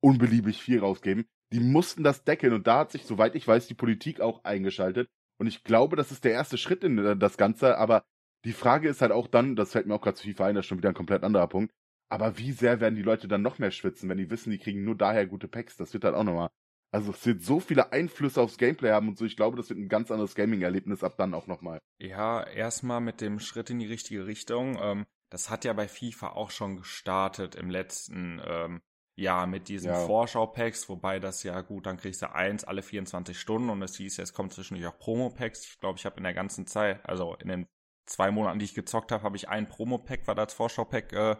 unbeliebig 0.00 0.60
viel 0.62 0.80
rausgeben. 0.80 1.26
Die 1.52 1.60
mussten 1.60 2.02
das 2.02 2.24
deckeln 2.24 2.52
und 2.52 2.66
da 2.66 2.80
hat 2.80 2.90
sich, 2.90 3.04
soweit 3.04 3.36
ich 3.36 3.46
weiß, 3.46 3.68
die 3.68 3.74
Politik 3.74 4.20
auch 4.20 4.42
eingeschaltet. 4.44 5.08
Und 5.38 5.46
ich 5.46 5.62
glaube, 5.62 5.96
das 5.96 6.10
ist 6.10 6.24
der 6.24 6.32
erste 6.32 6.58
Schritt 6.58 6.82
in 6.82 6.98
äh, 6.98 7.16
das 7.16 7.36
Ganze, 7.36 7.78
aber 7.78 8.04
die 8.44 8.52
Frage 8.52 8.88
ist 8.88 9.02
halt 9.02 9.12
auch 9.12 9.28
dann, 9.28 9.54
das 9.54 9.72
fällt 9.72 9.86
mir 9.86 9.94
auch 9.94 10.00
gerade 10.00 10.16
zu 10.16 10.24
FIFA 10.24 10.46
ein, 10.46 10.54
das 10.54 10.64
ist 10.64 10.68
schon 10.68 10.78
wieder 10.78 10.88
ein 10.88 10.94
komplett 10.94 11.22
anderer 11.22 11.46
Punkt, 11.46 11.72
aber 12.08 12.38
wie 12.38 12.52
sehr 12.52 12.80
werden 12.80 12.94
die 12.94 13.02
Leute 13.02 13.28
dann 13.28 13.42
noch 13.42 13.58
mehr 13.58 13.70
schwitzen, 13.70 14.08
wenn 14.08 14.18
die 14.18 14.30
wissen, 14.30 14.50
die 14.50 14.58
kriegen 14.58 14.84
nur 14.84 14.96
daher 14.96 15.26
gute 15.26 15.48
Packs? 15.48 15.76
Das 15.76 15.92
wird 15.92 16.04
halt 16.04 16.14
auch 16.14 16.24
nochmal. 16.24 16.50
Also 16.92 17.10
es 17.10 17.26
wird 17.26 17.42
so 17.42 17.60
viele 17.60 17.92
Einflüsse 17.92 18.40
aufs 18.40 18.58
Gameplay 18.58 18.90
haben 18.90 19.08
und 19.08 19.18
so, 19.18 19.24
ich 19.24 19.36
glaube, 19.36 19.56
das 19.56 19.68
wird 19.68 19.78
ein 19.78 19.88
ganz 19.88 20.10
anderes 20.10 20.34
Gaming-Erlebnis 20.34 21.02
ab 21.02 21.16
dann 21.18 21.34
auch 21.34 21.46
nochmal. 21.46 21.80
Ja, 21.98 22.42
erstmal 22.42 23.00
mit 23.00 23.20
dem 23.20 23.40
Schritt 23.40 23.70
in 23.70 23.80
die 23.80 23.86
richtige 23.86 24.26
Richtung. 24.26 24.78
Ähm, 24.80 25.06
das 25.36 25.50
hat 25.50 25.66
ja 25.66 25.74
bei 25.74 25.86
FIFA 25.86 26.30
auch 26.30 26.50
schon 26.50 26.78
gestartet 26.78 27.56
im 27.56 27.68
letzten 27.68 28.40
ähm, 28.42 28.80
Jahr 29.16 29.46
mit 29.46 29.68
diesen 29.68 29.90
ja. 29.90 30.06
Vorschau-Packs, 30.06 30.88
wobei 30.88 31.20
das 31.20 31.42
ja 31.42 31.60
gut, 31.60 31.84
dann 31.84 31.98
kriegst 31.98 32.22
du 32.22 32.34
eins 32.34 32.64
alle 32.64 32.82
24 32.82 33.38
Stunden 33.38 33.68
und 33.68 33.82
es 33.82 33.96
hieß, 33.96 34.18
es 34.18 34.32
kommt 34.32 34.54
zwischendurch 34.54 34.90
auch 34.90 34.98
Promo-Packs. 34.98 35.66
Ich 35.66 35.78
glaube, 35.78 35.98
ich 35.98 36.06
habe 36.06 36.16
in 36.16 36.22
der 36.22 36.32
ganzen 36.32 36.66
Zeit, 36.66 37.04
also 37.06 37.34
in 37.34 37.48
den 37.48 37.68
zwei 38.06 38.30
Monaten, 38.30 38.60
die 38.60 38.64
ich 38.64 38.74
gezockt 38.74 39.12
habe, 39.12 39.24
habe 39.24 39.36
ich 39.36 39.50
ein 39.50 39.68
Promo-Pack, 39.68 40.26
war 40.26 40.34
das 40.34 40.54
Vorschau-Pack 40.54 41.12
äh, 41.12 41.36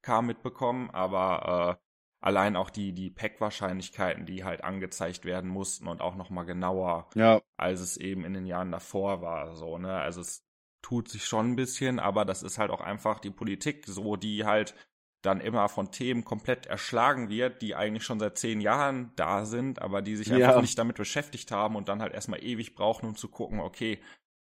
kam, 0.00 0.26
mitbekommen, 0.26 0.88
aber 0.90 1.80
äh, 1.80 1.84
allein 2.20 2.54
auch 2.54 2.70
die, 2.70 2.92
die 2.92 3.10
Pack-Wahrscheinlichkeiten, 3.10 4.26
die 4.26 4.44
halt 4.44 4.62
angezeigt 4.62 5.24
werden 5.24 5.50
mussten 5.50 5.88
und 5.88 6.02
auch 6.02 6.14
nochmal 6.14 6.44
genauer, 6.44 7.10
ja. 7.16 7.42
als 7.56 7.80
es 7.80 7.96
eben 7.96 8.24
in 8.24 8.32
den 8.32 8.46
Jahren 8.46 8.70
davor 8.70 9.22
war, 9.22 9.56
so, 9.56 9.76
ne, 9.76 9.94
also 10.00 10.20
es 10.20 10.46
tut 10.82 11.08
sich 11.08 11.24
schon 11.24 11.52
ein 11.52 11.56
bisschen, 11.56 11.98
aber 11.98 12.24
das 12.24 12.42
ist 12.42 12.58
halt 12.58 12.70
auch 12.70 12.80
einfach 12.80 13.18
die 13.20 13.30
Politik, 13.30 13.84
so 13.86 14.16
die 14.16 14.44
halt 14.44 14.74
dann 15.22 15.40
immer 15.40 15.68
von 15.68 15.90
Themen 15.92 16.24
komplett 16.24 16.66
erschlagen 16.66 17.28
wird, 17.28 17.60
die 17.60 17.74
eigentlich 17.74 18.04
schon 18.04 18.18
seit 18.20 18.38
zehn 18.38 18.60
Jahren 18.60 19.12
da 19.16 19.44
sind, 19.44 19.82
aber 19.82 20.00
die 20.00 20.16
sich 20.16 20.32
Ja. 20.32 20.34
einfach 20.34 20.56
nicht 20.60 20.78
damit 20.78 20.96
beschäftigt 20.96 21.50
haben 21.52 21.76
und 21.76 21.88
dann 21.88 22.00
halt 22.00 22.14
erstmal 22.14 22.42
ewig 22.42 22.74
brauchen, 22.74 23.06
um 23.06 23.16
zu 23.16 23.28
gucken, 23.28 23.60
okay, 23.60 24.00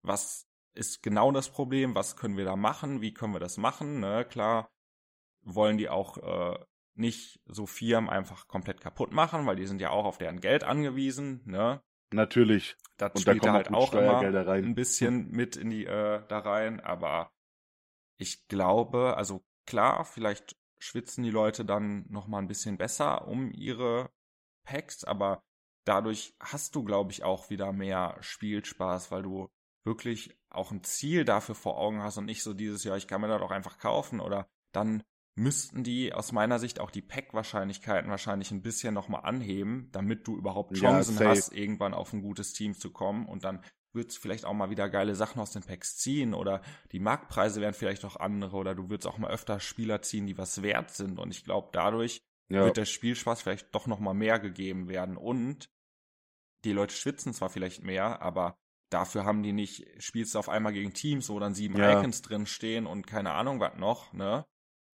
was 0.03 0.47
ist 0.75 1.03
genau 1.03 1.33
das 1.33 1.49
Problem, 1.51 1.97
was 1.97 2.17
können 2.17 2.37
wir 2.37 2.45
da 2.45 2.55
machen, 2.57 3.01
wie 3.01 3.13
können 3.13 3.33
wir 3.33 3.41
das 3.41 3.57
machen, 3.57 3.99
ne? 4.01 4.25
Klar 4.25 4.71
wollen 5.43 5.79
die 5.79 5.89
auch 5.89 6.19
äh, 6.19 6.59
nicht 6.95 7.41
so 7.47 7.67
Firmen 7.67 8.11
einfach 8.11 8.47
komplett 8.49 8.81
kaputt 8.81 9.13
machen, 9.13 9.47
weil 9.47 9.57
die 9.57 9.67
sind 9.67 9.81
ja 9.81 9.91
auch 9.91 10.05
auf 10.05 10.19
deren 10.19 10.41
Geld 10.41 10.65
angewiesen, 10.65 11.43
ne? 11.47 11.83
Natürlich. 12.13 12.77
Das 12.97 13.13
Und 13.15 13.27
da 13.27 13.33
spielt 13.33 13.45
da 13.45 13.53
halt 13.53 13.73
auch 13.73 13.95
immer 13.95 14.23
rein. 14.47 14.65
ein 14.65 14.75
bisschen 14.75 15.31
mit 15.31 15.57
in 15.57 15.71
die 15.71 15.87
äh, 15.87 16.23
da 16.29 16.39
rein, 16.39 16.81
aber 16.81 17.33
ich 18.19 18.47
glaube, 18.49 19.17
also 19.17 19.43
klar, 19.67 20.05
vielleicht 20.05 20.57
schwitzen 20.79 21.23
die 21.23 21.31
Leute 21.31 21.65
dann 21.65 22.05
noch 22.09 22.27
mal 22.27 22.39
ein 22.39 22.49
bisschen 22.49 22.77
besser 22.79 23.29
um 23.29 23.53
ihre 23.53 24.11
Packs, 24.65 25.05
aber 25.05 25.43
dadurch 25.87 26.35
hast 26.41 26.75
du, 26.75 26.85
glaube 26.85 27.13
ich, 27.13 27.23
auch 27.23 27.51
wieder 27.51 27.73
mehr 27.73 28.17
Spielspaß, 28.21 29.11
weil 29.11 29.23
du 29.23 29.51
wirklich 29.85 30.37
auch 30.51 30.71
ein 30.71 30.85
Ziel 30.85 31.25
dafür 31.25 31.55
vor 31.55 31.79
Augen 31.79 32.03
hast 32.03 32.19
und 32.19 32.27
nicht 32.27 32.43
so 32.43 32.53
dieses, 32.53 32.85
ja, 32.85 32.97
ich 32.97 33.09
kann 33.09 33.21
mir 33.21 33.29
das 33.29 33.41
auch 33.41 33.51
einfach 33.51 33.79
kaufen 33.79 34.21
oder 34.21 34.49
dann 34.73 35.03
müssten 35.37 35.85
die 35.85 36.13
aus 36.13 36.33
meiner 36.33 36.59
Sicht 36.59 36.81
auch 36.81 36.91
die 36.91 37.03
Pack-Wahrscheinlichkeiten 37.03 38.11
wahrscheinlich 38.11 38.51
ein 38.51 38.63
bisschen 38.63 38.95
nochmal 38.95 39.23
anheben, 39.25 39.89
damit 39.93 40.27
du 40.27 40.37
überhaupt 40.37 40.77
Ja, 40.77 41.01
Chancen 41.01 41.15
safe. 41.15 41.29
hast, 41.29 41.53
irgendwann 41.53 41.95
auf 41.95 42.13
ein 42.13 42.23
gutes 42.23 42.53
Team 42.53 42.75
zu 42.75 42.91
kommen 42.93 43.27
und 43.27 43.45
dann 43.45 43.65
würdest 43.93 44.19
du 44.19 44.21
vielleicht 44.23 44.45
auch 44.45 44.53
mal 44.55 44.71
wieder 44.71 44.89
geile 44.89 45.15
Sachen 45.15 45.41
aus 45.41 45.51
den 45.53 45.63
Packs 45.63 45.97
ziehen 45.97 46.35
oder 46.35 46.63
die 46.93 47.01
Marktpreise 47.01 47.61
wären 47.61 47.75
vielleicht 47.75 48.05
auch 48.05 48.17
andere 48.17 48.57
oder 48.57 48.75
du 48.75 48.89
würdest 48.89 49.07
auch 49.07 49.19
mal 49.19 49.31
öfter 49.31 49.59
Spieler 49.61 50.03
ziehen, 50.03 50.27
die 50.27 50.39
was 50.39 50.63
wert 50.63 50.91
sind 50.91 51.19
und 51.19 51.31
ich 51.31 51.45
glaube, 51.45 51.71
dadurch 51.73 52.23
Ja. 52.49 52.65
wird 52.65 52.77
der 52.77 52.85
Spielspaß 52.85 53.43
vielleicht 53.43 53.75
doch 53.75 53.87
nochmal 53.87 54.15
mehr 54.15 54.39
gegeben 54.39 54.89
werden 54.89 55.17
und 55.17 55.71
die 56.65 56.73
Leute 56.73 56.95
schwitzen 56.95 57.33
zwar 57.33 57.51
vielleicht 57.51 57.83
mehr, 57.83 58.21
aber 58.23 58.59
dafür 58.91 59.25
haben 59.25 59.43
die 59.43 59.53
nicht, 59.53 59.87
spielst 60.03 60.35
du 60.35 60.39
auf 60.39 60.49
einmal 60.49 60.73
gegen 60.73 60.93
Teams, 60.93 61.29
wo 61.31 61.39
dann 61.39 61.55
sieben 61.55 61.77
Ja. 61.77 62.01
Icons 62.01 62.23
drin 62.23 62.47
stehen 62.47 62.87
und 62.87 63.07
keine 63.07 63.33
Ahnung 63.33 63.61
was 63.61 63.77
noch, 63.79 64.13
ne? 64.13 64.45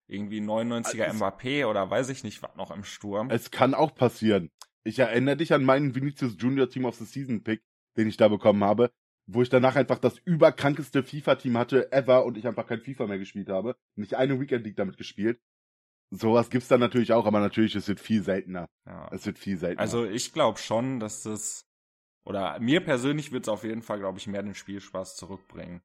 Irgendwie 0.08 0.40
99er 0.40 1.04
Also- 1.04 1.24
Mbappé 1.24 1.66
oder 1.66 1.90
weiß 1.90 2.08
ich 2.10 2.22
nicht 2.24 2.42
was 2.42 2.54
noch 2.56 2.70
im 2.70 2.84
Sturm. 2.84 3.30
Es 3.30 3.50
kann 3.50 3.74
auch 3.74 3.94
passieren. 3.94 4.50
Ich 4.84 4.98
erinnere 5.00 5.36
dich 5.36 5.52
an 5.52 5.64
meinen 5.64 5.94
Vinicius 5.94 6.36
Junior 6.38 6.68
Team 6.68 6.84
of 6.84 6.94
the 6.96 7.04
Season 7.04 7.42
Pick, 7.42 7.62
den 7.96 8.06
ich 8.06 8.16
da 8.16 8.28
bekommen 8.28 8.62
habe, 8.62 8.92
wo 9.26 9.42
ich 9.42 9.48
danach 9.48 9.74
einfach 9.74 9.98
das 9.98 10.18
überkrankeste 10.18 11.02
FIFA-Team 11.02 11.58
hatte 11.58 11.90
ever 11.90 12.24
und 12.24 12.36
ich 12.38 12.46
einfach 12.46 12.66
kein 12.66 12.80
FIFA 12.80 13.08
mehr 13.08 13.18
gespielt 13.18 13.48
habe. 13.48 13.76
Nicht 13.96 14.14
eine 14.14 14.38
Weekend 14.40 14.64
League 14.64 14.76
damit 14.76 14.96
gespielt. 14.96 15.40
Sowas 16.10 16.50
gibt's 16.50 16.68
dann 16.68 16.78
natürlich 16.78 17.12
auch, 17.12 17.26
aber 17.26 17.40
natürlich, 17.40 17.74
es 17.74 17.88
wird 17.88 17.98
viel 17.98 18.22
seltener. 18.22 18.68
Ja. 18.86 19.08
Es 19.10 19.26
wird 19.26 19.40
viel 19.40 19.56
seltener. 19.58 19.80
Also 19.80 20.04
ich 20.06 20.32
glaube 20.32 20.58
schon, 20.60 21.00
dass 21.00 21.24
das, 21.24 21.66
oder 22.24 22.60
mir 22.60 22.80
persönlich 22.80 23.32
wird 23.32 23.42
es 23.46 23.48
auf 23.48 23.64
jeden 23.64 23.82
Fall, 23.82 23.98
glaube 23.98 24.18
ich, 24.18 24.28
mehr 24.28 24.44
den 24.44 24.54
Spielspaß 24.54 25.16
zurückbringen. 25.16 25.82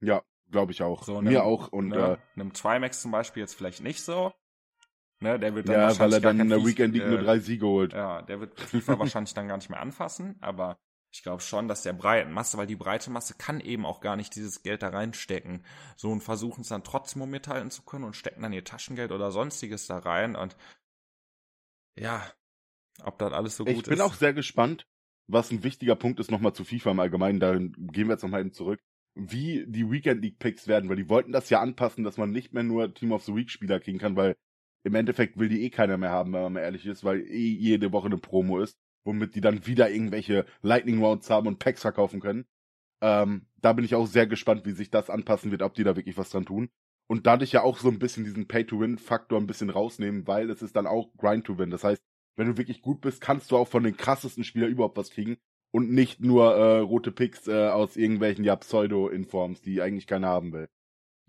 ja, 0.00 0.22
glaube 0.54 0.72
ich 0.72 0.80
auch. 0.82 1.02
So, 1.04 1.20
Mir 1.20 1.40
einem- 1.40 1.40
auch 1.40 1.68
und 1.68 1.88
ne, 1.88 2.18
einem 2.36 2.52
Trimax 2.52 3.02
zum 3.02 3.10
Beispiel 3.10 3.42
jetzt 3.42 3.54
vielleicht 3.54 3.82
nicht 3.82 4.02
so. 4.02 4.32
Ne, 5.20 5.38
der 5.38 5.54
wird 5.54 5.68
äh, 5.68 5.72
dann 5.72 5.90
ja, 5.90 5.98
weil 5.98 6.12
er 6.12 6.20
dann 6.20 6.40
in 6.40 6.48
der 6.48 6.64
Weekend 6.64 6.94
League 6.94 7.04
äh, 7.04 7.08
nur 7.10 7.18
drei 7.18 7.38
Siege 7.38 7.66
holt. 7.66 7.92
Ja, 7.92 8.22
der 8.22 8.40
wird 8.40 8.58
FIFA 8.60 8.98
wahrscheinlich 8.98 9.34
dann 9.34 9.48
gar 9.48 9.56
nicht 9.56 9.70
mehr 9.70 9.80
anfassen, 9.80 10.36
aber 10.40 10.78
ich 11.12 11.22
glaube 11.22 11.42
schon, 11.42 11.68
dass 11.68 11.82
der 11.82 11.92
breiten 11.92 12.32
Masse, 12.32 12.58
weil 12.58 12.66
die 12.66 12.74
breite 12.76 13.10
Masse 13.10 13.34
kann 13.38 13.60
eben 13.60 13.86
auch 13.86 14.00
gar 14.00 14.16
nicht 14.16 14.34
dieses 14.34 14.62
Geld 14.62 14.82
da 14.82 14.88
reinstecken. 14.88 15.64
So 15.96 16.10
und 16.10 16.22
versuchen 16.22 16.62
es 16.62 16.68
dann 16.68 16.82
trotzdem 16.82 17.22
um 17.22 17.30
mithalten 17.30 17.70
zu 17.70 17.82
können 17.82 18.04
und 18.04 18.16
stecken 18.16 18.42
dann 18.42 18.52
ihr 18.52 18.64
Taschengeld 18.64 19.12
oder 19.12 19.30
sonstiges 19.30 19.86
da 19.86 19.98
rein 19.98 20.34
und 20.36 20.56
ja, 21.96 22.22
ob 23.02 23.18
das 23.18 23.32
alles 23.32 23.56
so 23.56 23.64
gut 23.64 23.74
ich 23.74 23.82
bin 23.84 23.94
ist. 23.94 24.00
auch 24.00 24.14
sehr 24.14 24.32
gespannt, 24.34 24.86
was 25.28 25.50
ein 25.50 25.62
wichtiger 25.62 25.94
Punkt 25.96 26.20
ist 26.20 26.30
nochmal 26.30 26.52
zu 26.52 26.64
FIFA 26.64 26.90
im 26.90 27.00
Allgemeinen, 27.00 27.40
da 27.40 27.54
gehen 27.56 28.08
wir 28.08 28.10
jetzt 28.14 28.22
nochmal 28.22 28.40
eben 28.40 28.52
zurück, 28.52 28.80
wie 29.14 29.64
die 29.66 29.90
Weekend 29.90 30.22
League 30.22 30.38
Picks 30.38 30.66
werden, 30.66 30.88
weil 30.88 30.96
die 30.96 31.08
wollten 31.08 31.32
das 31.32 31.50
ja 31.50 31.60
anpassen, 31.60 32.04
dass 32.04 32.16
man 32.16 32.30
nicht 32.30 32.52
mehr 32.52 32.62
nur 32.62 32.92
Team 32.92 33.12
of 33.12 33.22
the 33.22 33.34
Week 33.34 33.50
Spieler 33.50 33.80
kriegen 33.80 33.98
kann, 33.98 34.16
weil 34.16 34.36
im 34.82 34.94
Endeffekt 34.94 35.38
will 35.38 35.48
die 35.48 35.62
eh 35.62 35.70
keiner 35.70 35.96
mehr 35.96 36.10
haben, 36.10 36.32
wenn 36.32 36.42
man 36.42 36.52
mal 36.54 36.60
ehrlich 36.60 36.84
ist, 36.86 37.04
weil 37.04 37.20
eh 37.20 37.48
jede 37.48 37.92
Woche 37.92 38.06
eine 38.06 38.18
Promo 38.18 38.60
ist, 38.60 38.76
womit 39.04 39.34
die 39.34 39.40
dann 39.40 39.66
wieder 39.66 39.90
irgendwelche 39.90 40.46
Lightning 40.62 41.02
Rounds 41.02 41.30
haben 41.30 41.46
und 41.46 41.58
Packs 41.58 41.82
verkaufen 41.82 42.20
können. 42.20 42.44
Ähm, 43.00 43.46
da 43.60 43.72
bin 43.72 43.84
ich 43.84 43.94
auch 43.94 44.06
sehr 44.06 44.26
gespannt, 44.26 44.66
wie 44.66 44.72
sich 44.72 44.90
das 44.90 45.10
anpassen 45.10 45.50
wird, 45.50 45.62
ob 45.62 45.74
die 45.74 45.84
da 45.84 45.96
wirklich 45.96 46.18
was 46.18 46.30
dran 46.30 46.44
tun. 46.44 46.68
Und 47.06 47.26
dadurch 47.26 47.52
ja 47.52 47.62
auch 47.62 47.78
so 47.78 47.88
ein 47.88 47.98
bisschen 47.98 48.24
diesen 48.24 48.48
Pay-to-Win-Faktor 48.48 49.38
ein 49.38 49.46
bisschen 49.46 49.70
rausnehmen, 49.70 50.26
weil 50.26 50.50
es 50.50 50.62
ist 50.62 50.74
dann 50.74 50.86
auch 50.86 51.14
Grind-to-Win. 51.18 51.70
Das 51.70 51.84
heißt, 51.84 52.02
wenn 52.36 52.48
du 52.48 52.56
wirklich 52.56 52.82
gut 52.82 53.00
bist, 53.00 53.20
kannst 53.20 53.50
du 53.50 53.56
auch 53.56 53.68
von 53.68 53.84
den 53.84 53.96
krassesten 53.96 54.42
Spielern 54.42 54.70
überhaupt 54.70 54.96
was 54.96 55.10
kriegen 55.10 55.36
und 55.74 55.90
nicht 55.90 56.20
nur 56.20 56.54
äh, 56.54 56.78
rote 56.80 57.12
Picks 57.12 57.48
äh, 57.48 57.68
aus 57.68 57.96
irgendwelchen 57.96 58.44
ja 58.44 58.56
Pseudo-Informs, 58.56 59.60
die 59.60 59.82
eigentlich 59.82 60.06
keiner 60.06 60.28
haben 60.28 60.52
will. 60.52 60.68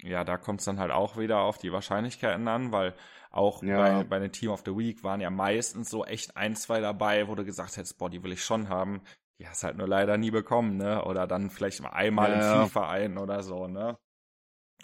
Ja, 0.04 0.24
da 0.24 0.38
kommt 0.38 0.60
es 0.60 0.66
dann 0.66 0.80
halt 0.80 0.92
auch 0.92 1.18
wieder 1.18 1.40
auf 1.40 1.58
die 1.58 1.72
Wahrscheinlichkeiten 1.72 2.48
an, 2.48 2.72
weil 2.72 2.96
auch 3.32 3.64
Ja. 3.64 3.76
bei, 3.76 4.04
bei 4.04 4.20
den 4.20 4.32
Team 4.32 4.50
of 4.52 4.64
the 4.66 4.76
Week 4.78 5.04
waren 5.04 5.22
ja 5.22 5.30
meistens 5.30 5.90
so 5.90 6.06
echt 6.06 6.36
ein, 6.38 6.56
zwei 6.56 6.80
dabei, 6.82 7.28
wo 7.28 7.36
du 7.36 7.46
gesagt 7.46 7.78
hättest, 7.78 7.98
boah, 7.98 8.10
die 8.10 8.22
will 8.24 8.34
ich 8.34 8.44
schon 8.44 8.70
haben. 8.70 9.02
Die 9.40 9.48
hast 9.48 9.64
halt 9.64 9.78
nur 9.78 9.88
leider 9.88 10.18
nie 10.18 10.32
bekommen, 10.32 10.78
ne? 10.78 11.04
Oder 11.04 11.28
dann 11.28 11.50
vielleicht 11.50 11.82
mal 11.82 11.90
einmal 11.90 12.32
Ja. 12.32 12.34
im 12.34 12.42
FIFA 12.42 12.90
ein 12.90 13.18
oder 13.18 13.42
so, 13.44 13.68
ne? 13.68 13.98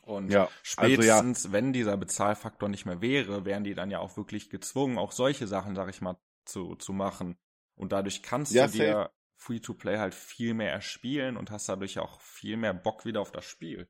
Und 0.04 0.36
Ja, 0.36 0.52
also 0.76 1.02
ja. 1.04 1.24
spätestens, 1.24 1.52
wenn 1.52 1.74
dieser 1.74 1.98
Bezahlfaktor 1.98 2.70
nicht 2.70 2.86
mehr 2.86 3.02
wäre, 3.02 3.46
wären 3.46 3.64
die 3.64 3.76
dann 3.76 3.92
ja 3.92 4.00
auch 4.00 4.18
wirklich 4.18 4.50
gezwungen, 4.50 4.98
auch 4.98 5.12
solche 5.12 5.48
Sachen, 5.48 5.76
sag 5.76 5.90
ich 5.90 6.02
mal, 6.02 6.18
zu, 6.46 6.76
zu 6.76 6.94
machen. 6.94 7.38
Und 7.76 7.92
dadurch 7.92 8.24
kannst 8.24 8.60
Ja, 8.60 8.62
du 8.62 8.70
dir 8.70 9.12
Free-to-Play 9.42 9.98
halt 9.98 10.14
viel 10.14 10.54
mehr 10.54 10.72
erspielen 10.72 11.38
und 11.38 11.52
hast 11.52 11.68
dadurch 11.68 12.00
auch 12.00 12.22
viel 12.22 12.58
mehr 12.58 12.74
Bock 12.74 13.06
wieder 13.06 13.22
auf 13.22 13.32
das 13.32 13.46
Spiel. 13.46 13.90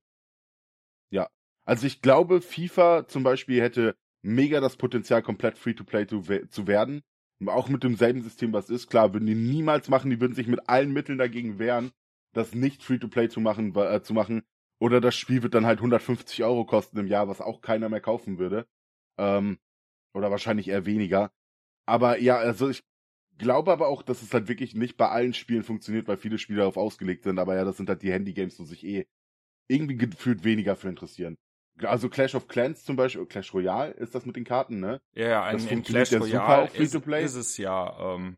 Also 1.65 1.87
ich 1.87 2.01
glaube, 2.01 2.41
FIFA 2.41 3.07
zum 3.07 3.23
Beispiel 3.23 3.61
hätte 3.61 3.95
mega 4.23 4.59
das 4.59 4.77
Potenzial, 4.77 5.21
komplett 5.21 5.57
Free-to-Play 5.57 6.07
zu, 6.07 6.27
we- 6.27 6.47
zu 6.49 6.67
werden. 6.67 7.01
Auch 7.47 7.69
mit 7.69 7.83
demselben 7.83 8.21
System, 8.21 8.53
was 8.53 8.69
ist. 8.69 8.89
Klar, 8.89 9.13
würden 9.13 9.25
die 9.25 9.35
niemals 9.35 9.89
machen, 9.89 10.11
die 10.11 10.21
würden 10.21 10.35
sich 10.35 10.47
mit 10.47 10.69
allen 10.69 10.91
Mitteln 10.91 11.17
dagegen 11.17 11.57
wehren, 11.59 11.91
das 12.33 12.53
nicht 12.53 12.83
Free-to-Play 12.83 13.29
zu 13.29 13.39
machen, 13.39 13.75
äh, 13.75 14.01
zu 14.03 14.13
machen. 14.13 14.43
Oder 14.79 15.01
das 15.01 15.15
Spiel 15.15 15.43
wird 15.43 15.53
dann 15.53 15.65
halt 15.65 15.81
150 15.81 16.43
Euro 16.43 16.65
kosten 16.65 16.97
im 16.99 17.07
Jahr, 17.07 17.27
was 17.27 17.41
auch 17.41 17.61
keiner 17.61 17.89
mehr 17.89 18.01
kaufen 18.01 18.37
würde. 18.37 18.67
Ähm, 19.17 19.57
oder 20.13 20.31
wahrscheinlich 20.31 20.67
eher 20.67 20.85
weniger. 20.85 21.31
Aber 21.87 22.19
ja, 22.19 22.37
also 22.37 22.69
ich 22.69 22.83
glaube 23.41 23.71
aber 23.71 23.87
auch, 23.87 24.03
dass 24.03 24.21
es 24.21 24.33
halt 24.33 24.47
wirklich 24.47 24.75
nicht 24.75 24.97
bei 24.97 25.09
allen 25.09 25.33
Spielen 25.33 25.63
funktioniert, 25.63 26.07
weil 26.07 26.17
viele 26.17 26.37
Spiele 26.37 26.59
darauf 26.59 26.77
ausgelegt 26.77 27.23
sind. 27.23 27.39
Aber 27.39 27.55
ja, 27.55 27.65
das 27.65 27.77
sind 27.77 27.89
halt 27.89 28.01
die 28.01 28.11
Handy-Games, 28.11 28.59
wo 28.59 28.63
sich 28.63 28.85
eh 28.85 29.07
irgendwie 29.67 29.97
gefühlt 29.97 30.43
weniger 30.43 30.75
für 30.75 30.89
interessieren. 30.89 31.37
Also 31.81 32.09
Clash 32.09 32.35
of 32.35 32.47
Clans 32.47 32.83
zum 32.83 32.95
Beispiel, 32.95 33.25
Clash 33.25 33.53
Royale 33.53 33.91
ist 33.93 34.13
das 34.13 34.25
mit 34.25 34.35
den 34.35 34.43
Karten, 34.43 34.79
ne? 34.79 35.01
Ja, 35.13 35.27
ja, 35.27 35.51
Das 35.51 35.65
in, 35.65 35.83
Clash 35.83 36.11
ja 36.11 36.19
Royale 36.19 36.69
ist, 36.73 36.93
ist 36.93 37.35
es 37.35 37.57
ja, 37.57 38.15
ähm, 38.15 38.37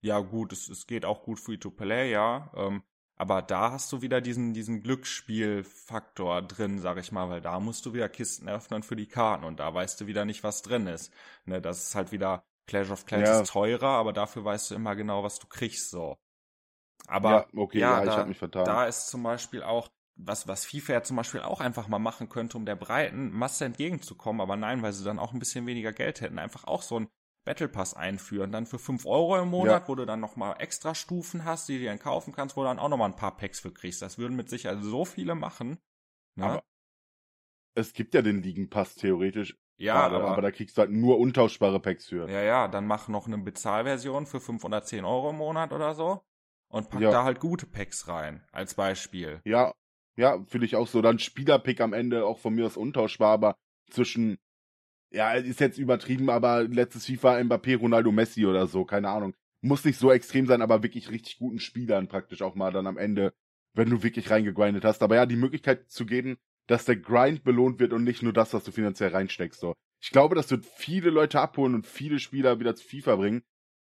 ja 0.00 0.20
gut, 0.20 0.52
es, 0.52 0.68
es 0.68 0.86
geht 0.86 1.04
auch 1.04 1.22
gut 1.22 1.40
Free-to-Play, 1.40 2.12
ja. 2.12 2.52
Ähm, 2.54 2.82
aber 3.16 3.42
da 3.42 3.72
hast 3.72 3.92
du 3.92 4.02
wieder 4.02 4.20
diesen, 4.20 4.54
diesen 4.54 4.82
Glücksspielfaktor 4.82 6.42
drin, 6.42 6.78
sag 6.78 6.98
ich 6.98 7.12
mal, 7.12 7.28
weil 7.30 7.40
da 7.40 7.60
musst 7.60 7.86
du 7.86 7.94
wieder 7.94 8.08
Kisten 8.08 8.48
öffnen 8.48 8.82
für 8.82 8.96
die 8.96 9.06
Karten 9.06 9.44
und 9.44 9.60
da 9.60 9.72
weißt 9.72 10.00
du 10.00 10.06
wieder 10.06 10.24
nicht, 10.24 10.42
was 10.42 10.62
drin 10.62 10.86
ist. 10.86 11.12
Ne, 11.44 11.60
das 11.60 11.88
ist 11.88 11.94
halt 11.94 12.12
wieder, 12.12 12.44
Clash 12.66 12.90
of 12.90 13.06
Clans 13.06 13.30
Ja. 13.30 13.40
ist 13.42 13.46
teurer, 13.48 13.88
aber 13.88 14.12
dafür 14.12 14.44
weißt 14.44 14.70
du 14.70 14.74
immer 14.74 14.96
genau, 14.96 15.22
was 15.22 15.38
du 15.38 15.46
kriegst, 15.46 15.90
so. 15.90 16.16
Aber 17.06 17.42
ja, 17.42 17.46
okay, 17.54 17.80
ja, 17.80 18.04
ich 18.04 18.16
da, 18.16 18.18
habe 18.18 18.28
mich 18.28 18.38
vertan. 18.38 18.66
da 18.66 18.86
ist 18.86 19.08
zum 19.08 19.22
Beispiel 19.22 19.62
auch, 19.62 19.90
was, 20.16 20.46
was 20.48 20.64
FIFA 20.64 20.92
ja 20.94 21.02
zum 21.02 21.16
Beispiel 21.16 21.40
auch 21.40 21.60
einfach 21.60 21.88
mal 21.88 21.98
machen 21.98 22.28
könnte, 22.28 22.56
um 22.56 22.66
der 22.66 22.76
breiten 22.76 23.30
Masse 23.32 23.64
entgegenzukommen, 23.64 24.40
aber 24.40 24.56
nein, 24.56 24.82
weil 24.82 24.92
sie 24.92 25.04
dann 25.04 25.18
auch 25.18 25.32
ein 25.32 25.38
bisschen 25.38 25.66
weniger 25.66 25.92
Geld 25.92 26.20
hätten, 26.20 26.38
einfach 26.38 26.64
auch 26.64 26.82
so 26.82 27.00
ein 27.00 27.08
Battle 27.44 27.68
Pass 27.68 27.94
einführen, 27.94 28.52
dann 28.52 28.66
für 28.66 28.78
5 28.78 29.04
Euro 29.06 29.38
im 29.38 29.48
Monat, 29.50 29.82
Ja. 29.82 29.88
wo 29.88 29.94
du 29.94 30.06
dann 30.06 30.20
nochmal 30.20 30.56
extra 30.60 30.94
Stufen 30.94 31.44
hast, 31.44 31.68
die 31.68 31.78
du 31.78 31.84
dann 31.84 31.98
kaufen 31.98 32.32
kannst, 32.32 32.56
wo 32.56 32.62
du 32.62 32.68
dann 32.68 32.78
auch 32.78 32.88
nochmal 32.88 33.10
ein 33.10 33.16
paar 33.16 33.36
Packs 33.36 33.60
für 33.60 33.72
kriegst. 33.72 34.00
Das 34.00 34.16
würden 34.18 34.36
mit 34.36 34.48
Sicherheit 34.48 34.78
so 34.82 35.04
viele 35.04 35.34
machen. 35.34 35.78
Ne? 36.36 36.44
Aber 36.44 36.64
es 37.76 37.92
gibt 37.92 38.14
ja 38.14 38.22
den 38.22 38.42
Ligenpass 38.42 38.96
theoretisch, 38.96 39.56
ja, 39.76 39.94
aber, 39.94 40.16
aber, 40.16 40.28
aber 40.32 40.42
da 40.42 40.50
kriegst 40.50 40.76
du 40.76 40.82
halt 40.82 40.90
nur 40.90 41.18
untauschbare 41.18 41.80
Packs 41.80 42.06
für. 42.06 42.28
ja, 42.28 42.42
ja, 42.42 42.68
dann 42.68 42.86
mach 42.86 43.08
noch 43.08 43.26
eine 43.26 43.38
Bezahlversion 43.38 44.26
für 44.26 44.40
510 44.40 45.04
Euro 45.04 45.30
im 45.30 45.36
Monat 45.36 45.72
oder 45.72 45.94
so 45.94 46.22
und 46.68 46.90
pack 46.90 47.00
Ja. 47.00 47.10
da 47.10 47.24
halt 47.24 47.40
gute 47.40 47.66
Packs 47.66 48.08
rein, 48.08 48.44
als 48.52 48.74
Beispiel. 48.74 49.40
Ja, 49.44 49.74
ja, 50.16 50.42
finde 50.46 50.66
ich 50.66 50.76
auch 50.76 50.86
so. 50.86 51.02
Dann 51.02 51.18
Spielerpick 51.18 51.80
am 51.80 51.92
Ende 51.92 52.24
auch 52.24 52.38
von 52.38 52.54
mir 52.54 52.66
aus 52.66 52.76
untauschbar, 52.76 53.32
aber 53.32 53.56
zwischen, 53.90 54.38
ja, 55.10 55.32
ist 55.32 55.60
jetzt 55.60 55.78
übertrieben, 55.78 56.30
aber 56.30 56.62
letztes 56.64 57.06
FIFA 57.06 57.38
Mbappé, 57.40 57.76
Ronaldo, 57.78 58.12
Messi 58.12 58.46
oder 58.46 58.66
so, 58.66 58.84
keine 58.84 59.08
Ahnung. 59.08 59.34
Muss 59.60 59.84
nicht 59.84 59.98
so 59.98 60.12
extrem 60.12 60.46
sein, 60.46 60.62
aber 60.62 60.82
wirklich 60.82 61.10
richtig 61.10 61.38
guten 61.38 61.58
Spielern 61.58 62.08
praktisch 62.08 62.42
auch 62.42 62.54
mal 62.54 62.72
dann 62.72 62.86
am 62.86 62.98
Ende, 62.98 63.32
wenn 63.72 63.90
du 63.90 64.02
wirklich 64.02 64.30
reingegrindet 64.30 64.84
hast. 64.84 65.02
Aber 65.02 65.16
ja, 65.16 65.26
die 65.26 65.36
Möglichkeit 65.36 65.90
zu 65.90 66.06
geben, 66.06 66.36
dass 66.66 66.84
der 66.84 66.96
Grind 66.96 67.44
belohnt 67.44 67.78
wird 67.78 67.92
und 67.92 68.04
nicht 68.04 68.22
nur 68.22 68.32
das, 68.32 68.54
was 68.54 68.64
du 68.64 68.72
finanziell 68.72 69.10
reinsteckst. 69.10 69.60
So. 69.60 69.74
Ich 70.02 70.10
glaube, 70.10 70.34
das 70.34 70.50
wird 70.50 70.64
viele 70.64 71.10
Leute 71.10 71.40
abholen 71.40 71.74
und 71.74 71.86
viele 71.86 72.18
Spieler 72.18 72.60
wieder 72.60 72.74
zu 72.74 72.86
FIFA 72.86 73.16
bringen. 73.16 73.42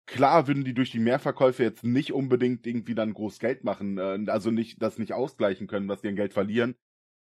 Klar 0.08 0.48
würden 0.48 0.64
die 0.64 0.74
durch 0.74 0.92
die 0.92 1.00
Mehrverkäufe 1.00 1.64
jetzt 1.64 1.84
nicht 1.84 2.12
unbedingt 2.12 2.66
irgendwie 2.66 2.96
dann 2.96 3.14
groß 3.14 3.40
Geld 3.40 3.64
machen, 3.64 3.98
äh, 3.98 4.20
also 4.28 4.52
nicht 4.52 4.82
das 4.82 4.98
nicht 4.98 5.14
ausgleichen 5.14 5.68
können, 5.68 5.88
was 5.88 6.02
die 6.02 6.10
an 6.10 6.16
Geld 6.16 6.34
verlieren. 6.34 6.76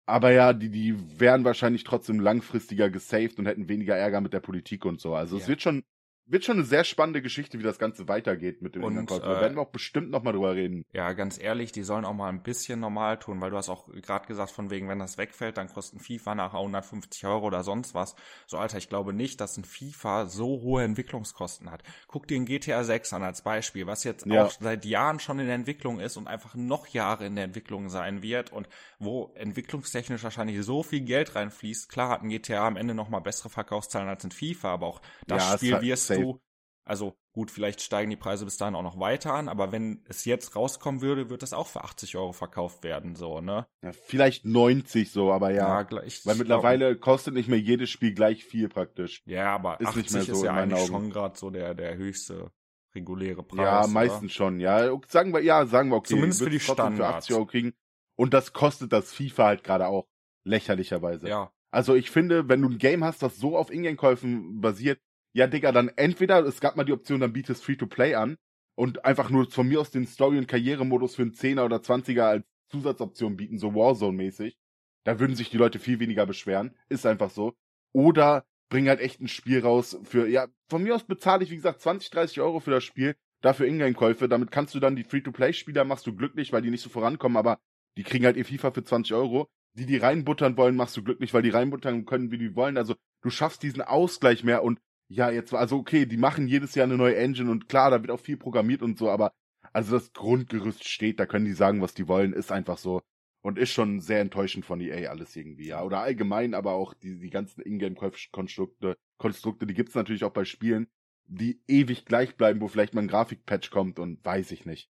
Aber 0.06 0.32
ja, 0.32 0.54
die, 0.54 0.70
die 0.70 0.96
wären 1.20 1.46
wahrscheinlich 1.46 1.84
trotzdem 1.84 2.20
langfristiger 2.20 2.90
gesaved 2.90 3.40
und 3.40 3.46
hätten 3.46 3.70
weniger 3.70 3.96
Ärger 3.96 4.22
mit 4.22 4.34
der 4.34 4.42
Politik 4.42 4.86
und 4.86 5.00
so. 5.00 5.16
Also 5.16 5.38
ja. 5.38 5.44
es 5.44 5.48
wird 5.48 5.62
schon, 5.62 5.84
wird 6.26 6.46
schon 6.46 6.58
eine 6.58 6.66
sehr 6.66 6.84
spannende 6.84 7.22
Geschichte, 7.22 7.60
wie 7.60 7.64
das 7.64 7.80
Ganze 7.80 8.08
weitergeht 8.08 8.62
mit 8.62 8.76
dem 8.76 8.84
und, 8.84 9.12
Da 9.12 9.18
äh, 9.18 9.42
werden 9.42 9.56
wir 9.56 9.62
auch 9.62 9.72
bestimmt 9.72 10.10
noch 10.10 10.24
mal 10.24 10.32
drüber 10.32 10.56
reden. 10.56 10.86
Ja, 10.94 11.12
ganz 11.14 11.42
ehrlich, 11.42 11.72
die 11.72 11.84
sollen 11.84 12.06
auch 12.06 12.14
mal 12.14 12.30
ein 12.30 12.44
bisschen 12.44 12.80
normal 12.80 13.20
tun, 13.20 13.42
weil 13.42 13.52
du 13.52 13.58
hast 13.58 13.70
auch 13.70 13.88
gerade 13.88 14.26
gesagt, 14.28 14.52
von 14.52 14.70
wegen, 14.70 14.88
wenn 14.88 15.00
das 15.00 15.18
wegfällt, 15.18 15.58
dann 15.58 15.68
kosten 15.68 16.00
FIFA 16.00 16.36
nachher 16.36 16.60
150 16.60 17.26
Euro 17.26 17.48
oder 17.48 17.64
sonst 17.64 17.94
was. 17.94 18.16
So, 18.48 18.58
Alter, 18.58 18.78
ich 18.78 18.88
glaube 18.88 19.14
nicht, 19.14 19.42
dass 19.42 19.58
ein 19.58 19.66
FIFA 19.66 20.28
so 20.28 20.62
hohe 20.62 20.84
Entwicklungskosten 20.84 21.70
hat. 21.70 21.84
Guck 22.08 22.28
dir 22.28 22.38
ein 22.38 22.46
GTA 22.46 22.84
6 22.84 23.14
an 23.14 23.24
als 23.24 23.42
Beispiel, 23.42 23.86
was 23.86 24.04
jetzt 24.06 24.26
ja. 24.26 24.46
auch 24.46 24.52
seit 24.52 24.86
Jahren 24.86 25.20
schon 25.20 25.40
in 25.40 25.48
der 25.48 25.56
Entwicklung 25.56 26.00
ist 26.00 26.16
und 26.16 26.28
einfach 26.28 26.56
noch 26.56 26.88
Jahre 26.88 27.26
in 27.26 27.36
der 27.36 27.44
Entwicklung 27.44 27.90
sein 27.90 28.24
wird 28.24 28.52
und 28.52 28.70
wo 29.00 29.34
entwicklungstechnisch 29.36 30.24
wahrscheinlich 30.24 30.64
so 30.64 30.84
viel 30.84 31.02
Geld 31.02 31.36
reinfließt. 31.36 31.90
Klar 31.90 32.10
hat 32.10 32.24
ein 32.24 32.30
GTA 32.30 32.66
am 32.66 32.78
Ende 32.78 32.94
noch 32.94 33.10
mal 33.10 33.20
bessere 33.20 33.50
Verkaufszahlen 33.50 34.08
als 34.08 34.24
ein 34.24 34.32
FIFA, 34.32 34.74
aber 34.74 34.88
auch 34.88 35.02
das 35.28 35.52
ja, 35.52 35.58
Spiel 35.58 35.82
wirst 35.82 36.13
du 36.22 36.42
also 36.86 37.16
gut, 37.32 37.50
vielleicht 37.50 37.82
steigen 37.82 38.10
die 38.10 38.18
Preise 38.18 38.46
bis 38.46 38.58
dahin 38.58 38.76
auch 38.76 38.84
noch 38.84 39.00
weiter 39.00 39.34
an, 39.34 39.48
aber 39.48 39.72
wenn 39.72 40.04
es 40.08 40.26
jetzt 40.26 40.56
rauskommen 40.56 41.02
würde, 41.02 41.30
wird 41.30 41.42
das 41.42 41.54
auch 41.54 41.68
für 41.68 41.84
80 41.84 42.18
Euro 42.18 42.34
verkauft 42.34 42.84
werden, 42.84 43.16
so, 43.16 43.40
ne? 43.40 43.66
Ja, 43.82 43.94
vielleicht 43.94 44.46
90 44.46 45.12
so, 45.12 45.32
aber 45.32 45.52
ja. 45.52 45.68
ja 45.68 45.84
gleich, 45.84 46.26
weil 46.26 46.36
mittlerweile 46.36 46.88
glaube, 46.88 47.00
kostet 47.00 47.34
nicht 47.36 47.48
mehr 47.48 47.60
jedes 47.60 47.90
Spiel 47.90 48.14
gleich 48.14 48.44
viel 48.44 48.68
praktisch. 48.68 49.22
Ja, 49.26 49.56
aber 49.56 49.80
ist 49.80 49.88
80 49.88 50.04
nicht 50.04 50.14
mehr 50.14 50.24
so 50.24 50.34
ist 50.34 50.44
ja 50.44 50.54
eigentlich 50.54 50.82
Augen. 50.82 50.92
schon 50.92 51.10
gerade 51.10 51.38
so 51.38 51.50
der, 51.50 51.74
der 51.74 51.96
höchste 51.96 52.52
reguläre 52.94 53.44
Preis. 53.44 53.66
Ja, 53.66 53.88
meistens 53.88 54.24
oder? 54.24 54.30
schon, 54.30 54.60
ja. 54.60 55.00
Sagen 55.08 55.34
wir, 55.34 55.42
ja, 55.42 55.66
sagen 55.66 55.90
wir, 55.90 55.96
okay. 55.96 56.10
Zumindest 56.10 56.44
für 56.44 56.50
die 56.50 56.60
Standards. 56.60 56.98
Für 57.28 57.34
80 57.34 57.36
Euro 57.36 57.46
kriegen. 57.46 57.74
Und 58.16 58.34
das 58.34 58.54
kostet 58.54 58.92
das 58.94 59.12
FIFA 59.12 59.46
halt 59.46 59.64
gerade 59.64 59.88
auch 59.88 60.06
lächerlicherweise. 60.44 61.28
Ja. 61.28 61.52
Also 61.72 61.96
ich 61.96 62.12
finde, 62.12 62.50
wenn 62.50 62.62
du 62.62 62.70
ein 62.70 62.78
Game 62.78 63.04
hast, 63.04 63.24
das 63.24 63.38
so 63.38 63.58
auf 63.58 63.72
Ingame-Käufen 63.72 64.62
basiert, 64.62 65.00
ja, 65.34 65.48
Digga, 65.48 65.72
dann 65.72 65.90
entweder, 65.90 66.46
es 66.46 66.62
gab 66.62 66.76
mal 66.76 66.84
die 66.84 66.94
Option, 66.94 67.20
dann 67.20 67.34
bietest 67.34 67.64
Free-to-Play 67.64 68.16
an 68.16 68.38
und 68.76 69.06
einfach 69.06 69.30
nur 69.30 69.50
von 69.50 69.68
mir 69.68 69.82
aus 69.82 69.92
den 69.92 70.08
Story- 70.08 70.38
und 70.38 70.48
Karrieremodus 70.48 71.16
für 71.16 71.24
einen 71.24 71.34
10er 71.34 71.66
oder 71.66 71.78
20er 71.78 72.22
als 72.22 72.46
Zusatzoption 72.70 73.36
bieten, 73.38 73.58
so 73.58 73.74
Warzone-mäßig. 73.74 74.58
Da 75.04 75.20
würden 75.20 75.36
sich 75.36 75.50
die 75.50 75.58
Leute 75.58 75.80
viel 75.80 76.00
weniger 76.00 76.26
beschweren. 76.26 76.76
Ist 76.90 77.06
einfach 77.06 77.30
so. 77.30 77.54
Oder 77.94 78.46
bring 78.70 78.88
halt 78.88 79.02
echt 79.02 79.22
ein 79.22 79.28
Spiel 79.28 79.60
raus 79.60 80.00
für, 80.04 80.28
ja, 80.28 80.48
von 80.70 80.82
mir 80.82 80.96
aus 80.96 81.04
bezahle 81.04 81.44
ich, 81.44 81.52
wie 81.52 81.58
gesagt, 81.58 81.82
20, 81.82 82.10
30 82.10 82.42
Euro 82.42 82.60
für 82.60 82.72
das 82.72 82.84
Spiel, 82.84 83.16
dafür 83.42 83.68
Ingame-Käufe. 83.68 84.28
Damit 84.28 84.52
kannst 84.52 84.74
du 84.74 84.80
dann 84.80 84.96
die 84.96 85.04
Free-to-Play-Spieler, 85.04 85.84
machst 85.84 86.08
du 86.08 86.16
glücklich, 86.16 86.54
weil 86.54 86.62
die 86.62 86.72
nicht 86.72 86.82
so 86.82 86.90
vorankommen, 86.90 87.38
aber 87.38 87.60
die 87.98 88.04
kriegen 88.04 88.26
halt 88.26 88.38
ihr 88.38 88.46
FIFA 88.46 88.72
für 88.72 88.84
20 88.84 89.14
Euro. 89.14 89.48
Die, 89.76 89.86
die 89.86 89.98
reinbuttern 89.98 90.56
wollen, 90.58 90.76
machst 90.76 90.96
du 90.98 91.04
glücklich, 91.04 91.34
weil 91.34 91.42
die 91.42 91.50
reinbuttern 91.50 92.06
können, 92.06 92.32
wie 92.32 92.38
die 92.38 92.56
wollen. 92.56 92.78
Also 92.78 92.96
du 93.22 93.30
schaffst 93.30 93.64
diesen 93.64 93.82
Ausgleich 93.82 94.44
mehr 94.44 94.64
und 94.64 94.80
ja, 95.14 95.30
jetzt, 95.30 95.54
also 95.54 95.78
okay, 95.78 96.06
die 96.06 96.18
machen 96.18 96.48
jedes 96.48 96.74
Jahr 96.76 96.86
eine 96.86 96.98
neue 96.98 97.16
Engine 97.16 97.52
und 97.52 97.70
klar, 97.70 97.92
da 97.92 98.02
wird 98.02 98.12
auch 98.12 98.20
viel 98.20 98.38
programmiert 98.38 98.82
und 98.82 98.98
so, 98.98 99.10
aber 99.10 99.32
also 99.72 99.96
das 99.98 100.12
Grundgerüst 100.14 100.88
steht, 100.88 101.20
da 101.20 101.26
können 101.26 101.46
die 101.46 101.54
sagen, 101.54 101.82
was 101.82 101.94
die 101.94 102.08
wollen, 102.08 102.34
ist 102.34 102.52
einfach 102.52 102.78
so. 102.78 103.02
Und 103.42 103.60
ist 103.60 103.72
schon 103.72 104.00
sehr 104.00 104.22
enttäuschend 104.22 104.66
von 104.66 104.80
EA 104.80 105.10
alles 105.10 105.36
irgendwie, 105.36 105.68
ja. 105.68 105.84
Oder 105.84 106.00
allgemein, 106.00 106.54
aber 106.54 106.74
auch 106.74 106.94
die, 106.94 107.20
die 107.20 107.30
ganzen 107.30 107.62
Ingame-Konstrukte, 107.62 108.98
Konstrukte, 109.18 109.68
die 109.68 109.74
gibt's 109.74 109.96
natürlich 109.96 110.24
auch 110.24 110.32
bei 110.32 110.46
Spielen, 110.46 110.88
die 111.26 111.62
ewig 111.68 112.06
gleich 112.06 112.38
bleiben, 112.38 112.62
wo 112.62 112.68
vielleicht 112.70 112.94
mal 112.94 113.02
ein 113.02 113.10
Grafikpatch 113.10 113.70
kommt 113.70 114.00
und 114.00 114.24
weiß 114.24 114.52
ich 114.52 114.66
nicht. 114.66 114.90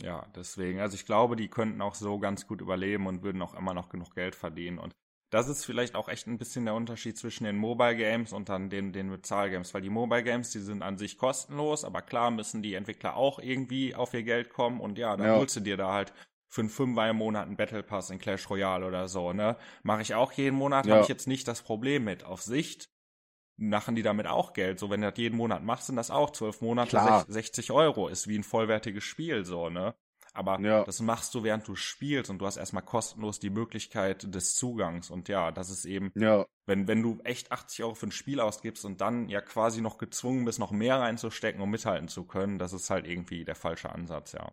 Ja, 0.00 0.26
deswegen. 0.34 0.80
Also 0.80 0.94
ich 0.94 1.04
glaube, 1.04 1.36
die 1.36 1.48
könnten 1.48 1.82
auch 1.82 1.94
so 1.94 2.18
ganz 2.18 2.46
gut 2.46 2.62
überleben 2.62 3.06
und 3.06 3.22
würden 3.22 3.42
auch 3.42 3.54
immer 3.54 3.74
noch 3.74 3.90
genug 3.90 4.14
Geld 4.14 4.34
verdienen. 4.34 4.78
Und 4.78 4.94
das 5.30 5.48
ist 5.48 5.64
vielleicht 5.64 5.94
auch 5.94 6.08
echt 6.08 6.26
ein 6.26 6.38
bisschen 6.38 6.64
der 6.64 6.74
Unterschied 6.74 7.16
zwischen 7.16 7.44
den 7.44 7.56
Mobile 7.56 7.96
Games 7.96 8.32
und 8.32 8.48
dann 8.48 8.68
den, 8.68 8.92
den 8.92 9.10
Bezahlgames, 9.10 9.72
weil 9.72 9.82
die 9.82 9.90
Mobile 9.90 10.24
Games, 10.24 10.50
die 10.50 10.58
sind 10.58 10.82
an 10.82 10.98
sich 10.98 11.18
kostenlos, 11.18 11.84
aber 11.84 12.02
klar 12.02 12.30
müssen 12.30 12.62
die 12.62 12.74
Entwickler 12.74 13.16
auch 13.16 13.38
irgendwie 13.38 13.94
auf 13.94 14.12
ihr 14.12 14.24
Geld 14.24 14.50
kommen 14.50 14.80
und 14.80 14.98
ja, 14.98 15.16
dann 15.16 15.26
ja. 15.28 15.36
holst 15.36 15.56
du 15.56 15.60
dir 15.60 15.76
da 15.76 15.92
halt 15.92 16.12
für 16.48 16.62
einen 16.62 16.70
Fünfer 16.70 17.08
im 17.08 17.16
Monat 17.16 17.46
einen 17.46 17.56
Battle 17.56 17.84
Pass 17.84 18.10
in 18.10 18.18
Clash 18.18 18.50
Royale 18.50 18.84
oder 18.84 19.06
so, 19.06 19.32
ne? 19.32 19.56
Mache 19.84 20.02
ich 20.02 20.14
auch 20.14 20.32
jeden 20.32 20.56
Monat, 20.56 20.84
ja. 20.84 20.94
habe 20.94 21.02
ich 21.02 21.08
jetzt 21.08 21.28
nicht 21.28 21.46
das 21.46 21.62
Problem 21.62 22.02
mit. 22.02 22.24
Auf 22.24 22.42
Sicht 22.42 22.90
machen 23.56 23.94
die 23.94 24.02
damit 24.02 24.26
auch 24.26 24.52
Geld. 24.52 24.80
So, 24.80 24.90
wenn 24.90 25.02
du 25.02 25.10
das 25.10 25.18
jeden 25.18 25.36
Monat 25.36 25.62
machst, 25.62 25.86
sind 25.86 25.96
das 25.96 26.10
auch 26.10 26.30
zwölf 26.30 26.60
Monate 26.60 26.90
Klar. 26.90 27.24
60 27.28 27.70
Euro. 27.70 28.08
Ist 28.08 28.26
wie 28.26 28.36
ein 28.36 28.42
vollwertiges 28.42 29.04
Spiel, 29.04 29.44
so, 29.44 29.70
ne? 29.70 29.94
Aber 30.34 30.60
ja. 30.60 30.84
das 30.84 31.00
machst 31.00 31.34
du, 31.34 31.42
während 31.42 31.66
du 31.66 31.74
spielst 31.74 32.30
und 32.30 32.38
du 32.38 32.46
hast 32.46 32.56
erstmal 32.56 32.84
kostenlos 32.84 33.40
die 33.40 33.50
Möglichkeit 33.50 34.32
des 34.34 34.54
Zugangs. 34.54 35.10
Und 35.10 35.28
ja, 35.28 35.50
das 35.50 35.70
ist 35.70 35.84
eben, 35.84 36.12
ja. 36.14 36.46
wenn, 36.66 36.86
wenn 36.88 37.02
du 37.02 37.18
echt 37.24 37.52
80 37.52 37.84
Euro 37.84 37.94
für 37.94 38.06
ein 38.06 38.12
Spiel 38.12 38.40
ausgibst 38.40 38.84
und 38.84 39.00
dann 39.00 39.28
ja 39.28 39.40
quasi 39.40 39.80
noch 39.80 39.98
gezwungen 39.98 40.44
bist, 40.44 40.58
noch 40.58 40.70
mehr 40.70 41.00
reinzustecken, 41.00 41.60
um 41.60 41.70
mithalten 41.70 42.08
zu 42.08 42.24
können, 42.24 42.58
das 42.58 42.72
ist 42.72 42.90
halt 42.90 43.06
irgendwie 43.06 43.44
der 43.44 43.56
falsche 43.56 43.90
Ansatz, 43.90 44.32
ja. 44.32 44.52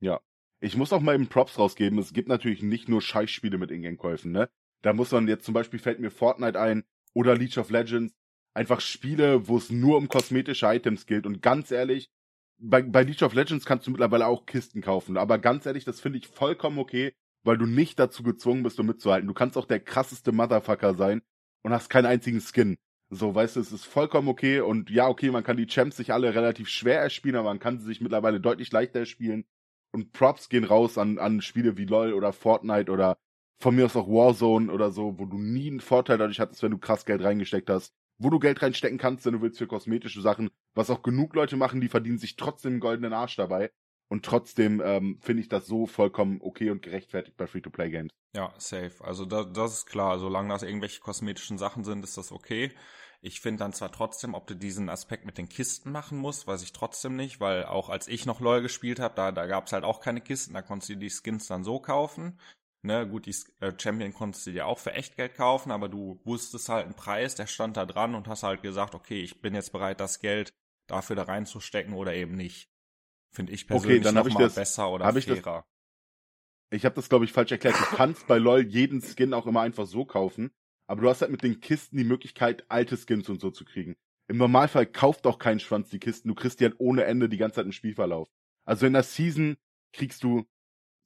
Ja. 0.00 0.20
Ich 0.60 0.76
muss 0.76 0.92
auch 0.92 1.00
mal 1.00 1.14
eben 1.14 1.28
Props 1.28 1.58
rausgeben. 1.58 1.98
Es 1.98 2.12
gibt 2.12 2.28
natürlich 2.28 2.62
nicht 2.62 2.88
nur 2.88 3.00
Scheißspiele 3.00 3.58
mit 3.58 3.70
Ingame-Käufen, 3.70 4.32
ne? 4.32 4.50
Da 4.82 4.92
muss 4.92 5.12
man 5.12 5.28
jetzt 5.28 5.44
zum 5.44 5.54
Beispiel 5.54 5.78
fällt 5.78 6.00
mir 6.00 6.10
Fortnite 6.10 6.58
ein 6.60 6.84
oder 7.14 7.36
League 7.36 7.56
of 7.58 7.70
Legends. 7.70 8.14
Einfach 8.54 8.80
Spiele, 8.80 9.46
wo 9.46 9.56
es 9.56 9.70
nur 9.70 9.96
um 9.96 10.08
kosmetische 10.08 10.66
Items 10.66 11.06
geht. 11.06 11.26
Und 11.26 11.42
ganz 11.42 11.70
ehrlich, 11.70 12.10
bei, 12.58 12.82
bei 12.82 13.02
League 13.02 13.22
of 13.22 13.34
Legends 13.34 13.64
kannst 13.64 13.86
du 13.86 13.90
mittlerweile 13.90 14.26
auch 14.26 14.46
Kisten 14.46 14.80
kaufen. 14.80 15.16
Aber 15.16 15.38
ganz 15.38 15.66
ehrlich, 15.66 15.84
das 15.84 16.00
finde 16.00 16.18
ich 16.18 16.28
vollkommen 16.28 16.78
okay, 16.78 17.14
weil 17.44 17.58
du 17.58 17.66
nicht 17.66 17.98
dazu 17.98 18.22
gezwungen 18.22 18.62
bist, 18.62 18.78
um 18.80 18.86
mitzuhalten. 18.86 19.28
Du 19.28 19.34
kannst 19.34 19.56
auch 19.56 19.66
der 19.66 19.80
krasseste 19.80 20.32
Motherfucker 20.32 20.94
sein 20.94 21.22
und 21.62 21.72
hast 21.72 21.88
keinen 21.88 22.06
einzigen 22.06 22.40
Skin. 22.40 22.76
So, 23.10 23.34
weißt 23.34 23.56
du, 23.56 23.60
es 23.60 23.72
ist 23.72 23.86
vollkommen 23.86 24.28
okay. 24.28 24.60
Und 24.60 24.90
ja, 24.90 25.08
okay, 25.08 25.30
man 25.30 25.44
kann 25.44 25.56
die 25.56 25.66
Champs 25.66 25.96
sich 25.96 26.12
alle 26.12 26.34
relativ 26.34 26.68
schwer 26.68 27.00
erspielen, 27.00 27.36
aber 27.36 27.48
man 27.48 27.60
kann 27.60 27.78
sie 27.78 27.86
sich 27.86 28.00
mittlerweile 28.00 28.40
deutlich 28.40 28.70
leichter 28.72 29.00
erspielen. 29.00 29.44
Und 29.92 30.12
Props 30.12 30.48
gehen 30.48 30.64
raus 30.64 30.98
an, 30.98 31.18
an 31.18 31.40
Spiele 31.40 31.78
wie 31.78 31.86
LOL 31.86 32.12
oder 32.12 32.32
Fortnite 32.32 32.92
oder 32.92 33.16
von 33.60 33.74
mir 33.74 33.86
aus 33.86 33.96
auch 33.96 34.08
Warzone 34.08 34.70
oder 34.70 34.90
so, 34.90 35.18
wo 35.18 35.24
du 35.24 35.38
nie 35.38 35.70
einen 35.70 35.80
Vorteil 35.80 36.18
dadurch 36.18 36.38
hattest, 36.40 36.62
wenn 36.62 36.70
du 36.70 36.78
krass 36.78 37.06
Geld 37.06 37.22
reingesteckt 37.22 37.70
hast 37.70 37.94
wo 38.18 38.30
du 38.30 38.38
Geld 38.38 38.62
reinstecken 38.62 38.98
kannst, 38.98 39.24
wenn 39.26 39.34
du 39.34 39.42
willst 39.42 39.58
für 39.58 39.66
kosmetische 39.66 40.20
Sachen, 40.20 40.50
was 40.74 40.90
auch 40.90 41.02
genug 41.02 41.34
Leute 41.34 41.56
machen, 41.56 41.80
die 41.80 41.88
verdienen 41.88 42.18
sich 42.18 42.36
trotzdem 42.36 42.72
einen 42.72 42.80
goldenen 42.80 43.12
Arsch 43.12 43.36
dabei. 43.36 43.70
Und 44.10 44.24
trotzdem 44.24 44.80
ähm, 44.82 45.18
finde 45.20 45.42
ich 45.42 45.48
das 45.48 45.66
so 45.66 45.86
vollkommen 45.86 46.40
okay 46.40 46.70
und 46.70 46.82
gerechtfertigt 46.82 47.36
bei 47.36 47.46
Free-to-Play-Games. 47.46 48.10
Ja, 48.34 48.54
safe. 48.56 49.04
Also 49.04 49.26
da, 49.26 49.44
das 49.44 49.74
ist 49.74 49.86
klar. 49.86 50.18
Solange 50.18 50.48
das 50.48 50.62
irgendwelche 50.62 51.00
kosmetischen 51.00 51.58
Sachen 51.58 51.84
sind, 51.84 52.02
ist 52.04 52.16
das 52.16 52.32
okay. 52.32 52.72
Ich 53.20 53.40
finde 53.40 53.58
dann 53.58 53.72
zwar 53.72 53.90
trotzdem, 53.90 54.34
ob 54.34 54.46
du 54.46 54.54
diesen 54.54 54.88
Aspekt 54.88 55.26
mit 55.26 55.38
den 55.38 55.48
Kisten 55.48 55.90
machen 55.90 56.18
musst, 56.18 56.46
weiß 56.46 56.62
ich 56.62 56.72
trotzdem 56.72 57.16
nicht, 57.16 57.40
weil 57.40 57.64
auch 57.64 57.88
als 57.88 58.06
ich 58.06 58.26
noch 58.26 58.40
LoL 58.40 58.62
gespielt 58.62 59.00
habe, 59.00 59.14
da, 59.16 59.32
da 59.32 59.46
gab 59.46 59.66
es 59.66 59.72
halt 59.72 59.82
auch 59.82 60.00
keine 60.00 60.20
Kisten, 60.20 60.54
da 60.54 60.62
konntest 60.62 60.90
du 60.90 60.96
die 60.96 61.10
Skins 61.10 61.48
dann 61.48 61.64
so 61.64 61.80
kaufen. 61.80 62.38
Ne, 62.88 63.06
gut, 63.06 63.26
die 63.26 63.36
äh, 63.60 63.74
Champion 63.78 64.14
konntest 64.14 64.46
du 64.46 64.50
dir 64.50 64.66
auch 64.66 64.78
für 64.78 64.94
Echtgeld 64.94 65.34
kaufen, 65.34 65.72
aber 65.72 65.90
du 65.90 66.18
wusstest 66.24 66.70
halt 66.70 66.86
einen 66.86 66.94
Preis, 66.94 67.34
der 67.34 67.46
stand 67.46 67.76
da 67.76 67.84
dran 67.84 68.14
und 68.14 68.28
hast 68.28 68.44
halt 68.44 68.62
gesagt, 68.62 68.94
okay, 68.94 69.20
ich 69.20 69.42
bin 69.42 69.54
jetzt 69.54 69.72
bereit, 69.72 70.00
das 70.00 70.20
Geld 70.20 70.54
dafür 70.86 71.14
da 71.14 71.24
reinzustecken 71.24 71.92
oder 71.92 72.14
eben 72.14 72.34
nicht. 72.34 72.70
Finde 73.30 73.52
ich 73.52 73.66
persönlich 73.66 73.98
okay, 73.98 74.04
dann 74.04 74.14
noch 74.14 74.32
mal 74.32 74.42
das, 74.42 74.54
besser 74.54 74.90
oder 74.90 75.04
fairer. 75.04 75.18
Ich, 75.18 75.26
das, 75.26 75.64
ich 76.70 76.84
habe 76.86 76.94
das, 76.94 77.10
glaube 77.10 77.26
ich, 77.26 77.32
falsch 77.34 77.52
erklärt. 77.52 77.78
Du 77.78 77.94
kannst 77.94 78.26
bei 78.26 78.38
LoL 78.38 78.66
jeden 78.66 79.02
Skin 79.02 79.34
auch 79.34 79.46
immer 79.46 79.60
einfach 79.60 79.86
so 79.86 80.06
kaufen, 80.06 80.50
aber 80.86 81.02
du 81.02 81.10
hast 81.10 81.20
halt 81.20 81.30
mit 81.30 81.42
den 81.42 81.60
Kisten 81.60 81.98
die 81.98 82.04
Möglichkeit, 82.04 82.64
alte 82.70 82.96
Skins 82.96 83.28
und 83.28 83.42
so 83.42 83.50
zu 83.50 83.66
kriegen. 83.66 83.96
Im 84.28 84.38
Normalfall 84.38 84.86
kauft 84.86 85.26
auch 85.26 85.38
kein 85.38 85.60
Schwanz 85.60 85.90
die 85.90 86.00
Kisten, 86.00 86.28
du 86.28 86.34
kriegst 86.34 86.58
die 86.60 86.64
halt 86.64 86.76
ohne 86.78 87.04
Ende 87.04 87.28
die 87.28 87.36
ganze 87.36 87.56
Zeit 87.56 87.66
im 87.66 87.72
Spielverlauf. 87.72 88.30
Also 88.64 88.86
in 88.86 88.94
der 88.94 89.02
Season 89.02 89.58
kriegst 89.92 90.22
du 90.22 90.46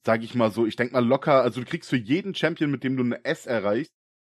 sag 0.05 0.23
ich 0.23 0.35
mal 0.35 0.51
so, 0.51 0.67
ich 0.67 0.77
denk 0.77 0.93
mal 0.93 1.05
locker, 1.05 1.43
also 1.43 1.61
du 1.61 1.67
kriegst 1.67 1.89
für 1.91 1.97
jeden 1.97 2.35
Champion, 2.35 2.71
mit 2.71 2.85
dem 2.85 2.97
du 2.97 3.05
eine 3.05 3.25
S 3.25 3.47
erreichst 3.47 3.93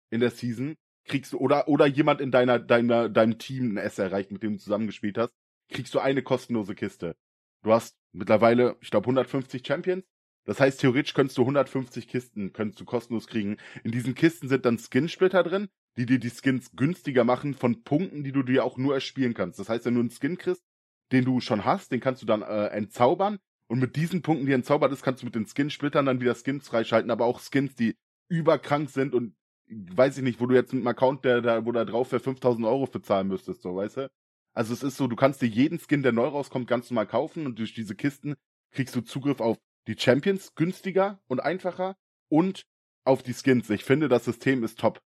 in 0.09 0.19
der 0.19 0.31
Season, 0.31 0.75
kriegst 1.05 1.33
du, 1.33 1.37
oder, 1.37 1.67
oder 1.67 1.85
jemand 1.85 2.21
in 2.21 2.31
deiner, 2.31 2.59
deiner, 2.59 3.09
deinem 3.09 3.37
Team 3.37 3.71
eine 3.71 3.81
S 3.81 3.99
erreicht, 3.99 4.31
mit 4.31 4.43
dem 4.43 4.53
du 4.53 4.59
zusammengespielt 4.59 5.17
hast, 5.17 5.31
kriegst 5.69 5.93
du 5.93 5.99
eine 5.99 6.23
kostenlose 6.23 6.75
Kiste. 6.75 7.15
Du 7.63 7.71
hast 7.71 7.95
mittlerweile, 8.13 8.77
ich 8.81 8.89
glaube, 8.89 9.05
150 9.05 9.65
Champions. 9.65 10.05
Das 10.45 10.59
heißt, 10.59 10.79
theoretisch 10.79 11.13
könntest 11.13 11.37
du 11.37 11.41
150 11.41 12.07
Kisten, 12.07 12.53
könntest 12.53 12.79
du 12.79 12.85
kostenlos 12.85 13.27
kriegen. 13.27 13.57
In 13.83 13.91
diesen 13.91 14.15
Kisten 14.15 14.47
sind 14.47 14.65
dann 14.65 14.79
Skin-Splitter 14.79 15.43
drin, 15.43 15.67
die 15.97 16.05
dir 16.05 16.17
die 16.17 16.31
Skins 16.31 16.71
günstiger 16.71 17.23
machen 17.23 17.53
von 17.53 17.83
Punkten, 17.83 18.23
die 18.23 18.31
du 18.31 18.41
dir 18.41 18.63
auch 18.63 18.77
nur 18.77 18.93
erspielen 18.95 19.33
kannst. 19.33 19.59
Das 19.59 19.69
heißt, 19.69 19.85
wenn 19.85 19.95
du 19.95 19.99
einen 19.99 20.09
Skin 20.09 20.37
kriegst, 20.37 20.63
den 21.11 21.25
du 21.25 21.39
schon 21.39 21.65
hast, 21.65 21.91
den 21.91 21.99
kannst 21.99 22.21
du 22.21 22.25
dann 22.25 22.41
äh, 22.41 22.67
entzaubern 22.67 23.39
und 23.69 23.79
mit 23.79 23.95
diesen 23.95 24.21
Punkten, 24.21 24.47
die 24.47 24.53
entzaubert 24.53 24.91
ist, 24.91 25.03
kannst 25.03 25.21
du 25.21 25.25
mit 25.25 25.35
den 25.35 25.45
Skin-Splittern 25.45 26.05
dann 26.05 26.19
wieder 26.19 26.35
Skins 26.35 26.67
freischalten, 26.67 27.11
aber 27.11 27.25
auch 27.25 27.39
Skins, 27.39 27.75
die 27.75 27.95
überkrank 28.27 28.89
sind 28.89 29.13
und 29.13 29.35
weiß 29.69 30.17
ich 30.17 30.23
nicht, 30.23 30.39
wo 30.39 30.47
du 30.47 30.55
jetzt 30.55 30.73
mit 30.73 30.81
einem 30.81 30.87
Account, 30.87 31.23
der 31.23 31.41
da, 31.41 31.65
wo 31.65 31.71
da 31.71 31.85
drauf 31.85 32.11
wäre, 32.11 32.21
5000 32.21 32.65
Euro 32.65 32.87
für 32.87 33.01
zahlen 33.01 33.27
müsstest, 33.27 33.61
so, 33.61 33.75
weißt 33.75 33.97
du? 33.97 34.11
Also 34.53 34.73
es 34.73 34.81
ist 34.81 34.97
so, 34.97 35.07
du 35.07 35.15
kannst 35.15 35.41
dir 35.41 35.47
jeden 35.47 35.79
Skin, 35.79 36.01
der 36.01 36.11
neu 36.11 36.27
rauskommt, 36.27 36.67
ganz 36.67 36.89
normal 36.89 37.05
kaufen 37.05 37.45
und 37.45 37.59
durch 37.59 37.73
diese 37.75 37.95
Kisten 37.95 38.35
kriegst 38.71 38.95
du 38.95 39.01
Zugriff 39.01 39.39
auf 39.39 39.57
die 39.87 39.95
Champions 39.97 40.55
günstiger 40.55 41.21
und 41.27 41.39
einfacher 41.39 41.95
und 42.27 42.65
auf 43.03 43.21
die 43.21 43.33
Skins. 43.33 43.69
Ich 43.69 43.83
finde, 43.83 44.09
das 44.09 44.25
System 44.25 44.63
ist 44.63 44.79
top. 44.79 44.99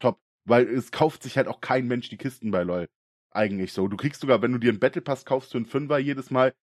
Top. 0.00 0.20
Weil 0.44 0.68
es 0.68 0.90
kauft 0.90 1.22
sich 1.22 1.36
halt 1.36 1.46
auch 1.46 1.60
kein 1.60 1.86
Mensch 1.86 2.08
die 2.08 2.16
Kisten 2.16 2.50
bei 2.50 2.64
LoL. 2.64 2.88
Eigentlich 3.30 3.72
so. 3.72 3.86
Du 3.86 3.96
kriegst 3.96 4.20
sogar, 4.20 4.42
wenn 4.42 4.52
du 4.52 4.58
dir 4.58 4.70
einen 4.70 4.80
Battle 4.80 5.02
Pass 5.02 5.24
kaufst 5.24 5.52
für 5.52 5.58
einen 5.58 5.66
Fünfer 5.66 5.98
jedes 5.98 6.30
Mal, 6.30 6.54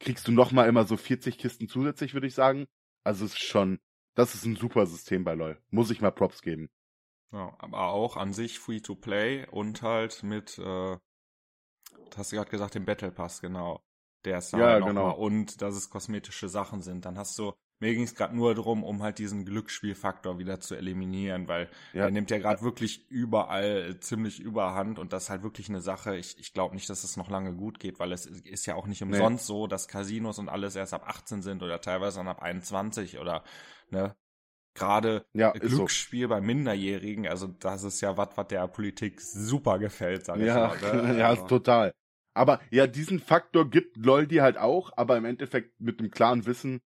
kriegst 0.00 0.28
du 0.28 0.32
nochmal 0.32 0.68
immer 0.68 0.84
so 0.84 0.96
40 0.96 1.38
Kisten 1.38 1.68
zusätzlich, 1.68 2.14
würde 2.14 2.26
ich 2.26 2.34
sagen. 2.34 2.66
Also 3.04 3.24
es 3.24 3.32
ist 3.32 3.44
schon, 3.44 3.80
das 4.14 4.34
ist 4.34 4.44
ein 4.44 4.56
super 4.56 4.86
System 4.86 5.24
bei 5.24 5.34
LoL. 5.34 5.60
Muss 5.70 5.90
ich 5.90 6.00
mal 6.00 6.10
Props 6.10 6.42
geben. 6.42 6.68
Ja, 7.32 7.54
aber 7.58 7.88
auch 7.88 8.16
an 8.16 8.32
sich 8.32 8.58
free 8.58 8.80
to 8.80 8.94
play 8.94 9.46
und 9.50 9.82
halt 9.82 10.22
mit, 10.22 10.58
äh, 10.58 10.96
hast 12.16 12.32
du 12.32 12.36
gerade 12.36 12.50
gesagt, 12.50 12.74
den 12.74 12.84
Battle 12.84 13.10
Pass, 13.10 13.40
genau. 13.40 13.82
Der 14.24 14.38
ist 14.38 14.52
da 14.52 14.58
ja, 14.58 14.78
genau. 14.78 15.08
mal. 15.08 15.10
Und 15.12 15.60
dass 15.60 15.74
es 15.74 15.90
kosmetische 15.90 16.48
Sachen 16.48 16.80
sind. 16.80 17.04
Dann 17.04 17.18
hast 17.18 17.38
du, 17.38 17.52
mir 17.84 17.94
ging 17.94 18.04
es 18.04 18.14
gerade 18.14 18.34
nur 18.34 18.54
darum, 18.54 18.82
um 18.82 19.02
halt 19.02 19.18
diesen 19.18 19.44
Glücksspielfaktor 19.44 20.38
wieder 20.38 20.60
zu 20.60 20.74
eliminieren, 20.74 21.48
weil 21.48 21.68
Ja. 21.92 22.04
der 22.04 22.10
nimmt 22.10 22.30
ja 22.30 22.38
gerade 22.38 22.62
wirklich 22.62 23.08
überall 23.10 23.98
ziemlich 24.00 24.40
überhand 24.40 24.98
und 24.98 25.12
das 25.12 25.24
ist 25.24 25.30
halt 25.30 25.42
wirklich 25.42 25.68
eine 25.68 25.80
Sache. 25.80 26.16
Ich, 26.16 26.38
ich 26.38 26.52
glaube 26.52 26.74
nicht, 26.74 26.88
dass 26.90 27.04
es 27.04 27.16
noch 27.16 27.30
lange 27.30 27.52
gut 27.54 27.78
geht, 27.80 27.98
weil 27.98 28.12
es 28.12 28.26
ist 28.26 28.66
ja 28.66 28.74
auch 28.74 28.86
nicht 28.86 29.02
umsonst 29.02 29.46
so, 29.46 29.66
dass 29.66 29.88
Casinos 29.88 30.38
und 30.38 30.48
alles 30.48 30.76
erst 30.76 30.94
ab 30.94 31.04
18 31.06 31.42
sind 31.42 31.62
oder 31.62 31.80
teilweise 31.80 32.18
dann 32.18 32.28
ab 32.28 32.42
21 32.42 33.18
oder 33.18 33.44
ne. 33.90 34.14
Gerade 34.74 35.24
Ja, 35.34 35.50
ist 35.50 35.76
so. 35.76 35.78
Glücksspiel 35.78 36.26
bei 36.26 36.40
Minderjährigen, 36.40 37.28
also 37.28 37.46
das 37.46 37.84
ist 37.84 38.00
ja 38.00 38.16
was, 38.16 38.30
was 38.36 38.48
der 38.48 38.66
Politik 38.66 39.20
super 39.20 39.78
gefällt, 39.78 40.24
sag 40.24 40.40
ich 40.40 40.48
Ja, 40.48 40.58
mal. 40.58 40.78
Ne? 40.80 41.14
ja, 41.18 41.28
Also, 41.28 41.46
total. 41.46 41.94
Aber 42.34 42.60
ja, 42.70 42.86
diesen 42.88 43.20
Faktor 43.20 43.70
gibt 43.70 43.96
LOL 43.96 44.26
dir 44.26 44.42
halt 44.42 44.58
auch, 44.58 44.90
aber 44.96 45.16
im 45.16 45.24
Endeffekt 45.24 45.80
mit 45.80 46.00
dem 46.00 46.10
klaren 46.10 46.46
Wissen, 46.46 46.80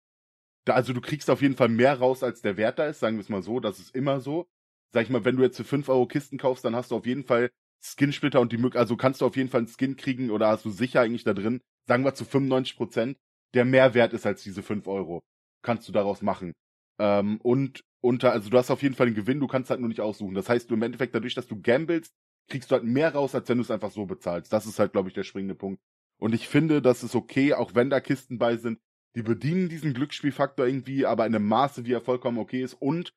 also 0.67 0.93
du 0.93 1.01
kriegst 1.01 1.29
auf 1.29 1.41
jeden 1.41 1.55
Fall 1.55 1.69
mehr 1.69 1.99
raus, 1.99 2.23
als 2.23 2.41
der 2.41 2.57
Wert 2.57 2.79
da 2.79 2.87
ist, 2.87 2.99
sagen 2.99 3.17
wir 3.17 3.21
es 3.21 3.29
mal 3.29 3.43
so, 3.43 3.59
das 3.59 3.79
ist 3.79 3.95
immer 3.95 4.19
so. 4.19 4.47
Sag 4.91 5.03
ich 5.03 5.09
mal, 5.09 5.25
wenn 5.25 5.35
du 5.35 5.43
jetzt 5.43 5.57
für 5.57 5.63
5 5.63 5.89
Euro 5.89 6.07
Kisten 6.07 6.37
kaufst, 6.37 6.63
dann 6.65 6.75
hast 6.75 6.91
du 6.91 6.95
auf 6.95 7.05
jeden 7.05 7.23
Fall 7.23 7.51
Skinsplitter 7.83 8.39
und 8.41 8.51
die 8.51 8.57
Möglichkeit, 8.57 8.81
also 8.81 8.97
kannst 8.97 9.21
du 9.21 9.25
auf 9.25 9.35
jeden 9.35 9.49
Fall 9.49 9.59
einen 9.59 9.67
Skin 9.67 9.95
kriegen 9.95 10.31
oder 10.31 10.47
hast 10.47 10.65
du 10.65 10.71
sicher 10.71 11.01
eigentlich 11.01 11.23
da 11.23 11.33
drin, 11.33 11.61
sagen 11.87 12.03
wir 12.03 12.15
zu 12.15 12.25
95 12.25 12.77
Prozent, 12.77 13.17
der 13.53 13.65
mehr 13.65 13.93
wert 13.93 14.13
ist 14.13 14.25
als 14.25 14.43
diese 14.43 14.63
5 14.63 14.87
Euro. 14.87 15.23
Kannst 15.61 15.87
du 15.87 15.91
daraus 15.91 16.21
machen. 16.21 16.53
Ähm, 16.99 17.39
und 17.41 17.83
unter, 18.01 18.31
also 18.31 18.49
du 18.49 18.57
hast 18.57 18.71
auf 18.71 18.83
jeden 18.83 18.95
Fall 18.95 19.07
den 19.07 19.15
Gewinn, 19.15 19.39
du 19.39 19.47
kannst 19.47 19.69
halt 19.69 19.79
nur 19.79 19.89
nicht 19.89 20.01
aussuchen. 20.01 20.35
Das 20.35 20.49
heißt, 20.49 20.69
du 20.69 20.75
im 20.75 20.81
Endeffekt 20.81 21.15
dadurch, 21.15 21.33
dass 21.33 21.47
du 21.47 21.61
gamblest, 21.61 22.13
kriegst 22.49 22.71
du 22.71 22.75
halt 22.75 22.83
mehr 22.83 23.13
raus, 23.13 23.33
als 23.35 23.49
wenn 23.49 23.57
du 23.57 23.63
es 23.63 23.71
einfach 23.71 23.91
so 23.91 24.05
bezahlst. 24.05 24.53
Das 24.53 24.65
ist 24.65 24.79
halt, 24.79 24.91
glaube 24.93 25.09
ich, 25.09 25.15
der 25.15 25.23
springende 25.23 25.55
Punkt. 25.55 25.81
Und 26.19 26.33
ich 26.33 26.47
finde, 26.47 26.81
das 26.81 27.03
ist 27.03 27.15
okay, 27.15 27.53
auch 27.53 27.75
wenn 27.75 27.89
da 27.89 27.99
Kisten 27.99 28.37
bei 28.37 28.57
sind. 28.57 28.79
Die 29.15 29.23
bedienen 29.23 29.69
diesen 29.69 29.93
Glücksspielfaktor 29.93 30.65
irgendwie, 30.67 31.05
aber 31.05 31.25
in 31.25 31.35
einem 31.35 31.47
Maße, 31.47 31.85
wie 31.85 31.93
er 31.93 32.01
vollkommen 32.01 32.37
okay 32.37 32.61
ist 32.61 32.73
und 32.73 33.13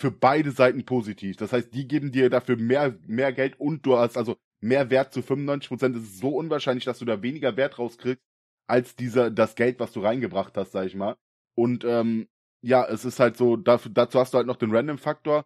für 0.00 0.10
beide 0.10 0.52
Seiten 0.52 0.84
positiv. 0.84 1.36
Das 1.36 1.52
heißt, 1.52 1.74
die 1.74 1.88
geben 1.88 2.12
dir 2.12 2.30
dafür 2.30 2.56
mehr, 2.56 2.98
mehr 3.06 3.32
Geld 3.32 3.58
und 3.58 3.84
du 3.84 3.96
hast 3.96 4.16
also 4.16 4.36
mehr 4.60 4.90
Wert 4.90 5.12
zu 5.12 5.22
95 5.22 5.68
Prozent. 5.68 5.96
Es 5.96 6.02
ist 6.02 6.18
so 6.18 6.36
unwahrscheinlich, 6.36 6.84
dass 6.84 6.98
du 6.98 7.04
da 7.04 7.22
weniger 7.22 7.56
Wert 7.56 7.78
rauskriegst, 7.78 8.22
als 8.68 8.94
dieser, 8.94 9.30
das 9.30 9.54
Geld, 9.54 9.80
was 9.80 9.92
du 9.92 10.00
reingebracht 10.00 10.56
hast, 10.56 10.72
sag 10.72 10.86
ich 10.86 10.94
mal. 10.94 11.16
Und, 11.54 11.84
ähm, 11.84 12.28
ja, 12.60 12.84
es 12.86 13.04
ist 13.04 13.20
halt 13.20 13.36
so, 13.36 13.56
dafür, 13.56 13.90
dazu 13.92 14.18
hast 14.18 14.34
du 14.34 14.38
halt 14.38 14.46
noch 14.46 14.56
den 14.56 14.74
Random-Faktor 14.74 15.44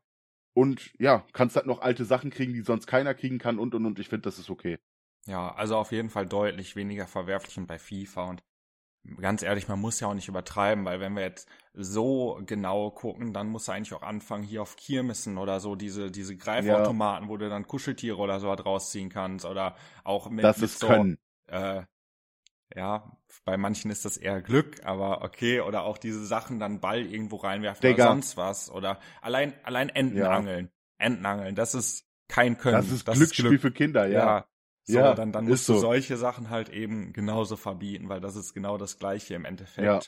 und 0.55 0.93
ja, 0.99 1.25
kannst 1.33 1.57
halt 1.57 1.67
noch 1.67 1.81
alte 1.81 2.05
Sachen 2.05 2.31
kriegen, 2.31 2.53
die 2.53 2.63
sonst 2.63 2.87
keiner 2.87 3.15
kriegen 3.15 3.39
kann 3.39 3.59
und 3.59 3.75
und 3.75 3.87
und. 3.87 3.99
Ich 3.99 4.09
finde, 4.09 4.23
das 4.23 4.39
ist 4.39 4.51
okay. 4.51 4.79
Ja, 5.27 5.55
also 5.55 5.77
auf 5.77 5.93
jeden 5.93 6.11
Fall 6.11 6.27
deutlich 6.27 6.75
weniger 6.75 7.07
verwerflich 7.07 7.57
und 7.59 7.67
bei 7.67 7.79
FIFA 7.79 8.31
und 8.31 8.43
ganz 9.19 9.43
ehrlich, 9.43 9.69
man 9.69 9.81
muss 9.81 10.01
ja 10.01 10.09
auch 10.09 10.15
nicht 10.15 10.29
übertreiben, 10.29 10.85
weil 10.85 11.01
wenn 11.01 11.15
wir 11.15 11.23
jetzt 11.23 11.49
so 11.75 12.41
genau 12.47 12.91
gucken, 12.91 13.33
dann 13.33 13.49
muss 13.49 13.69
er 13.69 13.75
eigentlich 13.75 13.95
auch 13.95 14.03
anfangen, 14.03 14.45
hier 14.45 14.63
auf 14.63 14.77
Kirmessen 14.77 15.39
oder 15.39 15.61
so, 15.61 15.75
diese, 15.75 16.11
diese 16.11 16.37
Greifautomaten, 16.37 17.29
wo 17.29 17.37
du 17.37 17.49
dann 17.49 17.67
Kuscheltiere 17.67 18.19
oder 18.19 18.41
so 18.41 18.49
was 18.49 18.65
rausziehen 18.65 19.09
kannst 19.09 19.45
oder 19.45 19.77
auch 20.05 20.31
mit, 20.31 20.45
das 20.45 20.59
mit 20.59 20.71
ist 20.71 20.81
so, 20.81 20.87
Können. 20.87 21.19
äh, 21.47 21.83
ja, 22.75 23.17
bei 23.45 23.57
manchen 23.57 23.91
ist 23.91 24.05
das 24.05 24.17
eher 24.17 24.41
Glück, 24.41 24.85
aber 24.85 25.23
okay, 25.23 25.61
oder 25.61 25.83
auch 25.83 25.99
diese 25.99 26.25
Sachen 26.25 26.59
dann 26.59 26.81
Ball 26.81 27.05
irgendwo 27.05 27.37
reinwerfen 27.37 27.83
Digga. 27.83 28.05
oder 28.05 28.13
sonst 28.13 28.37
was 28.37 28.71
oder 28.71 28.99
allein, 29.21 29.55
allein 29.65 29.89
Entenangeln. 29.89 30.71
Entenangeln, 30.99 31.55
das 31.55 31.75
ist 31.75 32.07
kein 32.29 32.57
Können. 32.57 32.77
Das 32.77 32.91
ist 32.91 33.05
Glücksspiel 33.05 33.59
für 33.59 33.73
Kinder, 33.73 34.07
ja. 34.07 34.27
ja. 34.27 34.47
So, 34.85 34.99
Ja, 34.99 35.15
dann, 35.15 35.33
dann 35.33 35.47
musst 35.47 35.69
du 35.69 35.75
so. 35.75 35.81
solche 35.81 36.17
Sachen 36.17 36.51
halt 36.51 36.69
eben 36.69 37.13
genauso 37.13 37.57
verbieten, 37.57 38.09
weil 38.09 38.21
das 38.21 38.37
ist 38.37 38.53
genau 38.53 38.79
das 38.79 38.99
Gleiche 38.99 39.35
im 39.35 39.45
Endeffekt. 39.45 39.87
Ja. 39.87 40.01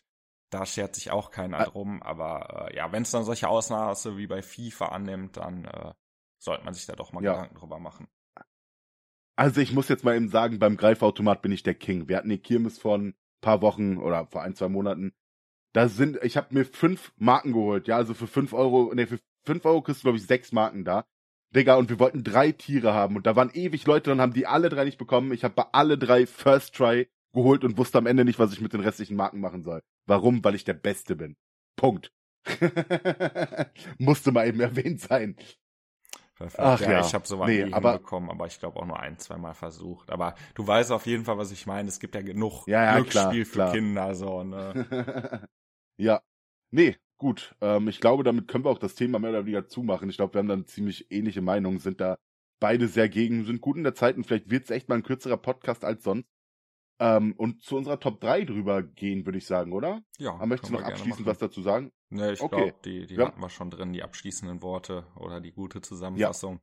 Da 0.51 0.67
schert 0.67 0.95
sich 0.95 1.11
auch 1.11 1.31
keiner 1.31 1.61
Ä- 1.61 1.71
drum, 1.71 2.03
aber 2.03 2.69
äh, 2.71 2.77
ja, 2.77 2.93
wenn 2.93 3.03
es 3.03 3.11
dann 3.11 3.25
solche 3.25 3.49
so 3.95 4.17
wie 4.19 4.27
bei 4.27 4.43
FIFA 4.43 4.87
annimmt, 4.87 5.37
dann 5.37 5.65
äh, 5.65 5.93
sollte 6.39 6.65
man 6.65 6.75
sich 6.75 6.87
da 6.87 6.95
doch 6.95 7.13
mal 7.13 7.23
Ja. 7.23 7.33
Gedanken 7.35 7.57
drüber 7.57 7.79
machen. 7.79 8.09
Also 9.37 9.61
ich 9.61 9.73
muss 9.73 9.89
jetzt 9.89 10.05
mal 10.05 10.17
eben 10.17 10.29
sagen, 10.29 10.59
beim 10.59 10.77
Greifautomat 10.77 11.43
bin 11.43 11.53
ich 11.53 11.63
der 11.63 11.75
King. 11.75 12.09
Wir 12.09 12.17
hatten 12.17 12.29
die 12.29 12.39
Kirmes 12.39 12.79
vor 12.79 12.99
ein 12.99 13.15
paar 13.41 13.63
Wochen 13.63 13.97
oder 13.99 14.27
vor 14.27 14.43
ein, 14.43 14.55
zwei 14.55 14.69
Monaten. 14.69 15.13
Da 15.73 15.89
sind, 15.89 16.19
ich 16.23 16.37
habe 16.37 16.55
mir 16.55 16.65
fünf 16.65 17.13
Marken 17.17 17.53
geholt, 17.53 17.89
ja, 17.89 17.97
also 17.97 18.15
für 18.15 18.29
fünf 18.29 18.53
Euro, 18.53 18.93
nee, 18.95 19.07
für 19.07 19.19
fünf 19.45 19.65
Euro 19.65 19.83
kriegst 19.83 20.03
du, 20.03 20.07
glaube 20.07 20.19
ich, 20.19 20.27
sechs 20.27 20.53
Marken 20.53 20.85
da. 20.85 21.05
Digga, 21.55 21.77
und 21.77 21.89
wir 21.91 21.99
wollten 21.99 22.25
drei 22.25 22.53
Tiere 22.53 22.95
haben 22.95 23.17
und 23.17 23.27
da 23.27 23.37
waren 23.37 23.51
ewig 23.53 23.87
Leute, 23.87 24.11
dann 24.11 24.21
haben 24.21 24.33
die 24.33 24.47
alle 24.47 24.69
drei 24.69 24.85
nicht 24.85 24.99
bekommen. 24.99 25.33
Ich 25.33 25.45
habe 25.45 25.55
bei 25.55 25.65
alle 25.73 25.97
drei 25.99 26.27
First 26.27 26.75
Try 26.75 27.09
geholt 27.33 27.65
und 27.65 27.79
wusste 27.79 27.99
am 27.99 28.07
Ende 28.07 28.25
nicht, 28.25 28.39
was 28.39 28.53
ich 28.53 28.61
mit 28.61 28.73
den 28.73 28.81
restlichen 28.81 29.17
Marken 29.17 29.41
machen 29.41 29.63
soll. 29.63 29.83
Warum? 30.07 30.43
Weil 30.45 30.55
ich 30.55 30.65
der 30.65 30.75
Beste 30.75 31.17
bin. 31.17 31.37
Punkt. 31.77 32.13
Musste 33.99 34.33
mal 34.33 34.47
eben 34.47 34.61
erwähnt 34.61 35.01
sein. 35.01 35.37
Perfekt. 36.37 36.61
Ach 36.61 36.81
ja, 36.81 36.91
ja. 36.93 37.01
ich 37.01 37.15
habe 37.15 37.27
sowas 37.27 37.49
Nee, 37.49 37.65
nie 37.65 37.73
aber- 37.73 37.93
hinbekommen, 37.93 38.29
aber 38.31 38.47
ich 38.47 38.59
glaube 38.59 38.81
auch 38.81 38.87
nur 38.87 38.99
ein, 38.99 39.19
zwei 39.19 39.37
Mal 39.37 39.55
versucht. 39.55 40.11
Aber 40.11 40.35
du 40.55 40.67
weißt 40.67 40.91
auf 40.91 41.07
jeden 41.07 41.25
Fall, 41.25 41.39
was 41.39 41.53
ich 41.53 41.67
meine. 41.67 41.89
Es 41.89 42.01
gibt 42.01 42.15
ja 42.17 42.23
genug 42.23 42.67
Ja, 42.67 42.85
ja, 42.85 42.95
Glücksspiel 42.97 43.45
klar, 43.45 43.45
für 43.45 43.53
klar. 43.53 43.73
Kinder, 43.73 44.15
so, 44.15 44.43
ne? 44.43 45.49
ja. 45.97 46.21
Nee, 46.73 46.97
gut. 47.19 47.55
Ähm, 47.61 47.89
ich 47.89 48.01
glaube, 48.01 48.25
damit 48.25 48.49
können 48.49 48.65
wir 48.65 48.71
auch 48.71 48.79
das 48.79 48.95
Thema 48.95 49.19
mehr 49.19 49.31
oder 49.31 49.47
weniger 49.47 49.67
zumachen. 49.67 50.09
Ich 50.11 50.17
glaube, 50.17 50.35
wir 50.35 50.39
haben 50.41 50.49
dann 50.49 50.67
ziemlich 50.67 51.11
ähnliche 51.11 51.43
Meinungen, 51.43 51.79
sind 51.79 52.01
da 52.01 52.17
beide 52.61 52.89
sehr 52.89 53.09
gegen, 53.09 53.45
sind 53.45 53.61
gut 53.61 53.77
in 53.77 53.85
der 53.85 53.95
Zeit 53.95 54.17
und 54.17 54.25
vielleicht 54.25 54.51
wird's 54.51 54.71
echt 54.71 54.89
mal 54.89 54.97
ein 54.97 55.03
kürzerer 55.03 55.37
Podcast 55.37 55.85
als 55.85 56.05
sonst. 56.05 56.29
Ähm, 57.01 57.35
und 57.37 57.63
zu 57.63 57.77
unserer 57.77 57.99
Top 57.99 58.21
3 58.21 58.45
drüber 58.45 58.83
gehen, 58.83 59.27
würde 59.27 59.39
ich 59.39 59.47
sagen, 59.47 59.73
oder? 59.73 60.03
Ja. 60.19 60.35
Aber 60.35 60.47
möchtest 60.47 60.73
du 60.73 60.77
noch 60.77 60.85
abschließend 60.85 61.27
was 61.27 61.39
dazu 61.39 61.61
sagen? 61.63 61.91
Ne, 62.11 62.33
ich 62.33 62.41
Okay. 62.41 62.71
glaube, 62.71 62.81
die, 62.85 63.07
die 63.07 63.17
Ja. 63.17 63.27
hatten 63.27 63.41
wir 63.41 63.51
schon 63.51 63.71
drin, 63.71 63.93
die 63.93 64.03
abschließenden 64.03 64.63
Worte 64.63 65.07
oder 65.17 65.41
die 65.41 65.53
gute 65.53 65.81
Zusammenfassung. 65.81 66.61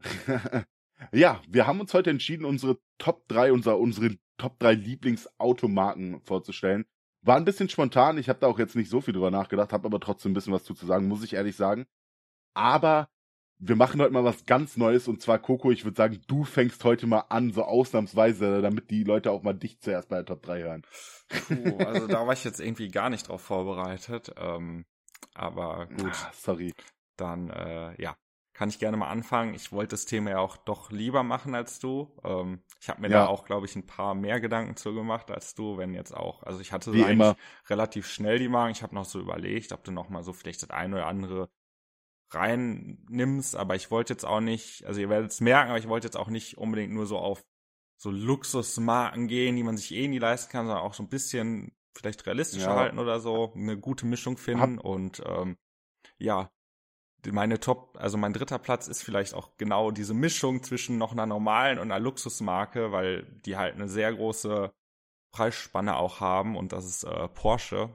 ja, 1.12 1.42
wir 1.48 1.66
haben 1.66 1.80
uns 1.80 1.92
heute 1.92 2.10
entschieden, 2.10 2.44
unsere 2.44 2.78
Top 2.98 3.28
3, 3.28 3.52
unser, 3.52 3.78
unsere 3.78 4.16
Top 4.38 4.58
3 4.58 4.72
Lieblingsautomarken 4.74 6.20
vorzustellen. 6.22 6.86
War 7.22 7.36
ein 7.36 7.44
bisschen 7.44 7.68
spontan, 7.68 8.16
ich 8.18 8.28
habe 8.28 8.38
da 8.38 8.46
auch 8.46 8.58
jetzt 8.58 8.76
nicht 8.76 8.90
so 8.90 9.00
viel 9.00 9.12
drüber 9.14 9.30
nachgedacht, 9.30 9.72
habe 9.72 9.86
aber 9.86 10.00
trotzdem 10.00 10.30
ein 10.32 10.34
bisschen 10.34 10.52
was 10.52 10.64
zu, 10.64 10.74
zu 10.74 10.86
sagen, 10.86 11.08
muss 11.08 11.24
ich 11.24 11.34
ehrlich 11.34 11.56
sagen. 11.56 11.86
Aber 12.54 13.08
wir 13.58 13.74
machen 13.74 14.00
heute 14.00 14.12
mal 14.12 14.22
was 14.24 14.46
ganz 14.46 14.76
Neues 14.76 15.08
und 15.08 15.20
zwar, 15.20 15.38
Coco, 15.40 15.72
ich 15.72 15.84
würde 15.84 15.96
sagen, 15.96 16.20
du 16.28 16.44
fängst 16.44 16.84
heute 16.84 17.06
mal 17.08 17.24
an, 17.28 17.52
so 17.52 17.64
ausnahmsweise, 17.64 18.62
damit 18.62 18.90
die 18.90 19.02
Leute 19.02 19.32
auch 19.32 19.42
mal 19.42 19.52
dich 19.52 19.80
zuerst 19.80 20.08
bei 20.08 20.16
der 20.16 20.26
Top 20.26 20.42
3 20.42 20.62
hören. 20.62 20.82
Puh, 21.48 21.76
also 21.78 22.06
da 22.06 22.24
war 22.26 22.32
ich 22.32 22.44
jetzt 22.44 22.60
irgendwie 22.60 22.88
gar 22.88 23.10
nicht 23.10 23.28
drauf 23.28 23.42
vorbereitet. 23.42 24.32
Ähm, 24.36 24.84
aber 25.34 25.86
gut, 25.86 26.12
Ah, 26.12 26.30
sorry. 26.34 26.72
dann 27.16 27.50
äh, 27.50 28.00
ja, 28.00 28.16
kann 28.58 28.70
ich 28.70 28.80
gerne 28.80 28.96
mal 28.96 29.08
anfangen. 29.08 29.54
Ich 29.54 29.70
wollte 29.70 29.90
das 29.92 30.04
Thema 30.04 30.30
ja 30.30 30.38
auch 30.40 30.56
doch 30.56 30.90
lieber 30.90 31.22
machen 31.22 31.54
als 31.54 31.78
du. 31.78 32.10
Ähm, 32.24 32.60
ich 32.80 32.88
habe 32.88 33.00
mir 33.00 33.08
Ja. 33.08 33.20
da 33.20 33.26
auch, 33.28 33.44
glaube 33.44 33.66
ich, 33.66 33.76
ein 33.76 33.86
paar 33.86 34.16
mehr 34.16 34.40
Gedanken 34.40 34.74
zu 34.74 34.92
gemacht 34.92 35.30
als 35.30 35.54
du, 35.54 35.78
wenn 35.78 35.94
jetzt 35.94 36.12
auch. 36.12 36.42
Also 36.42 36.58
ich 36.58 36.72
hatte 36.72 36.90
so 36.90 36.96
Wie 36.96 37.04
eigentlich 37.04 37.12
immer. 37.12 37.36
relativ 37.68 38.08
schnell 38.08 38.40
die 38.40 38.48
Magen. 38.48 38.72
Ich 38.72 38.82
habe 38.82 38.96
noch 38.96 39.04
so 39.04 39.20
überlegt, 39.20 39.70
ob 39.70 39.84
du 39.84 39.92
noch 39.92 40.08
mal 40.08 40.24
so 40.24 40.32
vielleicht 40.32 40.62
das 40.62 40.70
eine 40.70 40.96
oder 40.96 41.06
andere 41.06 41.48
reinnimmst, 42.32 43.54
aber 43.54 43.76
ich 43.76 43.92
wollte 43.92 44.12
jetzt 44.12 44.24
auch 44.24 44.40
nicht, 44.40 44.84
also 44.86 45.00
ihr 45.00 45.08
werdet 45.08 45.30
es 45.30 45.40
merken, 45.40 45.70
aber 45.70 45.78
ich 45.78 45.88
wollte 45.88 46.08
jetzt 46.08 46.16
auch 46.16 46.28
nicht 46.28 46.58
unbedingt 46.58 46.92
nur 46.92 47.06
so 47.06 47.16
auf 47.16 47.44
so 47.96 48.10
Luxusmarken 48.10 49.28
gehen, 49.28 49.54
die 49.54 49.62
man 49.62 49.76
sich 49.76 49.94
eh 49.94 50.08
nie 50.08 50.18
leisten 50.18 50.50
kann, 50.50 50.66
sondern 50.66 50.84
auch 50.84 50.94
so 50.94 51.04
ein 51.04 51.08
bisschen 51.08 51.72
vielleicht 51.96 52.26
realistischer 52.26 52.70
Ja. 52.70 52.76
halten 52.76 52.98
oder 52.98 53.20
so, 53.20 53.52
eine 53.54 53.78
gute 53.78 54.04
Mischung 54.04 54.36
finden 54.36 54.78
und 54.78 55.22
ähm, 55.24 55.56
ja, 56.18 56.50
meine 57.30 57.60
Top, 57.60 57.96
also 57.98 58.16
mein 58.16 58.32
dritter 58.32 58.58
Platz 58.58 58.88
ist 58.88 59.02
vielleicht 59.02 59.34
auch 59.34 59.50
genau 59.58 59.90
diese 59.90 60.14
Mischung 60.14 60.62
zwischen 60.62 60.98
noch 60.98 61.12
einer 61.12 61.26
normalen 61.26 61.78
und 61.78 61.90
einer 61.90 62.00
Luxusmarke, 62.00 62.92
weil 62.92 63.24
die 63.44 63.56
halt 63.56 63.74
eine 63.74 63.88
sehr 63.88 64.12
große 64.12 64.72
Preisspanne 65.32 65.96
auch 65.96 66.20
haben 66.20 66.56
und 66.56 66.72
das 66.72 66.84
ist 66.84 67.04
äh, 67.04 67.28
Porsche. 67.28 67.90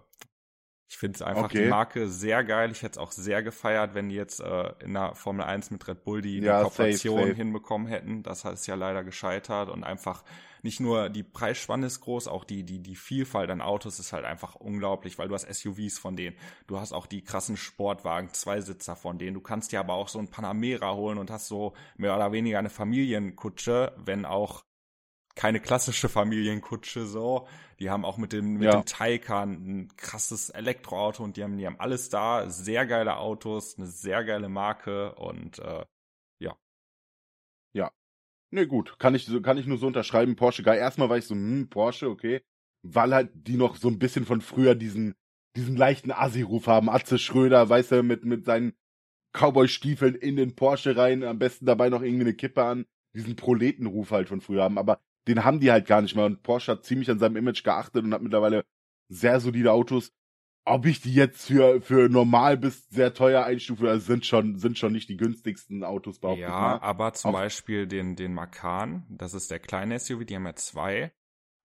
Ich 0.88 0.98
finde 0.98 1.16
es 1.16 1.22
einfach 1.22 1.46
okay. 1.46 1.64
die 1.64 1.70
Marke 1.70 2.08
sehr 2.08 2.44
geil. 2.44 2.72
Ich 2.72 2.84
hätte 2.84 2.94
es 2.94 2.98
auch 2.98 3.12
sehr 3.12 3.42
gefeiert, 3.42 3.96
wenn 3.96 4.10
die 4.10 4.16
jetzt 4.16 4.40
äh, 4.40 4.74
in 4.80 4.94
der 4.94 5.16
Formel 5.16 5.46
1 5.46 5.72
mit 5.72 5.88
Red 5.88 6.04
Bull 6.04 6.22
die, 6.22 6.40
ja, 6.40 6.60
die 6.60 6.64
Kooperation 6.66 7.16
safe, 7.18 7.28
safe. 7.30 7.38
hinbekommen 7.38 7.88
hätten. 7.88 8.24
Das 8.24 8.46
ist 8.46 8.68
ja 8.68 8.76
leider 8.76 9.04
gescheitert 9.04 9.70
und 9.70 9.84
einfach 9.84 10.24
nicht 10.64 10.80
nur 10.80 11.10
die 11.10 11.24
Preisspanne 11.24 11.88
ist 11.88 12.00
groß, 12.00 12.30
auch 12.30 12.46
die, 12.46 12.64
die, 12.64 12.80
die 12.80 12.96
Vielfalt 12.96 13.50
an 13.50 13.62
Autos 13.62 14.00
ist 14.00 14.14
halt 14.14 14.24
einfach 14.24 14.56
unglaublich, 14.56 15.18
weil 15.18 15.28
du 15.28 15.36
hast 15.36 15.54
SUVs 15.54 16.00
von 16.00 16.16
denen, 16.16 16.38
du 16.68 16.80
hast 16.80 16.94
auch 16.94 17.06
die 17.06 17.22
krassen 17.22 17.58
Sportwagen, 17.58 18.30
Zweisitzer 18.34 18.96
von 18.96 19.20
denen, 19.20 19.34
du 19.34 19.42
kannst 19.42 19.74
dir 19.74 19.82
aber 19.82 19.96
auch 19.96 20.08
so 20.08 20.20
ein 20.20 20.30
Panamera 20.30 20.94
holen 20.94 21.18
und 21.18 21.30
hast 21.30 21.50
so 21.50 21.74
mehr 21.98 22.16
oder 22.16 22.32
weniger 22.32 22.60
eine 22.60 22.70
Familienkutsche, 22.70 23.94
wenn 23.98 24.26
auch 24.26 24.64
keine 25.36 25.60
klassische 25.60 26.10
Familienkutsche 26.10 27.06
so. 27.06 27.48
Die 27.80 27.90
haben 27.90 28.06
auch 28.06 28.18
mit 28.18 28.34
dem, 28.34 28.54
mit 28.54 28.64
ja. 28.64 28.82
dem 28.82 28.86
Taycan 28.86 29.52
ein 29.52 29.98
krasses 29.98 30.50
Elektroauto 30.50 31.24
und 31.24 31.38
die 31.38 31.44
haben, 31.44 31.58
die 31.58 31.66
haben 31.66 31.80
alles 31.80 32.10
da. 32.10 32.50
Sehr 32.50 32.86
geile 32.86 33.18
Autos, 33.18 33.78
eine 33.78 33.88
sehr 33.88 34.24
geile 34.24 34.50
Marke 34.50 35.16
und 35.16 35.60
äh, 35.60 35.86
ja. 36.40 36.56
Ja. 37.74 37.92
Ne, 38.52 38.68
gut. 38.68 39.00
Kann 39.00 39.16
ich, 39.16 39.30
kann 39.42 39.58
ich 39.58 39.66
nur 39.66 39.78
so 39.78 39.88
unterschreiben. 39.88 40.36
Porsche 40.36 40.64
geil. 40.64 40.78
Erstmal 40.78 41.10
war 41.10 41.18
ich 41.18 41.26
so, 41.26 41.36
hm, 41.36 41.70
Porsche, 41.70 42.10
okay. 42.10 42.42
Weil 42.84 43.14
halt 43.14 43.32
die 43.34 43.58
noch 43.58 43.76
so 43.76 43.88
ein 43.88 44.00
bisschen 44.00 44.26
von 44.26 44.42
früher 44.42 44.76
diesen, 44.76 45.16
diesen 45.56 45.76
leichten 45.76 46.12
Assi-Ruf 46.12 46.68
haben. 46.68 46.90
Atze 46.90 47.18
Schröder, 47.18 47.68
weißt 47.70 47.94
du, 47.94 48.04
mit, 48.04 48.24
mit 48.24 48.46
seinen 48.46 48.74
Cowboy-Stiefeln 49.34 50.14
in 50.14 50.36
den 50.36 50.56
Porsche 50.56 50.96
rein, 50.96 51.24
am 51.24 51.40
besten 51.40 51.66
dabei 51.66 51.90
noch 51.90 52.04
irgendwie 52.04 52.26
eine 52.26 52.36
Kippe 52.36 52.64
an. 52.64 52.86
Diesen 53.16 53.36
Proletenruf 53.36 54.12
halt 54.12 54.30
von 54.30 54.42
früher 54.42 54.64
haben. 54.64 54.78
Aber 54.78 55.02
den 55.28 55.44
haben 55.44 55.60
die 55.60 55.72
halt 55.72 55.88
gar 55.88 56.02
nicht 56.02 56.16
mehr. 56.16 56.26
Und 56.26 56.44
Porsche 56.44 56.74
hat 56.74 56.86
ziemlich 56.86 57.10
an 57.10 57.20
seinem 57.20 57.38
Image 57.38 57.64
geachtet 57.64 58.04
und 58.04 58.14
hat 58.14 58.22
mittlerweile 58.22 58.66
sehr 59.10 59.40
solide 59.40 59.72
Autos. 59.72 60.12
Ob 60.66 60.86
ich 60.86 61.02
die 61.02 61.14
jetzt 61.14 61.48
für, 61.48 61.82
für 61.82 62.08
normal 62.08 62.58
bis 62.58 62.88
sehr 62.90 63.14
teuer 63.14 63.44
einstufe, 63.44 63.90
also 63.90 64.06
sind 64.06 64.26
schon, 64.26 64.58
sind 64.60 64.78
schon 64.78 64.94
nicht 64.94 65.10
die 65.10 65.18
günstigsten 65.18 65.84
Autos 65.84 66.20
behauptet. 66.20 66.44
Ja, 66.44 66.50
mal. 66.50 66.80
aber 66.80 67.14
zum 67.14 67.32
Auch 67.32 67.34
Beispiel 67.34 67.86
den, 67.86 68.16
den 68.16 68.34
Macan, 68.34 69.06
das 69.10 69.34
ist 69.34 69.52
der 69.52 69.60
kleine 69.60 70.00
SUV, 70.00 70.24
die 70.24 70.36
haben 70.36 70.46
ja 70.46 70.56
zwei. 70.56 71.12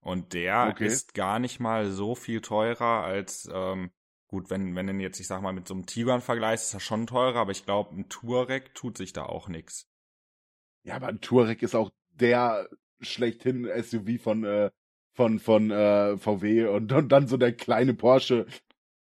Und 0.01 0.33
der 0.33 0.69
okay. 0.71 0.85
ist 0.85 1.13
gar 1.13 1.39
nicht 1.39 1.59
mal 1.59 1.89
so 1.91 2.15
viel 2.15 2.41
teurer 2.41 3.03
als, 3.03 3.49
ähm, 3.53 3.91
gut, 4.27 4.49
wenn, 4.49 4.75
wenn 4.75 4.87
du 4.87 4.93
jetzt, 4.93 5.19
ich 5.19 5.27
sag 5.27 5.41
mal, 5.41 5.53
mit 5.53 5.67
so 5.67 5.73
einem 5.73 5.85
Tiguan 5.85 6.21
vergleichst, 6.21 6.67
ist 6.67 6.73
er 6.73 6.79
schon 6.79 7.07
teurer, 7.07 7.39
aber 7.39 7.51
ich 7.51 7.65
glaube, 7.65 7.95
ein 7.95 8.09
Touareg 8.09 8.73
tut 8.75 8.97
sich 8.97 9.13
da 9.13 9.23
auch 9.23 9.47
nix. 9.47 9.89
Ja, 10.83 10.95
aber 10.95 11.07
ein 11.07 11.21
Touareg 11.21 11.61
ist 11.63 11.75
auch 11.75 11.91
der 12.11 12.69
schlechthin 13.01 13.67
SUV 13.81 14.21
von, 14.21 14.43
äh, 14.43 14.71
von, 15.13 15.39
von 15.39 15.71
äh, 15.71 16.17
VW 16.17 16.65
und, 16.67 16.91
und 16.91 17.09
dann 17.09 17.27
so 17.27 17.37
der 17.37 17.53
kleine 17.53 17.93
Porsche. 17.93 18.45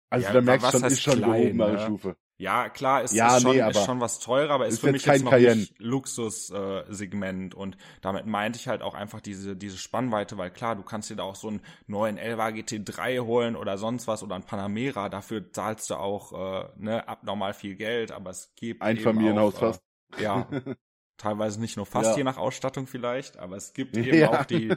Also 0.10 0.28
ja, 0.28 0.34
da 0.34 0.42
merkst 0.42 0.74
du 0.74 0.80
schon, 0.80 0.88
ist 0.88 1.02
schon 1.02 1.18
klein, 1.18 1.42
gehobenere 1.42 1.74
ne? 1.74 1.80
Stufe. 1.80 2.16
Ja, 2.38 2.68
klar, 2.68 3.02
ist, 3.02 3.14
ja, 3.14 3.38
ist, 3.38 3.44
schon, 3.44 3.56
nee, 3.56 3.70
ist 3.70 3.86
schon 3.86 4.02
was 4.02 4.20
teurer, 4.20 4.52
aber 4.52 4.68
ist, 4.68 4.76
ist 4.76 4.80
für 4.82 4.92
mich 4.92 5.06
jetzt 5.06 5.24
noch 5.24 5.32
Cayenne. 5.32 5.56
nicht 5.56 5.80
Luxussegment. 5.80 7.54
Äh, 7.54 7.58
und 7.58 7.78
damit 8.02 8.26
meinte 8.26 8.60
ich 8.60 8.68
halt 8.68 8.82
auch 8.82 8.94
einfach 8.94 9.22
diese, 9.22 9.56
diese 9.56 9.78
Spannweite, 9.78 10.38
weil 10.38 10.52
klar, 10.52 10.76
du 10.76 10.84
kannst 10.84 11.10
dir 11.10 11.16
da 11.16 11.24
auch 11.24 11.36
so 11.36 11.48
einen 11.48 11.62
neuen 11.88 12.18
Elva 12.18 12.48
GT3 12.48 13.22
holen 13.22 13.56
oder 13.56 13.78
sonst 13.78 14.08
was 14.08 14.22
oder 14.22 14.36
ein 14.36 14.44
Panamera, 14.44 15.08
dafür 15.08 15.50
zahlst 15.54 15.90
du 15.90 15.96
auch 15.96 16.34
äh, 16.34 16.68
ne, 16.78 17.08
abnormal 17.08 17.54
viel 17.54 17.76
Geld, 17.76 18.12
aber 18.12 18.32
es 18.32 18.54
gibt 18.56 18.82
ein 18.82 18.98
Familienhaus 18.98 19.58
fast. 19.58 19.82
Äh, 20.18 20.24
ja, 20.24 20.48
Teilweise 21.18 21.62
nicht 21.62 21.78
nur 21.78 21.86
fast 21.86 22.12
ja. 22.12 22.18
je 22.18 22.24
nach 22.24 22.38
Ausstattung 22.38 22.88
vielleicht, 22.88 23.38
aber 23.38 23.56
es 23.56 23.74
gibt 23.74 23.96
eben 23.98 24.18
ja. 24.18 24.32
auch 24.32 24.46
die, 24.46 24.74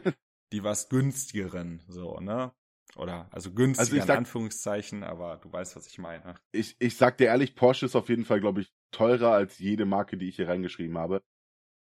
die 0.53 0.63
was 0.63 0.89
günstigeren, 0.89 1.83
so, 1.89 2.19
ne? 2.21 2.53
Oder, 2.97 3.29
also 3.31 3.53
günstiger 3.53 3.81
also 3.81 3.97
in 3.97 4.03
sag, 4.03 4.19
Anführungszeichen, 4.19 5.05
aber 5.05 5.37
du 5.37 5.53
weißt, 5.53 5.77
was 5.77 5.87
ich 5.87 5.99
meine. 5.99 6.35
Ich, 6.53 6.77
ich 6.79 6.97
sag 6.97 7.19
dir 7.19 7.27
ehrlich, 7.27 7.55
Porsche 7.55 7.87
ist 7.87 7.95
auf 7.95 8.09
jeden 8.09 8.25
Fall, 8.25 8.41
glaube 8.41 8.63
ich, 8.63 8.73
teurer 8.93 9.33
als 9.33 9.59
jede 9.59 9.85
Marke, 9.85 10.17
die 10.17 10.29
ich 10.29 10.37
hier 10.37 10.49
reingeschrieben 10.49 10.97
habe. 10.97 11.23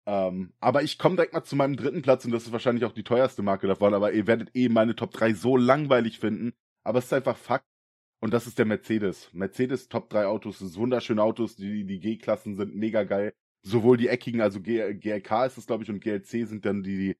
Ähm, 0.07 0.53
aber 0.59 0.83
ich 0.83 0.97
komme 0.97 1.15
direkt 1.15 1.33
mal 1.33 1.43
zu 1.43 1.55
meinem 1.55 1.75
dritten 1.75 2.01
Platz 2.01 2.25
und 2.25 2.31
das 2.31 2.43
ist 2.43 2.51
wahrscheinlich 2.51 2.85
auch 2.85 2.91
die 2.91 3.03
teuerste 3.03 3.41
Marke 3.41 3.67
davon, 3.67 3.93
aber 3.93 4.13
ihr 4.13 4.27
werdet 4.27 4.55
eh 4.55 4.69
meine 4.69 4.95
Top 4.95 5.11
3 5.11 5.33
so 5.33 5.57
langweilig 5.57 6.19
finden. 6.19 6.53
Aber 6.83 6.99
es 6.99 7.05
ist 7.05 7.13
einfach 7.13 7.37
Fakt. 7.37 7.65
Und 8.19 8.33
das 8.33 8.45
ist 8.45 8.59
der 8.59 8.65
Mercedes. 8.65 9.33
Mercedes 9.33 9.89
Top 9.89 10.09
3 10.09 10.27
Autos, 10.27 10.59
das 10.59 10.69
sind 10.69 10.81
wunderschöne 10.81 11.23
Autos, 11.23 11.55
die, 11.55 11.85
die 11.85 11.99
G-Klassen 11.99 12.55
sind 12.55 12.75
mega 12.75 13.03
geil 13.03 13.33
sowohl 13.61 13.97
die 13.97 14.07
eckigen, 14.07 14.41
also 14.41 14.61
GLK 14.61 15.45
ist 15.45 15.57
es, 15.57 15.67
glaube 15.67 15.83
ich, 15.83 15.89
und 15.89 16.01
GLC 16.01 16.47
sind 16.47 16.65
dann 16.65 16.83
die, 16.83 16.97
die 16.97 17.17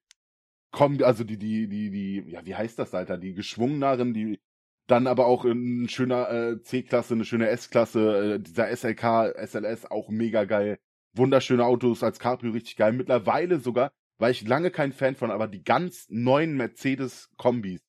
kommen, 0.71 1.03
also 1.03 1.23
die, 1.23 1.37
die, 1.37 1.67
die, 1.67 1.89
die, 1.91 2.31
ja, 2.31 2.45
wie 2.45 2.55
heißt 2.55 2.79
das, 2.79 2.93
Alter, 2.93 3.17
die 3.17 3.33
geschwungeneren, 3.33 4.13
die 4.13 4.39
dann 4.87 5.07
aber 5.07 5.27
auch 5.27 5.45
in 5.45 5.87
schöner 5.89 6.29
äh, 6.29 6.61
C-Klasse, 6.61 7.13
eine 7.13 7.25
schöne 7.25 7.47
S-Klasse, 7.49 8.35
äh, 8.35 8.39
dieser 8.39 8.75
SLK, 8.75 9.33
SLS, 9.37 9.85
auch 9.89 10.09
mega 10.09 10.45
geil. 10.45 10.79
Wunderschöne 11.13 11.65
Autos 11.65 12.03
als 12.03 12.19
Cabrio, 12.19 12.51
richtig 12.51 12.77
geil. 12.77 12.93
Mittlerweile 12.93 13.59
sogar, 13.59 13.91
war 14.17 14.29
ich 14.29 14.47
lange 14.47 14.71
kein 14.71 14.93
Fan 14.93 15.15
von, 15.15 15.31
aber 15.31 15.47
die 15.47 15.63
ganz 15.63 16.07
neuen 16.09 16.55
Mercedes-Kombis 16.55 17.81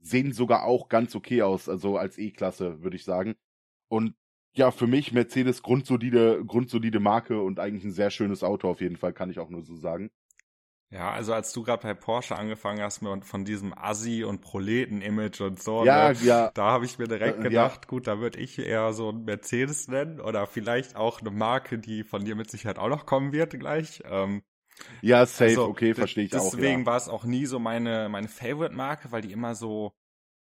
sehen 0.00 0.32
sogar 0.32 0.64
auch 0.64 0.88
ganz 0.88 1.14
okay 1.14 1.42
aus, 1.42 1.68
also 1.68 1.96
als 1.96 2.18
E-Klasse, 2.18 2.82
würde 2.82 2.96
ich 2.96 3.04
sagen. 3.04 3.36
Und 3.88 4.14
ja, 4.52 4.70
für 4.70 4.86
mich 4.86 5.12
Mercedes 5.12 5.62
grundsolide, 5.62 6.44
grundsolide 6.44 7.00
Marke 7.00 7.40
und 7.40 7.60
eigentlich 7.60 7.84
ein 7.84 7.92
sehr 7.92 8.10
schönes 8.10 8.42
Auto 8.42 8.68
auf 8.68 8.80
jeden 8.80 8.96
Fall, 8.96 9.12
kann 9.12 9.30
ich 9.30 9.38
auch 9.38 9.50
nur 9.50 9.62
so 9.62 9.76
sagen. 9.76 10.10
Ja, 10.92 11.12
also 11.12 11.32
als 11.32 11.52
du 11.52 11.62
gerade 11.62 11.84
bei 11.84 11.94
Porsche 11.94 12.34
angefangen 12.34 12.82
hast 12.82 13.00
mit 13.00 13.24
von 13.24 13.44
diesem 13.44 13.72
Assi 13.78 14.24
und 14.24 14.40
Proleten-Image 14.40 15.40
und 15.40 15.62
so, 15.62 15.84
ja, 15.84 16.08
ne, 16.08 16.18
ja. 16.24 16.50
da 16.52 16.72
habe 16.72 16.84
ich 16.84 16.98
mir 16.98 17.06
direkt 17.06 17.38
äh, 17.38 17.42
gedacht, 17.44 17.82
ja. 17.84 17.88
gut, 17.88 18.08
da 18.08 18.18
würde 18.18 18.40
ich 18.40 18.58
eher 18.58 18.92
so 18.92 19.10
ein 19.10 19.24
Mercedes 19.24 19.86
nennen 19.86 20.20
oder 20.20 20.48
vielleicht 20.48 20.96
auch 20.96 21.20
eine 21.20 21.30
Marke, 21.30 21.78
die 21.78 22.02
von 22.02 22.24
dir 22.24 22.34
mit 22.34 22.50
Sicherheit 22.50 22.80
auch 22.80 22.88
noch 22.88 23.06
kommen 23.06 23.32
wird 23.32 23.60
gleich. 23.60 24.02
Ähm, 24.04 24.42
ja, 25.00 25.24
safe, 25.26 25.50
also, 25.50 25.68
okay, 25.68 25.94
verstehe 25.94 26.24
ich 26.24 26.30
deswegen 26.30 26.48
auch. 26.48 26.56
Deswegen 26.56 26.80
ja. 26.80 26.86
war 26.86 26.96
es 26.96 27.08
auch 27.08 27.24
nie 27.24 27.46
so 27.46 27.60
meine 27.60 28.08
meine 28.08 28.28
Favorite-Marke, 28.28 29.12
weil 29.12 29.22
die 29.22 29.30
immer 29.30 29.54
so 29.54 29.92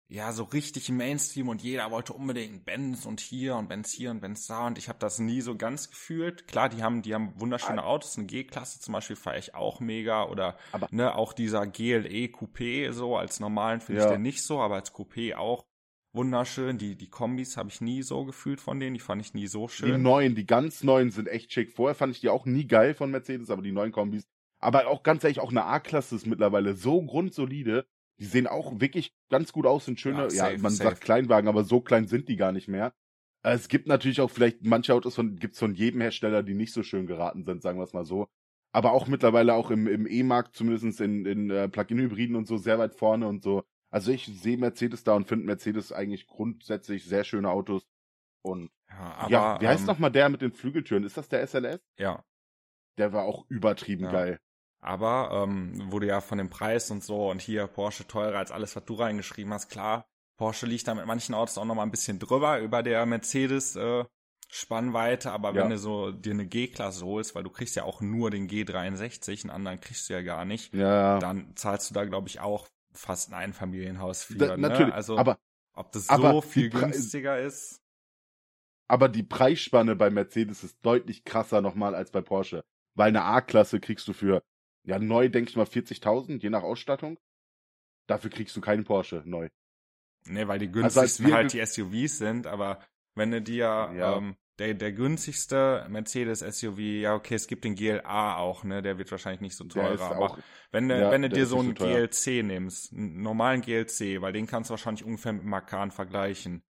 ja, 0.08 0.32
so 0.32 0.43
richtig 0.43 0.89
Mainstream 0.89 1.49
und 1.49 1.64
jeder 1.64 1.89
wollte 1.89 2.14
unbedingt 2.14 2.64
Benz 2.64 3.06
und 3.06 3.20
hier 3.20 3.56
und 3.56 3.70
Benz 3.70 3.91
hier 3.91 4.12
und 4.12 4.22
Benz 4.22 4.45
da 4.45 4.68
und 4.68 4.78
ich 4.78 4.88
habe 4.88 4.99
das 4.99 5.18
nie 5.18 5.41
so 5.41 5.56
ganz 5.56 5.89
gefühlt. 5.89 6.47
Klar, 6.47 6.70
die 6.70 6.84
haben, 6.84 7.01
die 7.01 7.16
haben 7.16 7.34
wunderschöne 7.39 7.84
Autos, 7.84 8.18
eine 8.18 8.28
G-Klasse 8.28 8.80
zum 8.80 8.93
Beispiel 8.93 9.16
fahre 9.16 9.39
ich 9.39 9.56
auch 9.56 9.80
mega 9.80 10.26
oder 10.26 10.58
aber 10.72 10.88
ne, 10.91 11.16
auch 11.16 11.34
dieser 11.34 11.66
GLE 11.66 12.28
Coupé 12.28 12.91
so 12.91 13.18
als 13.18 13.39
normalen 13.39 13.82
finde 13.82 14.01
ja. 14.01 14.08
ich 14.08 14.14
den 14.14 14.22
nicht 14.22 14.43
so, 14.43 14.60
aber 14.60 14.76
als 14.76 14.93
Coupé 14.93 15.36
auch 15.36 15.66
wunderschön. 16.16 16.78
Die, 16.78 16.95
die 16.95 17.10
Kombis 17.10 17.58
habe 17.58 17.70
ich 17.70 17.82
nie 17.82 18.01
so 18.01 18.26
gefühlt 18.26 18.62
von 18.62 18.80
denen, 18.80 18.93
die 18.93 18.99
fand 18.99 19.22
ich 19.22 19.34
nie 19.34 19.47
so 19.47 19.68
schön. 19.68 19.91
Die 19.91 19.97
neuen, 19.97 20.36
die 20.36 20.45
ganz 20.45 20.84
neuen 20.84 21.12
sind 21.12 21.28
echt 21.28 21.51
schick. 21.51 21.74
Vorher 21.74 21.95
fand 21.95 22.14
ich 22.14 22.22
die 22.22 22.30
auch 22.30 22.45
nie 22.45 22.68
geil 22.68 22.93
von 22.93 23.12
Mercedes, 23.12 23.49
aber 23.49 23.62
die 23.62 23.72
neuen 23.72 23.91
Kombis. 23.91 24.28
Aber 24.60 24.88
auch 24.88 25.03
ganz 25.03 25.24
ehrlich, 25.24 25.39
auch 25.39 25.51
eine 25.51 25.66
A-Klasse 25.66 26.16
ist 26.16 26.26
mittlerweile 26.26 26.76
so 26.76 27.01
grundsolide 27.01 27.86
die 28.20 28.26
sehen 28.26 28.47
auch 28.47 28.80
wirklich 28.80 29.13
ganz 29.30 29.51
gut 29.51 29.66
aus, 29.66 29.86
sind 29.86 29.99
schöne, 29.99 30.24
ja, 30.24 30.30
safe, 30.30 30.53
ja 30.53 30.59
man 30.59 30.72
safe. 30.72 30.89
sagt 30.89 31.01
Kleinwagen, 31.01 31.49
aber 31.49 31.63
so 31.63 31.82
klein 31.82 32.07
sind 32.07 32.30
die 32.30 32.38
gar 32.38 32.51
nicht 32.51 32.68
mehr. 32.68 32.93
Äh, 33.43 33.53
es 33.53 33.68
gibt 33.68 33.88
natürlich 33.88 34.22
auch 34.22 34.32
vielleicht 34.32 34.66
manche 34.66 34.93
Autos 34.93 35.16
von, 35.16 35.36
gibt's 35.38 35.59
von 35.59 35.76
jedem 35.76 36.01
Hersteller, 36.01 36.43
die 36.43 36.53
nicht 36.53 36.74
so 36.74 36.84
schön 36.84 37.07
geraten 37.07 37.43
sind, 37.43 37.61
sagen 37.61 37.80
wir 37.80 37.84
es 37.84 37.93
mal 37.93 38.05
so. 38.05 38.28
Aber 38.72 38.91
auch 38.91 39.07
mittlerweile 39.07 39.53
auch 39.53 39.72
im, 39.72 39.88
im 39.88 40.05
E-Markt, 40.05 40.55
zumindest 40.55 40.99
in, 40.99 41.26
in 41.26 41.49
äh, 41.49 41.70
Plug-in-Hybriden 41.70 42.36
und 42.36 42.47
so, 42.47 42.57
sehr 42.57 42.80
weit 42.80 42.95
vorne 42.95 43.28
und 43.28 43.41
so. 43.41 43.63
Also 43.89 44.11
ich 44.11 44.26
sehe 44.26 44.57
Mercedes 44.57 45.03
da 45.05 45.13
und 45.13 45.28
finde 45.28 45.45
Mercedes 45.45 45.93
eigentlich 45.93 46.28
grundsätzlich 46.28 47.05
sehr 47.05 47.24
schöne 47.24 47.49
Autos. 47.49 47.88
Und 48.41 48.70
ja, 48.89 49.16
aber, 49.18 49.32
ja 49.32 49.61
wie 49.61 49.68
heißt 49.68 49.82
ähm, 49.82 49.88
nochmal 49.88 50.11
der 50.11 50.28
mit 50.28 50.41
den 50.41 50.51
Flügeltüren? 50.51 51.03
Ist 51.03 51.16
das 51.16 51.30
der 51.30 51.47
SLS? 51.47 51.80
Ja. 51.97 52.26
Der 52.97 53.13
war 53.13 53.24
auch 53.24 53.45
übertrieben 53.49 54.05
ja. 54.05 54.11
geil. 54.11 54.39
Aber 54.86 55.31
ähm, 55.33 55.91
wurde 55.91 56.05
ja 56.05 56.21
von 56.21 56.38
dem 56.38 56.49
Preis 56.49 56.91
und 56.91 57.03
so 57.03 57.31
und 57.31 57.41
hier 57.41 57.65
Porsche 57.65 58.07
teurer 58.07 58.38
als 58.38 58.51
alles, 58.51 58.75
was 58.75 58.86
du 58.86 58.93
reingeschrieben 58.93 59.51
hast, 59.51 59.69
klar. 59.69 60.05
Porsche 60.38 60.67
liegt 60.67 60.88
da 60.88 60.93
mit 60.93 61.07
manchen 61.07 61.33
Autos 61.33 61.57
auch 61.57 61.65
noch 61.65 61.75
mal 61.75 61.83
ein 61.83 61.91
bisschen 61.91 62.19
drüber 62.19 62.59
über 62.59 62.83
der 62.83 63.05
Mercedes 63.05 63.75
äh, 63.75 64.03
Spannweite, 64.47 65.31
aber 65.31 65.53
ja. 65.53 65.63
wenn 65.63 65.71
du 65.71 65.79
so 65.79 66.11
dir 66.11 66.33
eine 66.33 66.45
G-Klasse 66.45 67.03
holst, 67.03 67.33
weil 67.33 67.43
du 67.43 67.49
kriegst 67.49 67.75
ja 67.75 67.83
auch 67.83 68.01
nur 68.01 68.29
den 68.29 68.47
G63, 68.47 69.43
einen 69.43 69.49
anderen 69.49 69.79
kriegst 69.79 70.07
du 70.07 70.13
ja 70.13 70.21
gar 70.21 70.45
nicht, 70.45 70.73
ja. 70.73 71.17
dann 71.17 71.55
zahlst 71.55 71.89
du 71.89 71.93
da 71.95 72.05
glaube 72.05 72.27
ich 72.27 72.39
auch 72.39 72.67
fast 72.91 73.29
ein 73.29 73.33
Einfamilienhaus 73.33 74.23
für. 74.23 74.36
Da, 74.36 74.57
ne? 74.57 74.69
Natürlich, 74.69 74.93
also 74.93 75.17
aber 75.17 75.39
ob 75.73 75.91
das 75.93 76.05
so 76.05 76.41
viel 76.41 76.69
günstiger 76.69 77.39
ist. 77.39 77.81
Aber 78.88 79.09
die 79.09 79.23
Preisspanne 79.23 79.95
bei 79.95 80.11
Mercedes 80.11 80.63
ist 80.63 80.77
deutlich 80.83 81.23
krasser 81.23 81.61
nochmal 81.61 81.95
als 81.95 82.11
bei 82.11 82.21
Porsche. 82.21 82.63
Weil 82.93 83.09
eine 83.09 83.23
A-Klasse 83.23 83.79
kriegst 83.79 84.07
du 84.07 84.13
für 84.13 84.43
ja, 84.86 84.99
neu 84.99 85.29
denke 85.29 85.49
ich 85.49 85.55
mal 85.55 85.65
40.000, 85.65 86.41
je 86.41 86.49
nach 86.49 86.63
Ausstattung. 86.63 87.19
Dafür 88.07 88.29
kriegst 88.29 88.55
du 88.55 88.61
keinen 88.61 88.83
Porsche 88.83 89.23
neu. 89.25 89.49
Nee, 90.27 90.47
weil 90.47 90.59
die 90.59 90.67
also 90.67 90.79
günstigsten 90.79 91.25
also 91.25 91.36
halt 91.36 91.53
die 91.53 91.65
SUVs 91.65 92.17
sind, 92.17 92.47
aber 92.47 92.83
wenn 93.15 93.31
du 93.31 93.41
dir 93.41 93.65
ja. 93.95 94.17
ähm, 94.17 94.36
der, 94.59 94.73
der 94.73 94.91
günstigste 94.91 95.86
Mercedes 95.89 96.39
SUV, 96.39 96.79
ja 96.79 97.15
okay, 97.15 97.36
es 97.36 97.47
gibt 97.47 97.63
den 97.63 97.75
GLA 97.75 98.38
auch, 98.38 98.63
ne, 98.63 98.81
der 98.81 98.97
wird 98.97 99.11
wahrscheinlich 99.11 99.41
nicht 99.41 99.55
so 99.55 99.65
teurer, 99.65 100.11
aber 100.11 100.19
auch, 100.19 100.39
wenn 100.71 100.88
du, 100.88 100.99
ja, 100.99 101.11
wenn 101.11 101.21
du 101.21 101.29
dir 101.29 101.45
so 101.45 101.59
einen 101.59 101.75
so 101.75 101.86
GLC 101.86 102.43
nimmst, 102.43 102.93
einen 102.93 103.21
normalen 103.21 103.61
GLC, 103.61 104.21
weil 104.21 104.33
den 104.33 104.47
kannst 104.47 104.69
du 104.69 104.71
wahrscheinlich 104.71 105.03
ungefähr 105.03 105.33
mit 105.33 105.43
Macan 105.43 105.91
vergleichen. 105.91 106.63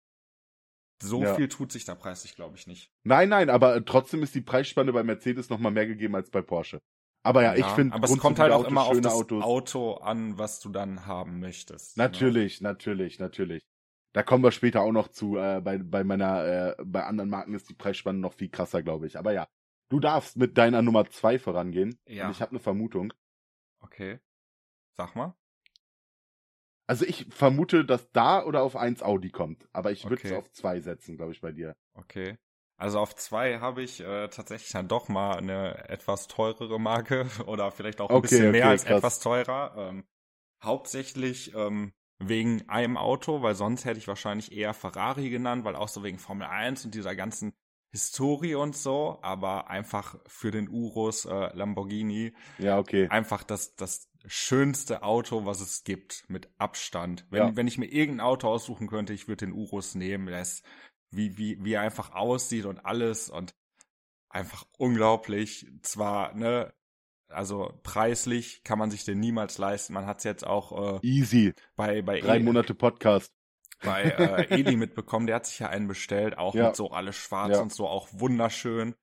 so 1.01 1.23
ja. 1.23 1.35
viel 1.35 1.47
tut 1.47 1.71
sich 1.71 1.85
da 1.85 1.95
preislich, 1.95 2.35
glaube 2.35 2.57
ich, 2.57 2.67
nicht. 2.67 2.91
Nein, 3.03 3.29
nein, 3.29 3.49
aber 3.49 3.83
trotzdem 3.85 4.23
ist 4.23 4.35
die 4.35 4.41
Preisspanne 4.41 4.91
bei 4.91 5.03
Mercedes 5.03 5.49
noch 5.49 5.59
mal 5.59 5.71
mehr 5.71 5.87
gegeben 5.87 6.15
als 6.15 6.29
bei 6.29 6.41
Porsche. 6.41 6.81
Aber 7.25 7.41
ja, 7.41 7.55
ja 7.55 7.65
ich 7.65 7.73
finde, 7.73 7.95
aber 7.95 8.05
es 8.05 8.17
kommt 8.19 8.37
halt 8.37 8.51
auch 8.51 8.65
immer 8.65 8.83
auf 8.83 9.01
das 9.01 9.13
Autos. 9.13 9.43
Auto 9.43 9.95
an, 9.95 10.37
was 10.37 10.59
du 10.59 10.69
dann 10.69 11.07
haben 11.07 11.39
möchtest. 11.39 11.97
Ne? 11.97 12.03
Natürlich, 12.03 12.61
ne? 12.61 12.69
natürlich, 12.69 13.17
natürlich. 13.17 13.65
Da 14.13 14.21
kommen 14.21 14.43
wir 14.43 14.51
später 14.51 14.81
auch 14.81 14.91
noch 14.91 15.07
zu. 15.07 15.37
Äh, 15.37 15.59
bei, 15.61 15.79
bei 15.79 16.03
meiner, 16.03 16.45
äh, 16.45 16.75
bei 16.85 17.03
anderen 17.03 17.31
Marken 17.31 17.55
ist 17.55 17.67
die 17.67 17.73
Preisspanne 17.73 18.19
noch 18.19 18.33
viel 18.33 18.49
krasser, 18.49 18.83
glaube 18.83 19.07
ich. 19.07 19.17
Aber 19.17 19.33
ja, 19.33 19.47
du 19.89 19.99
darfst 19.99 20.37
mit 20.37 20.57
deiner 20.59 20.83
Nummer 20.83 21.09
zwei 21.09 21.39
vorangehen. 21.39 21.99
Ja. 22.07 22.27
Und 22.27 22.31
ich 22.31 22.41
habe 22.41 22.51
eine 22.51 22.59
Vermutung. 22.59 23.11
Okay. 23.79 24.19
Sag 24.95 25.15
mal. 25.15 25.35
Also 26.87 27.05
ich 27.05 27.25
vermute, 27.31 27.85
dass 27.85 28.11
da 28.11 28.45
oder 28.45 28.61
auf 28.61 28.75
eins 28.75 29.01
Audi 29.01 29.31
kommt. 29.31 29.67
Aber 29.73 29.91
ich 29.91 30.03
würde 30.07 30.21
es 30.23 30.31
okay. 30.31 30.37
auf 30.37 30.51
zwei 30.51 30.79
setzen, 30.79 31.17
glaube 31.17 31.31
ich, 31.31 31.41
bei 31.41 31.51
dir. 31.51 31.75
Okay. 31.93 32.37
Also 32.77 32.99
auf 32.99 33.15
zwei 33.15 33.59
habe 33.59 33.81
ich 33.83 34.01
äh, 34.01 34.27
tatsächlich 34.27 34.71
dann 34.71 34.87
doch 34.87 35.07
mal 35.07 35.37
eine 35.37 35.87
etwas 35.89 36.27
teurere 36.27 36.79
Marke 36.79 37.25
oder 37.45 37.71
vielleicht 37.71 38.01
auch 38.01 38.09
ein 38.09 38.15
okay, 38.15 38.27
bisschen 38.27 38.51
mehr 38.51 38.65
okay, 38.65 38.71
als 38.71 38.85
krass. 38.85 38.97
etwas 38.97 39.19
teurer. 39.19 39.75
Ähm, 39.77 40.03
hauptsächlich 40.61 41.53
ähm, 41.55 41.93
wegen 42.19 42.67
einem 42.69 42.97
Auto, 42.97 43.41
weil 43.41 43.55
sonst 43.55 43.85
hätte 43.85 43.99
ich 43.99 44.07
wahrscheinlich 44.07 44.51
eher 44.51 44.73
Ferrari 44.73 45.29
genannt, 45.29 45.63
weil 45.63 45.75
auch 45.75 45.87
so 45.87 46.03
wegen 46.03 46.19
Formel 46.19 46.47
1 46.47 46.85
und 46.85 46.95
dieser 46.95 47.15
ganzen 47.15 47.53
Historie 47.91 48.55
und 48.55 48.75
so, 48.75 49.19
aber 49.21 49.69
einfach 49.69 50.17
für 50.27 50.51
den 50.51 50.67
Urus 50.67 51.23
äh, 51.23 51.55
Lamborghini. 51.55 52.33
Ja, 52.57 52.77
okay. 52.77 53.07
Einfach 53.09 53.43
das, 53.43 53.75
das 53.75 54.09
schönste 54.25 55.03
Auto, 55.03 55.45
was 55.45 55.61
es 55.61 55.85
gibt, 55.85 56.25
mit 56.27 56.49
Abstand. 56.57 57.25
Wenn, 57.29 57.47
ja. 57.47 57.55
wenn 57.55 57.67
ich 57.67 57.77
mir 57.77 57.85
irgendein 57.85 58.25
Auto 58.25 58.49
aussuchen 58.49 58.87
könnte, 58.87 59.13
ich 59.13 59.29
würde 59.29 59.45
den 59.45 59.53
Urus 59.53 59.95
nehmen. 59.95 60.27
Der 60.27 60.41
ist 60.41 60.65
wie, 61.15 61.37
wie, 61.37 61.63
wie 61.63 61.73
er 61.73 61.81
einfach 61.81 62.13
aussieht 62.13 62.65
und 62.65 62.85
alles 62.85 63.29
und 63.29 63.55
einfach 64.29 64.65
unglaublich. 64.77 65.67
Zwar, 65.81 66.33
ne, 66.35 66.73
also 67.29 67.73
preislich 67.83 68.63
kann 68.63 68.79
man 68.79 68.91
sich 68.91 69.03
den 69.05 69.19
niemals 69.19 69.57
leisten. 69.57 69.93
Man 69.93 70.05
hat 70.05 70.19
es 70.19 70.23
jetzt 70.23 70.45
auch 70.45 70.99
äh, 71.01 71.07
easy 71.07 71.53
bei 71.75 72.01
bei 72.01 72.19
drei 72.19 72.37
e 72.37 72.43
Monate 72.43 72.75
Podcast 72.75 73.31
bei 73.83 74.03
äh, 74.03 74.47
Eli 74.49 74.75
mitbekommen. 74.75 75.27
Der 75.27 75.37
hat 75.37 75.45
sich 75.45 75.59
ja 75.59 75.69
einen 75.69 75.87
bestellt, 75.87 76.37
auch 76.37 76.53
ja. 76.53 76.67
mit 76.67 76.75
so 76.75 76.91
alles 76.91 77.15
schwarz 77.15 77.55
ja. 77.55 77.61
und 77.61 77.73
so, 77.73 77.87
auch 77.87 78.07
wunderschön. 78.11 78.95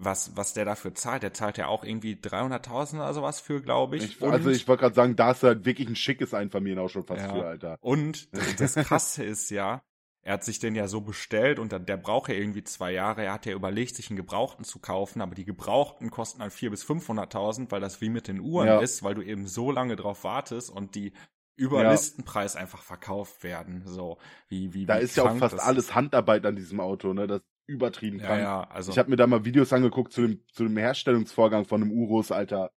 Was 0.00 0.36
was 0.36 0.54
der 0.54 0.64
dafür 0.64 0.94
zahlt, 0.94 1.24
der 1.24 1.32
zahlt 1.32 1.58
ja 1.58 1.66
auch 1.66 1.82
irgendwie 1.82 2.14
300.000 2.14 2.96
oder 2.96 3.14
sowas 3.14 3.40
für, 3.40 3.60
glaube 3.60 3.96
ich. 3.96 4.04
ich 4.04 4.22
also 4.22 4.50
ich 4.50 4.68
wollte 4.68 4.82
gerade 4.82 4.94
sagen, 4.94 5.16
da 5.16 5.32
ist 5.32 5.42
halt 5.42 5.64
wirklich 5.64 5.88
ein 5.88 5.96
schickes 5.96 6.34
Einfamilienhaus 6.34 6.92
schon 6.92 7.04
fast 7.04 7.22
ja. 7.22 7.34
für, 7.34 7.44
Alter. 7.44 7.78
Und 7.80 8.28
das 8.60 8.76
Krasse 8.76 9.24
ist 9.24 9.50
ja, 9.50 9.82
er 10.28 10.34
hat 10.34 10.44
sich 10.44 10.58
den 10.58 10.74
ja 10.74 10.88
so 10.88 11.00
bestellt 11.00 11.58
und 11.58 11.72
der, 11.72 11.78
der 11.78 11.96
braucht 11.96 12.28
ja 12.28 12.34
irgendwie 12.34 12.62
zwei 12.62 12.92
Jahre. 12.92 13.24
Er 13.24 13.32
hat 13.32 13.46
ja 13.46 13.54
überlegt, 13.54 13.96
sich 13.96 14.10
einen 14.10 14.18
Gebrauchten 14.18 14.62
zu 14.62 14.78
kaufen, 14.78 15.22
aber 15.22 15.34
die 15.34 15.46
Gebrauchten 15.46 16.10
kosten 16.10 16.40
dann 16.40 16.50
vier 16.50 16.68
bis 16.68 16.84
500.000, 16.84 17.70
weil 17.70 17.80
das 17.80 18.02
wie 18.02 18.10
mit 18.10 18.28
den 18.28 18.38
Uhren 18.38 18.66
ja. 18.66 18.78
ist, 18.78 19.02
weil 19.02 19.14
du 19.14 19.22
eben 19.22 19.46
so 19.46 19.70
lange 19.70 19.96
drauf 19.96 20.24
wartest 20.24 20.68
und 20.68 20.94
die 20.94 21.14
über 21.56 21.82
ja. 21.82 21.92
Listenpreis 21.92 22.56
einfach 22.56 22.82
verkauft 22.82 23.42
werden. 23.42 23.84
So 23.86 24.18
wie 24.50 24.74
wie. 24.74 24.84
Da 24.84 24.98
wie 24.98 25.04
ist 25.04 25.16
ja 25.16 25.24
auch 25.24 25.36
fast 25.38 25.58
alles 25.60 25.94
Handarbeit 25.94 26.44
an 26.44 26.56
diesem 26.56 26.80
Auto, 26.80 27.14
ne? 27.14 27.26
Das 27.26 27.40
übertrieben 27.66 28.18
kann. 28.18 28.38
Ja, 28.38 28.44
ja, 28.44 28.70
also 28.70 28.92
ich 28.92 28.98
habe 28.98 29.08
mir 29.08 29.16
da 29.16 29.26
mal 29.26 29.46
Videos 29.46 29.72
angeguckt 29.72 30.12
zu 30.12 30.20
dem 30.20 30.44
zu 30.52 30.64
dem 30.64 30.76
Herstellungsvorgang 30.76 31.64
von 31.64 31.82
einem 31.82 31.90
Urus, 31.90 32.32
Alter. 32.32 32.70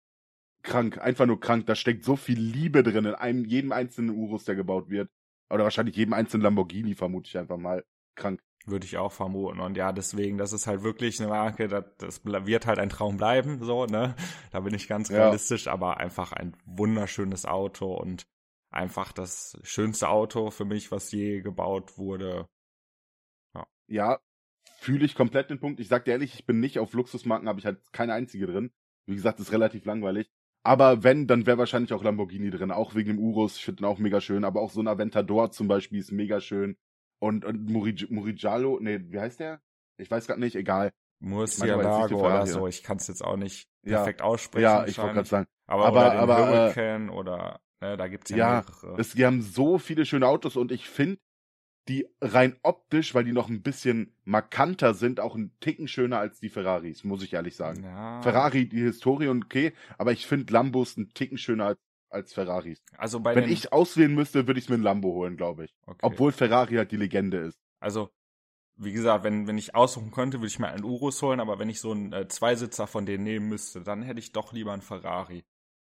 Krank, 0.63 0.99
einfach 0.99 1.27
nur 1.27 1.41
krank. 1.41 1.67
Da 1.67 1.75
steckt 1.75 2.05
so 2.05 2.15
viel 2.15 2.39
Liebe 2.39 2.85
drin 2.85 3.07
in 3.07 3.15
einem 3.17 3.45
jedem 3.45 3.73
einzelnen 3.73 4.11
Urus, 4.11 4.45
der 4.45 4.55
gebaut 4.55 4.89
wird. 4.89 5.11
Oder 5.51 5.65
wahrscheinlich 5.65 5.97
jedem 5.97 6.15
einzelnen 6.15 6.45
Lamborghini, 6.45 6.95
vermute 6.95 7.29
ich 7.29 7.39
einfach 7.39 7.57
mal. 7.57 7.85
Krank. 8.15 8.41
Würde 8.67 8.85
ich 8.85 8.99
auch 8.99 9.13
vermuten. 9.13 9.59
Und 9.61 9.77
ja, 9.77 9.93
deswegen, 9.93 10.37
das 10.37 10.53
ist 10.53 10.67
halt 10.67 10.83
wirklich 10.83 11.19
eine 11.19 11.31
Marke, 11.31 11.67
das, 11.67 11.85
das 11.97 12.25
wird 12.25 12.67
halt 12.67 12.79
ein 12.79 12.91
Traum 12.91 13.17
bleiben, 13.17 13.63
so, 13.63 13.87
ne? 13.87 14.15
Da 14.51 14.61
bin 14.61 14.75
ich 14.75 14.87
ganz 14.87 15.09
ja. 15.09 15.17
realistisch, 15.17 15.67
aber 15.67 15.97
einfach 15.97 16.33
ein 16.33 16.55
wunderschönes 16.67 17.47
Auto 17.47 17.95
und 17.95 18.27
einfach 18.71 19.13
das 19.13 19.59
schönste 19.63 20.09
Auto 20.09 20.51
für 20.51 20.67
mich, 20.67 20.93
was 20.93 21.11
je 21.11 21.41
gebaut 21.41 21.97
wurde. 21.97 22.47
Ja, 23.55 23.67
ja 23.87 24.21
fühle 24.81 25.05
ich 25.05 25.15
komplett 25.15 25.51
den 25.51 25.61
Punkt. 25.61 25.81
Ich 25.81 25.89
sag 25.89 26.05
dir 26.05 26.13
ehrlich, 26.13 26.35
ich 26.35 26.47
bin 26.47 26.61
nicht 26.61 26.79
auf 26.79 26.93
Luxusmarken, 26.93 27.49
habe 27.49 27.61
ich 27.61 27.67
halt 27.67 27.81
keine 27.93 28.15
einzige 28.15 28.47
drin. 28.47 28.73
Wie 29.07 29.15
gesagt, 29.15 29.41
ist 29.41 29.53
relativ 29.53 29.85
langweilig. 29.85 30.31
Aber 30.63 31.03
wenn, 31.03 31.27
dann 31.27 31.47
wäre 31.47 31.59
wahrscheinlich 31.59 31.93
auch 31.93 32.05
Lamborghini 32.05 32.51
drin, 32.51 32.71
auch 32.71 32.95
wegen 32.95 33.09
dem 33.09 33.19
Urus. 33.19 33.57
Ich 33.57 33.65
finde 33.65 33.83
den 33.83 33.87
auch 33.87 33.99
mega 33.99 34.21
schön. 34.21 34.45
Aber 34.45 34.61
auch 34.61 34.71
so 34.71 34.81
ein 34.81 34.89
Aventador 34.89 35.51
zum 35.51 35.69
Beispiel 35.69 35.99
ist 35.99 36.13
mega 36.13 36.41
schön. 36.41 36.77
Und, 37.19 37.45
und 37.45 37.69
Murigalo, 37.71 38.79
nee, 38.81 39.01
wie 39.09 39.21
heißt 39.21 39.41
der? 39.41 39.61
Ich 39.99 40.11
weiß 40.11 40.27
gerade 40.27 40.41
nicht, 40.41 40.57
egal. 40.57 40.93
Murcielago 41.21 42.19
oder 42.19 42.47
so, 42.47 42.67
ich 42.67 42.83
kann 42.83 42.97
es 42.97 43.07
jetzt 43.07 43.23
auch 43.23 43.37
nicht 43.37 43.69
perfekt 43.83 44.21
ja. 44.21 44.27
aussprechen. 44.27 44.63
Ja, 44.63 44.87
ich 44.87 44.99
wollte 44.99 45.15
gerade 45.15 45.29
sagen. 45.29 45.47
Aber, 45.67 45.87
aber, 45.87 46.13
aber, 46.15 46.39
äh, 46.39 46.47
Hurricane 46.47 47.11
oder, 47.11 47.61
ne, 47.81 47.97
da 47.97 48.09
gibt's 48.09 48.31
ja, 48.31 48.37
ja 48.37 48.65
mehrere. 48.67 48.99
Es, 48.99 49.13
die 49.13 49.27
haben 49.27 49.43
so 49.43 49.79
viele 49.79 50.07
schöne 50.07 50.27
Autos 50.27 50.57
und 50.57 50.73
ich 50.73 50.89
finde, 50.89 51.21
die 51.91 52.07
rein 52.21 52.57
optisch, 52.63 53.15
weil 53.15 53.25
die 53.25 53.33
noch 53.33 53.49
ein 53.49 53.63
bisschen 53.63 54.15
markanter 54.25 54.95
sind, 54.95 55.19
auch 55.19 55.35
ein 55.35 55.51
Ticken 55.59 55.89
schöner 55.89 56.19
als 56.19 56.39
die 56.39 56.49
Ferraris, 56.49 57.03
muss 57.03 57.23
ich 57.23 57.33
ehrlich 57.33 57.57
sagen. 57.57 57.83
Ja. 57.83 58.23
Ferrari, 58.23 58.69
die 58.69 58.81
Historie 58.81 59.27
und 59.27 59.47
okay, 59.47 59.73
aber 59.99 60.13
ich 60.13 60.27
finde 60.27 60.53
Lambos 60.53 60.97
ein 60.97 61.13
Ticken 61.15 61.37
schöner 61.37 61.67
als, 61.67 61.81
als 62.09 62.33
Ferraris. 62.33 62.81
Also 62.97 63.19
bei 63.19 63.35
Wenn 63.35 63.51
ich 63.51 63.73
auswählen 63.73 64.15
müsste, 64.15 64.47
würde 64.47 64.61
ich 64.61 64.69
mir 64.69 64.77
ein 64.77 64.83
Lambo 64.83 65.13
holen, 65.15 65.37
glaube 65.37 65.65
ich. 65.65 65.75
Okay. 65.85 65.99
Obwohl 66.03 66.31
Ferrari 66.31 66.77
halt 66.77 66.93
die 66.93 66.97
Legende 66.97 67.39
ist. 67.39 67.59
Also, 67.81 68.11
wie 68.77 68.93
gesagt, 68.93 69.25
wenn, 69.25 69.49
wenn 69.49 69.59
ich 69.59 69.75
aussuchen 69.75 70.13
könnte, 70.13 70.39
würde 70.39 70.47
ich 70.47 70.61
mir 70.61 70.69
einen 70.69 70.85
Urus 70.85 71.21
holen, 71.23 71.41
aber 71.41 71.59
wenn 71.59 71.69
ich 71.69 71.81
so 71.81 71.91
einen 71.91 72.13
äh, 72.13 72.29
Zweisitzer 72.29 72.87
von 72.87 73.05
denen 73.05 73.25
nehmen 73.25 73.49
müsste, 73.49 73.81
dann 73.81 74.03
hätte 74.03 74.21
ich 74.21 74.31
doch 74.31 74.53
lieber 74.53 74.73
einen 74.73 74.83
Ferrari. 74.83 75.45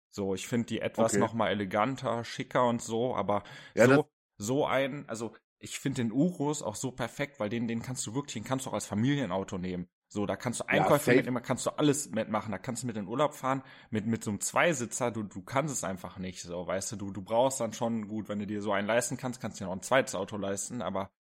So, 0.09 0.33
ich 0.33 0.47
finde 0.47 0.65
die 0.65 0.81
etwas 0.81 1.13
okay. 1.13 1.19
noch 1.19 1.33
mal 1.33 1.49
eleganter, 1.49 2.23
schicker 2.23 2.67
und 2.67 2.81
so, 2.81 3.15
aber 3.15 3.43
ja, 3.75 3.85
so, 3.85 4.09
so 4.37 4.65
ein, 4.65 5.07
also 5.07 5.33
ich 5.61 5.79
finde 5.79 6.01
den 6.01 6.11
Urus 6.11 6.63
auch 6.63 6.75
so 6.75 6.91
perfekt, 6.91 7.39
weil 7.39 7.49
den, 7.49 7.67
den 7.67 7.81
kannst 7.81 8.05
du 8.07 8.15
wirklich, 8.15 8.33
den 8.33 8.43
kannst 8.43 8.65
du 8.65 8.71
auch 8.71 8.73
als 8.73 8.87
Familienauto 8.87 9.57
nehmen. 9.57 9.87
So, 10.09 10.25
da 10.25 10.35
kannst 10.35 10.59
du 10.59 10.67
Einkäufe 10.67 11.11
ja, 11.11 11.17
mitnehmen, 11.17 11.41
kannst 11.41 11.65
du 11.65 11.69
alles 11.69 12.09
mitmachen, 12.09 12.51
da 12.51 12.57
kannst 12.57 12.83
du 12.83 12.87
mit 12.87 12.97
in 12.97 13.03
den 13.05 13.09
Urlaub 13.09 13.33
fahren, 13.33 13.63
mit, 13.91 14.07
mit 14.07 14.23
so 14.23 14.31
einem 14.31 14.41
Zweisitzer, 14.41 15.11
du, 15.11 15.23
du 15.23 15.41
kannst 15.41 15.73
es 15.73 15.83
einfach 15.85 16.17
nicht, 16.17 16.41
so, 16.41 16.67
weißt 16.67 16.91
du, 16.91 16.95
du, 16.97 17.11
du 17.11 17.21
brauchst 17.21 17.61
dann 17.61 17.71
schon, 17.71 18.07
gut, 18.07 18.27
wenn 18.27 18.39
du 18.39 18.47
dir 18.47 18.61
so 18.61 18.73
einen 18.73 18.87
leisten 18.87 19.15
kannst, 19.15 19.39
kannst 19.39 19.59
du 19.59 19.63
dir 19.63 19.67
noch 19.67 19.75
ein 19.75 19.83
zweites 19.83 20.15
Auto 20.15 20.35
leisten, 20.35 20.81
aber 20.81 21.11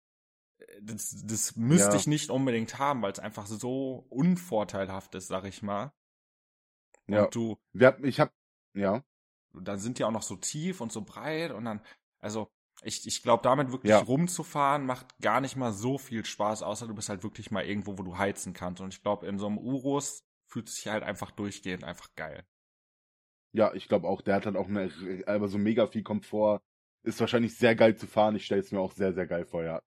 äh, 0.59 0.65
das, 0.83 1.23
das 1.25 1.55
müsste 1.55 1.91
ja. 1.91 1.97
ich 1.97 2.07
nicht 2.09 2.31
unbedingt 2.31 2.79
haben, 2.79 3.03
weil 3.03 3.13
es 3.13 3.21
einfach 3.21 3.47
so 3.47 4.07
unvorteilhaft 4.09 5.15
ist, 5.15 5.29
sag 5.29 5.45
ich 5.45 5.63
mal. 5.63 5.93
Und 7.07 7.15
ja. 7.15 7.27
du. 7.27 7.59
Ja, 7.75 7.97
ich 8.03 8.19
hab, 8.19 8.33
ja. 8.75 9.05
Dann 9.53 9.79
sind 9.79 9.99
die 9.99 10.05
auch 10.05 10.11
noch 10.11 10.23
so 10.23 10.37
tief 10.37 10.81
und 10.81 10.91
so 10.91 11.03
breit 11.03 11.53
und 11.53 11.65
dann, 11.65 11.81
also, 12.19 12.51
ich, 12.83 13.07
ich 13.07 13.23
glaube, 13.23 13.43
damit 13.43 13.73
wirklich 13.73 13.91
ja. 13.91 13.99
rumzufahren 13.99 14.87
macht 14.87 15.19
gar 15.21 15.41
nicht 15.41 15.57
mal 15.57 15.73
so 15.73 15.99
viel 15.99 16.25
Spaß, 16.25 16.63
außer 16.63 16.87
du 16.87 16.95
bist 16.95 17.09
halt 17.09 17.23
wirklich 17.23 17.51
mal 17.51 17.65
irgendwo, 17.65 17.99
wo 17.99 18.03
du 18.03 18.19
heizen 18.19 18.53
kannst. 18.53 18.81
Und 18.81 18.95
ich 18.95 19.03
glaube, 19.03 19.27
in 19.27 19.39
so 19.39 19.47
einem 19.47 19.59
Urus 19.59 20.23
fühlt 20.47 20.69
sich 20.69 20.89
halt 20.89 21.03
einfach 21.03 21.31
durchgehend 21.31 21.85
einfach 21.85 22.15
geil. 22.17 22.45
Ja, 23.53 23.75
ich 23.75 23.89
glaube 23.89 24.09
auch, 24.09 24.23
der 24.23 24.37
hat 24.37 24.47
halt 24.47 24.57
auch 24.57 24.69
eine, 24.69 24.91
aber 25.27 25.49
so 25.49 25.59
mega 25.59 25.87
viel 25.87 26.03
Komfort. 26.03 26.61
Ist 27.03 27.21
wahrscheinlich 27.21 27.57
sehr 27.57 27.75
geil 27.75 27.97
zu 27.97 28.07
fahren. 28.07 28.37
Ich 28.37 28.45
stelle 28.45 28.61
es 28.61 28.73
mir 28.73 28.81
auch 28.81 28.93
sehr, 28.93 29.15
sehr 29.15 29.27
geil 29.27 29.47
vor, 29.47 29.65
ja. 29.65 29.81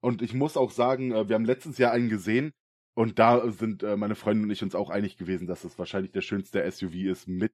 Und 0.00 0.22
ich 0.22 0.34
muss 0.34 0.56
auch 0.56 0.70
sagen, 0.70 1.12
äh, 1.12 1.28
wir 1.28 1.34
haben 1.34 1.44
letztes 1.44 1.78
Jahr 1.78 1.92
einen 1.92 2.08
gesehen 2.08 2.52
und 2.94 3.18
da 3.18 3.50
sind 3.50 3.82
äh, 3.82 3.96
meine 3.96 4.14
Freundin 4.14 4.44
und 4.44 4.50
ich 4.50 4.62
uns 4.62 4.74
auch 4.74 4.90
einig 4.90 5.16
gewesen, 5.16 5.46
dass 5.46 5.64
es 5.64 5.78
wahrscheinlich 5.78 6.12
der 6.12 6.22
schönste 6.22 6.70
SUV 6.70 6.94
ist 6.94 7.28
mit, 7.28 7.52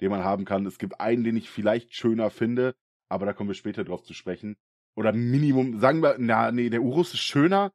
den 0.00 0.10
man 0.10 0.24
haben 0.24 0.44
kann. 0.44 0.66
Es 0.66 0.78
gibt 0.78 1.00
einen, 1.00 1.24
den 1.24 1.36
ich 1.36 1.50
vielleicht 1.50 1.94
schöner 1.94 2.30
finde, 2.30 2.74
aber 3.10 3.26
da 3.26 3.32
kommen 3.32 3.50
wir 3.50 3.54
später 3.54 3.84
drauf 3.84 4.02
zu 4.02 4.14
sprechen. 4.14 4.56
Oder 4.96 5.12
Minimum, 5.12 5.78
sagen 5.78 6.02
wir, 6.02 6.16
na, 6.18 6.50
nee, 6.50 6.70
der 6.70 6.82
Urus 6.82 7.14
ist 7.14 7.20
schöner, 7.20 7.72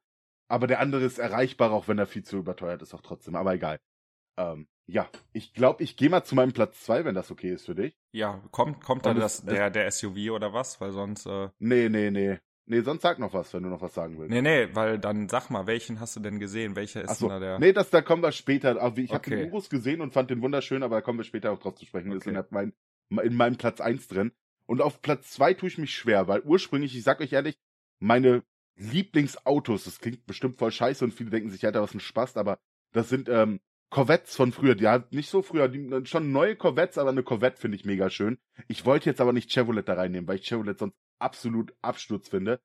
aber 0.48 0.66
der 0.66 0.80
andere 0.80 1.04
ist 1.04 1.18
erreichbar, 1.18 1.70
auch 1.72 1.88
wenn 1.88 1.98
er 1.98 2.06
viel 2.06 2.24
zu 2.24 2.38
überteuert 2.38 2.82
ist, 2.82 2.94
auch 2.94 3.00
trotzdem, 3.00 3.36
aber 3.36 3.54
egal. 3.54 3.78
Ähm, 4.38 4.68
ja, 4.86 5.08
ich 5.32 5.52
glaube, 5.52 5.82
ich 5.82 5.96
gehe 5.96 6.10
mal 6.10 6.22
zu 6.22 6.34
meinem 6.34 6.52
Platz 6.52 6.84
zwei, 6.84 7.04
wenn 7.04 7.14
das 7.14 7.30
okay 7.30 7.52
ist 7.52 7.66
für 7.66 7.74
dich. 7.74 7.96
Ja, 8.12 8.42
kommt, 8.52 8.84
kommt 8.84 9.04
dann 9.04 9.18
das, 9.18 9.44
der, 9.44 9.70
der 9.70 9.90
SUV 9.90 10.30
oder 10.30 10.52
was? 10.52 10.80
Weil 10.80 10.92
sonst. 10.92 11.26
Äh... 11.26 11.48
Nee, 11.58 11.88
nee, 11.88 12.10
nee. 12.10 12.38
Nee, 12.68 12.80
sonst 12.80 13.02
sag 13.02 13.18
noch 13.18 13.32
was, 13.32 13.54
wenn 13.54 13.62
du 13.62 13.68
noch 13.68 13.80
was 13.80 13.94
sagen 13.94 14.18
willst. 14.18 14.30
Nee, 14.30 14.42
nee, 14.42 14.68
weil 14.74 14.98
dann 14.98 15.28
sag 15.28 15.50
mal, 15.50 15.68
welchen 15.68 16.00
hast 16.00 16.16
du 16.16 16.20
denn 16.20 16.40
gesehen? 16.40 16.74
Welcher 16.74 17.02
ist 17.02 17.18
so, 17.18 17.28
da 17.28 17.38
der? 17.38 17.58
Nee, 17.60 17.72
das, 17.72 17.90
da 17.90 18.02
kommen 18.02 18.22
wir 18.22 18.32
später. 18.32 18.80
Aber 18.80 18.98
ich 18.98 19.12
okay. 19.12 19.30
habe 19.30 19.42
den 19.42 19.52
Urus 19.52 19.70
gesehen 19.70 20.00
und 20.00 20.12
fand 20.12 20.30
den 20.30 20.42
wunderschön, 20.42 20.82
aber 20.82 20.96
da 20.96 21.00
kommen 21.00 21.18
wir 21.18 21.24
später 21.24 21.52
auch 21.52 21.58
drauf 21.60 21.76
zu 21.76 21.86
sprechen. 21.86 22.08
Okay. 22.08 22.18
Ist 22.18 22.26
in, 22.26 22.44
mein, 22.50 22.72
in 23.22 23.36
meinem 23.36 23.56
Platz 23.56 23.80
eins 23.80 24.08
drin. 24.08 24.32
Und 24.66 24.80
auf 24.80 25.00
Platz 25.00 25.30
zwei 25.30 25.54
tue 25.54 25.68
ich 25.68 25.78
mich 25.78 25.94
schwer, 25.94 26.28
weil 26.28 26.42
ursprünglich, 26.42 26.96
ich 26.96 27.04
sag 27.04 27.20
euch 27.20 27.32
ehrlich, 27.32 27.58
meine 28.00 28.42
Lieblingsautos, 28.76 29.84
das 29.84 30.00
klingt 30.00 30.26
bestimmt 30.26 30.58
voll 30.58 30.72
scheiße 30.72 31.04
und 31.04 31.14
viele 31.14 31.30
denken 31.30 31.50
sich, 31.50 31.64
Alter, 31.64 31.82
was 31.82 31.94
ein 31.94 32.00
Spaß, 32.00 32.36
aber 32.36 32.58
das 32.92 33.08
sind 33.08 33.28
ähm, 33.28 33.60
Corvettes 33.90 34.36
von 34.36 34.52
früher. 34.52 34.74
Die 34.74 34.88
hat 34.88 35.12
nicht 35.12 35.30
so 35.30 35.42
früher, 35.42 35.68
die, 35.68 36.06
schon 36.06 36.32
neue 36.32 36.56
Corvettes, 36.56 36.98
aber 36.98 37.10
eine 37.10 37.22
Corvette 37.22 37.60
finde 37.60 37.76
ich 37.76 37.84
mega 37.84 38.10
schön. 38.10 38.38
Ich 38.68 38.84
wollte 38.84 39.08
jetzt 39.08 39.20
aber 39.20 39.32
nicht 39.32 39.50
Chevrolet 39.50 39.88
da 39.88 39.94
reinnehmen, 39.94 40.28
weil 40.28 40.36
ich 40.36 40.46
Chevrolet 40.46 40.78
sonst 40.78 40.96
absolut 41.18 41.74
Absturz 41.82 42.28
finde. 42.28 42.60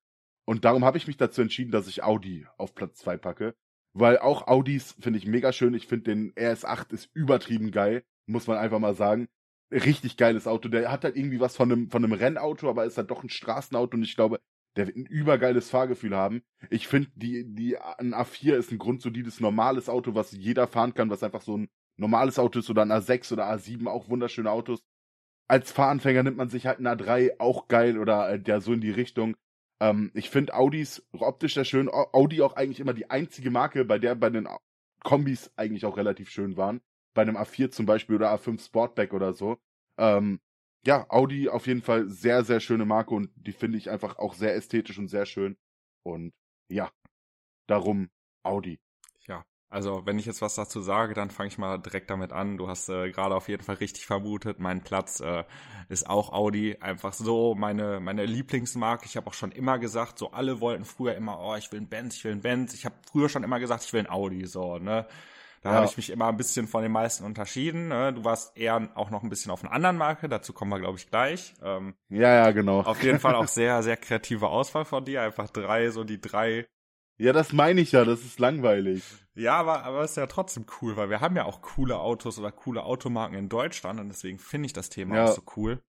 Und 0.45 0.65
darum 0.65 0.83
habe 0.83 0.97
ich 0.97 1.07
mich 1.07 1.17
dazu 1.17 1.41
entschieden, 1.41 1.71
dass 1.71 1.87
ich 1.87 2.03
Audi 2.03 2.47
auf 2.57 2.73
Platz 2.73 2.97
zwei 2.97 3.17
packe. 3.17 3.55
Weil 3.93 4.17
auch 4.17 4.47
Audis 4.47 4.95
finde 4.99 5.19
ich 5.19 5.27
mega 5.27 5.51
schön. 5.51 5.73
Ich 5.73 5.87
finde 5.87 6.11
den 6.11 6.33
RS8 6.33 6.93
ist 6.93 7.09
übertrieben 7.13 7.71
geil, 7.71 8.03
muss 8.25 8.47
man 8.47 8.57
einfach 8.57 8.79
mal 8.79 8.95
sagen. 8.95 9.27
Richtig 9.71 10.17
geiles 10.17 10.47
Auto. 10.47 10.67
Der 10.69 10.91
hat 10.91 11.03
halt 11.03 11.15
irgendwie 11.15 11.39
was 11.39 11.55
von 11.55 11.71
einem, 11.71 11.89
von 11.89 12.03
einem 12.03 12.13
Rennauto, 12.13 12.69
aber 12.69 12.85
ist 12.85 12.97
halt 12.97 13.09
doch 13.09 13.23
ein 13.23 13.29
Straßenauto 13.29 13.95
und 13.95 14.03
ich 14.03 14.15
glaube, 14.15 14.41
der 14.75 14.87
wird 14.87 14.97
ein 14.97 15.05
übergeiles 15.05 15.69
Fahrgefühl 15.69 16.15
haben. 16.15 16.43
Ich 16.69 16.87
finde, 16.87 17.09
die, 17.15 17.45
die, 17.45 17.77
ein 17.77 18.13
A4 18.13 18.55
ist 18.55 18.71
ein 18.71 18.77
grundsolides, 18.77 19.39
normales 19.39 19.89
Auto, 19.89 20.15
was 20.15 20.31
jeder 20.31 20.67
fahren 20.67 20.93
kann, 20.93 21.09
was 21.09 21.23
einfach 21.23 21.41
so 21.41 21.57
ein 21.57 21.69
normales 21.97 22.39
Auto 22.39 22.59
ist 22.59 22.69
oder 22.69 22.81
ein 22.81 22.91
A6 22.91 23.33
oder 23.33 23.49
A7, 23.49 23.87
auch 23.87 24.09
wunderschöne 24.09 24.51
Autos. 24.51 24.81
Als 25.47 25.71
Fahranfänger 25.71 26.23
nimmt 26.23 26.37
man 26.37 26.49
sich 26.49 26.65
halt 26.65 26.79
ein 26.79 26.87
A3, 26.87 27.39
auch 27.39 27.67
geil 27.67 27.97
oder 27.97 28.29
äh, 28.29 28.39
der 28.39 28.61
so 28.61 28.73
in 28.73 28.81
die 28.81 28.91
Richtung. 28.91 29.35
Ähm, 29.81 30.11
ich 30.13 30.29
finde 30.29 30.53
Audis 30.53 31.05
optisch 31.11 31.55
sehr 31.55 31.65
schön. 31.65 31.89
Audi 31.89 32.41
auch 32.41 32.55
eigentlich 32.55 32.79
immer 32.79 32.93
die 32.93 33.09
einzige 33.09 33.51
Marke, 33.51 33.83
bei 33.83 33.99
der 33.99 34.15
bei 34.15 34.29
den 34.29 34.47
Kombis 35.03 35.51
eigentlich 35.57 35.85
auch 35.85 35.97
relativ 35.97 36.29
schön 36.29 36.55
waren. 36.55 36.81
Bei 37.13 37.21
einem 37.23 37.37
A4 37.37 37.71
zum 37.71 37.85
Beispiel 37.85 38.15
oder 38.15 38.33
A5 38.33 38.63
Sportback 38.63 39.13
oder 39.13 39.33
so. 39.33 39.57
Ähm, 39.97 40.39
ja, 40.85 41.05
Audi 41.09 41.49
auf 41.49 41.67
jeden 41.67 41.81
Fall 41.81 42.09
sehr, 42.09 42.43
sehr 42.43 42.59
schöne 42.59 42.85
Marke 42.85 43.13
und 43.13 43.29
die 43.35 43.51
finde 43.51 43.77
ich 43.77 43.89
einfach 43.89 44.17
auch 44.17 44.33
sehr 44.33 44.55
ästhetisch 44.55 44.97
und 44.97 45.09
sehr 45.09 45.25
schön. 45.25 45.57
Und 46.03 46.33
ja, 46.69 46.91
darum 47.67 48.09
Audi. 48.43 48.79
Ja, 49.27 49.45
also 49.69 50.05
wenn 50.05 50.17
ich 50.17 50.25
jetzt 50.25 50.41
was 50.41 50.55
dazu 50.55 50.81
sage, 50.81 51.13
dann 51.13 51.29
fange 51.29 51.49
ich 51.49 51.57
mal 51.59 51.77
direkt 51.77 52.09
damit 52.09 52.33
an. 52.33 52.57
Du 52.57 52.67
hast 52.67 52.89
äh, 52.89 53.11
gerade 53.11 53.35
auf 53.35 53.47
jeden 53.47 53.63
Fall 53.63 53.75
richtig 53.75 54.05
vermutet. 54.07 54.59
Mein 54.59 54.83
Platz 54.83 55.19
äh, 55.19 55.43
ist 55.87 56.09
auch 56.09 56.33
Audi. 56.33 56.77
Einfach 56.81 57.13
so 57.13 57.53
meine 57.53 57.99
meine 57.99 58.25
Lieblingsmarke. 58.25 59.05
Ich 59.05 59.17
habe 59.17 59.27
auch 59.27 59.33
schon 59.33 59.51
immer 59.51 59.77
gesagt, 59.77 60.17
so 60.17 60.31
alle 60.31 60.61
wollten 60.61 60.85
früher 60.85 61.15
immer, 61.15 61.39
oh, 61.39 61.55
ich 61.55 61.71
will 61.71 61.81
ein 61.81 61.89
Benz, 61.89 62.15
ich 62.15 62.23
will 62.23 62.31
ein 62.31 62.41
Benz. 62.41 62.73
Ich 62.73 62.85
habe 62.85 62.95
früher 63.09 63.29
schon 63.29 63.43
immer 63.43 63.59
gesagt, 63.59 63.83
ich 63.83 63.93
will 63.93 64.01
ein 64.01 64.09
Audi. 64.09 64.47
So 64.47 64.79
ne. 64.79 65.07
Da 65.61 65.69
ja. 65.69 65.75
habe 65.75 65.85
ich 65.85 65.95
mich 65.95 66.09
immer 66.09 66.27
ein 66.27 66.37
bisschen 66.37 66.67
von 66.67 66.81
den 66.81 66.91
meisten 66.91 67.23
unterschieden. 67.23 67.89
Ne? 67.89 68.13
Du 68.13 68.25
warst 68.25 68.57
eher 68.57 68.89
auch 68.95 69.11
noch 69.11 69.21
ein 69.21 69.29
bisschen 69.29 69.51
auf 69.51 69.63
einer 69.63 69.71
anderen 69.71 69.95
Marke, 69.95 70.27
dazu 70.27 70.53
kommen 70.53 70.71
wir, 70.71 70.79
glaube 70.79 70.97
ich, 70.97 71.07
gleich. 71.07 71.53
Ähm, 71.61 71.93
ja, 72.09 72.33
ja, 72.33 72.51
genau. 72.51 72.81
Auf 72.81 73.03
jeden 73.03 73.19
Fall 73.19 73.35
auch 73.35 73.47
sehr, 73.47 73.83
sehr 73.83 73.95
kreative 73.97 74.47
Auswahl 74.47 74.85
von 74.85 75.05
dir. 75.05 75.21
Einfach 75.21 75.51
drei, 75.51 75.91
so 75.91 76.03
die 76.03 76.19
drei. 76.19 76.65
Ja, 77.19 77.31
das 77.31 77.53
meine 77.53 77.81
ich 77.81 77.91
ja, 77.91 78.03
das 78.03 78.21
ist 78.21 78.39
langweilig. 78.39 79.03
Ja, 79.35 79.53
aber, 79.53 79.83
aber 79.83 80.03
ist 80.03 80.17
ja 80.17 80.25
trotzdem 80.25 80.65
cool, 80.81 80.97
weil 80.97 81.11
wir 81.11 81.21
haben 81.21 81.35
ja 81.35 81.45
auch 81.45 81.61
coole 81.61 81.99
Autos 81.99 82.39
oder 82.39 82.51
coole 82.51 82.83
Automarken 82.83 83.37
in 83.37 83.47
Deutschland 83.47 83.99
und 83.99 84.09
deswegen 84.09 84.39
finde 84.39 84.65
ich 84.65 84.73
das 84.73 84.89
Thema 84.89 85.15
ja. 85.15 85.25
auch 85.25 85.35
so 85.35 85.43
cool. 85.55 85.83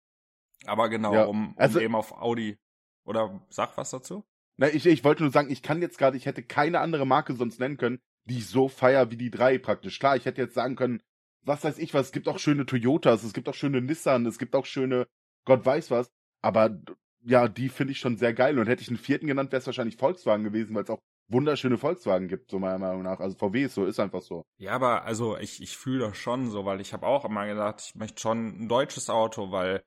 Aber 0.66 0.88
genau, 0.88 1.14
ja. 1.14 1.24
um, 1.24 1.50
um 1.50 1.54
also, 1.56 1.78
eben 1.78 1.94
auf 1.94 2.12
Audi 2.12 2.58
oder 3.04 3.40
sag 3.48 3.76
was 3.76 3.90
dazu? 3.90 4.24
Na, 4.56 4.68
ich, 4.68 4.84
ich 4.84 5.04
wollte 5.04 5.22
nur 5.22 5.32
sagen, 5.32 5.50
ich 5.50 5.62
kann 5.62 5.80
jetzt 5.80 5.98
gerade, 5.98 6.16
ich 6.16 6.26
hätte 6.26 6.42
keine 6.42 6.80
andere 6.80 7.06
Marke 7.06 7.34
sonst 7.34 7.60
nennen 7.60 7.76
können, 7.76 8.00
die 8.30 8.38
ich 8.38 8.46
so 8.46 8.68
feier 8.68 9.10
wie 9.10 9.16
die 9.16 9.30
drei 9.30 9.58
praktisch. 9.58 9.98
Klar, 9.98 10.16
ich 10.16 10.24
hätte 10.24 10.40
jetzt 10.40 10.54
sagen 10.54 10.76
können, 10.76 11.02
was 11.42 11.64
weiß 11.64 11.78
ich 11.78 11.94
was, 11.94 12.06
es 12.06 12.12
gibt 12.12 12.28
auch 12.28 12.38
schöne 12.38 12.66
Toyotas, 12.66 13.24
es 13.24 13.32
gibt 13.32 13.48
auch 13.48 13.54
schöne 13.54 13.80
Nissan, 13.80 14.26
es 14.26 14.38
gibt 14.38 14.54
auch 14.54 14.66
schöne 14.66 15.06
Gott 15.44 15.64
weiß 15.64 15.90
was, 15.90 16.10
aber 16.42 16.78
ja, 17.22 17.48
die 17.48 17.68
finde 17.68 17.92
ich 17.92 17.98
schon 17.98 18.16
sehr 18.16 18.32
geil 18.32 18.58
und 18.58 18.66
hätte 18.66 18.82
ich 18.82 18.88
einen 18.88 18.98
vierten 18.98 19.26
genannt, 19.26 19.52
wäre 19.52 19.60
es 19.60 19.66
wahrscheinlich 19.66 19.96
Volkswagen 19.96 20.44
gewesen, 20.44 20.74
weil 20.74 20.84
es 20.84 20.90
auch 20.90 21.00
wunderschöne 21.28 21.78
Volkswagen 21.78 22.28
gibt, 22.28 22.50
so 22.50 22.58
meiner 22.58 22.78
Meinung 22.78 23.02
nach. 23.02 23.20
Also 23.20 23.36
VW 23.36 23.64
ist 23.64 23.74
so, 23.74 23.84
ist 23.84 24.00
einfach 24.00 24.22
so. 24.22 24.44
Ja, 24.58 24.72
aber 24.72 25.04
also 25.04 25.36
ich, 25.38 25.62
ich 25.62 25.76
fühle 25.76 26.06
das 26.06 26.16
schon 26.16 26.50
so, 26.50 26.64
weil 26.64 26.80
ich 26.80 26.92
habe 26.92 27.06
auch 27.06 27.24
immer 27.24 27.46
gedacht, 27.46 27.82
ich 27.86 27.94
möchte 27.94 28.20
schon 28.20 28.64
ein 28.64 28.68
deutsches 28.68 29.10
Auto, 29.10 29.50
weil 29.50 29.82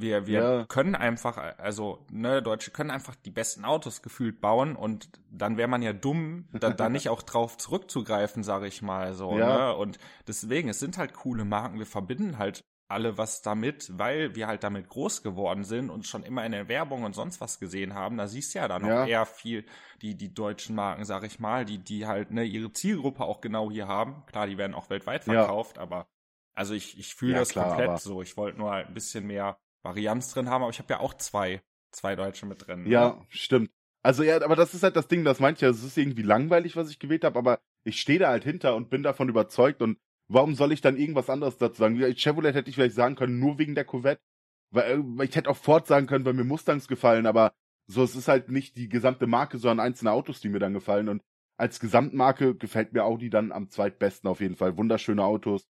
wir, 0.00 0.26
wir 0.26 0.42
ja. 0.42 0.64
können 0.66 0.94
einfach, 0.94 1.36
also, 1.58 2.06
ne, 2.10 2.40
Deutsche 2.40 2.70
können 2.70 2.90
einfach 2.90 3.16
die 3.16 3.30
besten 3.30 3.64
Autos 3.64 4.00
gefühlt 4.00 4.40
bauen 4.40 4.76
und 4.76 5.08
dann 5.30 5.56
wäre 5.56 5.68
man 5.68 5.82
ja 5.82 5.92
dumm, 5.92 6.48
da, 6.52 6.70
da 6.70 6.88
nicht 6.88 7.08
auch 7.08 7.22
drauf 7.22 7.58
zurückzugreifen, 7.58 8.44
sage 8.44 8.68
ich 8.68 8.80
mal 8.80 9.14
so. 9.14 9.36
Ja. 9.36 9.58
Ne? 9.58 9.76
Und 9.76 9.98
deswegen, 10.26 10.68
es 10.68 10.78
sind 10.78 10.98
halt 10.98 11.14
coole 11.14 11.44
Marken, 11.44 11.78
wir 11.78 11.86
verbinden 11.86 12.38
halt 12.38 12.64
alle 12.90 13.18
was 13.18 13.42
damit, 13.42 13.98
weil 13.98 14.34
wir 14.34 14.46
halt 14.46 14.62
damit 14.64 14.88
groß 14.88 15.22
geworden 15.22 15.64
sind 15.64 15.90
und 15.90 16.06
schon 16.06 16.22
immer 16.22 16.46
in 16.46 16.52
der 16.52 16.68
Werbung 16.68 17.02
und 17.02 17.14
sonst 17.14 17.40
was 17.40 17.58
gesehen 17.58 17.94
haben. 17.94 18.16
Da 18.16 18.28
siehst 18.28 18.54
du 18.54 18.60
ja 18.60 18.68
dann 18.68 18.86
ja. 18.86 19.02
auch 19.02 19.06
eher 19.06 19.26
viel 19.26 19.66
die, 20.00 20.14
die 20.16 20.32
deutschen 20.32 20.74
Marken, 20.74 21.04
sag 21.04 21.24
ich 21.24 21.38
mal, 21.38 21.66
die, 21.66 21.78
die 21.78 22.06
halt 22.06 22.30
ne, 22.30 22.44
ihre 22.44 22.72
Zielgruppe 22.72 23.24
auch 23.24 23.40
genau 23.40 23.70
hier 23.70 23.88
haben. 23.88 24.24
Klar, 24.26 24.46
die 24.46 24.56
werden 24.56 24.74
auch 24.74 24.88
weltweit 24.88 25.24
verkauft, 25.24 25.76
ja. 25.76 25.82
aber 25.82 26.06
also 26.54 26.72
ich, 26.72 26.98
ich 26.98 27.14
fühle 27.14 27.34
ja, 27.34 27.38
das 27.40 27.50
klar, 27.50 27.68
komplett 27.68 28.00
so. 28.00 28.22
Ich 28.22 28.36
wollte 28.36 28.58
nur 28.58 28.70
halt 28.70 28.88
ein 28.88 28.94
bisschen 28.94 29.26
mehr 29.26 29.58
Varianz 29.88 30.32
drin 30.32 30.48
haben, 30.48 30.62
aber 30.62 30.70
ich 30.70 30.78
habe 30.78 30.92
ja 30.92 31.00
auch 31.00 31.14
zwei, 31.14 31.62
zwei 31.92 32.14
Deutsche 32.14 32.46
mit 32.46 32.66
drin. 32.66 32.84
Ne? 32.84 32.90
Ja, 32.90 33.26
stimmt. 33.28 33.70
Also 34.02 34.22
ja, 34.22 34.40
aber 34.42 34.56
das 34.56 34.74
ist 34.74 34.82
halt 34.82 34.96
das 34.96 35.08
Ding, 35.08 35.24
das 35.24 35.40
meint 35.40 35.60
ja, 35.60 35.68
es 35.68 35.82
ist 35.82 35.98
irgendwie 35.98 36.22
langweilig, 36.22 36.76
was 36.76 36.90
ich 36.90 36.98
gewählt 36.98 37.24
habe, 37.24 37.38
aber 37.38 37.60
ich 37.84 38.00
stehe 38.00 38.18
da 38.18 38.28
halt 38.28 38.44
hinter 38.44 38.76
und 38.76 38.90
bin 38.90 39.02
davon 39.02 39.28
überzeugt 39.28 39.82
und 39.82 39.98
warum 40.28 40.54
soll 40.54 40.72
ich 40.72 40.80
dann 40.80 40.96
irgendwas 40.96 41.30
anderes 41.30 41.56
dazu 41.56 41.78
sagen? 41.78 41.98
Chevrolet 42.14 42.54
hätte 42.54 42.70
ich 42.70 42.76
vielleicht 42.76 42.94
sagen 42.94 43.16
können, 43.16 43.40
nur 43.40 43.58
wegen 43.58 43.74
der 43.74 43.84
Corvette. 43.84 44.22
Weil, 44.70 45.02
weil 45.02 45.28
ich 45.28 45.34
hätte 45.34 45.48
auch 45.48 45.56
Ford 45.56 45.86
sagen 45.86 46.06
können, 46.06 46.26
weil 46.26 46.34
mir 46.34 46.44
Mustangs 46.44 46.88
gefallen, 46.88 47.26
aber 47.26 47.54
so, 47.86 48.02
es 48.02 48.14
ist 48.14 48.28
halt 48.28 48.50
nicht 48.50 48.76
die 48.76 48.90
gesamte 48.90 49.26
Marke, 49.26 49.56
sondern 49.56 49.86
einzelne 49.86 50.12
Autos, 50.12 50.40
die 50.40 50.50
mir 50.50 50.58
dann 50.58 50.74
gefallen. 50.74 51.08
Und 51.08 51.22
als 51.56 51.80
Gesamtmarke 51.80 52.54
gefällt 52.54 52.92
mir 52.92 53.04
Audi 53.04 53.30
dann 53.30 53.50
am 53.50 53.70
zweitbesten 53.70 54.28
auf 54.28 54.40
jeden 54.40 54.56
Fall. 54.56 54.76
Wunderschöne 54.76 55.24
Autos. 55.24 55.66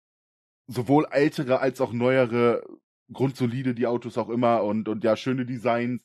Sowohl 0.66 1.06
ältere 1.10 1.60
als 1.60 1.80
auch 1.80 1.92
neuere 1.92 2.66
grundsolide, 3.12 3.74
die 3.74 3.86
Autos 3.86 4.18
auch 4.18 4.28
immer 4.28 4.62
und, 4.64 4.88
und 4.88 5.04
ja, 5.04 5.16
schöne 5.16 5.46
Designs. 5.46 6.04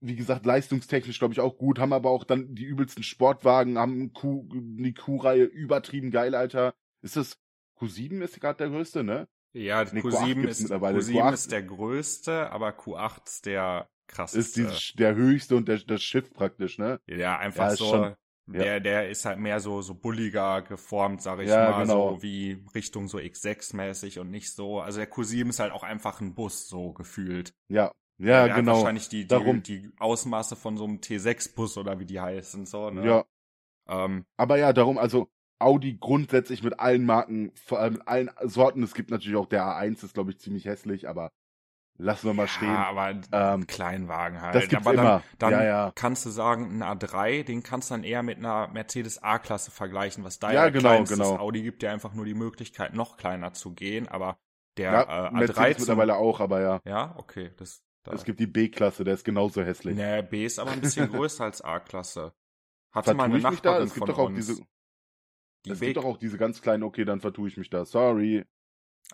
Wie 0.00 0.16
gesagt, 0.16 0.46
leistungstechnisch 0.46 1.18
glaube 1.18 1.34
ich 1.34 1.40
auch 1.40 1.56
gut, 1.56 1.78
haben 1.78 1.92
aber 1.92 2.10
auch 2.10 2.24
dann 2.24 2.54
die 2.54 2.64
übelsten 2.64 3.04
Sportwagen, 3.04 3.78
haben 3.78 4.12
Q, 4.12 4.48
die 4.52 4.94
Q-Reihe 4.94 5.44
übertrieben 5.44 6.10
geil, 6.10 6.34
Alter. 6.34 6.74
Ist 7.02 7.16
das 7.16 7.38
Q7 7.78 8.20
ist 8.22 8.40
gerade 8.40 8.58
der 8.58 8.70
größte, 8.70 9.04
ne? 9.04 9.28
Ja, 9.52 9.84
nee, 9.84 10.00
Q7, 10.00 10.44
ist, 10.44 10.72
Q7 10.72 11.32
ist 11.32 11.52
der 11.52 11.62
größte, 11.62 12.50
aber 12.50 12.70
Q8 12.70 13.26
ist 13.26 13.46
der 13.46 13.88
krasseste. 14.06 14.62
Ist 14.62 14.92
die, 14.92 14.96
der 14.96 15.14
höchste 15.14 15.56
und 15.56 15.68
der, 15.68 15.78
das 15.78 16.02
Schiff 16.02 16.32
praktisch, 16.32 16.78
ne? 16.78 17.00
Ja, 17.06 17.38
einfach 17.38 17.70
ja, 17.70 17.76
so. 17.76 18.14
Schon, 18.46 18.54
der, 18.54 18.80
der 18.80 19.08
ist 19.08 19.24
halt 19.24 19.38
mehr 19.38 19.60
so, 19.60 19.82
so 19.82 19.94
bulliger 19.94 20.62
geformt, 20.62 21.22
sag 21.22 21.40
ich 21.40 21.48
ja, 21.48 21.70
mal, 21.70 21.82
genau. 21.82 22.14
so 22.16 22.22
wie 22.22 22.64
Richtung 22.74 23.08
so 23.08 23.18
X6-mäßig 23.18 24.18
und 24.18 24.30
nicht 24.30 24.52
so. 24.52 24.80
Also 24.80 24.98
der 24.98 25.10
Q7 25.10 25.48
ist 25.48 25.60
halt 25.60 25.72
auch 25.72 25.84
einfach 25.84 26.20
ein 26.20 26.34
Bus, 26.34 26.68
so 26.68 26.92
gefühlt. 26.92 27.54
Ja, 27.68 27.92
ja, 28.18 28.46
der 28.46 28.54
genau. 28.56 28.76
wahrscheinlich 28.76 29.08
die, 29.08 29.22
die, 29.22 29.28
Darum. 29.28 29.62
die 29.62 29.90
Ausmaße 29.98 30.56
von 30.56 30.76
so 30.76 30.84
einem 30.84 30.98
T6-Bus 30.98 31.78
oder 31.78 31.98
wie 31.98 32.06
die 32.06 32.20
heißen, 32.20 32.66
so, 32.66 32.90
ne? 32.90 33.06
Ja. 33.06 33.24
Ähm, 33.88 34.26
Aber 34.36 34.58
ja, 34.58 34.72
darum, 34.72 34.98
also 34.98 35.28
Audi 35.58 35.96
grundsätzlich 35.98 36.62
mit 36.62 36.78
allen 36.78 37.04
Marken, 37.04 37.52
vor 37.54 37.78
allem 37.78 37.94
mit 37.94 38.08
allen 38.08 38.30
Sorten. 38.42 38.82
Es 38.82 38.94
gibt 38.94 39.10
natürlich 39.10 39.36
auch 39.36 39.46
der 39.46 39.64
A1, 39.64 40.04
ist 40.04 40.14
glaube 40.14 40.30
ich 40.30 40.38
ziemlich 40.38 40.66
hässlich, 40.66 41.08
aber 41.08 41.32
lassen 42.02 42.26
wir 42.26 42.34
mal 42.34 42.48
stehen. 42.48 42.68
Ja, 42.68 42.86
aber 42.86 43.20
ähm, 43.32 43.66
Kleinwagen 43.66 44.40
halt. 44.40 44.54
Das 44.54 44.68
gibt's 44.68 44.86
aber 44.86 44.96
dann, 44.96 45.06
immer. 45.06 45.22
dann 45.38 45.52
ja, 45.52 45.64
ja. 45.64 45.92
kannst 45.94 46.26
du 46.26 46.30
sagen, 46.30 46.82
ein 46.82 46.98
A3, 46.98 47.44
den 47.44 47.62
kannst 47.62 47.90
du 47.90 47.94
dann 47.94 48.04
eher 48.04 48.22
mit 48.22 48.38
einer 48.38 48.68
Mercedes 48.68 49.22
A-Klasse 49.22 49.70
vergleichen, 49.70 50.24
was 50.24 50.38
da 50.38 50.52
ja, 50.52 50.64
ja 50.64 50.70
genau. 50.70 51.02
Genau. 51.04 51.36
Audi 51.38 51.62
gibt 51.62 51.82
dir 51.82 51.90
einfach 51.90 52.14
nur 52.14 52.24
die 52.24 52.34
Möglichkeit, 52.34 52.94
noch 52.94 53.16
kleiner 53.16 53.52
zu 53.52 53.72
gehen, 53.72 54.08
aber 54.08 54.38
der 54.76 54.92
ja, 54.92 55.02
äh, 55.02 55.28
A3 55.28 55.32
Mercedes 55.32 55.78
mittlerweile 55.80 56.16
auch, 56.16 56.40
aber 56.40 56.60
ja. 56.60 56.80
Ja, 56.84 57.14
okay, 57.18 57.52
das 57.56 57.82
da. 58.04 58.12
Es 58.12 58.24
gibt 58.24 58.40
die 58.40 58.48
B-Klasse, 58.48 59.04
der 59.04 59.14
ist 59.14 59.24
genauso 59.24 59.62
hässlich. 59.62 59.94
Nee, 59.94 60.22
B 60.22 60.44
ist 60.44 60.58
aber 60.58 60.72
ein 60.72 60.80
bisschen 60.80 61.08
größer 61.12 61.44
als 61.44 61.60
A-Klasse. 61.60 62.32
Hatte 62.90 63.14
mal 63.14 63.24
eine 63.24 63.38
Nachbarin 63.38 63.84
Es 63.84 63.94
gibt 63.94 64.08
doch 64.08 64.18
auch 64.18 64.26
uns. 64.26 64.46
diese 64.46 64.62
die 65.64 65.70
es 65.70 65.80
gibt 65.80 65.96
doch 65.96 66.04
auch 66.04 66.18
diese 66.18 66.38
ganz 66.38 66.60
kleinen, 66.60 66.82
okay, 66.82 67.04
dann 67.04 67.20
vertue 67.20 67.48
ich 67.48 67.56
mich 67.56 67.70
da, 67.70 67.84
sorry. 67.84 68.44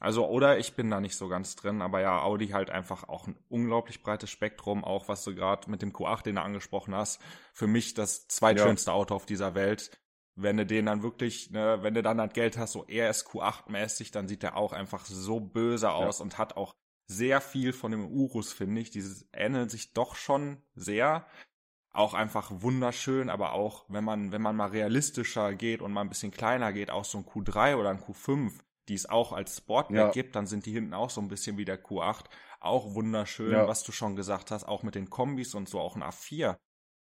Also, 0.01 0.29
oder 0.29 0.59
ich 0.59 0.75
bin 0.75 0.91
da 0.91 1.01
nicht 1.01 1.17
so 1.17 1.29
ganz 1.29 1.57
drin, 1.57 1.83
aber 1.83 2.01
ja, 2.01 2.23
Audi 2.23 2.49
halt 2.49 2.71
einfach 2.71 3.09
auch 3.09 3.27
ein 3.27 3.37
unglaublich 3.49 4.03
breites 4.03 4.31
Spektrum, 4.31 4.85
auch 4.85 5.09
was 5.09 5.25
du 5.25 5.35
gerade 5.35 5.69
mit 5.71 5.83
dem 5.83 5.93
Q8, 5.93 6.23
den 6.23 6.37
du 6.37 6.43
angesprochen 6.43 6.95
hast, 6.95 7.21
für 7.53 7.67
mich 7.67 7.95
das 7.95 8.29
zweitschönste 8.29 8.91
ja. 8.91 8.95
Auto 8.95 9.15
auf 9.15 9.27
dieser 9.27 9.55
Welt. 9.55 9.91
Wenn 10.37 10.57
du 10.57 10.65
den 10.65 10.87
dann 10.87 11.03
wirklich, 11.03 11.51
ne, 11.51 11.79
wenn 11.83 11.95
du 11.95 12.03
dann 12.03 12.19
das 12.19 12.33
Geld 12.33 12.57
hast, 12.59 12.73
so 12.73 12.87
rs 12.89 13.27
Q8-mäßig, 13.27 14.13
dann 14.13 14.29
sieht 14.29 14.45
der 14.45 14.57
auch 14.57 14.73
einfach 14.73 15.05
so 15.05 15.41
böse 15.41 15.91
aus 15.91 16.21
ja. 16.21 16.23
und 16.23 16.39
hat 16.39 16.57
auch 16.57 16.77
sehr 17.09 17.41
viel 17.41 17.73
von 17.73 17.91
dem 17.91 18.07
Urus, 18.07 18.53
finde 18.53 18.81
ich. 18.81 18.91
Dieses 18.91 19.29
ähnelt 19.33 19.73
sich 19.73 19.95
doch 19.95 20.15
schon 20.15 20.63
sehr 20.77 21.27
auch 21.91 22.15
einfach 22.15 22.53
wunderschön, 22.55 23.31
aber 23.31 23.53
auch, 23.53 23.85
wenn 23.89 24.05
man, 24.05 24.31
wenn 24.31 24.43
man 24.43 24.55
mal 24.55 24.69
realistischer 24.69 25.55
geht 25.55 25.83
und 25.83 25.93
mal 25.93 26.03
ein 26.03 26.09
bisschen 26.09 26.31
kleiner 26.31 26.73
geht, 26.73 26.91
auch 26.91 27.05
so 27.05 27.19
ein 27.19 27.25
Q3 27.25 27.75
oder 27.75 27.91
ein 27.91 27.99
Q5, 28.01 28.53
die 28.89 28.95
es 28.95 29.09
auch 29.09 29.33
als 29.33 29.57
Sportback 29.57 29.97
ja. 29.97 30.11
gibt, 30.11 30.37
dann 30.37 30.47
sind 30.47 30.67
die 30.67 30.73
hinten 30.73 30.95
auch 30.95 31.11
so 31.11 31.21
ein 31.21 31.29
bisschen 31.29 31.59
wie 31.59 31.65
der 31.65 31.83
Q8. 31.83 32.25
Auch 32.61 32.95
wunderschön, 32.95 33.53
ja. 33.53 33.69
was 33.69 33.83
du 33.85 33.93
schon 33.93 34.17
gesagt 34.17 34.51
hast, 34.51 34.65
auch 34.65 34.83
mit 34.83 34.95
den 34.95 35.11
Kombis 35.11 35.55
und 35.55 35.69
so, 35.69 35.81
auch 35.81 35.97
ein 35.97 36.03
A4. 36.03 36.57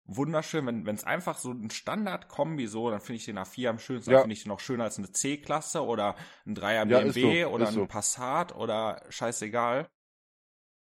Wunderschön, 0.06 0.66
wenn 0.66 0.96
es 0.96 1.04
einfach 1.04 1.38
so 1.38 1.52
ein 1.52 1.70
Standard-Kombi 1.70 2.68
so, 2.68 2.90
dann 2.90 3.02
finde 3.02 3.18
ich 3.18 3.26
den 3.26 3.38
A4 3.38 3.70
am 3.70 3.80
schönsten, 3.80 4.12
ja. 4.12 4.18
dann 4.18 4.24
finde 4.24 4.34
ich 4.34 4.44
den 4.44 4.50
noch 4.50 4.60
schöner 4.60 4.86
als 4.86 4.98
eine 4.98 5.12
C-Klasse 5.12 5.86
oder 5.86 6.16
ein 6.46 6.56
3er 6.56 6.86
BMW 6.86 7.44
so, 7.44 7.50
oder 7.50 7.68
ein 7.68 7.74
so. 7.74 7.86
Passat 7.86 8.56
oder 8.56 9.04
scheißegal. 9.10 9.90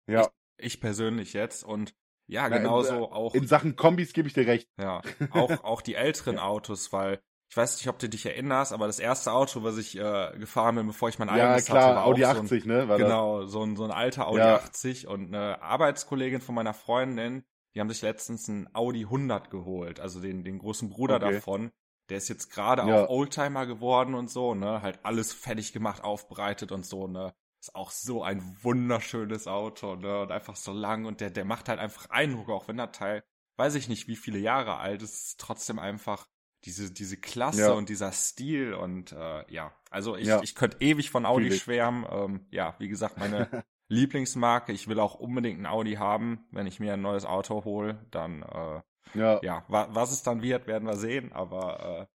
Ja. 0.06 0.28
Ich, 0.58 0.74
ich 0.74 0.80
persönlich 0.80 1.32
jetzt 1.32 1.64
und 1.64 1.94
Ja, 2.26 2.48
genau 2.48 2.82
so 2.82 2.94
äh, 2.94 3.12
auch. 3.12 3.34
In 3.34 3.46
Sachen 3.46 3.76
Kombis 3.76 4.12
gebe 4.12 4.28
ich 4.28 4.34
dir 4.34 4.46
recht. 4.46 4.68
Ja, 4.78 5.00
auch, 5.30 5.64
auch 5.64 5.80
die 5.80 5.94
älteren 5.94 6.38
Autos, 6.38 6.92
weil 6.92 7.20
ich 7.48 7.56
weiß 7.56 7.76
nicht, 7.76 7.88
ob 7.88 7.98
du 7.98 8.08
dich 8.08 8.26
erinnerst, 8.26 8.72
aber 8.72 8.86
das 8.86 8.98
erste 8.98 9.32
Auto, 9.32 9.62
was 9.62 9.76
ich 9.78 9.96
äh, 9.96 10.32
gefahren 10.38 10.74
bin, 10.76 10.86
bevor 10.86 11.08
ich 11.08 11.18
mein 11.18 11.28
ja, 11.28 11.34
eigenes 11.44 11.66
klar, 11.66 11.94
hatte, 11.94 11.94
war 11.94 12.04
Audi 12.04 12.24
auch 12.24 12.24
so 12.24 12.38
80, 12.38 12.64
ein, 12.64 12.68
ne? 12.68 12.88
War 12.88 12.98
genau, 12.98 13.46
so 13.46 13.62
ein, 13.62 13.76
so 13.76 13.84
ein 13.84 13.90
alter 13.90 14.26
Audi 14.28 14.38
Ja. 14.38 14.56
80 14.56 15.06
und 15.06 15.28
eine 15.34 15.62
Arbeitskollegin 15.62 16.40
von 16.40 16.54
meiner 16.54 16.74
Freundin, 16.74 17.44
die 17.74 17.80
haben 17.80 17.88
sich 17.90 18.02
letztens 18.02 18.48
einen 18.48 18.68
Audi 18.74 19.02
100 19.02 19.50
geholt, 19.50 20.00
also 20.00 20.20
den, 20.20 20.44
den 20.44 20.58
großen 20.58 20.88
Bruder 20.90 21.16
Okay. 21.16 21.32
davon. 21.34 21.70
Der 22.08 22.18
ist 22.18 22.28
jetzt 22.28 22.50
gerade 22.50 22.86
Ja. 22.86 23.04
auch 23.04 23.08
Oldtimer 23.08 23.66
geworden 23.66 24.14
und 24.14 24.30
so, 24.30 24.54
ne? 24.54 24.82
Halt 24.82 25.00
alles 25.04 25.32
fertig 25.32 25.72
gemacht, 25.72 26.02
aufbereitet 26.04 26.72
und 26.72 26.86
so, 26.86 27.06
ne? 27.06 27.34
Ist 27.60 27.74
auch 27.74 27.90
so 27.90 28.22
ein 28.22 28.42
wunderschönes 28.62 29.46
Auto, 29.46 29.96
ne? 29.96 30.20
Und 30.22 30.30
einfach 30.32 30.56
so 30.56 30.72
lang 30.72 31.04
und 31.04 31.20
der, 31.20 31.30
der 31.30 31.44
macht 31.44 31.68
halt 31.68 31.80
einfach 31.80 32.08
Eindruck, 32.10 32.48
auch 32.50 32.68
wenn 32.68 32.76
der 32.76 32.92
Teil, 32.92 33.24
weiß 33.56 33.74
ich 33.74 33.88
nicht, 33.88 34.08
wie 34.08 34.16
viele 34.16 34.38
Jahre 34.38 34.76
alt 34.76 35.02
ist, 35.02 35.14
ist 35.14 35.40
trotzdem 35.40 35.78
einfach 35.78 36.28
diese, 36.66 36.92
diese 36.92 37.16
Klasse 37.16 37.60
Ja. 37.62 37.72
und 37.72 37.88
dieser 37.88 38.12
Stil 38.12 38.74
und 38.74 39.12
äh, 39.12 39.50
ja, 39.52 39.72
also 39.90 40.16
ich, 40.16 40.26
Ja. 40.26 40.42
ich 40.42 40.54
könnte 40.54 40.76
ewig 40.80 41.10
von 41.10 41.24
Audi 41.24 41.48
ich. 41.48 41.62
schwärmen. 41.62 42.04
Ähm, 42.10 42.46
ja, 42.50 42.74
wie 42.78 42.88
gesagt, 42.88 43.18
meine 43.18 43.48
Lieblingsmarke. 43.88 44.72
Ich 44.72 44.88
will 44.88 44.98
auch 45.00 45.14
unbedingt 45.14 45.60
ein 45.60 45.66
Audi 45.66 45.94
haben. 45.94 46.46
Wenn 46.50 46.66
ich 46.66 46.80
mir 46.80 46.92
ein 46.94 47.02
neues 47.02 47.24
Auto 47.24 47.64
hole, 47.64 48.04
dann 48.10 48.42
äh, 48.42 48.82
Ja, 49.18 49.40
ja, 49.42 49.64
wa 49.68 49.88
was 49.92 50.10
es 50.12 50.22
dann 50.22 50.42
wird, 50.42 50.66
werden 50.66 50.86
wir 50.88 50.96
sehen, 50.96 51.32
aber 51.32 52.08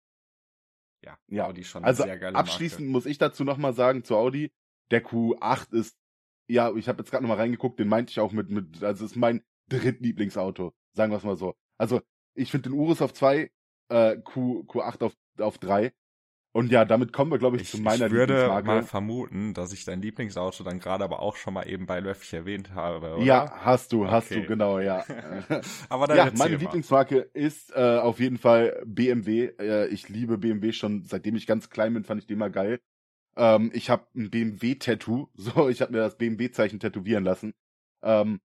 äh, 1.03 1.05
ja, 1.05 1.17
Ja. 1.27 1.45
Audi 1.45 1.63
schon 1.63 1.85
also 1.85 2.03
sehr 2.03 2.17
geile 2.17 2.35
abschließend 2.35 2.81
Marke. 2.81 2.91
muss 2.91 3.05
ich 3.05 3.17
dazu 3.19 3.43
nochmal 3.43 3.73
sagen 3.73 4.03
zu 4.03 4.17
Audi, 4.17 4.51
der 4.91 5.05
Q8 5.05 5.71
ist, 5.73 5.95
ja, 6.47 6.73
ich 6.76 6.89
habe 6.89 6.99
jetzt 6.99 7.11
gerade 7.11 7.23
nochmal 7.23 7.38
reingeguckt, 7.38 7.80
den 7.80 7.88
meinte 7.88 8.09
ich 8.11 8.19
auch 8.19 8.31
mit, 8.31 8.49
mit, 8.49 8.84
also 8.84 9.05
ist 9.05 9.15
mein 9.15 9.43
drittlieblingsauto, 9.69 10.73
sagen 10.93 11.11
wir 11.11 11.17
es 11.17 11.23
mal 11.23 11.38
so. 11.38 11.55
Also 11.77 12.01
ich 12.34 12.51
finde 12.51 12.69
den 12.69 12.77
Urus 12.77 13.01
auf 13.03 13.13
2, 13.13 13.51
äh, 13.90 14.18
Q, 14.18 14.64
Q8 14.68 15.03
auf, 15.06 15.14
auf 15.40 15.57
3 15.60 15.94
und 16.53 16.72
ja, 16.72 16.86
damit 16.86 17.14
kommen 17.14 17.32
wir, 17.32 17.40
glaube 17.40 17.57
ich, 17.57 17.64
Ich, 17.64 17.72
zu 17.72 17.78
meiner 17.78 18.07
ich 18.07 18.11
würde 18.11 18.60
mal 18.64 18.82
vermuten, 18.84 19.53
dass 19.53 19.74
ich 19.74 19.86
dein 19.86 20.02
Lieblingsauto 20.02 20.64
dann 20.64 20.80
gerade 20.80 21.03
aber 21.03 21.20
auch 21.22 21.36
schon 21.36 21.53
mal 21.53 21.68
eben 21.68 21.86
beiläufig 21.86 22.34
erwähnt 22.34 22.74
habe, 22.74 23.16
oder? 23.18 23.26
Ja, 23.26 23.52
hast 23.66 23.91
du, 23.91 24.07
hast 24.10 24.28
Okay. 24.28 24.36
du, 24.36 24.45
genau, 24.45 24.80
ja. 24.80 25.06
aber 25.90 26.07
dann 26.07 26.18
ja, 26.18 26.30
meine 26.34 26.56
mal. 26.56 26.56
Lieblingsmarke 26.56 27.18
ist 27.34 27.72
äh, 27.76 27.98
auf 27.98 28.20
jeden 28.20 28.38
Fall 28.38 28.82
BMW. 28.86 29.45
Äh, 29.60 29.88
ich 29.88 30.10
liebe 30.10 30.38
BMW 30.38 30.72
schon, 30.72 31.03
seitdem 31.06 31.36
ich 31.36 31.45
ganz 31.48 31.70
klein 31.70 31.94
bin, 31.94 32.03
fand 32.03 32.22
ich 32.22 32.28
den 32.28 32.40
mal 32.40 32.52
geil. 32.52 32.80
Ähm, 33.38 33.72
ich 33.74 33.90
habe 33.90 34.07
ein 34.16 34.30
BMW-Tattoo, 34.32 35.30
so, 35.36 35.70
ich 35.70 35.82
habe 35.82 35.94
mir 35.94 35.99
das 35.99 36.18
BMW-Zeichen 36.18 36.80
tätowieren 36.80 37.24
lassen. 37.26 37.53
Ähm, 38.03 38.40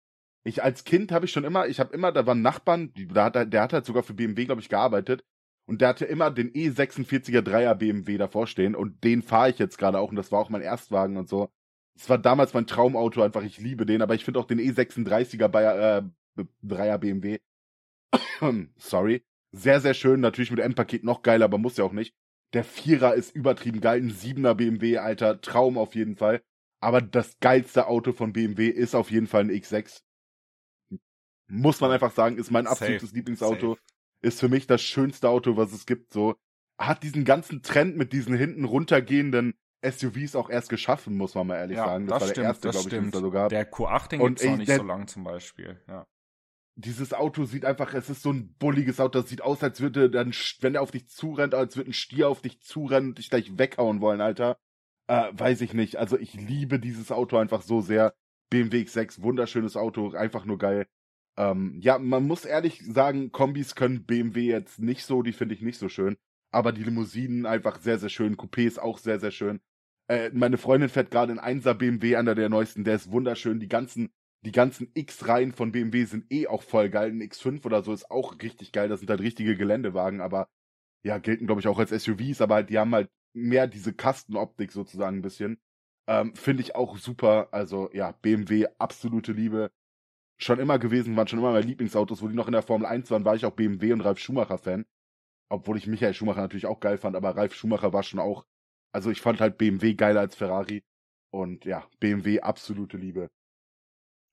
ich 0.44 0.62
als 0.62 0.84
Kind 0.84 1.12
habe 1.12 1.24
ich 1.26 1.32
schon 1.32 1.44
immer, 1.44 1.66
ich 1.68 1.80
habe 1.80 1.94
immer, 1.94 2.12
da 2.12 2.26
waren 2.26 2.42
Nachbarn, 2.42 2.92
da 3.12 3.24
hat, 3.26 3.36
er- 3.36 3.46
der 3.46 3.62
hat 3.62 3.72
halt 3.72 3.86
sogar 3.86 4.02
für 4.02 4.14
BMW, 4.14 4.44
glaube 4.46 4.60
ich, 4.60 4.68
gearbeitet. 4.68 5.24
Und 5.66 5.80
der 5.80 5.88
hatte 5.88 6.04
immer 6.06 6.30
den 6.30 6.52
E46er 6.54 7.40
3er 7.42 7.74
BMW 7.76 8.18
davor 8.18 8.46
stehen 8.48 8.74
und 8.74 9.04
den 9.04 9.22
fahre 9.22 9.50
ich 9.50 9.58
jetzt 9.58 9.78
gerade 9.78 9.98
auch 10.00 10.10
und 10.10 10.16
das 10.16 10.32
war 10.32 10.40
auch 10.40 10.48
mein 10.50 10.62
Erstwagen 10.62 11.16
und 11.16 11.28
so. 11.28 11.50
Es 11.96 12.08
war 12.08 12.18
damals 12.18 12.52
mein 12.54 12.66
Traumauto 12.66 13.22
einfach, 13.22 13.42
ich 13.44 13.58
liebe 13.58 13.86
den, 13.86 14.02
aber 14.02 14.14
ich 14.14 14.24
finde 14.24 14.40
auch 14.40 14.46
den 14.46 14.58
E36er 14.58 15.48
Bayer, 15.48 15.98
äh, 15.98 16.02
B- 16.34 16.44
3er 16.62 16.98
BMW 16.98 17.38
sorry, 18.78 19.22
sehr, 19.52 19.80
sehr 19.80 19.94
schön, 19.94 20.20
natürlich 20.20 20.50
mit 20.50 20.60
M-Paket 20.60 21.04
noch 21.04 21.22
geiler, 21.22 21.46
aber 21.46 21.58
muss 21.58 21.76
ja 21.76 21.84
auch 21.84 21.92
nicht. 21.92 22.14
Der 22.54 22.64
Vierer 22.64 23.14
ist 23.14 23.34
übertrieben 23.34 23.80
geil, 23.80 24.00
ein 24.02 24.10
Siebener 24.10 24.54
BMW, 24.54 24.98
Alter, 24.98 25.40
Traum 25.40 25.78
auf 25.78 25.94
jeden 25.94 26.16
Fall. 26.16 26.42
Aber 26.80 27.00
das 27.00 27.38
geilste 27.40 27.86
Auto 27.86 28.12
von 28.12 28.32
BMW 28.32 28.68
ist 28.68 28.94
auf 28.94 29.10
jeden 29.10 29.26
Fall 29.26 29.42
ein 29.42 29.50
X6. 29.50 30.02
Muss 31.54 31.80
man 31.80 31.90
einfach 31.90 32.12
sagen, 32.12 32.38
ist 32.38 32.50
mein 32.50 32.64
Safe, 32.64 32.72
absolutes 32.84 33.12
Lieblingsauto. 33.12 33.74
safe. 33.74 33.80
Ist 34.22 34.40
für 34.40 34.48
mich 34.48 34.66
das 34.66 34.80
schönste 34.82 35.28
Auto, 35.28 35.56
was 35.56 35.72
es 35.72 35.84
gibt, 35.84 36.12
so. 36.12 36.36
Hat 36.78 37.02
diesen 37.02 37.24
ganzen 37.24 37.62
Trend 37.62 37.96
mit 37.96 38.12
diesen 38.12 38.34
hinten 38.34 38.64
runtergehenden 38.64 39.54
SUVs 39.84 40.34
auch 40.36 40.48
erst 40.48 40.68
geschaffen, 40.70 41.16
muss 41.16 41.34
man 41.34 41.46
mal 41.48 41.56
ehrlich 41.56 41.76
Ja, 41.76 41.84
sagen. 41.86 42.06
das 42.06 42.12
war 42.12 42.20
stimmt, 42.28 42.36
der 42.38 42.44
erste, 42.44 42.68
das 42.68 42.76
glaube 42.76 42.88
ich, 42.88 42.90
den 42.94 43.02
es 43.04 43.08
stimmt. 43.10 43.14
da 43.16 43.20
so 43.20 43.30
gab. 43.30 43.48
Der 43.50 43.70
Q8, 43.70 44.08
den 44.10 44.20
Und 44.22 44.28
gibt's 44.28 44.44
noch 44.44 44.52
ich- 44.52 44.58
nicht 44.58 44.68
der- 44.68 44.76
so 44.78 44.84
lang 44.84 45.06
zum 45.08 45.24
Beispiel, 45.24 45.80
ja. 45.88 46.06
dieses 46.76 47.12
Auto 47.12 47.44
sieht 47.44 47.64
einfach, 47.66 47.92
es 47.92 48.08
ist 48.08 48.22
so 48.22 48.30
ein 48.32 48.54
bulliges 48.54 48.98
Auto, 49.00 49.20
das 49.20 49.28
sieht 49.28 49.42
aus, 49.42 49.62
als 49.62 49.80
würde 49.80 50.08
dann, 50.08 50.32
wenn 50.60 50.74
er 50.74 50.80
auf 50.82 50.90
dich 50.92 51.08
zurennt, 51.08 51.52
als 51.54 51.76
würde 51.76 51.90
ein 51.90 51.94
Stier 51.94 52.28
auf 52.30 52.40
dich 52.40 52.60
zurennen 52.62 53.10
und 53.10 53.18
dich 53.18 53.28
gleich 53.28 53.58
weghauen 53.58 54.00
wollen, 54.00 54.20
Alter. 54.22 54.56
Äh, 55.08 55.30
weiß 55.32 55.60
ich 55.60 55.74
nicht. 55.74 55.96
Also 55.96 56.16
ich 56.16 56.32
liebe 56.34 56.78
dieses 56.80 57.12
Auto 57.12 57.36
einfach 57.36 57.60
so 57.62 57.80
sehr. 57.82 58.14
BMW 58.50 58.82
X6, 58.84 59.20
wunderschönes 59.22 59.76
Auto, 59.76 60.12
einfach 60.12 60.44
nur 60.46 60.58
geil. 60.58 60.86
Ähm, 61.38 61.78
ja, 61.80 61.98
man 61.98 62.26
muss 62.26 62.44
ehrlich 62.44 62.82
sagen, 62.84 63.32
Kombis 63.32 63.74
können 63.74 64.04
BMW 64.04 64.46
jetzt 64.46 64.78
nicht 64.78 65.04
so, 65.04 65.22
die 65.22 65.32
finde 65.32 65.54
ich 65.54 65.62
nicht 65.62 65.78
so 65.78 65.88
schön. 65.88 66.16
Aber 66.50 66.72
die 66.72 66.84
Limousinen 66.84 67.46
einfach 67.46 67.80
sehr, 67.80 67.98
sehr 67.98 68.10
schön. 68.10 68.36
Coupés 68.36 68.78
auch 68.78 68.98
sehr, 68.98 69.18
sehr 69.18 69.30
schön. 69.30 69.60
Äh, 70.08 70.30
meine 70.34 70.58
Freundin 70.58 70.90
fährt 70.90 71.10
gerade 71.10 71.32
einen 71.32 71.40
1er 71.62 71.74
BMW, 71.74 72.16
einer 72.16 72.34
der 72.34 72.48
neuesten, 72.48 72.84
der 72.84 72.96
ist 72.96 73.10
wunderschön. 73.10 73.60
Die 73.60 73.68
ganzen 73.68 74.10
die 74.44 74.52
ganzen 74.52 74.90
X-Reihen 74.94 75.52
von 75.52 75.70
BMW 75.72 76.04
sind 76.04 76.30
eh 76.32 76.48
auch 76.48 76.62
voll 76.62 76.90
geil. 76.90 77.10
Ein 77.10 77.22
X5 77.22 77.64
oder 77.64 77.82
so 77.82 77.92
ist 77.92 78.10
auch 78.10 78.36
richtig 78.42 78.72
geil. 78.72 78.88
Das 78.88 79.00
sind 79.00 79.08
halt 79.08 79.20
richtige 79.20 79.56
Geländewagen, 79.56 80.20
aber 80.20 80.48
ja, 81.04 81.18
gelten, 81.18 81.46
glaube 81.46 81.60
ich, 81.60 81.68
auch 81.68 81.78
als 81.78 81.90
SUVs, 81.90 82.40
aber 82.40 82.56
halt, 82.56 82.70
die 82.70 82.78
haben 82.78 82.94
halt 82.94 83.10
mehr 83.34 83.66
diese 83.66 83.92
Kastenoptik 83.92 84.72
sozusagen 84.72 85.18
ein 85.18 85.22
bisschen. 85.22 85.60
Ähm, 86.08 86.34
Finde 86.34 86.62
ich 86.62 86.74
auch 86.74 86.98
super. 86.98 87.48
Also 87.52 87.90
ja, 87.92 88.12
BMW, 88.12 88.66
absolute 88.78 89.32
Liebe. 89.32 89.70
Schon 90.38 90.58
immer 90.58 90.78
gewesen, 90.78 91.16
waren 91.16 91.28
schon 91.28 91.38
immer 91.38 91.52
meine 91.52 91.66
Lieblingsautos. 91.66 92.22
Wo 92.22 92.28
die 92.28 92.34
noch 92.34 92.48
in 92.48 92.52
der 92.52 92.62
Formel 92.62 92.86
1 92.86 93.10
waren, 93.10 93.24
war 93.24 93.34
ich 93.36 93.44
auch 93.46 93.52
BMW 93.52 93.92
und 93.92 94.00
Ralf 94.00 94.18
Schumacher-Fan. 94.18 94.84
Obwohl 95.50 95.76
ich 95.76 95.86
Michael 95.86 96.14
Schumacher 96.14 96.40
natürlich 96.40 96.66
auch 96.66 96.80
geil 96.80 96.98
fand, 96.98 97.14
aber 97.16 97.36
Ralf 97.36 97.54
Schumacher 97.54 97.92
war 97.92 98.02
schon 98.02 98.20
auch. 98.20 98.44
Also 98.92 99.10
ich 99.10 99.20
fand 99.20 99.40
halt 99.40 99.58
BMW 99.58 99.94
geiler 99.94 100.20
als 100.20 100.34
Ferrari. 100.34 100.82
Und 101.30 101.64
ja, 101.64 101.88
BMW, 102.00 102.40
absolute 102.40 102.96
Liebe. 102.96 103.30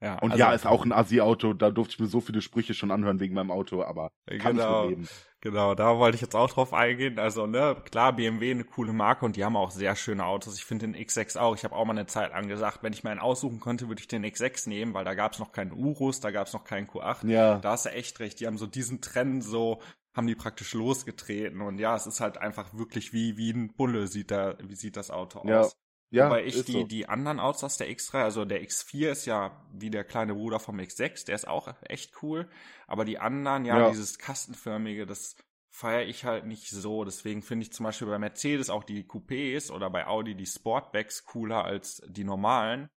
Ja, 0.02 0.18
Und 0.20 0.32
also- 0.32 0.40
ja, 0.40 0.54
ist 0.54 0.66
auch 0.66 0.86
ein 0.86 0.94
Assi-Auto, 0.94 1.54
da 1.54 1.72
durfte 1.72 1.94
ich 1.96 2.00
mir 2.00 2.08
so 2.08 2.22
viele 2.22 2.42
Sprüche 2.42 2.74
schon 2.74 2.90
anhören 2.92 3.20
wegen 3.20 3.34
meinem 3.36 3.52
Auto, 3.52 3.84
aber 3.84 4.12
kann 4.40 4.56
Genau. 4.56 4.84
ich 4.86 4.90
leben. 4.92 5.08
Genau, 5.42 5.74
da 5.76 5.98
wollte 5.98 6.16
ich 6.16 6.22
jetzt 6.22 6.36
auch 6.36 6.50
drauf 6.50 6.74
eingehen. 6.74 7.18
Also, 7.20 7.48
ne, 7.48 7.76
klar, 7.90 8.14
BMW 8.14 8.52
eine 8.52 8.64
coole 8.66 8.92
Marke 8.94 9.26
und 9.26 9.36
die 9.36 9.44
haben 9.46 9.56
auch 9.56 9.72
sehr 9.72 9.96
schöne 9.96 10.26
Autos. 10.26 10.56
Ich 10.58 10.66
finde 10.66 10.88
den 10.88 10.96
X6 10.96 11.38
auch. 11.38 11.56
Ich 11.56 11.64
habe 11.64 11.76
auch 11.76 11.86
mal 11.86 11.92
eine 11.94 12.06
Zeit 12.08 12.32
lang 12.32 12.48
gesagt, 12.48 12.80
wenn 12.84 12.92
ich 12.94 13.04
mir 13.04 13.10
einen 13.12 13.20
aussuchen 13.22 13.60
könnte, 13.60 13.88
würde 13.88 14.02
ich 14.02 14.08
den 14.08 14.24
X6 14.26 14.68
nehmen, 14.68 14.94
weil 14.94 15.06
da 15.06 15.14
gab 15.16 15.34
es 15.34 15.40
noch 15.40 15.52
keinen 15.52 15.72
Urus, 15.74 16.20
da 16.20 16.32
gab 16.32 16.48
es 16.48 16.54
noch 16.54 16.64
keinen 16.66 16.88
Q8. 16.88 17.28
Ja, 17.30 17.58
Da 17.60 17.72
hast 17.72 17.86
du 17.86 17.90
echt 17.92 18.20
recht. 18.20 18.40
Die 18.40 18.48
haben 18.48 18.58
so 18.58 18.68
diesen 18.68 19.00
Trend 19.02 19.44
so, 19.44 19.82
haben 20.14 20.28
die 20.28 20.36
praktisch 20.36 20.74
losgetreten. 20.74 21.62
Und 21.62 21.78
ja, 21.80 21.96
es 21.96 22.06
ist 22.08 22.20
halt 22.20 22.38
einfach 22.38 22.74
wirklich 22.74 23.14
wie, 23.14 23.38
wie 23.38 23.52
ein 23.52 23.74
Bulle 23.74 24.08
sieht 24.08 24.32
da, 24.32 24.56
wie 24.62 24.76
sieht 24.76 24.98
das 24.98 25.10
Auto 25.12 25.42
Ja, 25.48 25.62
aus. 25.62 25.76
Ja, 26.12 26.26
Wobei 26.28 26.46
ich 26.46 26.64
die, 26.66 26.72
so. 26.72 26.84
die 26.86 27.08
anderen 27.08 27.40
aus 27.40 27.78
der 27.78 27.88
X3, 27.90 28.24
also 28.24 28.46
der 28.46 28.64
X4 28.64 29.12
ist 29.12 29.26
ja 29.26 29.64
wie 29.74 29.92
der 29.92 30.04
kleine 30.04 30.34
Bruder 30.34 30.60
vom 30.60 30.80
X6, 30.80 31.26
der 31.26 31.36
ist 31.36 31.48
auch 31.48 31.74
echt 31.84 32.24
cool. 32.24 32.50
Aber 32.88 33.06
die 33.06 33.20
anderen, 33.20 33.66
ja, 33.66 33.78
Ja. 33.80 33.90
dieses 33.90 34.18
kastenförmige, 34.18 35.06
das 35.06 35.36
feiere 35.70 36.08
ich 36.08 36.26
halt 36.26 36.46
nicht 36.46 36.70
so. 36.72 37.04
Deswegen 37.06 37.44
finde 37.44 37.64
ich 37.64 37.74
zum 37.74 37.84
Beispiel 37.84 38.08
bei 38.08 38.18
Mercedes 38.18 38.72
auch 38.72 38.84
die 38.84 39.04
Coupés 39.04 39.72
oder 39.72 39.90
bei 39.92 40.08
Audi 40.08 40.34
die 40.36 40.48
Sportbacks 40.48 41.26
cooler 41.26 41.64
als 41.64 42.02
die 42.08 42.24
normalen. 42.24 42.90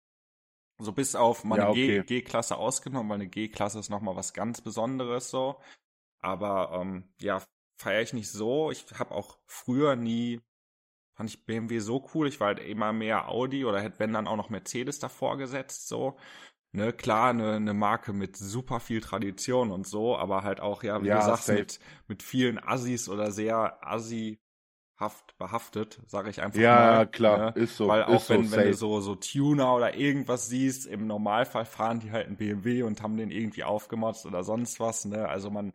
So 0.78 0.92
bis 0.92 1.14
auf 1.14 1.44
mal 1.44 1.58
Ja, 1.58 1.68
okay. 1.68 2.02
G-Klasse 2.02 2.56
ausgenommen, 2.56 3.10
weil 3.10 3.16
eine 3.16 3.28
G-Klasse 3.28 3.78
ist 3.78 3.90
nochmal 3.90 4.16
was 4.16 4.32
ganz 4.32 4.62
Besonderes 4.62 5.28
so. 5.28 5.60
Aber 6.20 6.72
ähm, 6.80 7.12
ja, 7.20 7.42
feiere 7.78 8.00
ich 8.02 8.14
nicht 8.14 8.30
so. 8.30 8.70
Ich 8.70 8.86
habe 8.98 9.12
auch 9.14 9.38
früher 9.46 9.96
nie 9.96 10.40
fand 11.14 11.30
ich 11.30 11.44
BMW 11.46 11.78
so 11.80 12.08
cool. 12.14 12.28
Ich 12.28 12.40
war 12.40 12.48
halt 12.48 12.60
immer 12.60 12.92
mehr 12.92 13.28
Audi 13.28 13.64
oder 13.64 13.80
hätte 13.80 13.98
wenn 14.00 14.12
dann 14.12 14.26
auch 14.28 14.36
noch 14.36 14.50
Mercedes 14.50 14.98
davor 14.98 15.36
gesetzt, 15.38 15.88
so. 15.88 16.16
Ne, 16.72 16.92
klar, 16.92 17.30
eine, 17.30 17.54
eine 17.56 17.74
Marke 17.74 18.12
mit 18.14 18.36
super 18.36 18.80
viel 18.80 19.00
Tradition 19.00 19.70
und 19.72 19.86
so, 19.86 20.16
aber 20.16 20.42
halt 20.42 20.60
auch, 20.60 20.82
ja, 20.82 21.02
wie 21.02 21.08
Ja, 21.08 21.12
du 21.12 21.20
sagst, 21.20 21.52
mit, 21.52 21.80
mit 22.08 22.22
vielen 22.22 22.58
Assis 22.62 23.08
oder 23.10 23.30
sehr 23.32 23.86
Assi-haft 23.86 25.36
behaftet, 25.38 26.00
sage 26.06 26.30
ich 26.30 26.40
einfach 26.42 26.70
ja, 26.70 26.72
mal. 26.72 27.06
klar, 27.06 27.26
Ne? 27.26 27.54
ist 27.54 27.76
so. 27.76 27.86
Weil 27.86 28.04
auch 28.04 28.28
wenn, 28.28 28.50
so, 28.50 28.50
wenn 28.50 28.64
du 28.64 28.74
so, 28.74 29.00
so 29.00 29.14
Tuner 29.16 29.74
oder 29.74 29.94
irgendwas 29.96 30.46
siehst, 30.48 30.86
im 30.86 31.06
Normalfall 31.06 31.64
fahren 31.66 32.00
die 32.00 32.12
halt 32.12 32.26
einen 32.28 32.36
BMW 32.36 32.82
und 32.84 33.02
haben 33.02 33.16
den 33.16 33.30
irgendwie 33.30 33.64
aufgemotzt 33.64 34.26
oder 34.26 34.44
sonst 34.44 34.78
was, 34.80 35.04
ne? 35.04 35.28
Also 35.28 35.50
man 35.50 35.72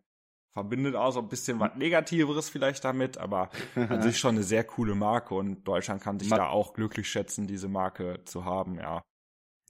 verbindet 0.58 0.94
auch 0.96 1.10
so 1.12 1.20
ein 1.20 1.28
bisschen 1.28 1.60
was 1.60 1.74
Negativeres 1.76 2.48
vielleicht 2.48 2.84
damit, 2.84 3.18
aber 3.18 3.50
an 3.76 4.02
sich 4.02 4.18
schon 4.18 4.34
eine 4.36 4.42
sehr 4.44 4.64
coole 4.64 4.94
Marke 4.94 5.34
und 5.34 5.64
Deutschland 5.66 6.02
kann 6.02 6.18
sich 6.18 6.30
Man- 6.30 6.38
da 6.40 6.48
auch 6.48 6.72
glücklich 6.74 7.08
schätzen, 7.08 7.46
diese 7.46 7.68
Marke 7.68 8.22
zu 8.24 8.44
haben, 8.44 8.74
ja. 8.76 9.02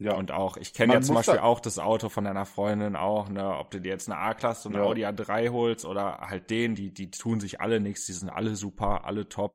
ja, 0.00 0.14
Und 0.14 0.30
auch, 0.32 0.56
ich 0.56 0.72
kenne 0.72 0.94
ja 0.94 1.00
zum 1.00 1.14
Beispiel 1.16 1.34
da- 1.36 1.42
auch 1.42 1.60
das 1.60 1.78
Auto 1.78 2.08
von 2.08 2.24
deiner 2.24 2.46
Freundin 2.46 2.96
auch, 2.96 3.28
ne, 3.28 3.56
ob 3.56 3.70
du 3.70 3.80
dir 3.80 3.90
jetzt 3.90 4.08
eine 4.10 4.18
A-Klasse 4.18 4.68
und 4.68 4.74
eine 4.74 4.84
Ja. 4.84 4.88
Audi 4.90 5.04
A3 5.04 5.50
holst 5.50 5.84
oder 5.84 6.18
halt 6.20 6.50
den, 6.50 6.74
die, 6.74 6.92
die 6.94 7.10
tun 7.10 7.40
sich 7.40 7.60
alle 7.60 7.80
nichts, 7.80 8.06
die 8.06 8.12
sind 8.14 8.30
alle 8.30 8.54
super, 8.56 9.04
alle 9.04 9.28
top. 9.28 9.52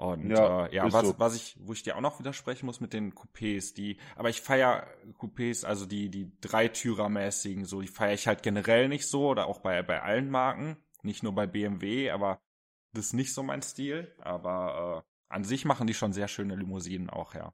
Und 0.00 0.30
ja, 0.30 0.64
äh, 0.64 0.74
ja 0.76 0.90
was, 0.90 1.08
so. 1.08 1.18
was 1.18 1.36
ich, 1.36 1.58
wo 1.60 1.74
ich 1.74 1.82
dir 1.82 1.94
auch 1.94 2.00
noch 2.00 2.18
widersprechen 2.18 2.64
muss 2.64 2.80
mit 2.80 2.94
den 2.94 3.12
Coupés, 3.12 3.74
die, 3.74 3.98
aber 4.16 4.30
ich 4.30 4.40
feier 4.40 4.86
Coupés, 5.18 5.66
also 5.66 5.84
die, 5.84 6.08
die 6.08 6.32
Dreitürer-mäßigen, 6.40 7.66
so, 7.66 7.82
die 7.82 7.86
feiere 7.86 8.14
ich 8.14 8.26
halt 8.26 8.42
generell 8.42 8.88
nicht 8.88 9.06
so 9.06 9.28
oder 9.28 9.46
auch 9.46 9.58
bei, 9.58 9.82
bei 9.82 10.00
allen 10.00 10.30
Marken, 10.30 10.78
nicht 11.02 11.22
nur 11.22 11.34
bei 11.34 11.46
BMW, 11.46 12.10
aber 12.12 12.40
das 12.94 13.08
ist 13.08 13.12
nicht 13.12 13.34
so 13.34 13.42
mein 13.42 13.60
Stil, 13.60 14.10
aber 14.20 15.04
äh, 15.04 15.34
an 15.34 15.44
sich 15.44 15.66
machen 15.66 15.86
die 15.86 15.92
schon 15.92 16.14
sehr 16.14 16.28
schöne 16.28 16.56
Limousinen 16.56 17.10
auch, 17.10 17.34
ja. 17.34 17.52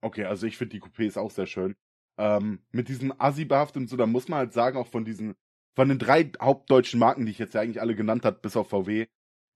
Okay, 0.00 0.24
also 0.24 0.46
ich 0.46 0.56
finde 0.56 0.78
die 0.78 0.82
Coupés 0.82 1.18
auch 1.18 1.30
sehr 1.30 1.46
schön. 1.46 1.76
Ähm, 2.16 2.64
mit 2.70 2.88
diesem 2.88 3.12
Assi-Behaft 3.20 3.76
und 3.76 3.88
so, 3.88 3.98
da 3.98 4.06
muss 4.06 4.28
man 4.28 4.38
halt 4.38 4.54
sagen, 4.54 4.78
auch 4.78 4.88
von 4.88 5.04
diesen, 5.04 5.34
von 5.74 5.90
den 5.90 5.98
drei 5.98 6.32
hauptdeutschen 6.40 6.98
Marken, 6.98 7.26
die 7.26 7.32
ich 7.32 7.38
jetzt 7.38 7.52
ja 7.52 7.60
eigentlich 7.60 7.82
alle 7.82 7.94
genannt 7.94 8.24
habe, 8.24 8.38
bis 8.40 8.56
auf 8.56 8.70
VW, 8.70 9.06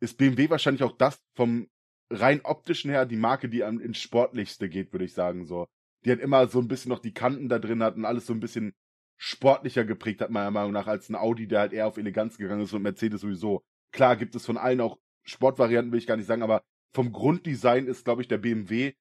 ist 0.01 0.19
BMW 0.19 0.51
wahrscheinlich 0.51 0.83
auch 0.83 0.97
das 0.97 1.21
vom 1.37 1.69
rein 2.11 2.41
optischen 2.43 2.91
her 2.91 3.07
die 3.07 3.17
Marke, 3.17 3.49
die 3.49 3.63
am 3.63 3.81
ins 3.81 3.99
Sportlichste 3.99 4.69
geht, 4.69 4.93
würde 4.93 5.05
ich 5.05 5.15
sagen, 5.15 5.47
so. 5.47 5.67
Die 6.05 6.11
hat 6.11 6.19
immer 6.19 6.47
so 6.49 6.59
ein 6.59 6.69
bisschen 6.69 6.89
noch 6.89 6.99
die 6.99 7.13
Kanten 7.13 7.49
da 7.49 7.59
drin 7.59 7.83
hat 7.83 7.97
und 7.97 8.05
alles 8.05 8.27
so 8.27 8.33
ein 8.33 8.41
bisschen 8.41 8.73
sportlicher 9.19 9.85
geprägt 9.85 10.23
hat, 10.23 10.31
meiner 10.31 10.51
Meinung 10.51 10.73
nach, 10.73 10.87
als 10.87 11.11
ein 11.11 11.15
Audi, 11.15 11.47
der 11.47 11.61
halt 11.61 11.73
eher 11.75 11.87
auf 11.87 11.99
Eleganz 11.99 12.39
gegangen 12.39 12.63
ist 12.63 12.73
und 12.73 12.83
Mercedes 12.83 13.21
sowieso. 13.21 13.63
Klar 13.93 14.17
gibt 14.17 14.35
es 14.35 14.47
von 14.47 14.57
allen 14.57 14.81
auch 14.81 14.99
Sportvarianten, 15.25 15.93
will 15.93 15.99
ich 15.99 16.07
gar 16.07 16.17
nicht 16.17 16.27
sagen, 16.27 16.43
aber 16.43 16.63
vom 16.95 17.13
Grunddesign 17.13 17.87
ist, 17.87 18.05
glaube 18.05 18.23
ich, 18.23 18.29
der 18.29 18.39
BMW 18.39 18.95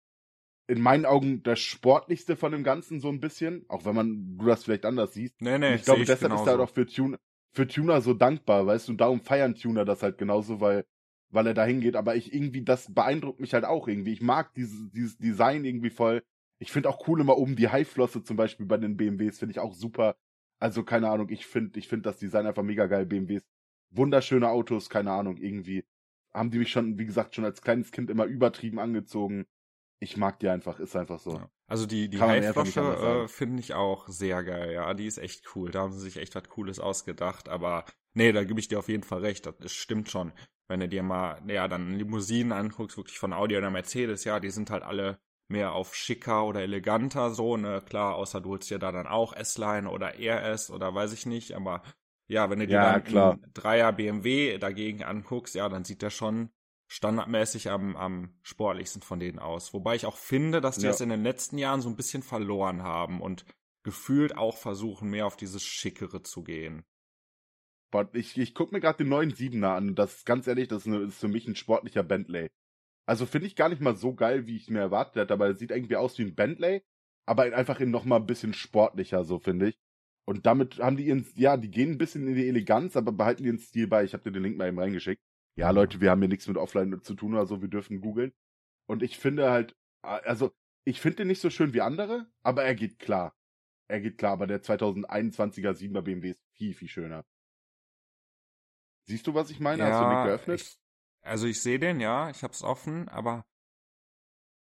in 0.67 0.81
meinen 0.81 1.05
Augen 1.05 1.41
das 1.41 1.59
sportlichste 1.59 2.35
von 2.35 2.51
dem 2.51 2.63
Ganzen 2.63 2.99
so 2.99 3.09
ein 3.09 3.21
bisschen, 3.21 3.65
auch 3.69 3.85
wenn 3.85 3.95
man 3.95 4.37
du 4.37 4.45
das 4.45 4.65
vielleicht 4.65 4.85
anders 4.85 5.13
siehst. 5.13 5.41
Nee, 5.41 5.57
nee, 5.57 5.75
ich 5.75 5.83
glaube, 5.83 6.01
deshalb 6.01 6.19
genauso. 6.19 6.43
ist 6.43 6.47
er 6.47 6.51
halt 6.51 6.69
auch 6.69 6.73
für, 6.73 6.85
Tun 6.85 7.17
für 7.53 7.67
Tuner 7.67 8.01
so 8.01 8.13
dankbar, 8.13 8.65
weißt 8.67 8.87
du, 8.87 8.93
und 8.93 9.01
darum 9.01 9.21
feiern 9.21 9.55
Tuner 9.55 9.85
das 9.85 10.03
halt 10.03 10.17
genauso, 10.17 10.61
weil, 10.61 10.85
weil 11.29 11.47
er 11.47 11.53
da 11.53 11.65
hingeht. 11.65 11.95
Aber 11.95 12.15
ich 12.15 12.33
irgendwie, 12.33 12.63
das 12.63 12.93
beeindruckt 12.93 13.39
mich 13.39 13.53
halt 13.53 13.65
auch 13.65 13.87
irgendwie. 13.87 14.13
Ich 14.13 14.21
mag 14.21 14.53
dieses, 14.53 14.91
dieses 14.91 15.17
Design 15.17 15.65
irgendwie 15.65 15.89
voll. 15.89 16.23
Ich 16.59 16.71
finde 16.71 16.89
auch 16.89 17.07
cool 17.07 17.21
immer 17.21 17.37
oben 17.37 17.55
die 17.55 17.69
Highflosse 17.69 18.23
zum 18.23 18.37
Beispiel 18.37 18.65
bei 18.65 18.77
den 18.77 18.97
BMWs, 18.97 19.39
finde 19.39 19.51
ich 19.53 19.59
auch 19.59 19.73
super. 19.73 20.15
Also 20.59 20.83
keine 20.83 21.09
Ahnung, 21.09 21.29
ich 21.29 21.45
finde, 21.45 21.79
ich 21.79 21.87
finde 21.87 22.09
das 22.09 22.17
Design 22.17 22.45
einfach 22.45 22.63
mega 22.63 22.87
geil. 22.87 23.05
BMWs, 23.05 23.43
wunderschöne 23.91 24.49
Autos, 24.49 24.89
keine 24.89 25.11
Ahnung, 25.11 25.37
irgendwie 25.37 25.85
haben 26.33 26.51
die 26.51 26.59
mich 26.59 26.69
schon, 26.71 26.99
wie 26.99 27.05
gesagt, 27.05 27.35
schon 27.35 27.45
als 27.45 27.61
kleines 27.61 27.91
Kind 27.91 28.09
immer 28.09 28.25
übertrieben 28.25 28.79
angezogen 28.79 29.47
ich 29.99 30.17
mag 30.17 30.39
die 30.39 30.49
einfach, 30.49 30.79
ist 30.79 30.95
einfach 30.95 31.19
so. 31.19 31.33
Ja. 31.33 31.49
Also 31.69 31.85
die, 31.85 32.09
die 32.09 32.19
Haiflasche 32.19 32.81
äh, 32.81 33.27
finde 33.27 33.59
ich 33.59 33.73
auch 33.75 34.07
sehr 34.07 34.43
geil, 34.43 34.73
ja. 34.73 34.93
Die 34.93 35.05
ist 35.05 35.19
echt 35.19 35.55
cool. 35.55 35.71
Da 35.71 35.81
haben 35.81 35.93
sie 35.93 35.99
sich 35.99 36.17
echt 36.17 36.35
was 36.35 36.49
Cooles 36.49 36.79
ausgedacht. 36.79 37.47
Aber 37.47 37.85
nee, 38.13 38.31
da 38.31 38.43
gebe 38.43 38.59
ich 38.59 38.67
dir 38.67 38.79
auf 38.79 38.89
jeden 38.89 39.03
Fall 39.03 39.19
recht. 39.19 39.45
Das 39.45 39.71
stimmt 39.71 40.09
schon. 40.09 40.33
Wenn 40.67 40.79
du 40.79 40.87
dir 40.87 41.03
mal, 41.03 41.41
ja, 41.47 41.67
dann 41.67 41.93
Limousinen 41.93 42.51
anguckst, 42.51 42.97
wirklich 42.97 43.19
von 43.19 43.33
Audi 43.33 43.55
oder 43.57 43.69
Mercedes, 43.69 44.23
ja, 44.23 44.39
die 44.39 44.49
sind 44.49 44.71
halt 44.71 44.83
alle 44.83 45.19
mehr 45.47 45.73
auf 45.73 45.95
schicker 45.95 46.45
oder 46.45 46.61
eleganter 46.61 47.31
so, 47.31 47.57
ne, 47.57 47.81
klar, 47.83 48.15
außer 48.15 48.39
du 48.39 48.49
holst 48.49 48.69
dir 48.69 48.77
da 48.77 48.91
dann 48.91 49.07
auch 49.07 49.33
S-Line 49.33 49.89
oder 49.89 50.13
RS 50.19 50.69
oder 50.69 50.93
weiß 50.93 51.11
ich 51.13 51.25
nicht, 51.25 51.53
aber 51.53 51.81
ja, 52.27 52.51
wenn 52.51 52.59
du 52.59 52.67
dir 52.67 52.75
ja, 52.75 52.93
dann 52.93 53.03
klar. 53.03 53.39
Dreier 53.55 53.91
BMW 53.91 54.59
dagegen 54.59 55.03
anguckst, 55.03 55.55
ja, 55.55 55.67
dann 55.67 55.85
sieht 55.85 56.03
der 56.03 56.11
schon 56.11 56.51
standardmäßig 56.89 57.69
am, 57.69 57.95
am 57.95 58.33
sportlichsten 58.41 59.03
von 59.03 59.19
denen 59.19 59.39
aus. 59.39 59.73
Wobei 59.73 59.95
ich 59.95 60.07
auch 60.07 60.17
finde, 60.17 60.59
dass 60.59 60.77
die 60.77 60.85
ja. 60.85 60.89
es 60.89 61.01
in 61.01 61.09
den 61.09 61.23
letzten 61.23 61.59
Jahren 61.59 61.81
so 61.81 61.89
ein 61.89 61.95
bisschen 61.95 62.23
verloren 62.23 62.81
haben 62.81 63.21
und 63.21 63.45
gefühlt 63.83 64.35
auch 64.35 64.57
versuchen, 64.57 65.09
mehr 65.09 65.27
auf 65.27 65.37
dieses 65.37 65.63
Schickere 65.63 66.23
zu 66.23 66.43
gehen. 66.43 66.83
Ich, 68.13 68.37
ich 68.37 68.55
gucke 68.55 68.73
mir 68.73 68.81
gerade 68.81 68.97
den 68.97 69.09
neuen 69.09 69.33
Siebener 69.33 69.73
an. 69.73 69.95
Das 69.95 70.17
ist 70.17 70.25
ganz 70.25 70.47
ehrlich, 70.47 70.67
das 70.67 70.85
ist, 70.85 70.87
eine, 70.87 71.03
ist 71.03 71.19
für 71.19 71.27
mich 71.27 71.47
ein 71.47 71.55
sportlicher 71.55 72.03
Bentley. 72.03 72.49
Also 73.05 73.27
finde 73.27 73.47
ich 73.47 73.55
gar 73.55 73.69
nicht 73.69 73.81
mal 73.81 73.95
so 73.95 74.15
geil, 74.15 74.47
wie 74.47 74.57
ich 74.57 74.69
mir 74.69 74.79
erwartet 74.79 75.15
hätte, 75.15 75.33
aber 75.33 75.47
er 75.47 75.55
sieht 75.55 75.71
irgendwie 75.71 75.95
aus 75.95 76.17
wie 76.17 76.23
ein 76.23 76.35
Bentley, 76.35 76.81
aber 77.27 77.43
einfach 77.55 77.79
in 77.79 77.91
noch 77.91 78.05
mal 78.05 78.17
ein 78.17 78.27
bisschen 78.27 78.53
sportlicher, 78.53 79.23
so 79.23 79.39
finde 79.39 79.69
ich. 79.69 79.79
Und 80.25 80.45
damit 80.47 80.79
haben 80.79 80.97
die 80.97 81.05
ihren, 81.05 81.27
ja, 81.35 81.57
die 81.57 81.71
gehen 81.71 81.91
ein 81.91 81.97
bisschen 81.97 82.27
in 82.27 82.35
die 82.35 82.47
Eleganz, 82.47 82.95
aber 82.95 83.11
behalten 83.11 83.45
ihren 83.45 83.59
Stil 83.59 83.87
bei. 83.87 84.03
Ich 84.03 84.13
habe 84.13 84.23
dir 84.23 84.31
den 84.31 84.43
Link 84.43 84.57
mal 84.57 84.67
eben 84.67 84.79
reingeschickt 84.79 85.21
ja, 85.59 85.71
Leute, 85.71 85.99
wir 85.99 86.09
haben 86.09 86.21
hier 86.21 86.29
nichts 86.29 86.47
mit 86.47 86.55
Offline 86.55 87.01
zu 87.03 87.15
tun 87.15 87.33
oder 87.33 87.45
so, 87.45 87.61
wir 87.61 87.67
dürfen 87.67 87.99
googeln. 87.99 88.33
Und 88.87 89.03
ich 89.03 89.19
finde 89.19 89.51
halt, 89.51 89.75
also, 90.01 90.51
ich 90.85 91.01
finde 91.01 91.17
den 91.17 91.27
nicht 91.27 91.41
so 91.41 91.49
schön 91.49 91.73
wie 91.73 91.81
andere, 91.81 92.31
aber 92.43 92.63
er 92.63 92.75
geht 92.75 92.97
klar. 92.97 93.35
Er 93.89 93.99
geht 93.99 94.17
klar, 94.17 94.31
aber 94.31 94.47
der 94.47 94.63
2021er 94.63 95.73
7er 95.73 96.01
BMW 96.01 96.29
ist 96.29 96.45
viel, 96.53 96.73
viel 96.73 96.87
schöner. 96.87 97.25
Siehst 99.05 99.27
du, 99.27 99.33
was 99.33 99.49
ich 99.49 99.59
meine? 99.59 99.83
Ja, 99.83 99.91
Hast 99.91 100.01
du 100.01 100.15
den 100.15 100.23
geöffnet? 100.23 100.61
Ich, 100.61 100.79
also 101.23 101.45
ich 101.45 101.61
sehe 101.61 101.77
den, 101.77 101.99
ja, 101.99 102.29
ich 102.29 102.41
hab's 102.41 102.63
offen, 102.63 103.09
aber 103.09 103.45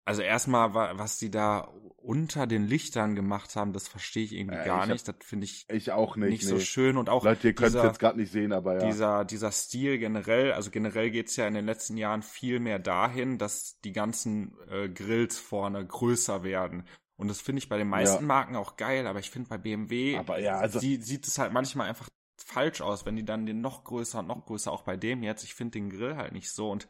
also 0.06 0.22
erstmal, 0.22 0.74
was 0.74 1.18
die 1.18 1.32
da 1.32 1.70
unter 1.98 2.48
den 2.48 2.68
Lichtern 2.68 3.16
gemacht 3.16 3.56
haben, 3.56 3.72
das 3.72 3.88
verstehe 3.88 4.26
ich 4.26 4.34
irgendwie 4.34 4.58
äh, 4.58 4.66
gar 4.66 4.84
ich 4.84 4.92
nicht. 4.92 5.08
das 5.08 5.16
finde 5.22 5.46
ich, 5.46 5.66
ich 5.70 5.92
auch 5.92 6.18
nicht, 6.18 6.30
nicht 6.32 6.44
nee. 6.44 6.50
so 6.50 6.60
schön 6.60 6.98
und 6.98 7.10
auch 7.10 7.24
Leute, 7.24 7.48
ihr 7.48 7.56
könnt 7.56 7.74
es 7.76 7.82
jetzt 7.82 8.00
gerade 8.00 8.20
nicht 8.20 8.32
sehen, 8.32 8.52
aber 8.52 8.74
ja. 8.74 8.86
Dieser 8.86 9.26
dieser 9.26 9.52
Stil 9.52 9.98
generell, 9.98 10.52
also 10.52 10.70
generell 10.70 11.12
geht's 11.12 11.38
ja 11.38 11.48
in 11.48 11.54
den 11.54 11.66
letzten 11.66 11.96
Jahren 11.96 12.22
viel 12.22 12.60
mehr 12.60 12.80
dahin, 12.80 13.38
dass 13.38 13.80
die 13.82 13.94
ganzen 13.94 14.58
äh, 14.70 14.90
Grills 14.90 15.40
vorne 15.40 15.86
größer 15.86 16.44
werden. 16.44 16.86
Und 17.16 17.30
das 17.30 17.40
finde 17.40 17.60
ich 17.60 17.70
bei 17.70 17.78
den 17.78 17.88
meisten 17.88 18.24
ja. 18.24 18.28
Marken 18.28 18.58
auch 18.58 18.76
geil, 18.76 19.08
aber 19.08 19.20
ich 19.20 19.30
finde 19.30 19.48
bei 19.48 19.58
BMW 19.58 20.18
aber 20.18 20.40
ja, 20.40 20.58
also 20.58 20.80
sie, 20.80 21.02
sieht 21.02 21.26
es 21.26 21.38
halt 21.38 21.54
manchmal 21.54 21.88
einfach 21.88 22.10
falsch 22.36 22.82
aus, 22.82 23.06
wenn 23.06 23.16
die 23.16 23.24
dann 23.24 23.46
den 23.46 23.62
noch 23.62 23.86
größer 23.86 24.20
und 24.20 24.28
noch 24.28 24.46
größer, 24.46 24.72
auch 24.72 24.84
bei 24.84 24.98
dem 24.98 25.24
jetzt. 25.24 25.46
Ich 25.46 25.54
finde 25.54 25.72
den 25.72 25.90
Grill 25.90 26.18
halt 26.18 26.34
nicht 26.34 26.52
so 26.52 26.70
und 26.70 26.90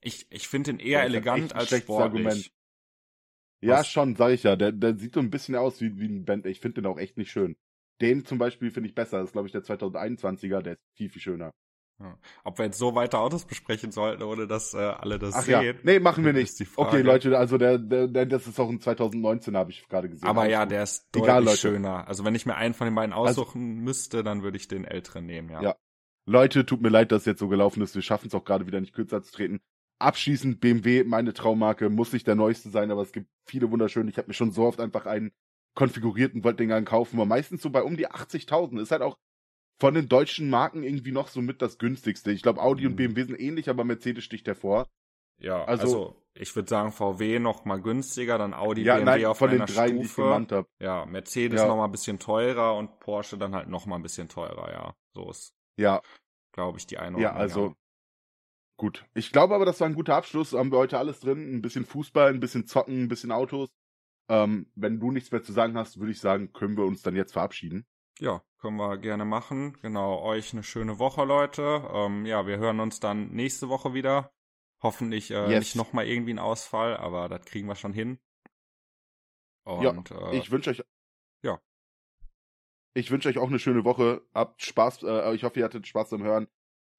ich, 0.00 0.26
ich 0.30 0.48
finde 0.48 0.72
den 0.72 0.80
eher 0.80 1.02
elegant 1.02 1.54
als 1.54 1.68
sportlich. 1.68 2.26
Argument. 2.26 2.50
Ja, 3.62 3.78
Was? 3.80 3.88
schon, 3.88 4.16
sag 4.16 4.32
ich 4.32 4.42
ja. 4.42 4.56
Der, 4.56 4.72
der 4.72 4.96
sieht 4.96 5.14
so 5.14 5.20
ein 5.20 5.30
bisschen 5.30 5.54
aus 5.54 5.80
wie, 5.80 5.98
wie 5.98 6.08
ein 6.08 6.24
Band. 6.24 6.46
Ich 6.46 6.60
finde 6.60 6.80
den 6.80 6.90
auch 6.90 6.98
echt 6.98 7.18
nicht 7.18 7.30
schön. 7.30 7.56
Den 8.00 8.24
zum 8.24 8.38
Beispiel 8.38 8.70
finde 8.70 8.88
ich 8.88 8.94
besser. 8.94 9.18
Das 9.18 9.28
ist, 9.28 9.32
glaube 9.32 9.48
ich, 9.48 9.52
der 9.52 9.62
2021er. 9.62 10.62
Der 10.62 10.74
ist 10.74 10.82
viel, 10.96 11.10
viel 11.10 11.20
schöner. 11.20 11.52
Ja. 12.00 12.18
Ob 12.44 12.56
wir 12.56 12.64
jetzt 12.64 12.78
so 12.78 12.94
weiter 12.94 13.20
Autos 13.20 13.44
besprechen 13.44 13.92
sollten, 13.92 14.22
ohne 14.22 14.46
dass 14.46 14.72
äh, 14.72 14.78
alle 14.78 15.18
das 15.18 15.34
Ach 15.34 15.42
sehen. 15.42 15.62
Ja. 15.62 15.72
Nee, 15.82 16.00
machen 16.00 16.24
wir 16.24 16.32
nicht. 16.32 16.54
Okay, 16.76 17.02
Leute, 17.02 17.36
also 17.36 17.58
der, 17.58 17.76
der, 17.76 18.08
der, 18.08 18.24
das 18.24 18.46
ist 18.46 18.58
auch 18.58 18.70
ein 18.70 18.80
2019, 18.80 19.54
habe 19.54 19.70
ich 19.70 19.86
gerade 19.86 20.08
gesehen. 20.08 20.26
Aber 20.26 20.48
ja, 20.48 20.64
der 20.64 20.84
ist 20.84 21.08
deutlich 21.12 21.28
Egal, 21.28 21.56
schöner. 21.56 22.08
Also 22.08 22.24
wenn 22.24 22.34
ich 22.34 22.46
mir 22.46 22.56
einen 22.56 22.72
von 22.72 22.86
den 22.86 22.94
beiden 22.94 23.12
also 23.12 23.42
aussuchen 23.42 23.72
also, 23.72 23.82
müsste, 23.82 24.24
dann 24.24 24.42
würde 24.42 24.56
ich 24.56 24.66
den 24.66 24.86
älteren 24.86 25.26
nehmen, 25.26 25.50
ja. 25.50 25.62
Ja. 25.62 25.76
Leute, 26.24 26.64
tut 26.64 26.80
mir 26.80 26.88
leid, 26.88 27.12
dass 27.12 27.22
es 27.22 27.26
jetzt 27.26 27.40
so 27.40 27.48
gelaufen 27.48 27.82
ist. 27.82 27.94
Wir 27.94 28.02
schaffen 28.02 28.28
es 28.28 28.34
auch 28.34 28.44
gerade 28.44 28.66
wieder 28.66 28.80
nicht 28.80 28.94
kürzer 28.94 29.22
zu 29.22 29.32
treten. 29.32 29.60
Abschließend 30.00 30.60
BMW, 30.60 31.04
meine 31.04 31.32
Traummarke, 31.34 31.90
muss 31.90 32.12
nicht 32.12 32.26
der 32.26 32.34
neueste 32.34 32.70
sein, 32.70 32.90
aber 32.90 33.02
es 33.02 33.12
gibt 33.12 33.28
viele 33.46 33.70
wunderschöne. 33.70 34.10
Ich 34.10 34.16
habe 34.16 34.28
mir 34.28 34.34
schon 34.34 34.50
so 34.50 34.64
oft 34.64 34.80
einfach 34.80 35.06
einen 35.06 35.32
konfigurierten 35.74 36.42
wollte 36.42 36.66
den 36.66 36.84
kaufen, 36.84 37.16
aber 37.16 37.26
meistens 37.26 37.62
so 37.62 37.70
bei 37.70 37.82
um 37.82 37.96
die 37.96 38.08
80.000. 38.08 38.80
Ist 38.80 38.90
halt 38.90 39.02
auch 39.02 39.16
von 39.80 39.94
den 39.94 40.08
deutschen 40.08 40.50
Marken 40.50 40.82
irgendwie 40.82 41.12
noch 41.12 41.28
so 41.28 41.40
mit 41.40 41.62
das 41.62 41.78
günstigste. 41.78 42.32
Ich 42.32 42.42
glaube, 42.42 42.60
Audi 42.60 42.82
mhm. 42.82 42.90
und 42.90 42.96
BMW 42.96 43.24
sind 43.24 43.40
ähnlich, 43.40 43.70
aber 43.70 43.84
Mercedes 43.84 44.24
sticht 44.24 44.46
hervor. 44.46 44.88
Ja, 45.38 45.64
also, 45.64 45.82
also 45.82 46.22
ich 46.34 46.54
würde 46.54 46.68
sagen 46.68 46.92
VW 46.92 47.38
noch 47.38 47.64
mal 47.64 47.80
günstiger, 47.80 48.36
dann 48.36 48.52
Audi, 48.52 48.82
ja, 48.82 48.96
BMW 48.96 49.04
nein, 49.04 49.24
auf 49.24 49.38
von 49.38 49.48
einer 49.48 49.64
den 49.64 49.74
drei, 49.74 49.88
Stufe. 49.88 50.00
Die 50.00 50.06
ich 50.06 50.16
genannt 50.16 50.52
hab. 50.52 50.66
Ja, 50.80 51.06
Mercedes 51.06 51.60
ja. 51.60 51.66
noch 51.66 51.76
mal 51.76 51.86
ein 51.86 51.92
bisschen 51.92 52.18
teurer 52.18 52.76
und 52.76 53.00
Porsche 53.00 53.38
dann 53.38 53.54
halt 53.54 53.68
noch 53.68 53.86
mal 53.86 53.96
ein 53.96 54.02
bisschen 54.02 54.28
teurer, 54.28 54.70
ja. 54.70 54.94
So 55.14 55.30
ist, 55.30 55.54
ja, 55.78 56.02
glaube 56.52 56.78
ich, 56.78 56.86
die 56.86 56.98
Einordnung. 56.98 57.22
Ja, 57.22 57.32
also 57.32 57.68
ja. 57.68 57.74
Gut. 58.80 59.04
Ich 59.12 59.30
glaube 59.30 59.54
aber, 59.54 59.66
das 59.66 59.78
war 59.80 59.88
ein 59.88 59.94
guter 59.94 60.16
Abschluss. 60.16 60.54
Haben 60.54 60.72
wir 60.72 60.78
heute 60.78 60.96
alles 60.96 61.20
drin. 61.20 61.56
Ein 61.56 61.60
bisschen 61.60 61.84
Fußball, 61.84 62.32
ein 62.32 62.40
bisschen 62.40 62.66
Zocken, 62.66 63.02
ein 63.02 63.08
bisschen 63.08 63.30
Autos. 63.30 63.68
Ähm, 64.30 64.72
wenn 64.74 64.98
du 64.98 65.10
nichts 65.10 65.30
mehr 65.30 65.42
zu 65.42 65.52
sagen 65.52 65.76
hast, 65.76 66.00
würde 66.00 66.12
ich 66.12 66.18
sagen, 66.18 66.54
können 66.54 66.78
wir 66.78 66.86
uns 66.86 67.02
dann 67.02 67.14
jetzt 67.14 67.34
verabschieden. 67.34 67.84
Ja, 68.20 68.42
können 68.58 68.78
wir 68.78 68.96
gerne 68.96 69.26
machen. 69.26 69.76
Genau, 69.82 70.22
euch 70.22 70.54
eine 70.54 70.62
schöne 70.62 70.98
Woche, 70.98 71.24
Leute. 71.24 71.90
Ähm, 71.92 72.24
ja, 72.24 72.46
wir 72.46 72.56
hören 72.56 72.80
uns 72.80 73.00
dann 73.00 73.28
nächste 73.32 73.68
Woche 73.68 73.92
wieder. 73.92 74.32
Hoffentlich 74.82 75.30
äh, 75.30 75.50
yes. 75.50 75.58
nicht 75.58 75.76
nochmal 75.76 76.06
irgendwie 76.06 76.32
ein 76.32 76.38
Ausfall, 76.38 76.96
aber 76.96 77.28
das 77.28 77.44
kriegen 77.44 77.68
wir 77.68 77.74
schon 77.74 77.92
hin. 77.92 78.18
Und, 79.64 80.08
ja, 80.08 80.30
äh, 80.30 80.38
ich 80.38 80.50
wünsche 80.50 80.70
euch. 80.70 80.82
Ja. 81.42 81.60
Ich 82.94 83.10
wünsche 83.10 83.28
euch 83.28 83.36
auch 83.36 83.48
eine 83.48 83.58
schöne 83.58 83.84
Woche. 83.84 84.22
Habt 84.32 84.62
Spaß. 84.62 85.02
Äh, 85.02 85.34
ich 85.34 85.44
hoffe, 85.44 85.58
ihr 85.58 85.66
hattet 85.66 85.86
Spaß 85.86 86.08
beim 86.08 86.22
Hören. 86.22 86.48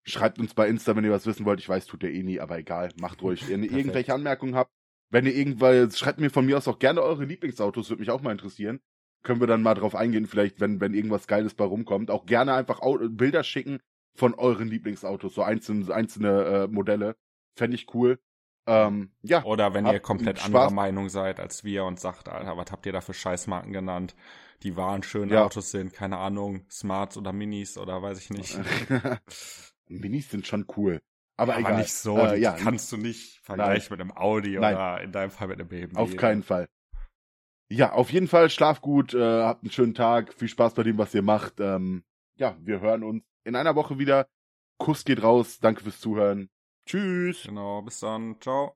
Schreibt 0.03 0.40
uns 0.40 0.53
bei 0.53 0.68
Insta, 0.68 0.95
wenn 0.95 1.03
ihr 1.03 1.11
was 1.11 1.28
wissen 1.28 1.45
wollt. 1.45 1.60
Ich 1.60 1.69
weiß, 1.69 1.86
tut 1.86 2.03
ihr 2.03 2.11
eh 2.11 2.23
nie, 2.23 2.40
aber 2.40 2.57
egal. 2.57 2.90
Macht 2.99 3.22
ruhig. 3.22 3.48
Wenn 3.48 3.64
ihr 3.64 3.72
irgendwelche 3.72 4.14
Anmerkungen 4.14 4.56
habt, 4.56 4.72
wenn 5.11 5.26
ihr 5.26 5.36
irgendwann, 5.36 5.91
schreibt 5.91 6.19
mir 6.19 6.30
von 6.30 6.45
mir 6.45 6.57
aus 6.57 6.68
auch 6.68 6.80
gerne 6.80 7.02
eure 7.02 7.26
Lieblingsautos, 7.26 7.90
würde 7.90 7.99
mich 7.99 8.10
auch 8.10 8.22
mal 8.22 8.32
interessieren. 8.32 8.80
Können 9.23 9.40
wir 9.40 9.48
dann 9.48 9.61
mal 9.61 9.76
drauf 9.76 9.94
eingehen, 9.94 10.26
vielleicht, 10.26 10.60
wenn, 10.60 10.82
wenn 10.82 10.95
irgendwas 10.95 11.28
Geiles 11.28 11.53
bei 11.53 11.65
rumkommt. 11.65 12.10
Auch 12.10 12.26
gerne 12.26 12.53
einfach 12.53 12.82
Bilder 13.10 13.44
schicken 13.44 13.80
von 14.15 14.34
euren 14.34 14.68
Lieblingsautos, 14.68 15.36
so 15.36 15.44
einzelne, 15.44 15.94
einzelne 15.94 16.44
äh, 16.44 16.68
Modelle. 16.68 17.15
Fände 17.56 17.76
ich 17.76 17.94
cool. 17.94 18.19
Ähm, 18.65 19.11
ja. 19.22 19.44
Oder 19.44 19.73
wenn 19.73 19.86
ihr 19.86 19.99
komplett 19.99 20.40
Spaß. 20.40 20.48
anderer 20.48 20.72
Meinung 20.72 21.10
seid 21.10 21.40
als 21.40 21.64
wir 21.64 21.84
und 21.84 21.99
sagt, 21.99 22.30
Alter, 22.30 22.57
was 22.57 22.72
habt 22.72 22.86
ihr 22.86 22.94
da 22.94 23.02
für 23.02 23.14
Scheißmarken 23.14 23.73
genannt? 23.73 24.15
Die 24.64 24.76
waren 24.78 25.03
schöne 25.03 25.34
ja. 25.34 25.45
Autos 25.45 25.72
sind, 25.72 25.94
keine 25.94 26.18
Ahnung, 26.18 26.65
Smarts 26.69 27.18
oder 27.18 27.34
Minis 27.34 27.78
oder 27.78 28.02
weiß 28.02 28.19
ich 28.19 28.30
nicht. 28.30 28.60
Minis 29.99 30.30
sind 30.30 30.47
schon 30.47 30.65
cool. 30.77 31.01
Aber, 31.38 31.53
aber 31.53 31.61
egal. 31.61 31.77
nicht 31.80 31.93
so, 31.93 32.18
Äh, 32.18 32.39
ja, 32.39 32.53
kannst 32.53 32.91
du 32.91 32.97
nicht 32.97 33.39
vergleichen 33.39 33.88
mit 33.91 34.01
einem 34.01 34.11
Audi 34.11 34.57
Nein. 34.59 34.76
oder 34.76 35.01
in 35.01 35.11
deinem 35.11 35.31
Fall 35.31 35.47
mit 35.47 35.59
einem 35.59 35.69
BMW. 35.69 35.95
Auf 35.95 36.15
keinen 36.15 36.43
Fall. 36.43 36.68
Ja, 37.72 37.93
auf 37.93 38.11
jeden 38.11 38.27
Fall, 38.27 38.49
schlaf 38.49 38.81
gut, 38.81 39.13
äh, 39.13 39.43
habt 39.43 39.63
einen 39.63 39.72
schönen 39.72 39.93
Tag, 39.93 40.34
viel 40.34 40.49
Spaß 40.49 40.73
bei 40.73 40.84
dem, 40.84 40.97
was 40.97 41.13
ihr 41.15 41.22
macht. 41.22 41.59
Ähm, 41.59 42.03
ja, 42.35 42.57
wir 42.59 42.81
hören 42.81 43.03
uns 43.03 43.23
in 43.43 43.55
einer 43.55 43.76
Woche 43.76 43.97
wieder. 43.97 44.27
Kuss 44.77 45.05
geht 45.05 45.23
raus, 45.23 45.59
danke 45.59 45.84
fürs 45.84 45.99
Zuhören. 45.99 46.49
Tschüss. 46.85 47.43
Genau, 47.43 47.81
bis 47.81 47.99
dann. 47.99 48.39
Ciao. 48.41 48.76